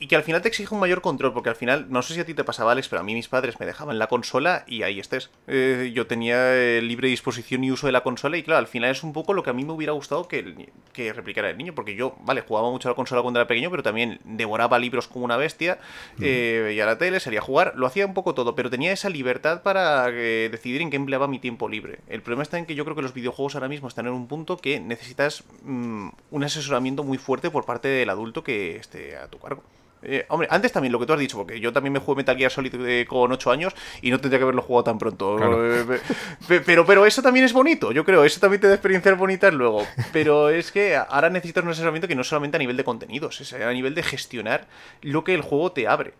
Y 0.00 0.06
que 0.06 0.16
al 0.16 0.22
final 0.22 0.40
te 0.40 0.48
exige 0.48 0.74
un 0.74 0.80
mayor 0.80 1.02
control, 1.02 1.34
porque 1.34 1.50
al 1.50 1.56
final, 1.56 1.86
no 1.90 2.00
sé 2.00 2.14
si 2.14 2.20
a 2.20 2.24
ti 2.24 2.32
te 2.32 2.42
pasaba, 2.42 2.72
Alex, 2.72 2.88
pero 2.88 3.00
a 3.00 3.02
mí 3.04 3.14
mis 3.14 3.28
padres 3.28 3.60
me 3.60 3.66
dejaban 3.66 3.98
la 3.98 4.06
consola 4.06 4.64
y 4.66 4.82
ahí 4.82 4.98
estés. 4.98 5.30
Eh, 5.46 5.92
yo 5.94 6.06
tenía 6.06 6.56
eh, 6.56 6.80
libre 6.80 7.08
disposición 7.08 7.62
y 7.64 7.70
uso 7.70 7.86
de 7.86 7.92
la 7.92 8.02
consola 8.02 8.38
y 8.38 8.42
claro, 8.42 8.58
al 8.60 8.66
final 8.66 8.90
es 8.90 9.02
un 9.02 9.12
poco 9.12 9.34
lo 9.34 9.42
que 9.42 9.50
a 9.50 9.52
mí 9.52 9.62
me 9.62 9.72
hubiera 9.72 9.92
gustado 9.92 10.26
que, 10.26 10.38
el 10.38 10.70
que 10.94 11.12
replicara 11.12 11.50
el 11.50 11.58
niño, 11.58 11.74
porque 11.74 11.94
yo, 11.94 12.16
vale, 12.22 12.40
jugaba 12.40 12.70
mucho 12.70 12.88
a 12.88 12.92
la 12.92 12.96
consola 12.96 13.20
cuando 13.20 13.40
era 13.40 13.46
pequeño, 13.46 13.70
pero 13.70 13.82
también 13.82 14.20
devoraba 14.24 14.78
libros 14.78 15.06
como 15.06 15.26
una 15.26 15.36
bestia, 15.36 15.78
eh, 16.18 16.62
veía 16.64 16.86
la 16.86 16.96
tele, 16.96 17.20
salía 17.20 17.40
a 17.40 17.42
jugar, 17.42 17.74
lo 17.76 17.86
hacía 17.86 18.06
un 18.06 18.14
poco 18.14 18.34
todo, 18.34 18.54
pero 18.54 18.70
tenía 18.70 18.92
esa 18.92 19.10
libertad 19.10 19.62
para 19.62 20.08
eh, 20.08 20.48
decidir 20.50 20.80
en 20.80 20.88
qué 20.88 20.96
empleaba 20.96 21.28
mi 21.28 21.38
tiempo 21.38 21.68
libre. 21.68 21.98
El 22.08 22.22
problema 22.22 22.42
está 22.42 22.56
en 22.56 22.64
que 22.64 22.74
yo 22.74 22.84
creo 22.84 22.96
que 22.96 23.02
los 23.02 23.12
videojuegos 23.12 23.54
ahora 23.54 23.68
mismo 23.68 23.88
están 23.88 24.06
en 24.06 24.14
un 24.14 24.28
punto 24.28 24.56
que 24.56 24.80
necesitas 24.80 25.44
mm, 25.62 26.08
un 26.30 26.44
asesoramiento 26.44 27.04
muy 27.04 27.18
fuerte 27.18 27.50
por 27.50 27.66
parte 27.66 27.88
del 27.88 28.08
adulto 28.08 28.42
que 28.42 28.76
esté 28.76 29.18
a 29.18 29.28
tu 29.28 29.38
cargo. 29.38 29.62
Eh, 30.02 30.24
hombre, 30.28 30.48
antes 30.50 30.72
también 30.72 30.92
lo 30.92 30.98
que 30.98 31.04
tú 31.06 31.12
has 31.12 31.18
dicho, 31.18 31.36
porque 31.36 31.60
yo 31.60 31.72
también 31.74 31.92
me 31.92 31.98
jugué 31.98 32.16
Metal 32.16 32.36
Gear 32.36 32.50
Solid 32.50 32.74
eh, 32.86 33.04
con 33.06 33.30
8 33.32 33.50
años 33.50 33.74
y 34.00 34.10
no 34.10 34.18
tendría 34.18 34.38
que 34.38 34.44
haberlo 34.44 34.62
jugado 34.62 34.84
tan 34.84 34.98
pronto. 34.98 35.36
Claro. 35.36 35.74
Eh, 35.80 35.84
pe- 35.84 36.00
pe- 36.48 36.60
pero, 36.62 36.86
pero 36.86 37.04
eso 37.04 37.20
también 37.20 37.44
es 37.44 37.52
bonito, 37.52 37.92
yo 37.92 38.04
creo. 38.04 38.24
Eso 38.24 38.40
también 38.40 38.60
te 38.62 38.68
da 38.68 38.74
experiencias 38.74 39.18
bonitas 39.18 39.52
luego. 39.52 39.86
Pero 40.12 40.48
es 40.48 40.72
que 40.72 40.96
ahora 40.96 41.28
necesitas 41.28 41.62
un 41.64 41.70
asesoramiento 41.70 42.08
que 42.08 42.14
no 42.14 42.24
solamente 42.24 42.56
a 42.56 42.60
nivel 42.60 42.76
de 42.78 42.84
contenidos, 42.84 43.40
es 43.42 43.52
a 43.52 43.72
nivel 43.72 43.94
de 43.94 44.02
gestionar 44.02 44.66
lo 45.02 45.22
que 45.22 45.34
el 45.34 45.42
juego 45.42 45.72
te 45.72 45.86
abre, 45.86 46.14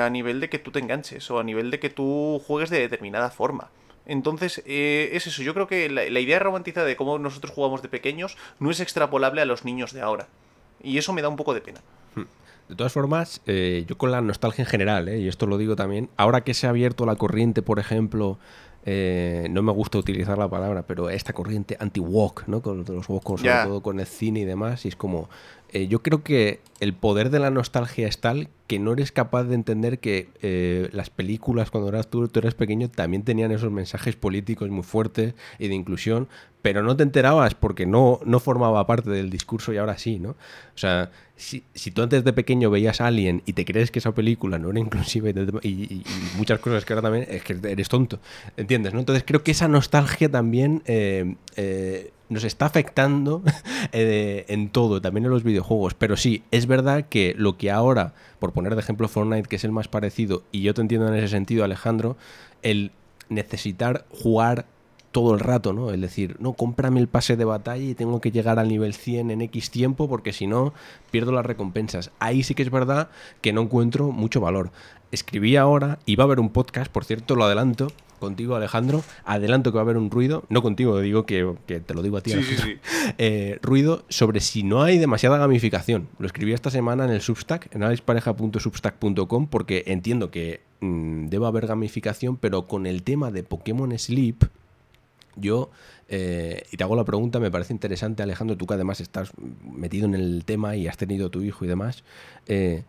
a 0.00 0.08
nivel 0.08 0.40
de 0.40 0.48
que 0.48 0.58
tú 0.58 0.70
te 0.70 0.78
enganches 0.78 1.30
o 1.30 1.38
a 1.38 1.44
nivel 1.44 1.70
de 1.70 1.78
que 1.78 1.90
tú 1.90 2.40
juegues 2.46 2.70
de 2.70 2.78
determinada 2.80 3.28
forma. 3.30 3.68
Entonces, 4.06 4.62
eh, 4.66 5.10
es 5.12 5.26
eso. 5.26 5.42
Yo 5.42 5.52
creo 5.52 5.66
que 5.66 5.90
la, 5.90 6.04
la 6.08 6.20
idea 6.20 6.38
romantizada 6.38 6.86
de 6.86 6.96
cómo 6.96 7.18
nosotros 7.18 7.52
jugamos 7.52 7.82
de 7.82 7.88
pequeños 7.88 8.38
no 8.60 8.70
es 8.70 8.80
extrapolable 8.80 9.42
a 9.42 9.44
los 9.44 9.64
niños 9.64 9.92
de 9.92 10.00
ahora. 10.00 10.28
Y 10.82 10.96
eso 10.96 11.12
me 11.12 11.20
da 11.22 11.28
un 11.28 11.36
poco 11.36 11.52
de 11.52 11.60
pena. 11.60 11.80
De 12.68 12.74
todas 12.74 12.92
formas, 12.92 13.40
eh, 13.46 13.84
yo 13.86 13.96
con 13.96 14.10
la 14.10 14.20
nostalgia 14.20 14.62
en 14.62 14.68
general, 14.68 15.08
eh, 15.08 15.20
y 15.20 15.28
esto 15.28 15.46
lo 15.46 15.56
digo 15.56 15.76
también, 15.76 16.08
ahora 16.16 16.42
que 16.42 16.52
se 16.52 16.66
ha 16.66 16.70
abierto 16.70 17.06
la 17.06 17.14
corriente, 17.14 17.62
por 17.62 17.78
ejemplo, 17.78 18.38
eh, 18.84 19.46
no 19.50 19.62
me 19.62 19.72
gusta 19.72 19.98
utilizar 19.98 20.38
la 20.38 20.48
palabra, 20.48 20.82
pero 20.82 21.10
esta 21.10 21.32
corriente 21.32 21.76
anti-walk, 21.78 22.44
¿no? 22.46 22.62
Con 22.62 22.84
los 22.84 23.08
walk, 23.08 23.38
sobre 23.38 23.64
todo 23.64 23.82
con 23.82 24.00
el 24.00 24.06
cine 24.06 24.40
y 24.40 24.44
demás, 24.44 24.84
y 24.84 24.88
es 24.88 24.96
como, 24.96 25.28
eh, 25.76 25.88
yo 25.88 26.02
creo 26.02 26.22
que 26.22 26.60
el 26.80 26.94
poder 26.94 27.28
de 27.30 27.38
la 27.38 27.50
nostalgia 27.50 28.08
es 28.08 28.18
tal 28.18 28.48
que 28.66 28.78
no 28.78 28.92
eres 28.94 29.12
capaz 29.12 29.44
de 29.44 29.54
entender 29.54 29.98
que 29.98 30.28
eh, 30.42 30.88
las 30.92 31.10
películas 31.10 31.70
cuando 31.70 31.90
eras 31.90 32.08
tú, 32.08 32.28
tú 32.28 32.38
eras 32.40 32.54
pequeño 32.54 32.88
también 32.90 33.22
tenían 33.24 33.52
esos 33.52 33.70
mensajes 33.70 34.16
políticos 34.16 34.70
muy 34.70 34.82
fuertes 34.82 35.34
y 35.58 35.68
de 35.68 35.74
inclusión, 35.74 36.28
pero 36.62 36.82
no 36.82 36.96
te 36.96 37.02
enterabas 37.02 37.54
porque 37.54 37.84
no, 37.86 38.20
no 38.24 38.40
formaba 38.40 38.86
parte 38.86 39.10
del 39.10 39.28
discurso 39.30 39.72
y 39.72 39.76
ahora 39.76 39.98
sí, 39.98 40.18
¿no? 40.18 40.30
O 40.30 40.78
sea, 40.78 41.10
si, 41.36 41.62
si 41.74 41.90
tú 41.90 42.02
antes 42.02 42.24
de 42.24 42.32
pequeño 42.32 42.70
veías 42.70 43.00
Alien 43.02 43.42
y 43.44 43.52
te 43.52 43.64
crees 43.66 43.90
que 43.90 43.98
esa 43.98 44.14
película 44.14 44.58
no 44.58 44.70
era 44.70 44.80
inclusiva 44.80 45.28
y, 45.30 45.68
y- 45.68 46.02
muchas 46.38 46.58
cosas 46.58 46.84
que 46.86 46.94
ahora 46.94 47.02
también 47.02 47.26
es 47.30 47.42
que 47.42 47.58
eres 47.70 47.88
tonto, 47.88 48.18
¿entiendes? 48.56 48.94
¿no? 48.94 49.00
Entonces 49.00 49.24
creo 49.26 49.42
que 49.44 49.50
esa 49.52 49.68
nostalgia 49.68 50.30
también 50.30 50.82
eh, 50.86 51.34
nos 52.28 52.44
está 52.44 52.66
afectando 52.66 53.42
eh, 53.92 54.44
en 54.48 54.70
todo, 54.70 55.00
también 55.00 55.24
en 55.24 55.30
los 55.30 55.44
videojuegos. 55.44 55.94
Pero 55.94 56.16
sí, 56.16 56.42
es 56.50 56.66
verdad 56.66 57.06
que 57.08 57.34
lo 57.36 57.56
que 57.56 57.70
ahora, 57.70 58.14
por 58.38 58.52
poner 58.52 58.74
de 58.74 58.80
ejemplo 58.80 59.08
Fortnite, 59.08 59.48
que 59.48 59.56
es 59.56 59.64
el 59.64 59.72
más 59.72 59.88
parecido, 59.88 60.42
y 60.52 60.62
yo 60.62 60.74
te 60.74 60.80
entiendo 60.80 61.08
en 61.08 61.14
ese 61.14 61.28
sentido, 61.28 61.64
Alejandro, 61.64 62.16
el 62.62 62.92
necesitar 63.28 64.04
jugar 64.10 64.66
todo 65.12 65.32
el 65.32 65.40
rato, 65.40 65.72
¿no? 65.72 65.92
Es 65.92 66.00
decir, 66.00 66.36
no, 66.40 66.52
cómprame 66.52 67.00
el 67.00 67.08
pase 67.08 67.36
de 67.36 67.46
batalla 67.46 67.82
y 67.82 67.94
tengo 67.94 68.20
que 68.20 68.30
llegar 68.30 68.58
al 68.58 68.68
nivel 68.68 68.92
100 68.92 69.30
en 69.30 69.40
X 69.40 69.70
tiempo 69.70 70.10
porque 70.10 70.34
si 70.34 70.46
no, 70.46 70.74
pierdo 71.10 71.32
las 71.32 71.46
recompensas. 71.46 72.10
Ahí 72.18 72.42
sí 72.42 72.54
que 72.54 72.62
es 72.62 72.70
verdad 72.70 73.08
que 73.40 73.54
no 73.54 73.62
encuentro 73.62 74.12
mucho 74.12 74.42
valor. 74.42 74.70
Escribí 75.12 75.56
ahora 75.56 76.00
y 76.04 76.16
va 76.16 76.24
a 76.24 76.26
haber 76.26 76.38
un 76.38 76.50
podcast, 76.50 76.92
por 76.92 77.06
cierto, 77.06 77.34
lo 77.34 77.44
adelanto 77.44 77.88
contigo, 78.16 78.56
Alejandro. 78.56 79.02
Adelanto 79.24 79.70
que 79.72 79.76
va 79.76 79.82
a 79.82 79.84
haber 79.84 79.96
un 79.96 80.10
ruido, 80.10 80.44
no 80.48 80.62
contigo, 80.62 81.00
digo 81.00 81.26
que, 81.26 81.54
que 81.66 81.80
te 81.80 81.94
lo 81.94 82.02
digo 82.02 82.16
a 82.16 82.20
ti. 82.20 82.32
Sí, 82.32 82.42
sí, 82.42 82.56
sí. 82.56 82.76
Eh, 83.18 83.58
ruido 83.62 84.04
sobre 84.08 84.40
si 84.40 84.62
no 84.62 84.82
hay 84.82 84.98
demasiada 84.98 85.38
gamificación. 85.38 86.08
Lo 86.18 86.26
escribí 86.26 86.52
esta 86.52 86.70
semana 86.70 87.04
en 87.04 87.10
el 87.10 87.20
Substack, 87.20 87.74
en 87.74 87.82
alexpareja.substack.com, 87.84 89.46
porque 89.46 89.84
entiendo 89.86 90.30
que 90.30 90.60
mm, 90.80 91.26
debe 91.26 91.46
haber 91.46 91.66
gamificación, 91.66 92.36
pero 92.36 92.66
con 92.66 92.86
el 92.86 93.02
tema 93.02 93.30
de 93.30 93.42
Pokémon 93.42 93.96
Sleep, 93.96 94.44
yo, 95.36 95.70
eh, 96.08 96.62
y 96.70 96.76
te 96.76 96.84
hago 96.84 96.96
la 96.96 97.04
pregunta, 97.04 97.38
me 97.38 97.50
parece 97.50 97.72
interesante, 97.72 98.22
Alejandro, 98.22 98.56
tú 98.56 98.66
que 98.66 98.74
además 98.74 99.00
estás 99.00 99.32
metido 99.62 100.06
en 100.06 100.14
el 100.14 100.44
tema 100.44 100.76
y 100.76 100.88
has 100.88 100.96
tenido 100.96 101.30
tu 101.30 101.42
hijo 101.42 101.64
y 101.64 101.68
demás, 101.68 102.04
eh, 102.46 102.84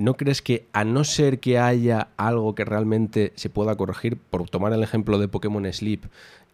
¿no 0.00 0.14
crees 0.16 0.40
que 0.40 0.66
a 0.72 0.82
no 0.84 1.04
ser 1.04 1.40
que 1.40 1.58
haya 1.58 2.08
algo 2.16 2.54
que 2.54 2.64
realmente 2.64 3.32
se 3.36 3.50
pueda 3.50 3.76
corregir, 3.76 4.16
por 4.16 4.48
tomar 4.48 4.72
el 4.72 4.82
ejemplo 4.82 5.18
de 5.18 5.28
Pokémon 5.28 5.70
Sleep, 5.70 6.06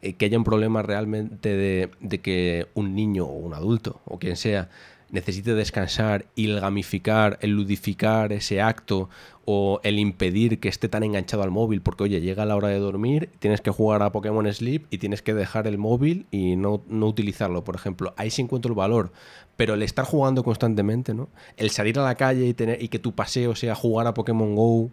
eh, 0.03 0.15
que 0.15 0.25
haya 0.25 0.37
un 0.37 0.43
problema 0.43 0.83
realmente 0.83 1.51
de, 1.57 2.19
que 2.19 2.67
un 2.75 2.97
niño 2.97 3.25
o 3.25 3.35
un 3.35 3.55
adulto 3.55 4.01
o 4.05 4.19
quien 4.19 4.37
sea 4.37 4.69
necesite 5.11 5.55
descansar 5.55 6.27
y 6.35 6.51
el 6.51 6.61
gamificar, 6.61 7.39
el 7.41 7.53
ludificar 7.53 8.33
ese 8.33 8.61
acto 8.61 9.09
o 9.45 9.79
el 9.85 10.01
impedir 10.01 10.59
que 10.59 10.69
esté 10.69 10.89
tan 10.89 11.05
enganchado 11.05 11.45
al 11.45 11.53
móvil, 11.53 11.81
porque 11.81 12.03
oye, 12.03 12.21
llega 12.21 12.45
la 12.45 12.57
hora 12.57 12.67
de 12.67 12.81
dormir, 12.81 13.31
tienes 13.39 13.61
que 13.61 13.71
jugar 13.71 14.03
a 14.03 14.11
Pokémon 14.11 14.53
Sleep 14.53 14.87
y 14.91 14.99
tienes 14.99 15.23
que 15.23 15.35
dejar 15.35 15.69
el 15.69 15.79
móvil 15.79 16.27
y 16.33 16.57
no, 16.57 16.83
no 16.89 17.07
utilizarlo, 17.07 17.63
por 17.63 17.77
ejemplo. 17.77 18.13
Ahí 18.17 18.31
sí 18.31 18.43
encuentro 18.43 18.71
el 18.71 18.77
valor, 18.77 19.13
pero 19.57 19.75
el 19.75 19.83
estar 19.83 20.05
jugando 20.05 20.45
constantemente, 20.45 21.15
¿no? 21.15 21.29
El 21.57 21.71
salir 21.71 21.99
a 21.99 22.05
la 22.05 22.15
calle 22.15 22.47
y, 22.47 22.55
tener, 22.55 22.83
y 22.83 22.89
que 22.89 22.99
tu 22.99 23.15
paseo 23.15 23.55
sea 23.55 23.75
jugar 23.75 24.07
a 24.07 24.15
Pokémon 24.15 24.55
Go, 24.55 24.91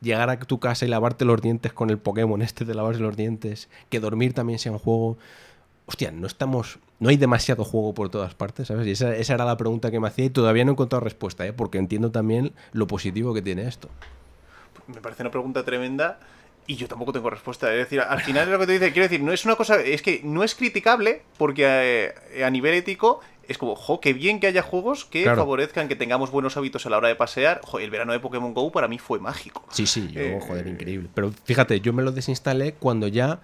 llegar 0.00 0.30
a 0.30 0.38
tu 0.38 0.58
casa 0.58 0.84
y 0.84 0.88
lavarte 0.88 1.24
los 1.24 1.40
dientes 1.40 1.72
con 1.72 1.90
el 1.90 1.98
Pokémon 1.98 2.40
este 2.42 2.64
de 2.64 2.74
lavarse 2.74 3.00
los 3.00 3.16
dientes, 3.16 3.68
que 3.90 4.00
dormir 4.00 4.32
también 4.32 4.58
sea 4.58 4.72
un 4.72 4.78
juego. 4.78 5.18
Hostia, 5.86 6.10
no 6.10 6.26
estamos. 6.26 6.78
No 7.00 7.10
hay 7.10 7.16
demasiado 7.16 7.64
juego 7.64 7.92
por 7.92 8.08
todas 8.08 8.34
partes, 8.34 8.68
¿sabes? 8.68 8.86
Y 8.86 8.92
esa, 8.92 9.14
esa 9.14 9.34
era 9.34 9.44
la 9.44 9.56
pregunta 9.56 9.90
que 9.90 10.00
me 10.00 10.08
hacía 10.08 10.24
y 10.24 10.30
todavía 10.30 10.64
no 10.64 10.70
he 10.70 10.74
encontrado 10.74 11.04
respuesta, 11.04 11.46
¿eh? 11.46 11.52
Porque 11.52 11.78
entiendo 11.78 12.10
también 12.10 12.52
lo 12.72 12.86
positivo 12.86 13.34
que 13.34 13.42
tiene 13.42 13.66
esto. 13.66 13.88
Me 14.86 15.00
parece 15.00 15.22
una 15.22 15.30
pregunta 15.30 15.64
tremenda 15.64 16.18
y 16.66 16.76
yo 16.76 16.88
tampoco 16.88 17.12
tengo 17.12 17.30
respuesta. 17.30 17.72
Es 17.72 17.78
decir, 17.78 18.00
al 18.00 18.20
final 18.20 18.44
es 18.44 18.52
lo 18.52 18.58
que 18.58 18.66
te 18.66 18.72
dice, 18.72 18.92
quiero 18.92 19.08
decir, 19.08 19.20
no 19.20 19.32
es 19.32 19.44
una 19.44 19.56
cosa, 19.56 19.80
es 19.80 20.02
que 20.02 20.20
no 20.24 20.44
es 20.44 20.54
criticable 20.54 21.22
porque 21.36 22.12
eh, 22.32 22.44
a 22.44 22.50
nivel 22.50 22.74
ético 22.74 23.20
es 23.48 23.58
como, 23.58 23.74
jo, 23.76 24.00
qué 24.00 24.12
bien 24.12 24.40
que 24.40 24.46
haya 24.46 24.62
juegos 24.62 25.04
que 25.04 25.22
Claro. 25.24 25.38
favorezcan 25.42 25.88
que 25.88 25.96
tengamos 25.96 26.30
buenos 26.30 26.56
hábitos 26.56 26.86
a 26.86 26.90
la 26.90 26.98
hora 26.98 27.08
de 27.08 27.16
pasear. 27.16 27.60
Jo, 27.64 27.78
el 27.78 27.90
verano 27.90 28.12
de 28.12 28.20
Pokémon 28.20 28.54
Go 28.54 28.70
para 28.72 28.88
mí 28.88 28.98
fue 28.98 29.18
mágico. 29.18 29.64
Sí, 29.70 29.86
sí, 29.86 30.08
yo, 30.12 30.20
Eh, 30.20 30.38
joder, 30.46 30.66
increíble. 30.66 31.08
Pero 31.14 31.32
fíjate, 31.44 31.80
yo 31.80 31.92
me 31.92 32.02
lo 32.02 32.12
desinstalé 32.12 32.74
cuando 32.74 33.08
ya 33.08 33.40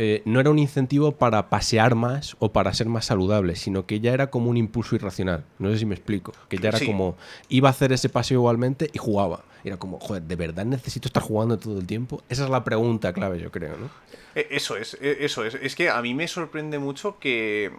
eh, 0.00 0.22
no 0.26 0.38
era 0.38 0.48
un 0.50 0.60
incentivo 0.60 1.10
para 1.10 1.48
pasear 1.50 1.96
más 1.96 2.36
o 2.38 2.52
para 2.52 2.72
ser 2.72 2.86
más 2.86 3.06
saludable, 3.06 3.56
sino 3.56 3.84
que 3.84 3.98
ya 3.98 4.12
era 4.12 4.28
como 4.28 4.48
un 4.48 4.56
impulso 4.56 4.94
irracional. 4.94 5.44
No 5.58 5.72
sé 5.72 5.78
si 5.80 5.86
me 5.86 5.96
explico. 5.96 6.32
Que 6.48 6.56
ya 6.58 6.68
era 6.68 6.78
Sí. 6.78 6.86
como, 6.86 7.16
iba 7.48 7.68
a 7.68 7.72
hacer 7.72 7.92
ese 7.92 8.08
paseo 8.08 8.38
igualmente 8.38 8.90
y 8.92 8.98
jugaba. 8.98 9.42
Era 9.64 9.76
como, 9.76 9.98
joder, 9.98 10.22
¿de 10.22 10.36
verdad 10.36 10.64
necesito 10.66 11.08
estar 11.08 11.20
jugando 11.24 11.58
todo 11.58 11.80
el 11.80 11.86
tiempo? 11.88 12.22
Esa 12.28 12.44
es 12.44 12.50
la 12.50 12.62
pregunta 12.62 13.12
clave, 13.12 13.40
yo 13.40 13.50
creo, 13.50 13.76
¿no? 13.76 13.90
Eh, 14.36 14.46
Eso 14.52 14.76
es, 14.76 14.96
eso 15.00 15.44
es. 15.44 15.54
Es 15.56 15.74
que 15.74 15.90
a 15.90 16.00
mí 16.00 16.14
me 16.14 16.28
sorprende 16.28 16.78
mucho 16.78 17.18
que, 17.18 17.72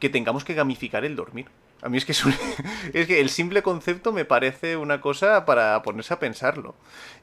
que 0.00 0.08
tengamos 0.08 0.44
que 0.44 0.54
gamificar 0.54 1.04
el 1.04 1.16
dormir. 1.16 1.46
A 1.82 1.88
mí 1.88 1.96
es 1.98 2.04
que 2.04 2.12
es, 2.12 2.24
un- 2.24 2.34
es 2.94 3.06
que 3.06 3.20
el 3.20 3.30
simple 3.30 3.62
concepto 3.62 4.12
me 4.12 4.24
parece 4.24 4.76
una 4.76 5.00
cosa 5.00 5.46
para 5.46 5.82
ponerse 5.82 6.14
a 6.14 6.18
pensarlo. 6.18 6.74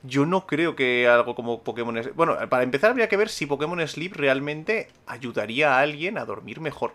Yo 0.04 0.26
no 0.26 0.48
creo 0.48 0.76
que 0.76 1.08
algo 1.08 1.36
como 1.36 1.64
Pokémon 1.64 2.02
Sleep... 2.02 2.16
Bueno, 2.16 2.38
para 2.50 2.64
empezar 2.64 2.92
habría 2.92 3.10
que 3.10 3.18
ver 3.18 3.30
si 3.30 3.46
Pokémon 3.46 3.86
Sleep 3.88 4.14
realmente 4.16 4.90
ayudaría 5.06 5.76
a 5.78 5.82
alguien 5.82 6.18
a 6.18 6.26
dormir 6.26 6.60
mejor. 6.62 6.94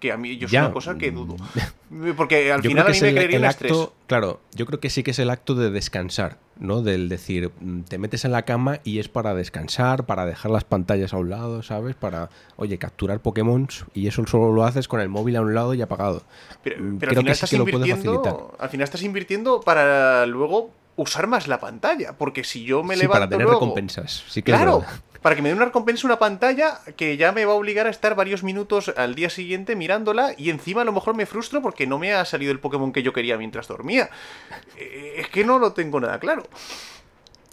Que 0.00 0.12
a 0.12 0.16
mí 0.16 0.36
yo 0.38 0.46
es 0.46 0.52
Ya, 0.52 0.64
una 0.66 0.72
cosa 0.72 0.96
que 0.96 1.10
dudo. 1.10 1.36
Porque 2.16 2.52
al 2.52 2.62
Yo 2.62 2.70
final 2.70 2.86
a 2.86 2.90
mí 2.90 2.96
es 2.96 3.02
me 3.02 3.08
el, 3.08 3.14
creería 3.16 3.36
el 3.38 3.44
acto, 3.46 3.64
estrés. 3.66 3.88
claro, 4.06 4.40
yo 4.54 4.66
creo 4.66 4.78
que 4.78 4.90
sí 4.90 5.02
que 5.02 5.10
es 5.10 5.18
el 5.18 5.30
acto 5.30 5.54
de 5.54 5.70
descansar, 5.70 6.38
¿no? 6.60 6.82
Del 6.82 7.08
decir, 7.08 7.50
mm, 7.60 7.80
te 7.82 7.98
metes 7.98 8.24
en 8.24 8.32
la 8.32 8.42
cama 8.42 8.78
y 8.84 8.98
es 9.00 9.08
para 9.08 9.34
descansar, 9.34 10.04
para 10.06 10.24
dejar 10.26 10.50
las 10.52 10.64
pantallas 10.64 11.12
a 11.14 11.16
un 11.16 11.30
lado, 11.30 11.62
¿sabes? 11.62 11.96
Para, 11.96 12.28
oye, 12.56 12.78
capturar 12.78 13.20
Pokémon 13.20 13.66
y 13.94 14.06
eso 14.06 14.24
solo 14.26 14.52
lo 14.52 14.64
haces 14.64 14.86
con 14.86 15.00
el 15.00 15.08
móvil 15.08 15.34
a 15.36 15.40
un 15.40 15.54
lado 15.54 15.74
y 15.74 15.82
apagado. 15.82 16.22
Pero, 16.62 16.76
Mm, 16.82 16.98
al 17.02 17.08
final 17.08 17.14
que 17.16 17.22
sí 17.22 17.30
estás 17.32 17.50
que 17.50 17.58
lo 17.58 17.64
facilitar. 17.64 17.88
invirtiendo. 17.98 18.56
Al 18.58 18.68
final 18.68 18.84
estás 18.84 19.02
invirtiendo 19.02 19.60
para 19.60 20.26
luego 20.26 20.70
usar 20.96 21.26
más 21.26 21.48
la 21.48 21.58
pantalla. 21.58 22.12
Porque 22.18 22.44
si 22.44 22.64
yo 22.64 22.82
me 22.84 22.94
sí, 22.96 23.02
levanto. 23.02 23.12
para 23.20 23.28
tener 23.30 23.46
luego- 23.46 23.60
recompensas. 23.60 24.24
Sí 24.28 24.42
que 24.42 24.50
es 24.52 24.56
Claro. 24.58 24.84
Para 25.22 25.34
que 25.36 25.42
me 25.42 25.48
dé 25.48 25.54
una 25.54 25.64
recompensa 25.66 26.06
una 26.06 26.18
pantalla 26.18 26.80
que 26.96 27.16
ya 27.16 27.32
me 27.32 27.44
va 27.44 27.52
a 27.52 27.56
obligar 27.56 27.86
a 27.86 27.90
estar 27.90 28.14
varios 28.14 28.42
minutos 28.42 28.92
al 28.96 29.14
día 29.14 29.30
siguiente 29.30 29.76
mirándola 29.76 30.34
y 30.36 30.50
encima 30.50 30.82
a 30.82 30.84
lo 30.84 30.92
mejor 30.92 31.14
me 31.16 31.26
frustro 31.26 31.60
porque 31.62 31.86
no 31.86 31.98
me 31.98 32.12
ha 32.14 32.24
salido 32.24 32.52
el 32.52 32.60
Pokémon 32.60 32.92
que 32.92 33.02
yo 33.02 33.12
quería 33.12 33.36
mientras 33.38 33.68
dormía. 33.68 34.10
Eh, 34.76 35.14
Es 35.18 35.28
que 35.28 35.44
no 35.44 35.58
lo 35.58 35.72
tengo 35.72 35.98
nada 36.00 36.18
claro. 36.20 36.44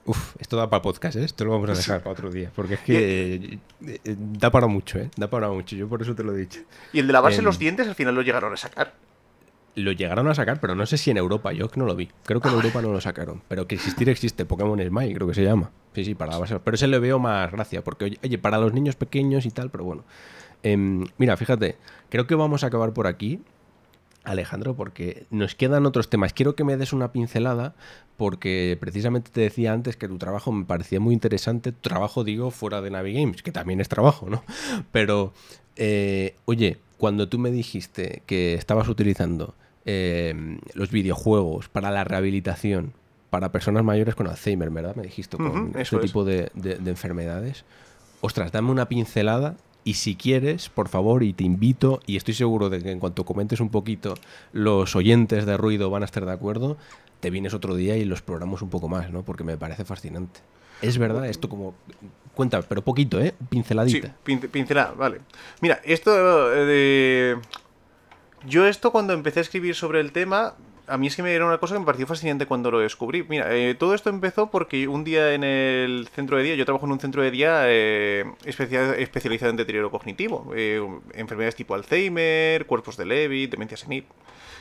Uf, 0.07 0.36
esto 0.38 0.55
da 0.55 0.70
para 0.70 0.84
podcast, 0.84 1.16
¿eh? 1.18 1.24
Esto 1.24 1.45
lo 1.45 1.51
vamos 1.51 1.68
a 1.68 1.74
dejar 1.74 2.01
para 2.01 2.11
otro 2.11 2.30
día. 2.30 2.51
Porque 2.55 2.76
es 2.76 2.80
que 2.82 3.34
eh, 3.34 3.59
eh, 3.88 3.99
da 4.05 4.51
para 4.51 4.68
mucho, 4.68 4.99
¿eh? 4.99 5.09
Da 5.16 5.28
para 5.28 5.49
mucho. 5.49 5.76
Yo 5.76 5.88
por 5.89 5.99
eso 6.03 6.13
te 6.13 6.22
lo 6.24 6.36
he 6.36 6.38
dicho. 6.38 6.59
Y 6.93 6.99
el 6.99 7.07
de 7.07 7.13
lavarse 7.13 7.39
Em. 7.39 7.45
los 7.45 7.57
dientes 7.57 7.88
al 7.88 7.95
final 7.95 8.13
lo 8.13 8.22
llegaron 8.22 8.53
a 8.53 8.57
sacar. 8.57 8.93
Lo 9.76 9.91
llegaron 9.91 10.28
a 10.28 10.36
sacar, 10.36 10.59
pero 10.61 10.73
no 10.73 10.86
sé 10.86 10.97
si 10.97 11.11
en 11.11 11.17
Europa. 11.17 11.51
Yo 11.51 11.69
que 11.69 11.80
no 11.80 11.86
lo 11.86 11.95
vi. 11.95 12.09
Creo 12.23 12.39
que 12.39 12.47
en 12.47 12.55
Europa 12.55 12.82
no 12.82 12.91
lo 12.91 13.01
sacaron. 13.01 13.41
Pero 13.47 13.67
que 13.67 13.76
existir 13.76 14.07
existe. 14.09 14.45
Pokémon 14.45 14.80
Smile, 14.80 15.13
creo 15.13 15.28
que 15.28 15.34
se 15.34 15.43
llama. 15.43 15.71
Sí, 15.93 16.05
sí, 16.05 16.15
para 16.15 16.32
la 16.32 16.38
base. 16.39 16.59
Pero 16.59 16.76
ese 16.76 16.88
le 16.88 16.99
veo 16.99 17.19
más 17.19 17.51
gracia. 17.51 17.84
Porque, 17.84 18.05
oye, 18.05 18.19
oye, 18.23 18.38
para 18.38 18.57
los 18.57 18.73
niños 18.73 18.95
pequeños 18.95 19.45
y 19.45 19.51
tal, 19.51 19.69
pero 19.69 19.84
bueno. 19.84 20.03
Em, 20.63 21.05
mira, 21.17 21.36
fíjate. 21.36 21.78
Creo 22.09 22.26
que 22.26 22.36
vamos 22.36 22.63
a 22.63 22.67
acabar 22.67 22.93
por 22.93 23.07
aquí. 23.07 23.41
Alejandro, 24.23 24.76
porque 24.76 25.28
nos 25.30 25.55
quedan 25.55 25.86
otros 25.86 26.09
temas. 26.09 26.34
Quiero 26.34 26.55
que 26.55 26.63
me 26.63 26.78
des 26.78 26.93
una 26.93 27.11
pincelada, 27.11 27.76
porque 28.17 28.78
precisamente 28.80 29.30
te 29.32 29.41
decía 29.41 29.71
antes 29.71 29.97
que 29.97 30.07
tu 30.07 30.17
trabajo 30.17 30.51
me 30.51 30.65
parecía 30.65 30.99
muy 30.99 31.13
interesante. 31.13 31.71
Tu 31.71 31.82
trabajo, 31.82 32.23
digo, 32.23 32.51
fuera 32.51 32.82
de 32.82 32.89
Navigames, 32.89 33.43
que 33.43 33.51
también 33.51 33.80
es 33.82 33.89
trabajo, 33.89 34.30
¿no? 34.30 34.43
Pero, 34.91 35.34
eh, 35.76 36.36
oye, 36.45 36.80
cuando 36.97 37.30
tú 37.30 37.38
me 37.38 37.51
dijiste 37.51 38.23
que 38.26 38.55
estabas 38.55 38.88
utilizando 38.88 39.53
eh, 39.86 40.58
los 40.74 40.92
videojuegos 40.92 41.70
para 41.70 41.92
la 41.92 42.04
rehabilitación 42.04 42.94
para 43.30 43.52
personas 43.52 43.84
mayores 43.84 44.16
con 44.16 44.28
Alzheimer, 44.28 44.70
¿verdad? 44.70 44.96
Me 44.96 45.04
dijiste, 45.04 45.38
con 45.38 45.48
Ujú, 45.48 45.72
este 45.80 45.96
es. 45.98 46.02
tipo 46.02 46.24
de, 46.24 46.50
de- 46.54 46.76
de 46.78 46.90
enfermedades. 46.92 47.66
Ostras, 48.22 48.52
dame 48.52 48.72
una 48.72 48.88
pincelada 48.88 49.56
y 49.84 49.96
si 49.96 50.16
quieres, 50.16 50.70
por 50.70 50.88
favor, 50.90 51.22
y 51.22 51.34
te 51.34 51.44
invito, 51.44 52.00
y 52.08 52.16
estoy 52.18 52.34
seguro 52.34 52.70
de 52.70 52.82
que 52.82 52.92
en 52.92 53.00
cuanto 53.00 53.26
comentes 53.26 53.60
un 53.60 53.70
poquito, 53.70 54.16
los 54.54 54.96
oyentes 54.96 55.46
de 55.46 55.58
ruido 55.58 55.90
van 55.90 56.02
a 56.02 56.06
estar 56.06 56.26
de 56.26 56.32
acuerdo, 56.32 56.78
te 57.20 57.30
vienes 57.30 57.54
otro 57.54 57.76
día 57.76 57.96
y 57.98 58.06
los 58.06 58.22
programamos 58.22 58.62
un 58.62 58.70
poco 58.70 58.88
más, 58.88 59.12
¿no? 59.12 59.24
Porque 59.24 59.44
me 59.44 59.58
parece 59.58 59.86
fascinante. 59.86 60.40
Es 60.82 60.98
verdad, 60.98 61.28
esto 61.28 61.50
como... 61.50 61.74
Cuenta, 62.34 62.62
pero 62.64 62.82
poquito, 62.84 63.20
¿eh? 63.22 63.34
Sí, 63.40 63.46
Pinceladita. 63.50 64.16
pin- 64.26 64.50
pincelada, 64.50 64.92
vale. 64.92 65.20
Mira, 65.62 65.80
esto 65.86 66.54
eh, 66.54 66.66
de... 66.66 67.38
Yo 68.48 68.68
esto 68.68 68.91
cuando 68.91 69.14
empecé 69.14 69.39
a 69.39 69.41
escribir 69.41 69.76
sobre 69.76 70.00
el 70.00 70.12
tema, 70.12 70.56
a 70.88 70.98
mí 70.98 71.08
es 71.08 71.16
que 71.16 71.24
me 71.24 71.34
era 71.34 71.46
una 71.46 71.58
cosa 71.58 71.74
que 71.74 71.80
me 71.80 71.86
pareció 71.86 72.06
fascinante 72.06 72.46
cuando 72.46 72.70
lo 72.70 72.80
descubrí. 72.80 73.24
Mira, 73.28 73.54
eh, 73.56 73.74
todo 73.76 73.96
esto 73.96 74.10
empezó 74.10 74.52
porque 74.52 74.88
un 74.88 75.04
día 75.04 75.34
en 75.34 75.43
el 75.43 76.08
centro 76.14 76.38
de 76.38 76.43
día, 76.43 76.56
yo 76.56 76.66
trabajo 76.66 76.86
en 76.86 76.91
un 76.91 77.00
centro 77.00 77.24
de 77.24 77.32
día 77.32 77.64
eh, 77.66 78.26
especia- 78.46 78.96
especializado 78.98 79.50
en 79.50 79.58
deterioro 79.58 79.89
cognitivo, 79.89 80.52
eh, 80.56 80.80
enfermedades 81.14 81.56
tipo 81.56 81.74
Alzheimer, 81.74 82.66
cuerpos 82.68 82.98
de 82.98 83.06
Levy, 83.06 83.48
demencia 83.48 83.78
senil, 83.78 84.06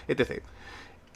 etc. 0.09 0.43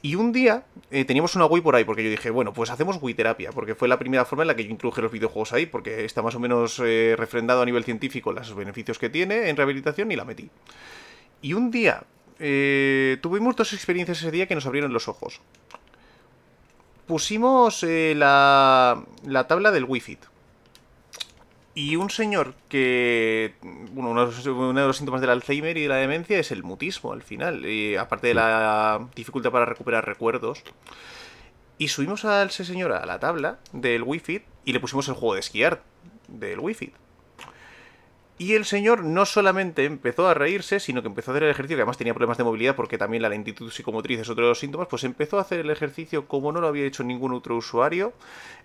Y 0.03 0.14
un 0.14 0.31
día 0.31 0.64
teníamos 0.91 1.35
una 1.35 1.47
Wii 1.47 1.62
por 1.62 1.75
ahí, 1.75 1.85
porque 1.85 2.05
yo 2.05 2.11
dije, 2.11 2.31
bueno, 2.31 2.53
pues 2.53 2.71
hacemos 2.71 2.99
Wii 3.01 3.14
terapia, 3.14 3.51
porque 3.51 3.75
fue 3.75 3.89
la 3.89 3.99
primera 3.99 4.25
forma 4.25 4.45
en 4.45 4.49
la 4.49 4.55
que 4.55 4.64
yo 4.64 4.71
introduje 4.71 5.03
los 5.03 5.11
videojuegos 5.11 5.53
ahí, 5.55 5.66
porque 5.66 6.05
está 6.05 6.23
más 6.23 6.35
o 6.37 6.41
menos 6.41 6.81
eh, 6.85 7.14
refrendado 7.19 7.62
a 7.62 7.64
nivel 7.64 7.83
científico 7.83 8.33
los 8.33 8.55
beneficios 8.55 8.99
que 8.99 9.09
tiene 9.09 9.49
en 9.49 9.57
rehabilitación 9.57 10.12
y 10.12 10.16
la 10.16 10.25
metí. 10.25 10.51
Y 11.43 11.55
un 11.55 11.71
día 11.73 12.05
eh, 12.39 13.18
tuvimos 13.20 13.57
dos 13.57 13.72
experiencias 13.72 14.18
ese 14.18 14.30
día 14.30 14.47
que 14.47 14.55
nos 14.55 14.66
abrieron 14.66 14.93
los 14.93 15.09
ojos. 15.09 15.41
Pusimos 17.07 17.82
eh, 17.84 18.14
la, 18.16 19.03
la 19.24 19.47
tabla 19.47 19.70
del 19.70 19.84
Wi-Fi. 19.84 20.18
Y 21.74 21.95
un 21.95 22.11
señor 22.11 22.55
que. 22.68 23.55
Bueno, 23.62 24.11
uno 24.11 24.26
de, 24.26 24.86
los, 24.86 24.97
síntomas 24.97 25.20
del 25.20 25.30
Alzheimer 25.30 25.76
y 25.76 25.82
de 25.82 25.89
la 25.89 25.95
demencia 25.95 26.39
es 26.39 26.51
el 26.51 26.64
mutismo 26.64 27.12
al 27.12 27.22
final. 27.22 27.64
Y 27.66 27.95
aparte 27.95 28.26
de 28.26 28.34
la 28.34 29.09
dificultad 29.14 29.53
para 29.53 29.64
recuperar 29.64 30.05
recuerdos. 30.05 30.64
Y 31.78 31.89
subimos 31.89 32.24
a 32.24 32.43
ese 32.43 32.64
señor 32.64 32.93
a 32.93 33.07
la 33.07 33.20
tabla 33.20 33.61
del 33.72 34.03
Wi-Fi 34.03 34.43
y 34.64 34.72
le 34.72 34.80
pusimos 34.80 35.07
el 35.07 35.14
juego 35.14 35.34
de 35.34 35.41
esquiar 35.41 35.82
del 36.26 36.59
Wi-Fi. 36.59 36.93
Y 38.41 38.55
el 38.55 38.64
señor 38.64 39.03
no 39.03 39.26
solamente 39.26 39.84
empezó 39.84 40.28
a 40.28 40.34
reírse, 40.34 40.78
sino 40.78 41.03
que 41.03 41.09
empezó 41.09 41.30
a 41.30 41.34
hacer 41.34 41.43
el 41.43 41.51
ejercicio, 41.51 41.76
que 41.76 41.82
además 41.82 41.99
tenía 41.99 42.14
problemas 42.14 42.39
de 42.39 42.45
movilidad 42.45 42.76
porque 42.76 42.97
también 42.97 43.20
la 43.22 43.28
lentitud 43.28 43.68
psicomotriz 43.70 44.20
es 44.20 44.28
otro 44.30 44.45
de 44.45 44.51
los 44.51 44.61
síntomas, 44.61 44.86
pues 44.89 45.03
empezó 45.03 45.39
a 45.39 45.41
hacer 45.41 45.59
el 45.59 45.70
ejercicio 45.70 46.28
como 46.28 46.53
no 46.53 46.61
lo 46.61 46.68
había 46.68 46.84
hecho 46.86 47.03
ningún 47.03 47.32
otro 47.32 47.57
usuario, 47.57 48.12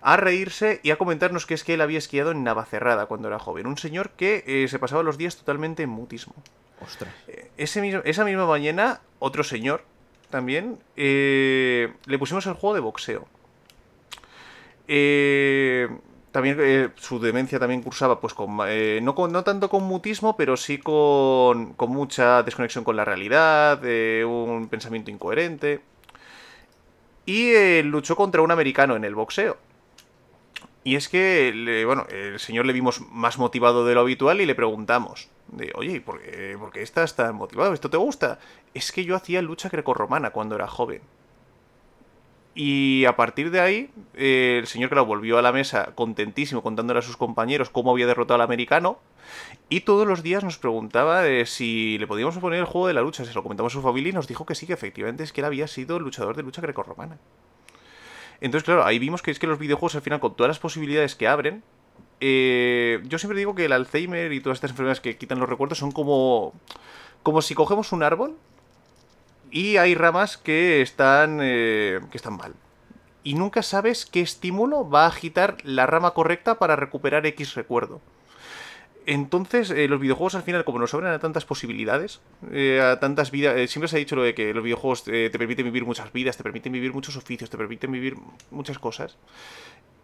a 0.00 0.16
reírse 0.16 0.78
y 0.84 0.92
a 0.92 0.96
comentarnos 0.96 1.44
que 1.44 1.54
es 1.54 1.64
que 1.64 1.74
él 1.74 1.80
había 1.80 1.98
esquiado 1.98 2.30
en 2.30 2.44
Navacerrada 2.44 3.06
cuando 3.06 3.26
era 3.26 3.40
joven. 3.40 3.66
Un 3.66 3.76
señor 3.76 4.10
que 4.10 4.44
eh, 4.46 4.68
se 4.68 4.78
pasaba 4.78 5.02
los 5.02 5.18
días 5.18 5.36
totalmente 5.36 5.82
en 5.82 5.88
mutismo. 5.90 6.34
Ostras. 6.80 7.12
Eh, 7.26 7.50
Ese 7.56 7.80
mismo- 7.80 8.02
esa 8.04 8.24
misma 8.24 8.46
mañana, 8.46 9.00
otro 9.18 9.42
señor 9.42 9.82
también 10.30 10.78
eh, 10.94 11.92
le 12.06 12.18
pusimos 12.18 12.46
el 12.46 12.52
juego 12.54 12.74
de 12.74 12.80
boxeo. 12.80 13.26
Eh, 14.86 15.88
también 16.34 16.58
eh, 16.60 16.90
su 16.96 17.20
demencia 17.20 17.58
también 17.60 17.82
cursaba, 17.82 18.20
pues 18.20 18.34
con, 18.34 18.58
eh, 18.68 19.00
no, 19.02 19.14
con- 19.14 19.32
no 19.32 19.44
tanto 19.44 19.70
con 19.70 19.84
mutismo, 19.84 20.36
pero 20.36 20.56
sí 20.56 20.78
con, 20.78 21.74
con 21.74 21.90
mucha 21.92 22.42
desconexión 22.42 22.84
con 22.84 22.96
la 22.96 23.04
realidad, 23.06 23.80
un 24.26 24.68
pensamiento 24.70 25.10
incoherente. 25.10 25.80
Y 27.26 27.50
eh, 27.52 27.82
luchó 27.84 28.16
contra 28.16 28.42
un 28.42 28.50
americano 28.50 28.96
en 28.96 29.04
el 29.04 29.14
boxeo. 29.14 29.56
Y 30.82 30.96
es 30.96 31.08
que, 31.08 31.52
le- 31.54 31.84
bueno, 31.84 32.06
el 32.10 32.38
señor 32.38 32.66
le 32.66 32.72
vimos 32.72 33.00
más 33.10 33.38
motivado 33.38 33.86
de 33.86 33.94
lo 33.94 34.00
habitual 34.00 34.40
y 34.40 34.46
le 34.46 34.54
preguntamos, 34.54 35.28
de, 35.48 35.72
oye, 35.76 35.92
¿y 35.96 36.00
¿por 36.00 36.20
qué, 36.20 36.56
por 36.58 36.72
qué 36.72 36.82
estás 36.82 37.16
tan 37.16 37.34
motivado? 37.36 37.72
¿Esto 37.72 37.88
te 37.90 37.96
gusta? 37.96 38.38
Es 38.74 38.92
que 38.92 39.04
yo 39.04 39.16
hacía 39.16 39.40
lucha 39.42 39.68
grecorromana 39.70 40.30
cuando 40.30 40.56
era 40.56 40.66
joven. 40.68 41.00
Y 42.54 43.04
a 43.06 43.16
partir 43.16 43.50
de 43.50 43.60
ahí, 43.60 43.90
eh, 44.14 44.58
el 44.60 44.66
señor, 44.68 44.90
claro, 44.90 45.06
volvió 45.06 45.38
a 45.38 45.42
la 45.42 45.50
mesa 45.50 45.92
contentísimo 45.94 46.62
contándole 46.62 47.00
a 47.00 47.02
sus 47.02 47.16
compañeros 47.16 47.68
cómo 47.68 47.90
había 47.90 48.06
derrotado 48.06 48.36
al 48.36 48.42
americano. 48.42 48.98
Y 49.68 49.80
todos 49.80 50.06
los 50.06 50.22
días 50.22 50.44
nos 50.44 50.58
preguntaba 50.58 51.24
si 51.46 51.98
le 51.98 52.06
podíamos 52.06 52.38
poner 52.38 52.60
el 52.60 52.66
juego 52.66 52.86
de 52.86 52.94
la 52.94 53.00
lucha. 53.00 53.24
Se 53.24 53.34
lo 53.34 53.42
comentamos 53.42 53.72
a 53.72 53.74
su 53.74 53.82
familia 53.82 54.10
y 54.10 54.12
nos 54.12 54.28
dijo 54.28 54.46
que 54.46 54.54
sí, 54.54 54.66
que 54.66 54.72
efectivamente 54.72 55.24
es 55.24 55.32
que 55.32 55.40
él 55.40 55.46
había 55.46 55.66
sido 55.66 55.98
luchador 55.98 56.36
de 56.36 56.44
lucha 56.44 56.62
grecorromana. 56.62 57.18
Entonces, 58.40 58.64
claro, 58.64 58.84
ahí 58.84 58.98
vimos 58.98 59.22
que 59.22 59.30
es 59.30 59.38
que 59.38 59.46
los 59.46 59.58
videojuegos 59.58 59.96
al 59.96 60.02
final, 60.02 60.20
con 60.20 60.36
todas 60.36 60.48
las 60.48 60.58
posibilidades 60.58 61.16
que 61.16 61.26
abren, 61.26 61.64
eh, 62.20 63.02
yo 63.04 63.18
siempre 63.18 63.38
digo 63.38 63.54
que 63.54 63.64
el 63.64 63.72
Alzheimer 63.72 64.32
y 64.32 64.40
todas 64.40 64.56
estas 64.56 64.70
enfermedades 64.70 65.00
que 65.00 65.16
quitan 65.16 65.40
los 65.40 65.48
recuerdos 65.48 65.78
son 65.78 65.92
como, 65.92 66.52
como 67.22 67.42
si 67.42 67.54
cogemos 67.54 67.92
un 67.92 68.02
árbol 68.02 68.36
y 69.54 69.76
hay 69.76 69.94
ramas 69.94 70.36
que 70.36 70.82
están, 70.82 71.38
eh, 71.40 72.00
que 72.10 72.16
están 72.16 72.36
mal. 72.36 72.54
Y 73.22 73.34
nunca 73.34 73.62
sabes 73.62 74.04
qué 74.04 74.20
estímulo 74.20 74.90
va 74.90 75.04
a 75.04 75.08
agitar 75.08 75.58
la 75.62 75.86
rama 75.86 76.10
correcta 76.10 76.58
para 76.58 76.74
recuperar 76.74 77.24
X 77.24 77.54
recuerdo. 77.54 78.00
Entonces, 79.06 79.70
eh, 79.70 79.86
los 79.86 80.00
videojuegos 80.00 80.34
al 80.34 80.42
final, 80.42 80.64
como 80.64 80.80
nos 80.80 80.92
abren 80.92 81.12
a 81.12 81.20
tantas 81.20 81.44
posibilidades, 81.44 82.20
eh, 82.50 82.80
a 82.80 82.98
tantas 82.98 83.30
vidas, 83.30 83.70
siempre 83.70 83.86
se 83.86 83.94
ha 83.94 84.00
dicho 84.00 84.16
lo 84.16 84.24
de 84.24 84.34
que 84.34 84.52
los 84.52 84.64
videojuegos 84.64 85.04
te 85.04 85.30
permiten 85.30 85.66
vivir 85.66 85.84
muchas 85.84 86.12
vidas, 86.12 86.36
te 86.36 86.42
permiten 86.42 86.72
vivir 86.72 86.92
muchos 86.92 87.16
oficios, 87.16 87.48
te 87.48 87.56
permiten 87.56 87.92
vivir 87.92 88.16
muchas 88.50 88.80
cosas. 88.80 89.18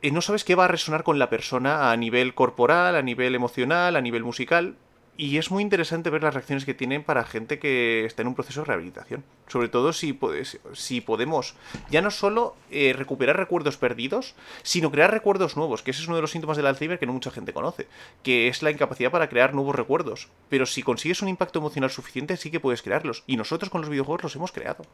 No 0.01 0.23
sabes 0.23 0.45
qué 0.45 0.55
va 0.55 0.67
a 0.67 0.69
resonar 0.69 1.03
con 1.03 1.19
la 1.19 1.29
persona 1.29 1.91
a 1.91 1.97
nivel 1.97 2.35
corporal, 2.35 2.95
a 2.95 3.03
nivel 3.03 3.35
emocional, 3.35 3.97
a 3.97 4.01
nivel 4.01 4.23
musical. 4.23 4.77
Y 5.23 5.37
es 5.37 5.51
muy 5.51 5.63
interesante 5.63 6.09
ver 6.09 6.23
las 6.23 6.33
reacciones 6.33 6.65
que 6.65 6.73
tienen 6.73 7.05
para 7.05 7.25
gente 7.25 7.59
que 7.59 8.07
está 8.07 8.23
en 8.23 8.29
un 8.29 8.35
proceso 8.35 8.61
de 8.63 8.65
rehabilitación. 8.69 9.23
Sobre 9.49 9.69
todo 9.69 9.93
si, 9.93 10.15
podes- 10.15 10.59
si 10.73 11.03
podemos 11.03 11.57
ya 11.91 12.01
no 12.01 12.11
solo 12.11 12.57
eh, 12.71 12.95
recuperar 12.97 13.37
recuerdos 13.37 13.77
perdidos, 13.77 14.35
sino 14.63 14.91
crear 14.91 15.11
recuerdos 15.11 15.59
nuevos, 15.59 15.83
que 15.83 15.91
ese 15.91 16.01
es 16.01 16.07
uno 16.07 16.17
de 16.17 16.23
los 16.23 16.31
síntomas 16.31 16.57
del 16.57 16.65
Alzheimer 16.65 16.99
que 16.99 17.05
no 17.05 17.13
mucha 17.13 17.31
gente 17.31 17.53
conoce, 17.53 17.87
que 18.23 18.49
es 18.49 18.63
la 18.63 18.71
incapacidad 18.71 19.11
para 19.11 19.29
crear 19.29 19.53
nuevos 19.53 19.75
recuerdos. 19.77 20.29
Pero 20.49 20.65
si 20.65 20.83
consigues 20.83 21.21
un 21.21 21.29
impacto 21.29 21.59
emocional 21.59 21.91
suficiente, 21.91 22.39
sí 22.39 22.51
que 22.51 22.59
puedes 22.59 22.81
crearlos. 22.81 23.23
Y 23.27 23.37
nosotros 23.37 23.69
con 23.69 23.83
los 23.83 23.91
videojuegos 23.91 24.23
los 24.23 24.37
hemos 24.37 24.53
creado. 24.53 24.87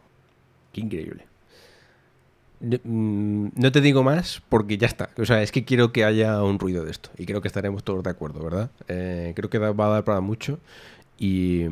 Qué 0.73 0.81
increíble. 0.81 1.25
No, 2.61 2.79
mm, 2.83 3.49
no 3.55 3.73
te 3.73 3.81
digo 3.81 4.03
más 4.03 4.43
porque 4.49 4.79
ya 4.79 4.87
está. 4.87 5.11
O 5.19 5.25
sea, 5.25 5.43
es 5.43 5.53
que 5.53 5.65
quiero 5.65 5.93
que 5.93 6.05
haya 6.05 6.43
un 6.43 6.59
ruido 6.59 6.85
de 6.85 6.91
esto. 6.91 7.11
Y 7.19 7.27
creo 7.27 7.41
que 7.41 7.49
estaremos 7.49 7.85
todos 7.85 8.03
de 8.03 8.11
acuerdo, 8.11 8.43
¿verdad? 8.43 8.71
Eh, 8.89 9.33
creo 9.37 9.51
que 9.51 9.59
va 9.59 9.87
a 9.87 9.91
dar 9.91 10.05
para 10.05 10.21
mucho. 10.21 10.59
Y, 11.19 11.65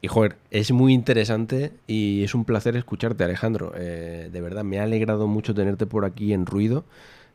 y, 0.00 0.08
joder, 0.08 0.36
es 0.50 0.72
muy 0.72 0.92
interesante 0.92 1.72
y 1.86 2.24
es 2.24 2.34
un 2.34 2.44
placer 2.44 2.76
escucharte, 2.76 3.24
Alejandro. 3.24 3.72
Eh, 3.76 4.28
de 4.32 4.40
verdad, 4.40 4.64
me 4.64 4.78
ha 4.80 4.84
alegrado 4.84 5.26
mucho 5.26 5.54
tenerte 5.54 5.86
por 5.86 6.04
aquí 6.04 6.32
en 6.32 6.46
ruido. 6.46 6.84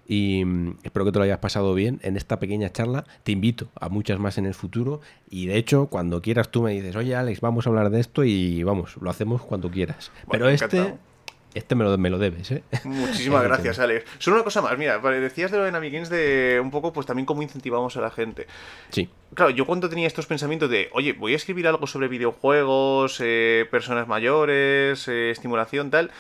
Y 0.08 0.46
mm, 0.46 0.78
espero 0.84 1.06
que 1.06 1.12
te 1.12 1.20
lo 1.20 1.26
hayas 1.26 1.40
pasado 1.40 1.74
bien 1.74 2.00
en 2.04 2.16
esta 2.16 2.40
pequeña 2.40 2.72
charla. 2.72 3.06
Te 3.24 3.34
invito 3.34 3.68
a 3.80 3.90
muchas 3.90 4.20
más 4.20 4.38
en 4.38 4.46
el 4.46 4.54
futuro. 4.54 5.02
Y 5.30 5.48
de 5.48 5.58
hecho, 5.58 5.88
cuando 5.88 6.22
quieras 6.22 6.50
tú 6.50 6.62
me 6.62 6.72
dices, 6.72 6.96
oye 6.96 7.16
Alex, 7.16 7.42
vamos 7.42 7.68
a 7.68 7.70
hablar 7.70 7.90
de 7.90 8.00
esto 8.00 8.24
y 8.24 8.64
vamos, 8.64 8.96
lo 9.02 9.10
hacemos 9.10 9.42
cuando 9.42 9.70
quieras. 9.70 10.12
Bueno, 10.26 10.46
Pero 10.46 10.50
este, 10.50 10.78
encantado. 10.78 11.07
Este 11.54 11.76
me 11.76 11.84
lo, 11.84 11.98
me 11.98 12.10
lo 12.10 12.18
debes, 12.18 12.52
¿eh? 12.52 12.64
Muchísimas 12.84 13.44
gracias, 13.44 13.80
Alex. 13.80 14.06
Solo 14.20 14.38
una 14.38 14.44
cosa 14.44 14.62
más, 14.62 14.78
mira, 14.78 15.00
decías 15.00 15.52
de 15.52 15.58
lo 15.58 15.64
de 15.64 15.72
Navigins 15.72 16.10
de 16.10 16.60
un 16.62 16.72
poco, 16.72 16.94
pues 16.94 17.06
también 17.06 17.26
cómo 17.26 17.42
incentivamos 17.42 17.98
a 17.98 18.02
la 18.02 18.12
gente. 18.12 18.48
Sí. 18.90 19.10
Claro, 19.34 19.52
yo 19.52 19.66
cuando 19.66 19.90
tenía 19.90 20.08
estos 20.08 20.28
pensamientos 20.28 20.70
de, 20.70 20.90
oye, 20.94 21.14
voy 21.14 21.34
a 21.34 21.36
escribir 21.36 21.68
algo 21.68 21.88
sobre 21.88 22.08
videojuegos, 22.08 23.20
eh, 23.22 23.68
personas 23.72 24.08
mayores, 24.08 25.08
eh, 25.08 25.32
estimulación, 25.32 25.90
tal, 25.90 26.12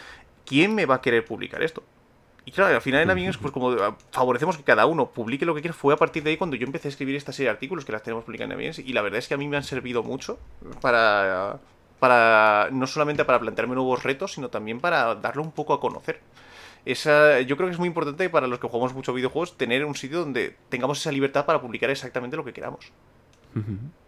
¿quién 0.45 0.73
me 0.73 0.85
va 0.85 0.95
a 0.95 1.01
querer 1.01 1.23
publicar 1.25 1.61
esto? 1.61 1.83
Y 2.45 2.51
claro, 2.51 2.73
al 2.73 2.81
final 2.81 3.01
en 3.01 3.09
Navigins, 3.09 3.37
pues 3.37 3.51
como 3.51 3.71
ah, 3.71 3.97
favorecemos 4.11 4.55
que 4.55 4.63
cada 4.63 4.85
uno 4.85 5.11
publique 5.11 5.45
lo 5.45 5.53
que 5.53 5.61
quiera, 5.61 5.73
fue 5.73 5.93
a 5.93 5.97
partir 5.97 6.23
de 6.23 6.29
ahí 6.29 6.37
cuando 6.37 6.55
yo 6.55 6.65
empecé 6.65 6.87
a 6.87 6.91
escribir 6.91 7.15
esta 7.17 7.33
serie 7.33 7.49
de 7.49 7.51
artículos 7.51 7.83
que 7.83 7.91
las 7.91 8.03
tenemos 8.03 8.23
publicadas 8.23 8.51
en 8.51 8.57
Navigins, 8.57 8.79
y 8.79 8.93
la 8.93 9.01
verdad 9.01 9.19
es 9.19 9.27
que 9.27 9.33
a 9.33 9.37
mí 9.37 9.49
me 9.49 9.57
han 9.57 9.63
servido 9.63 10.01
mucho 10.01 10.39
para, 10.79 11.59
para 11.99 12.69
no 12.71 12.87
solamente 12.87 13.25
para 13.25 13.39
plantearme 13.39 13.75
nuevos 13.75 14.03
retos, 14.03 14.33
sino 14.33 14.49
también 14.49 14.79
para 14.79 15.15
darlo 15.15 15.41
un 15.43 15.51
poco 15.51 15.73
a 15.73 15.79
conocer. 15.79 16.21
Esa, 16.85 17.41
yo 17.41 17.57
creo 17.57 17.67
que 17.67 17.73
es 17.73 17.79
muy 17.79 17.87
importante 17.87 18.29
para 18.29 18.47
los 18.47 18.59
que 18.59 18.67
jugamos 18.67 18.93
mucho 18.93 19.13
videojuegos 19.13 19.57
tener 19.57 19.83
un 19.83 19.95
sitio 19.95 20.19
donde 20.19 20.55
tengamos 20.69 20.99
esa 20.99 21.11
libertad 21.11 21.45
para 21.45 21.61
publicar 21.61 21.89
exactamente 21.89 22.37
lo 22.37 22.45
que 22.45 22.53
queramos. 22.53 22.91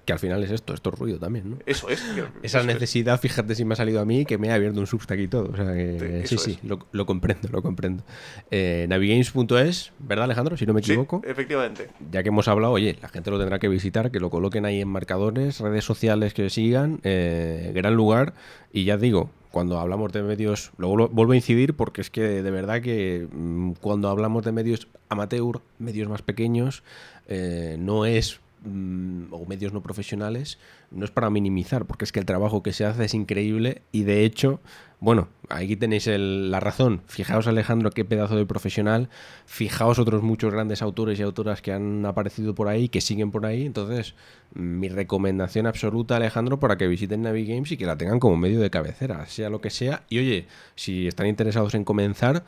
Que 0.06 0.14
al 0.14 0.20
final 0.20 0.44
es 0.44 0.50
esto, 0.50 0.74
esto 0.74 0.90
es 0.92 0.98
ruido 0.98 1.20
también, 1.20 1.52
¿no? 1.52 1.58
Eso 1.68 1.88
es. 1.88 2.02
Esa 2.02 2.30
eso 2.42 2.60
es. 2.62 2.66
necesidad, 2.66 3.20
fíjate 3.20 3.54
si 3.54 3.64
me 3.64 3.74
ha 3.74 3.76
salido 3.76 4.02
a 4.02 4.06
mí, 4.06 4.26
que 4.26 4.40
me 4.40 4.50
ha 4.50 4.56
abierto 4.56 4.80
un 4.80 4.88
Substack 4.88 5.20
y 5.20 5.28
todo. 5.28 5.52
O 5.52 5.56
sea 5.56 5.72
que 5.72 6.24
sí, 6.26 6.38
sí, 6.40 6.52
es. 6.54 6.64
lo, 6.68 6.80
lo 6.92 7.06
comprendo, 7.06 7.48
lo 7.52 7.62
comprendo. 7.62 8.04
Eh, 8.50 8.88
Navigames.es, 8.90 9.92
¿verdad, 10.00 10.26
Alejandro? 10.26 10.58
Si 10.58 10.66
no 10.66 10.74
me 10.74 10.82
Sí, 10.82 10.94
equivoco. 10.94 11.22
efectivamente. 11.26 11.90
Ya 12.12 12.24
que 12.24 12.30
hemos 12.30 12.48
hablado, 12.48 12.74
oye, 12.74 12.98
la 13.02 13.08
gente 13.10 13.30
lo 13.30 13.38
tendrá 13.38 13.60
que 13.60 13.68
visitar, 13.68 14.10
que 14.10 14.20
lo 14.20 14.32
coloquen 14.32 14.66
ahí 14.66 14.82
en 14.82 14.88
marcadores, 14.88 15.60
redes 15.60 15.86
sociales 15.86 16.34
que 16.34 16.50
sigan, 16.50 17.00
eh, 17.04 17.72
gran 17.76 17.94
lugar. 17.96 18.34
Y 18.74 18.86
ya 18.86 18.98
digo, 18.98 19.30
cuando 19.52 19.78
hablamos 19.80 20.12
de 20.12 20.24
medios, 20.24 20.72
lo 20.80 20.88
vuelvo, 20.88 21.10
vuelvo 21.10 21.34
a 21.34 21.36
incidir 21.36 21.76
porque 21.76 22.02
es 22.02 22.10
que 22.10 22.22
de 22.42 22.50
verdad 22.52 22.82
que 22.82 23.28
mm, 23.32 23.74
cuando 23.74 24.10
hablamos 24.10 24.44
de 24.44 24.54
medios 24.54 24.88
amateur, 25.08 25.62
medios 25.78 26.10
más 26.10 26.24
pequeños, 26.24 26.82
eh, 27.28 27.76
no 27.80 28.06
es 28.08 28.40
mm, 28.64 29.32
o 29.32 29.46
medios 29.46 29.74
no 29.74 29.82
profesionales, 29.82 30.60
no 30.92 31.06
es 31.06 31.12
para 31.12 31.30
minimizar, 31.30 31.86
porque 31.86 32.06
es 32.06 32.12
que 32.12 32.20
el 32.20 32.26
trabajo 32.26 32.64
que 32.64 32.74
se 32.74 32.86
hace 32.86 33.06
es 33.06 33.14
increíble 33.14 33.82
y 33.92 34.04
de 34.04 34.26
hecho, 34.26 34.60
bueno, 35.00 35.30
aquí 35.50 35.76
tenéis 35.78 36.08
el- 36.08 36.52
la 36.52 36.60
razón. 36.60 37.02
Fijaos 37.08 37.48
Alejandro, 37.48 37.90
qué 37.92 38.04
pedazo 38.04 38.36
de 38.36 38.46
profesional. 38.46 39.08
Fijaos 39.46 39.98
otros 39.98 40.24
muchos 40.24 40.52
grandes 40.54 40.82
autores 40.82 41.18
y 41.20 41.22
autoras 41.24 41.62
que 41.62 41.72
han 41.72 42.06
aparecido 42.06 42.54
por 42.54 42.68
ahí, 42.68 42.90
que 42.90 43.00
siguen 43.00 43.32
por 43.32 43.46
ahí. 43.46 43.66
Entonces, 43.66 44.14
mi 44.54 44.90
recomendación 44.90 45.68
absoluta, 45.68 46.18
Alejandro, 46.18 46.60
para 46.60 46.78
que 46.78 46.88
visiten 46.88 47.22
Navigames 47.22 47.72
y 47.72 47.78
que 47.78 47.86
la 47.86 47.98
tengan 47.98 48.20
como 48.20 48.36
medio 48.36 48.60
de 48.60 48.70
cabecera, 48.70 49.26
sea 49.28 49.50
lo 49.50 49.62
que 49.62 49.70
sea. 49.70 50.04
Y 50.10 50.20
oye, 50.20 50.48
si 50.76 51.08
están 51.08 51.28
interesados 51.28 51.76
en 51.76 51.86
comenzar, 51.86 52.44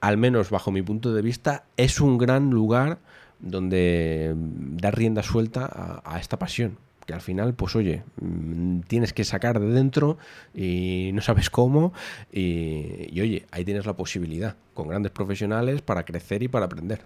al 0.00 0.18
menos 0.18 0.50
bajo 0.50 0.70
mi 0.70 0.82
punto 0.82 1.14
de 1.14 1.22
vista, 1.22 1.64
es 1.78 2.00
un 2.02 2.18
gran 2.18 2.50
lugar 2.50 2.98
donde 3.40 4.34
mm, 4.36 4.76
dar 4.78 4.96
rienda 4.96 5.22
suelta 5.22 5.64
a, 5.66 6.02
a 6.04 6.18
esta 6.20 6.38
pasión. 6.38 6.78
Que 7.06 7.12
al 7.12 7.20
final, 7.20 7.52
pues 7.52 7.76
oye, 7.76 8.02
mm, 8.20 8.80
tienes 8.80 9.12
que 9.12 9.24
sacar 9.24 9.60
de 9.60 9.66
dentro 9.66 10.16
y 10.54 11.10
no 11.12 11.20
sabes 11.20 11.50
cómo. 11.50 11.92
Y, 12.32 13.08
y, 13.10 13.20
oye, 13.20 13.46
ahí 13.50 13.64
tienes 13.64 13.84
la 13.84 13.92
posibilidad 13.94 14.56
con 14.72 14.88
grandes 14.88 15.12
profesionales 15.12 15.82
para 15.82 16.04
crecer 16.04 16.42
y 16.42 16.48
para 16.48 16.64
aprender. 16.64 17.02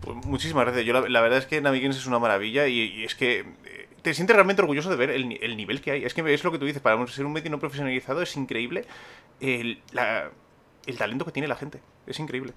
Pues 0.00 0.24
muchísimas 0.24 0.64
gracias. 0.64 0.86
Yo 0.86 0.92
la, 0.94 1.08
la 1.08 1.20
verdad 1.20 1.38
es 1.38 1.46
que 1.46 1.60
Navigins 1.60 1.96
es 1.96 2.06
una 2.06 2.18
maravilla 2.18 2.66
y, 2.66 2.80
y 2.80 3.04
es 3.04 3.14
que 3.14 3.40
eh, 3.40 3.44
te 4.02 4.14
sientes 4.14 4.34
realmente 4.36 4.62
orgulloso 4.62 4.88
de 4.88 4.96
ver 4.96 5.10
el, 5.10 5.28
ni- 5.28 5.38
el 5.42 5.56
nivel 5.56 5.80
que 5.80 5.90
hay. 5.90 6.04
Es 6.04 6.14
que 6.14 6.32
es 6.32 6.44
lo 6.44 6.52
que 6.52 6.58
tú 6.58 6.64
dices, 6.64 6.80
para 6.80 7.04
ser 7.08 7.26
un 7.26 7.32
medio 7.32 7.50
no 7.50 7.58
profesionalizado 7.58 8.22
es 8.22 8.36
increíble 8.36 8.84
el, 9.40 9.80
la- 9.92 10.30
el 10.86 10.96
talento 10.96 11.24
que 11.24 11.32
tiene 11.32 11.48
la 11.48 11.56
gente. 11.56 11.80
Es 12.06 12.18
increíble. 12.20 12.52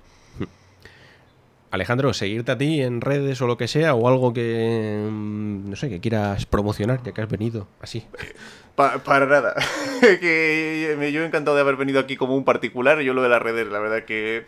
Alejandro, 1.71 2.13
seguirte 2.13 2.51
a 2.51 2.57
ti 2.57 2.81
en 2.81 2.99
redes 3.01 3.41
o 3.41 3.47
lo 3.47 3.57
que 3.57 3.67
sea, 3.67 3.93
o 3.93 4.07
algo 4.07 4.33
que, 4.33 5.07
mm, 5.09 5.69
no 5.69 5.75
sé, 5.75 5.89
que 5.89 5.99
quieras 5.99 6.45
promocionar, 6.45 7.01
ya 7.03 7.11
que 7.11 7.21
has 7.21 7.29
venido 7.29 7.67
así. 7.81 8.05
Pa- 8.75 8.97
para 8.99 9.25
nada. 9.25 9.55
que 10.01 10.95
me- 10.97 11.11
yo 11.11 11.23
encantado 11.25 11.55
de 11.55 11.61
haber 11.61 11.75
venido 11.75 11.99
aquí 11.99 12.15
como 12.15 12.35
un 12.35 12.45
particular. 12.45 13.01
Yo 13.01 13.13
lo 13.13 13.21
de 13.21 13.29
las 13.29 13.41
redes, 13.41 13.67
la 13.67 13.79
verdad 13.79 14.03
que 14.05 14.45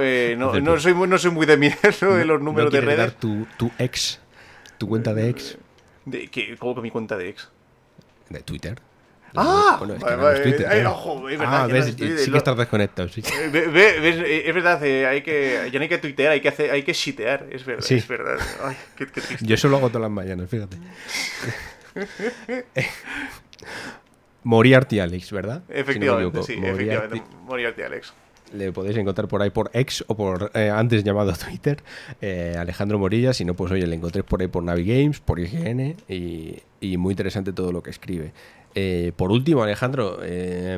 eh, 0.00 0.34
no, 0.38 0.58
no 0.60 0.80
soy, 0.80 0.94
muy- 0.94 1.06
no 1.08 1.18
soy 1.18 1.30
muy 1.30 1.44
de 1.46 1.56
mi 1.58 1.66
eso 1.82 2.14
de 2.14 2.24
los 2.24 2.40
números 2.40 2.72
¿No 2.72 2.80
de 2.80 2.84
redes. 2.84 2.98
dar 2.98 3.10
tu, 3.12 3.46
tu 3.58 3.70
ex, 3.78 4.18
tu 4.78 4.88
cuenta 4.88 5.12
de 5.14 5.28
ex, 5.28 5.58
De, 6.06 6.28
que, 6.28 6.56
¿Cómo 6.56 6.74
que 6.74 6.80
mi 6.80 6.90
cuenta 6.90 7.16
de 7.18 7.28
ex? 7.28 7.50
de 8.30 8.40
Twitter? 8.40 8.78
¡Ah! 9.36 9.76
Bueno, 9.78 9.94
es 9.94 9.98
que 10.02 10.04
Vale, 10.10 10.22
vale, 10.22 10.40
Twitter, 10.40 10.66
ay, 10.68 10.80
claro. 10.80 10.90
ojo, 10.96 11.28
es 11.28 11.38
verdad, 11.38 11.62
Ah, 11.62 11.66
ves, 11.66 11.84
no 11.84 11.90
es 11.90 11.96
Twitter, 11.96 12.18
sí 12.18 12.30
que 12.30 12.36
estás 12.38 12.56
desconectado, 12.56 13.08
sí. 13.08 13.20
Eh, 13.20 13.48
ve- 13.52 13.66
ve- 13.68 14.00
ves, 14.00 14.16
eh, 14.18 14.42
es 14.48 14.54
verdad, 14.54 14.84
eh, 14.84 15.06
hay 15.06 15.22
que, 15.22 15.68
ya 15.72 15.78
no 15.78 15.82
hay 15.82 15.88
que 15.88 15.98
tuitear, 15.98 16.32
hay 16.32 16.40
que, 16.40 16.48
hacer, 16.48 16.70
hay 16.70 16.82
que 16.82 16.92
shitear, 16.92 17.46
es 17.50 17.64
verdad, 17.64 17.82
Sí. 17.82 17.94
es 17.96 18.08
verdad. 18.08 18.38
Ay, 18.64 18.76
qué, 18.96 19.06
qué 19.06 19.20
triste. 19.20 19.44
Yo 19.46 19.54
eso 19.54 19.68
lo 19.68 19.76
hago 19.76 19.88
todas 19.88 20.02
las 20.02 20.10
mañanas, 20.10 20.48
fíjate. 20.50 20.76
Moriarty 24.44 25.00
Alex, 25.00 25.32
¿verdad? 25.32 25.62
Si 25.66 25.70
no 25.70 25.74
me 25.74 25.80
Efectivamente, 25.80 26.42
sí, 26.42 26.56
Moriarty. 26.56 26.82
efectivamente. 26.84 27.36
Moriarty 27.44 27.82
Alex. 27.82 28.12
Le 28.52 28.70
podéis 28.72 28.96
encontrar 28.96 29.26
por 29.26 29.42
ahí 29.42 29.50
por 29.50 29.70
ex 29.72 30.04
o 30.06 30.16
por 30.16 30.52
eh, 30.54 30.70
antes 30.70 31.02
llamado 31.02 31.32
Twitter, 31.44 31.82
eh, 32.20 32.54
Alejandro 32.56 32.96
Morilla. 32.98 33.32
Si 33.32 33.44
no, 33.44 33.54
pues 33.54 33.72
oye, 33.72 33.86
le 33.88 33.96
encontréis 33.96 34.24
por 34.24 34.40
ahí 34.40 34.46
por 34.46 34.62
Navigames, 34.62 35.18
por 35.18 35.40
IGN 35.40 35.96
y, 36.08 36.60
y 36.80 36.96
muy 36.96 37.12
interesante 37.12 37.52
todo 37.52 37.72
lo 37.72 37.82
que 37.82 37.90
escribe. 37.90 38.32
Eh, 38.78 39.12
por 39.16 39.32
último, 39.32 39.62
Alejandro, 39.62 40.18
eh, 40.22 40.76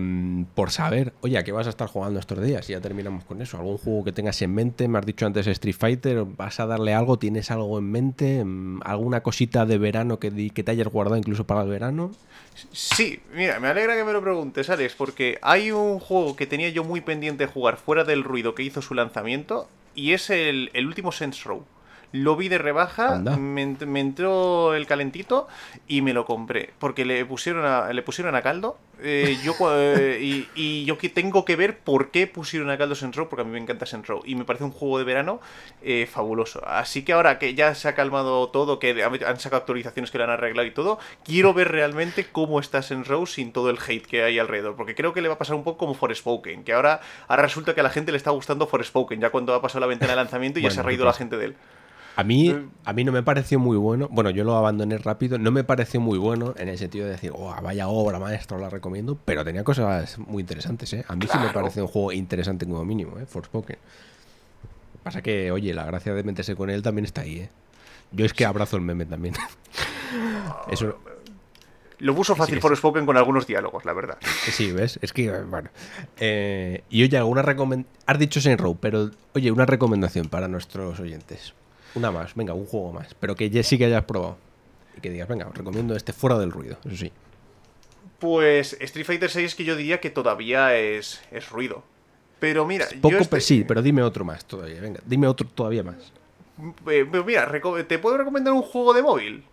por 0.54 0.70
saber, 0.70 1.14
oye, 1.20 1.36
¿a 1.36 1.42
qué 1.42 1.50
vas 1.50 1.66
a 1.66 1.70
estar 1.70 1.88
jugando 1.88 2.20
estos 2.20 2.40
días? 2.40 2.70
Y 2.70 2.72
ya 2.72 2.80
terminamos 2.80 3.24
con 3.24 3.42
eso. 3.42 3.56
¿Algún 3.56 3.76
juego 3.76 4.04
que 4.04 4.12
tengas 4.12 4.40
en 4.40 4.54
mente? 4.54 4.86
Me 4.86 4.98
has 4.98 5.04
dicho 5.04 5.26
antes 5.26 5.48
Street 5.48 5.74
Fighter, 5.76 6.24
¿vas 6.24 6.60
a 6.60 6.66
darle 6.66 6.94
algo? 6.94 7.18
¿Tienes 7.18 7.50
algo 7.50 7.76
en 7.76 7.90
mente? 7.90 8.44
Mm, 8.44 8.82
¿Alguna 8.84 9.24
cosita 9.24 9.66
de 9.66 9.78
verano 9.78 10.20
que, 10.20 10.50
que 10.50 10.62
te 10.62 10.70
hayas 10.70 10.86
guardado 10.86 11.16
incluso 11.16 11.44
para 11.44 11.62
el 11.62 11.70
verano? 11.70 12.12
Sí, 12.70 13.18
mira, 13.34 13.58
me 13.58 13.66
alegra 13.66 13.96
que 13.96 14.04
me 14.04 14.12
lo 14.12 14.22
preguntes, 14.22 14.70
Alex, 14.70 14.94
porque 14.94 15.40
hay 15.42 15.72
un 15.72 15.98
juego 15.98 16.36
que 16.36 16.46
tenía 16.46 16.68
yo 16.68 16.84
muy 16.84 17.00
pendiente 17.00 17.46
de 17.46 17.52
jugar 17.52 17.78
fuera 17.78 18.04
del 18.04 18.22
ruido 18.22 18.54
que 18.54 18.62
hizo 18.62 18.80
su 18.80 18.94
lanzamiento 18.94 19.68
y 19.96 20.12
es 20.12 20.30
el, 20.30 20.70
el 20.72 20.86
último 20.86 21.10
Saints 21.10 21.42
Row. 21.42 21.64
Lo 22.12 22.36
vi 22.36 22.48
de 22.48 22.58
rebaja, 22.58 23.16
me, 23.18 23.66
me 23.66 24.00
entró 24.00 24.74
el 24.74 24.86
calentito 24.86 25.46
y 25.86 26.00
me 26.02 26.12
lo 26.14 26.24
compré. 26.24 26.70
Porque 26.78 27.04
le 27.04 27.24
pusieron 27.26 27.64
a, 27.66 27.92
le 27.92 28.02
pusieron 28.02 28.34
a 28.34 28.42
caldo. 28.42 28.78
eh, 29.00 29.36
yo, 29.44 29.54
eh, 29.76 30.18
y, 30.20 30.48
y 30.54 30.84
yo 30.86 30.96
que 30.98 31.08
tengo 31.08 31.44
que 31.44 31.54
ver 31.54 31.78
por 31.78 32.10
qué 32.10 32.26
pusieron 32.26 32.70
a 32.70 32.78
caldo 32.78 32.94
Row, 33.12 33.28
porque 33.28 33.42
a 33.42 33.44
mí 33.44 33.50
me 33.52 33.58
encanta 33.58 33.84
Row. 34.06 34.22
Y 34.24 34.34
me 34.36 34.44
parece 34.44 34.64
un 34.64 34.70
juego 34.70 34.98
de 34.98 35.04
verano 35.04 35.40
eh, 35.82 36.08
fabuloso. 36.10 36.66
Así 36.66 37.04
que 37.04 37.12
ahora 37.12 37.38
que 37.38 37.54
ya 37.54 37.74
se 37.74 37.88
ha 37.88 37.94
calmado 37.94 38.48
todo, 38.48 38.78
que 38.78 39.02
han 39.02 39.38
sacado 39.40 39.60
actualizaciones 39.60 40.10
que 40.10 40.18
lo 40.18 40.24
han 40.24 40.30
arreglado 40.30 40.66
y 40.66 40.70
todo, 40.72 40.98
quiero 41.24 41.52
ver 41.52 41.70
realmente 41.70 42.26
cómo 42.32 42.58
está 42.58 42.80
Row 42.80 43.26
sin 43.26 43.52
todo 43.52 43.70
el 43.70 43.78
hate 43.86 44.06
que 44.06 44.22
hay 44.22 44.38
alrededor. 44.38 44.76
Porque 44.76 44.94
creo 44.94 45.12
que 45.12 45.20
le 45.20 45.28
va 45.28 45.34
a 45.34 45.38
pasar 45.38 45.56
un 45.56 45.64
poco 45.64 45.78
como 45.78 45.94
Forspoken, 45.94 46.64
que 46.64 46.72
ahora, 46.72 47.00
ahora 47.26 47.42
resulta 47.42 47.74
que 47.74 47.80
a 47.80 47.84
la 47.84 47.90
gente 47.90 48.12
le 48.12 48.16
está 48.16 48.30
gustando 48.30 48.66
Forspoken, 48.66 49.20
ya 49.20 49.30
cuando 49.30 49.54
ha 49.54 49.60
pasado 49.60 49.80
la 49.80 49.86
ventana 49.86 50.12
de 50.12 50.16
lanzamiento 50.16 50.58
y 50.58 50.62
ya 50.62 50.70
se 50.70 50.80
ha 50.80 50.82
reído 50.82 51.02
¿qué 51.02 51.04
la 51.04 51.10
pasa? 51.10 51.18
gente 51.18 51.36
de 51.36 51.44
él. 51.46 51.56
A 52.18 52.24
mí, 52.24 52.52
a 52.84 52.92
mí 52.92 53.04
no 53.04 53.12
me 53.12 53.22
pareció 53.22 53.60
muy 53.60 53.76
bueno. 53.76 54.08
Bueno, 54.10 54.30
yo 54.30 54.42
lo 54.42 54.56
abandoné 54.56 54.98
rápido. 54.98 55.38
No 55.38 55.52
me 55.52 55.62
pareció 55.62 56.00
muy 56.00 56.18
bueno 56.18 56.52
en 56.58 56.68
el 56.68 56.76
sentido 56.76 57.04
de 57.04 57.12
decir, 57.12 57.30
oh, 57.32 57.54
vaya 57.62 57.86
obra 57.86 58.18
maestra, 58.18 58.58
la 58.58 58.68
recomiendo. 58.68 59.16
Pero 59.24 59.44
tenía 59.44 59.62
cosas 59.62 60.18
muy 60.18 60.40
interesantes, 60.40 60.92
¿eh? 60.94 61.04
A 61.06 61.14
mí 61.14 61.28
sí 61.30 61.38
me 61.38 61.50
pareció 61.50 61.82
un 61.82 61.88
juego 61.88 62.10
interesante 62.10 62.66
como 62.66 62.84
mínimo, 62.84 63.20
¿eh? 63.20 63.24
Forspoken. 63.24 63.78
Pasa 65.04 65.22
que, 65.22 65.52
oye, 65.52 65.72
la 65.72 65.84
gracia 65.84 66.12
de 66.12 66.24
meterse 66.24 66.56
con 66.56 66.70
él 66.70 66.82
también 66.82 67.04
está 67.04 67.20
ahí, 67.20 67.38
¿eh? 67.38 67.50
Yo 68.10 68.24
es 68.24 68.32
que 68.34 68.44
abrazo 68.44 68.74
el 68.74 68.82
meme 68.82 69.06
también. 69.06 69.36
Eso, 70.72 70.98
Lo 72.00 72.16
puso 72.16 72.34
fácil 72.34 72.56
sí. 72.56 72.60
Forspoken 72.60 73.06
con 73.06 73.16
algunos 73.16 73.46
diálogos, 73.46 73.84
la 73.84 73.92
verdad. 73.92 74.18
sí, 74.50 74.72
¿ves? 74.72 74.98
Es 75.02 75.12
que, 75.12 75.30
bueno. 75.42 75.70
Eh, 76.16 76.82
y 76.90 77.04
oye, 77.04 77.16
alguna 77.16 77.42
recomendación. 77.42 77.96
Has 78.06 78.18
dicho 78.18 78.40
Saint 78.40 78.60
Row, 78.60 78.76
pero, 78.80 79.12
oye, 79.36 79.52
una 79.52 79.66
recomendación 79.66 80.26
para 80.28 80.48
nuestros 80.48 80.98
oyentes. 80.98 81.54
Una 81.98 82.10
más, 82.12 82.34
venga, 82.34 82.54
un 82.54 82.64
juego 82.66 82.92
más. 82.92 83.14
Pero 83.14 83.34
que 83.34 83.50
ya 83.50 83.62
sí 83.62 83.76
que 83.76 83.84
hayas 83.86 84.04
probado. 84.04 84.36
Y 84.96 85.00
que 85.00 85.10
digas, 85.10 85.28
venga, 85.28 85.46
os 85.48 85.54
recomiendo 85.56 85.94
este 85.96 86.12
fuera 86.12 86.38
del 86.38 86.50
ruido, 86.52 86.78
eso 86.86 86.96
sí. 86.96 87.12
Pues 88.18 88.76
Street 88.80 89.06
Fighter 89.06 89.30
6 89.30 89.54
que 89.54 89.64
yo 89.64 89.76
diría 89.76 90.00
que 90.00 90.10
todavía 90.10 90.76
es, 90.76 91.20
es 91.30 91.50
ruido. 91.50 91.82
Pero 92.40 92.66
mira, 92.66 92.86
Poco, 93.00 93.10
yo 93.10 93.18
este- 93.18 93.30
pero 93.30 93.40
sí, 93.42 93.64
pero 93.66 93.82
dime 93.82 94.02
otro 94.02 94.24
más 94.24 94.44
todavía, 94.44 94.80
venga, 94.80 95.00
dime 95.06 95.26
otro 95.26 95.46
todavía 95.48 95.82
más. 95.82 96.12
Eh, 96.90 97.04
mira, 97.24 97.50
¿te 97.86 97.98
puedo 97.98 98.16
recomendar 98.18 98.52
un 98.52 98.62
juego 98.62 98.92
de 98.94 99.02
móvil? 99.02 99.44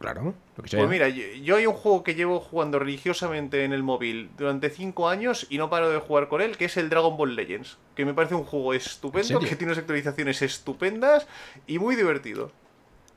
Claro, 0.00 0.34
lo 0.56 0.62
que 0.62 0.70
sea. 0.70 0.78
Pues 0.80 0.90
mira, 0.90 1.08
yo, 1.10 1.22
yo 1.42 1.56
hay 1.56 1.66
un 1.66 1.74
juego 1.74 2.02
que 2.02 2.14
llevo 2.14 2.40
jugando 2.40 2.78
religiosamente 2.78 3.64
en 3.64 3.74
el 3.74 3.82
móvil 3.82 4.30
durante 4.38 4.70
5 4.70 5.10
años 5.10 5.46
y 5.50 5.58
no 5.58 5.68
paro 5.68 5.90
de 5.90 5.98
jugar 5.98 6.28
con 6.28 6.40
él, 6.40 6.56
que 6.56 6.64
es 6.64 6.76
el 6.78 6.88
Dragon 6.88 7.18
Ball 7.18 7.36
Legends. 7.36 7.76
Que 7.94 8.06
me 8.06 8.14
parece 8.14 8.34
un 8.34 8.44
juego 8.44 8.72
estupendo, 8.72 9.38
que 9.50 9.56
tiene 9.56 9.72
unas 9.72 9.78
actualizaciones 9.78 10.40
estupendas 10.40 11.26
y 11.66 11.78
muy 11.78 11.96
divertido. 11.96 12.50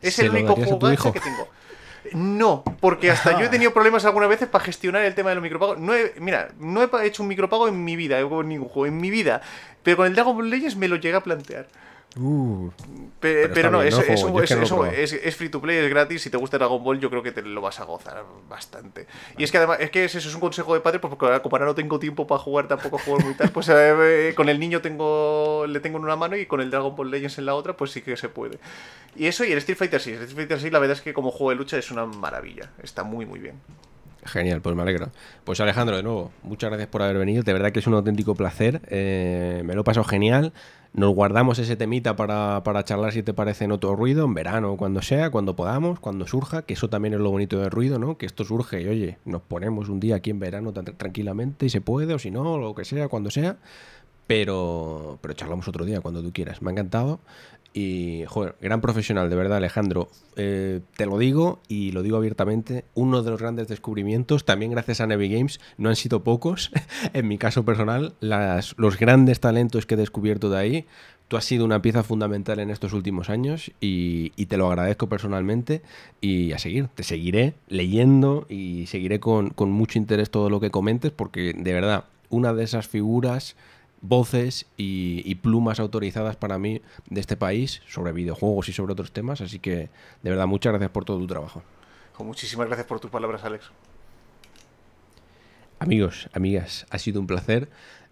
Es 0.02 0.16
¿Se 0.16 0.24
el 0.26 0.32
único 0.32 0.56
juego 0.56 1.14
que 1.14 1.20
tengo. 1.22 1.48
No, 2.12 2.66
porque 2.82 3.10
hasta 3.12 3.40
yo 3.40 3.46
he 3.46 3.50
tenido 3.50 3.74
problemas 3.74 4.04
algunas 4.04 4.28
veces 4.28 4.50
para 4.50 4.66
gestionar 4.66 5.06
el 5.06 5.16
tema 5.16 5.30
de 5.30 5.36
los 5.36 5.42
micropagos. 5.42 5.80
No 5.80 5.96
he- 5.96 6.14
mira, 6.20 6.50
no 6.60 6.84
he 6.84 7.08
hecho 7.08 7.24
un 7.24 7.30
micropago 7.30 7.70
en 7.70 7.82
mi 7.86 7.96
vida, 7.96 8.22
con 8.28 8.50
ningún 8.50 8.68
juego, 8.68 8.88
en 8.88 8.98
mi 8.98 9.10
vida. 9.10 9.42
Pero 9.84 9.96
con 9.96 10.08
el 10.08 10.14
Dragon 10.14 10.36
Ball 10.36 10.50
Legends 10.50 10.76
me 10.76 10.90
lo 10.90 10.98
llegué 10.98 11.16
a 11.16 11.24
plantear. 11.24 11.68
Uh, 12.16 12.70
Pe- 13.20 13.50
Pero 13.50 13.72
no, 13.72 13.80
bien, 13.80 13.88
es, 15.24 15.36
free 15.36 15.50
to 15.50 15.60
play, 15.60 15.78
es 15.78 15.90
gratis. 15.90 16.22
Si 16.22 16.30
te 16.30 16.38
gusta 16.38 16.58
Dragon 16.60 16.84
Ball, 16.84 17.00
yo 17.00 17.10
creo 17.10 17.24
que 17.24 17.32
te 17.32 17.42
lo 17.42 17.60
vas 17.62 17.80
a 17.80 17.86
gozar 17.86 18.24
bastante. 18.48 19.08
Y 19.38 19.44
es 19.44 19.52
que 19.52 19.58
además, 19.58 19.78
es 19.80 19.90
que 19.90 20.06
es 20.06 20.14
eso, 20.14 20.30
es 20.30 20.36
un 20.36 20.42
consejo 20.42 20.74
de 20.76 20.82
padre, 20.82 21.00
pues 21.00 21.14
porque 21.16 21.42
como 21.42 21.56
ahora 21.56 21.66
no 21.66 21.74
tengo 21.76 21.98
tiempo 21.98 22.28
para 22.28 22.40
jugar, 22.40 22.68
tampoco 22.68 23.00
juego 23.00 23.20
muy 23.22 23.34
tal, 23.34 23.50
pues 23.50 23.68
eh, 23.72 24.34
con 24.36 24.48
el 24.50 24.60
niño 24.60 24.82
tengo 24.82 25.66
le 25.68 25.80
tengo 25.80 25.98
en 25.98 26.04
una 26.04 26.16
mano 26.16 26.36
y 26.38 26.46
con 26.46 26.62
el 26.62 26.70
Dragon 26.70 26.96
Ball 26.96 27.10
Legends 27.10 27.40
en 27.40 27.46
la 27.48 27.56
otra, 27.56 27.76
pues 27.76 27.92
sí 27.92 28.02
que 28.02 28.16
se 28.16 28.30
puede. 28.30 28.60
Y 29.16 29.26
eso 29.26 29.44
y 29.44 29.52
el 29.52 29.58
Street 29.58 29.78
Fighter 29.78 30.00
6. 30.02 30.18
El 30.18 30.24
Street 30.24 30.38
Fighter 30.38 30.60
6, 30.60 30.72
la 30.74 30.80
verdad 30.80 30.96
es 30.98 31.02
que 31.02 31.14
como 31.14 31.32
juego 31.32 31.50
de 31.50 31.56
lucha 31.56 31.78
es 31.78 31.90
una 31.90 32.06
maravilla. 32.06 32.70
Está 32.84 33.04
muy, 33.04 33.26
muy 33.26 33.40
bien. 33.40 33.56
Genial, 34.26 34.62
pues 34.62 34.76
me 34.76 34.84
alegro. 34.84 35.10
Pues 35.44 35.60
Alejandro, 35.60 35.98
de 35.98 36.04
nuevo, 36.04 36.32
muchas 36.44 36.70
gracias 36.70 36.88
por 36.90 37.02
haber 37.02 37.18
venido. 37.18 37.44
De 37.44 37.52
verdad 37.54 37.72
que 37.72 37.80
es 37.80 37.88
un 37.88 37.94
auténtico 37.96 38.36
placer. 38.36 38.82
eh, 38.88 39.62
me 39.66 39.74
lo 39.74 39.82
he 39.82 39.84
pasado 39.84 40.04
genial. 40.06 40.54
Nos 40.94 41.14
guardamos 41.16 41.58
ese 41.58 41.76
temita 41.76 42.16
para, 42.16 42.62
para 42.64 42.84
charlar 42.84 43.14
si 43.14 43.24
te 43.24 43.34
parece 43.34 43.66
en 43.66 43.72
otro 43.72 43.96
ruido, 43.96 44.26
en 44.26 44.36
verano, 44.36 44.78
cuando 44.78 45.02
sea, 45.02 45.32
cuando 45.32 45.56
podamos, 45.56 46.00
cuando 46.00 46.28
surja, 46.28 46.62
que 46.64 46.76
eso 46.76 46.88
también 46.88 47.16
es 47.16 47.20
lo 47.20 47.32
bonito 47.32 47.58
del 47.60 47.72
ruido, 47.72 47.98
¿no? 47.98 48.18
Que 48.20 48.28
esto 48.28 48.44
surge 48.46 48.82
y 48.84 48.88
oye, 48.88 49.18
nos 49.26 49.42
ponemos 49.42 49.90
un 49.90 50.00
día 50.00 50.18
aquí 50.18 50.30
en 50.30 50.40
verano 50.40 50.72
tan- 50.72 50.86
tranquilamente 50.86 51.66
y 51.66 51.70
se 51.72 51.82
puede, 51.82 52.14
o 52.14 52.20
si 52.20 52.30
no, 52.30 52.60
lo 52.60 52.76
que 52.76 52.86
sea, 52.86 53.08
cuando 53.08 53.32
sea. 53.32 53.58
Pero, 54.28 55.20
pero 55.22 55.34
charlamos 55.34 55.68
otro 55.68 55.84
día, 55.86 56.00
cuando 56.02 56.22
tú 56.24 56.32
quieras. 56.32 56.62
Me 56.62 56.70
ha 56.70 56.74
encantado. 56.74 57.20
Y, 57.74 58.24
joder, 58.28 58.56
gran 58.62 58.82
profesional, 58.82 59.30
de 59.30 59.36
verdad, 59.36 59.58
Alejandro. 59.58 60.10
Eh, 60.36 60.82
te 60.96 61.08
lo 61.08 61.18
digo 61.18 61.60
y 61.68 61.92
lo 61.92 62.04
digo 62.04 62.18
abiertamente. 62.18 62.86
Uno 62.94 63.24
de 63.24 63.32
los 63.32 63.42
grandes 63.42 63.68
descubrimientos, 63.68 64.46
también 64.46 64.72
gracias 64.72 65.02
a 65.02 65.08
Nevi 65.08 65.30
Games, 65.30 65.60
no 65.78 65.90
han 65.90 65.96
sido 65.96 66.24
pocos. 66.24 66.72
en 67.14 67.28
mi 67.28 67.40
caso 67.40 67.66
personal, 67.66 68.14
los 68.22 68.98
grandes 69.00 69.40
talentos 69.40 69.88
que 69.88 69.96
he 69.96 69.98
descubierto 69.98 70.50
de 70.50 70.58
ahí. 70.58 70.86
Tú 71.30 71.38
has 71.38 71.46
sido 71.46 71.66
una 71.66 71.82
pieza 71.82 72.04
fundamental 72.04 72.60
en 72.60 72.70
estos 72.70 72.94
últimos 72.94 73.30
años 73.30 73.72
y, 73.80 74.30
te 74.46 74.58
lo 74.58 74.68
agradezco 74.68 75.10
personalmente. 75.10 75.82
Y 76.22 76.52
a 76.52 76.60
seguir, 76.60 76.90
te 76.94 77.02
seguiré 77.02 77.56
leyendo 77.70 78.46
y 78.50 78.86
seguiré 78.86 79.20
con 79.20 79.72
mucho 79.72 79.98
interés 79.98 80.30
todo 80.30 80.52
lo 80.52 80.60
que 80.60 80.70
comentes, 80.70 81.12
porque 81.12 81.54
de 81.58 81.74
verdad, 81.74 82.04
una 82.30 82.54
de 82.54 82.64
esas 82.64 82.88
figuras 82.88 83.56
voces 84.04 84.68
y, 84.78 85.24
y 85.26 85.36
plumas 85.36 85.80
autorizadas 85.80 86.36
para 86.36 86.60
mí 86.60 86.82
de 87.10 87.22
este 87.22 87.36
país 87.36 87.82
sobre 87.88 88.12
videojuegos 88.12 88.70
y 88.70 88.74
sobre 88.74 88.94
otros 88.94 89.12
temas. 89.12 89.42
Así 89.42 89.58
que, 89.58 89.90
de 90.22 90.30
verdad, 90.30 90.46
muchas 90.46 90.72
gracias 90.72 90.92
por 90.92 91.06
todo 91.06 91.18
tu 91.18 91.26
trabajo. 91.26 91.64
Pues 92.16 92.28
muchísimas 92.28 92.68
gracias 92.68 92.86
por 92.86 93.00
tus 93.00 93.10
palabras, 93.10 93.44
Alex. 93.44 93.72
Amigos, 95.80 96.30
amigas, 96.34 96.86
ha 96.92 97.00
sido 97.00 97.20
un 97.20 97.28
placer. 97.28 97.70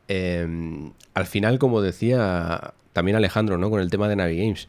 Eh, 0.07 0.91
al 1.13 1.25
final, 1.25 1.59
como 1.59 1.81
decía 1.81 2.73
también 2.93 3.15
Alejandro, 3.15 3.57
¿no? 3.57 3.69
Con 3.69 3.79
el 3.79 3.89
tema 3.89 4.07
de 4.09 4.15
Navi 4.15 4.37
Games, 4.37 4.67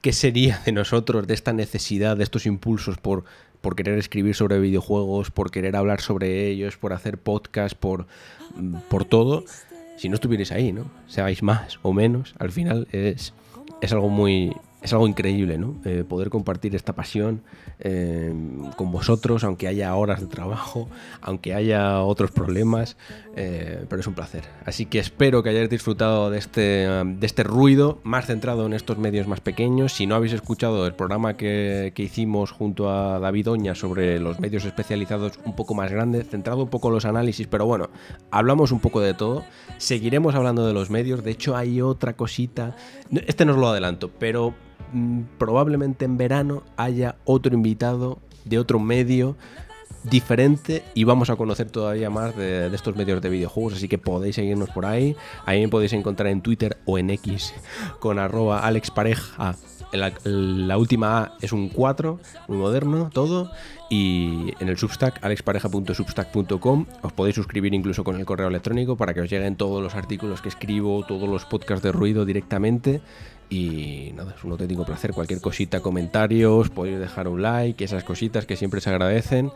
¿qué 0.00 0.12
sería 0.12 0.60
de 0.64 0.72
nosotros, 0.72 1.26
de 1.26 1.34
esta 1.34 1.52
necesidad, 1.52 2.16
de 2.16 2.24
estos 2.24 2.46
impulsos 2.46 2.98
por, 2.98 3.24
por 3.60 3.76
querer 3.76 3.98
escribir 3.98 4.34
sobre 4.34 4.58
videojuegos, 4.58 5.30
por 5.30 5.50
querer 5.50 5.76
hablar 5.76 6.00
sobre 6.00 6.48
ellos, 6.48 6.76
por 6.76 6.92
hacer 6.92 7.18
podcast, 7.18 7.76
por, 7.76 8.06
por 8.88 9.04
todo, 9.04 9.44
si 10.00 10.08
no 10.08 10.14
estuvierais 10.14 10.50
ahí, 10.50 10.72
¿no? 10.72 10.86
Seáis 11.08 11.42
más 11.42 11.78
o 11.82 11.92
menos, 11.92 12.34
al 12.38 12.50
final 12.50 12.88
es, 12.90 13.34
es 13.82 13.92
algo 13.92 14.08
muy, 14.08 14.56
es 14.82 14.92
algo 14.92 15.06
increíble, 15.06 15.58
¿no? 15.58 15.76
Eh, 15.84 16.04
poder 16.08 16.30
compartir 16.30 16.74
esta 16.74 16.94
pasión 16.94 17.42
eh, 17.80 18.32
con 18.76 18.90
vosotros, 18.90 19.44
aunque 19.44 19.68
haya 19.68 19.94
horas 19.94 20.20
de 20.20 20.26
trabajo, 20.26 20.88
aunque 21.20 21.54
haya 21.54 22.00
otros 22.00 22.30
problemas, 22.30 22.96
eh, 23.36 23.84
pero 23.88 24.00
es 24.00 24.06
un 24.06 24.14
placer. 24.14 24.44
Así 24.64 24.86
que 24.86 24.98
espero 24.98 25.42
que 25.42 25.50
hayáis 25.50 25.68
disfrutado 25.68 26.30
de 26.30 26.38
este, 26.38 26.60
de 26.60 27.26
este 27.26 27.42
ruido 27.42 27.98
más 28.04 28.26
centrado 28.26 28.64
en 28.66 28.72
estos 28.72 28.96
medios 28.96 29.26
más 29.26 29.40
pequeños. 29.40 29.92
Si 29.92 30.06
no 30.06 30.14
habéis 30.14 30.32
escuchado 30.32 30.86
el 30.86 30.94
programa 30.94 31.36
que, 31.36 31.92
que 31.94 32.02
hicimos 32.02 32.50
junto 32.50 32.90
a 32.90 33.18
David 33.18 33.50
Oña 33.50 33.74
sobre 33.74 34.18
los 34.18 34.40
medios 34.40 34.64
especializados 34.64 35.38
un 35.44 35.54
poco 35.54 35.74
más 35.74 35.92
grandes, 35.92 36.28
centrado 36.28 36.62
un 36.62 36.70
poco 36.70 36.88
en 36.88 36.94
los 36.94 37.04
análisis, 37.04 37.46
pero 37.46 37.66
bueno, 37.66 37.90
hablamos 38.30 38.72
un 38.72 38.80
poco 38.80 39.00
de 39.00 39.12
todo. 39.12 39.44
Seguiremos 39.76 40.34
hablando 40.34 40.66
de 40.66 40.72
los 40.72 40.88
medios. 40.88 41.22
De 41.22 41.32
hecho, 41.32 41.54
hay 41.54 41.82
otra 41.82 42.14
cosita. 42.14 42.76
Este 43.26 43.44
no 43.44 43.52
os 43.52 43.58
lo 43.58 43.68
adelanto, 43.68 44.10
pero 44.18 44.54
probablemente 45.38 46.04
en 46.04 46.16
verano 46.16 46.62
haya 46.76 47.16
otro 47.24 47.54
invitado 47.54 48.18
de 48.44 48.58
otro 48.58 48.78
medio 48.78 49.36
diferente 50.04 50.82
y 50.94 51.04
vamos 51.04 51.30
a 51.30 51.36
conocer 51.36 51.70
todavía 51.70 52.08
más 52.10 52.34
de, 52.36 52.70
de 52.70 52.76
estos 52.76 52.96
medios 52.96 53.20
de 53.20 53.28
videojuegos, 53.28 53.74
así 53.74 53.88
que 53.88 53.98
podéis 53.98 54.36
seguirnos 54.36 54.70
por 54.70 54.86
ahí. 54.86 55.16
Ahí 55.44 55.60
me 55.60 55.68
podéis 55.68 55.92
encontrar 55.92 56.28
en 56.28 56.40
Twitter 56.40 56.78
o 56.86 56.98
en 56.98 57.10
X 57.10 57.54
con 57.98 58.18
arroba 58.18 58.60
alexpareja. 58.60 59.56
La, 59.92 60.12
la 60.24 60.78
última 60.78 61.18
A 61.18 61.32
es 61.40 61.52
un 61.52 61.68
4, 61.68 62.20
muy 62.46 62.58
moderno, 62.58 63.10
todo. 63.12 63.50
Y 63.90 64.52
en 64.60 64.68
el 64.68 64.78
Substack, 64.78 65.22
alexpareja.substack.com, 65.24 66.86
os 67.02 67.12
podéis 67.12 67.34
suscribir 67.34 67.74
incluso 67.74 68.04
con 68.04 68.16
el 68.16 68.24
correo 68.24 68.46
electrónico 68.48 68.96
para 68.96 69.14
que 69.14 69.20
os 69.20 69.28
lleguen 69.28 69.56
todos 69.56 69.82
los 69.82 69.96
artículos 69.96 70.42
que 70.42 70.48
escribo, 70.48 71.04
todos 71.06 71.28
los 71.28 71.44
podcasts 71.44 71.82
de 71.82 71.90
ruido 71.90 72.24
directamente. 72.24 73.00
Y 73.50 74.12
nada, 74.14 74.34
es 74.38 74.44
un 74.44 74.52
auténtico 74.52 74.84
placer. 74.84 75.12
Cualquier 75.12 75.40
cosita, 75.40 75.80
comentarios, 75.80 76.70
podéis 76.70 77.00
dejar 77.00 77.26
un 77.26 77.42
like, 77.42 77.84
esas 77.84 78.04
cositas 78.04 78.46
que 78.46 78.56
siempre 78.56 78.80
se 78.80 78.90
agradecen. 78.90 79.50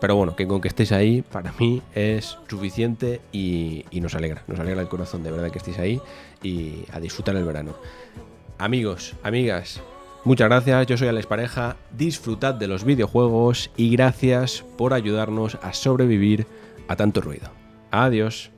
Pero 0.00 0.16
bueno, 0.16 0.36
que 0.36 0.46
con 0.46 0.60
que 0.60 0.68
estéis 0.68 0.92
ahí, 0.92 1.22
para 1.22 1.52
mí 1.58 1.80
es 1.94 2.36
suficiente 2.48 3.20
y, 3.32 3.84
nos 3.92 4.14
alegra. 4.14 4.42
Nos 4.46 4.58
alegra 4.58 4.82
el 4.82 4.88
corazón 4.88 5.22
de 5.22 5.30
verdad 5.30 5.50
que 5.50 5.58
estéis 5.58 5.78
ahí 5.78 6.00
y 6.42 6.84
a 6.92 7.00
disfrutar 7.00 7.36
el 7.36 7.44
verano. 7.44 7.74
Amigos, 8.58 9.14
amigas, 9.22 9.80
muchas 10.24 10.48
gracias. 10.48 10.86
Yo 10.86 10.96
soy 10.98 11.08
Alex 11.08 11.26
Pareja. 11.26 11.76
Disfrutad 11.96 12.54
de 12.54 12.66
los 12.66 12.84
videojuegos 12.84 13.70
y 13.76 13.90
gracias 13.90 14.64
por 14.76 14.92
ayudarnos 14.92 15.56
a 15.62 15.72
sobrevivir 15.72 16.46
a 16.88 16.96
tanto 16.96 17.20
ruido. 17.20 17.48
Adiós. 17.90 18.50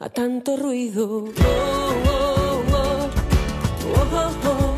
A 0.00 0.08
tanto 0.08 0.56
ruido. 0.56 1.24
Oh, 1.24 1.92
oh, 2.06 2.62
oh, 2.72 3.10
oh, 3.94 4.08
oh, 4.12 4.36
oh. 4.44 4.77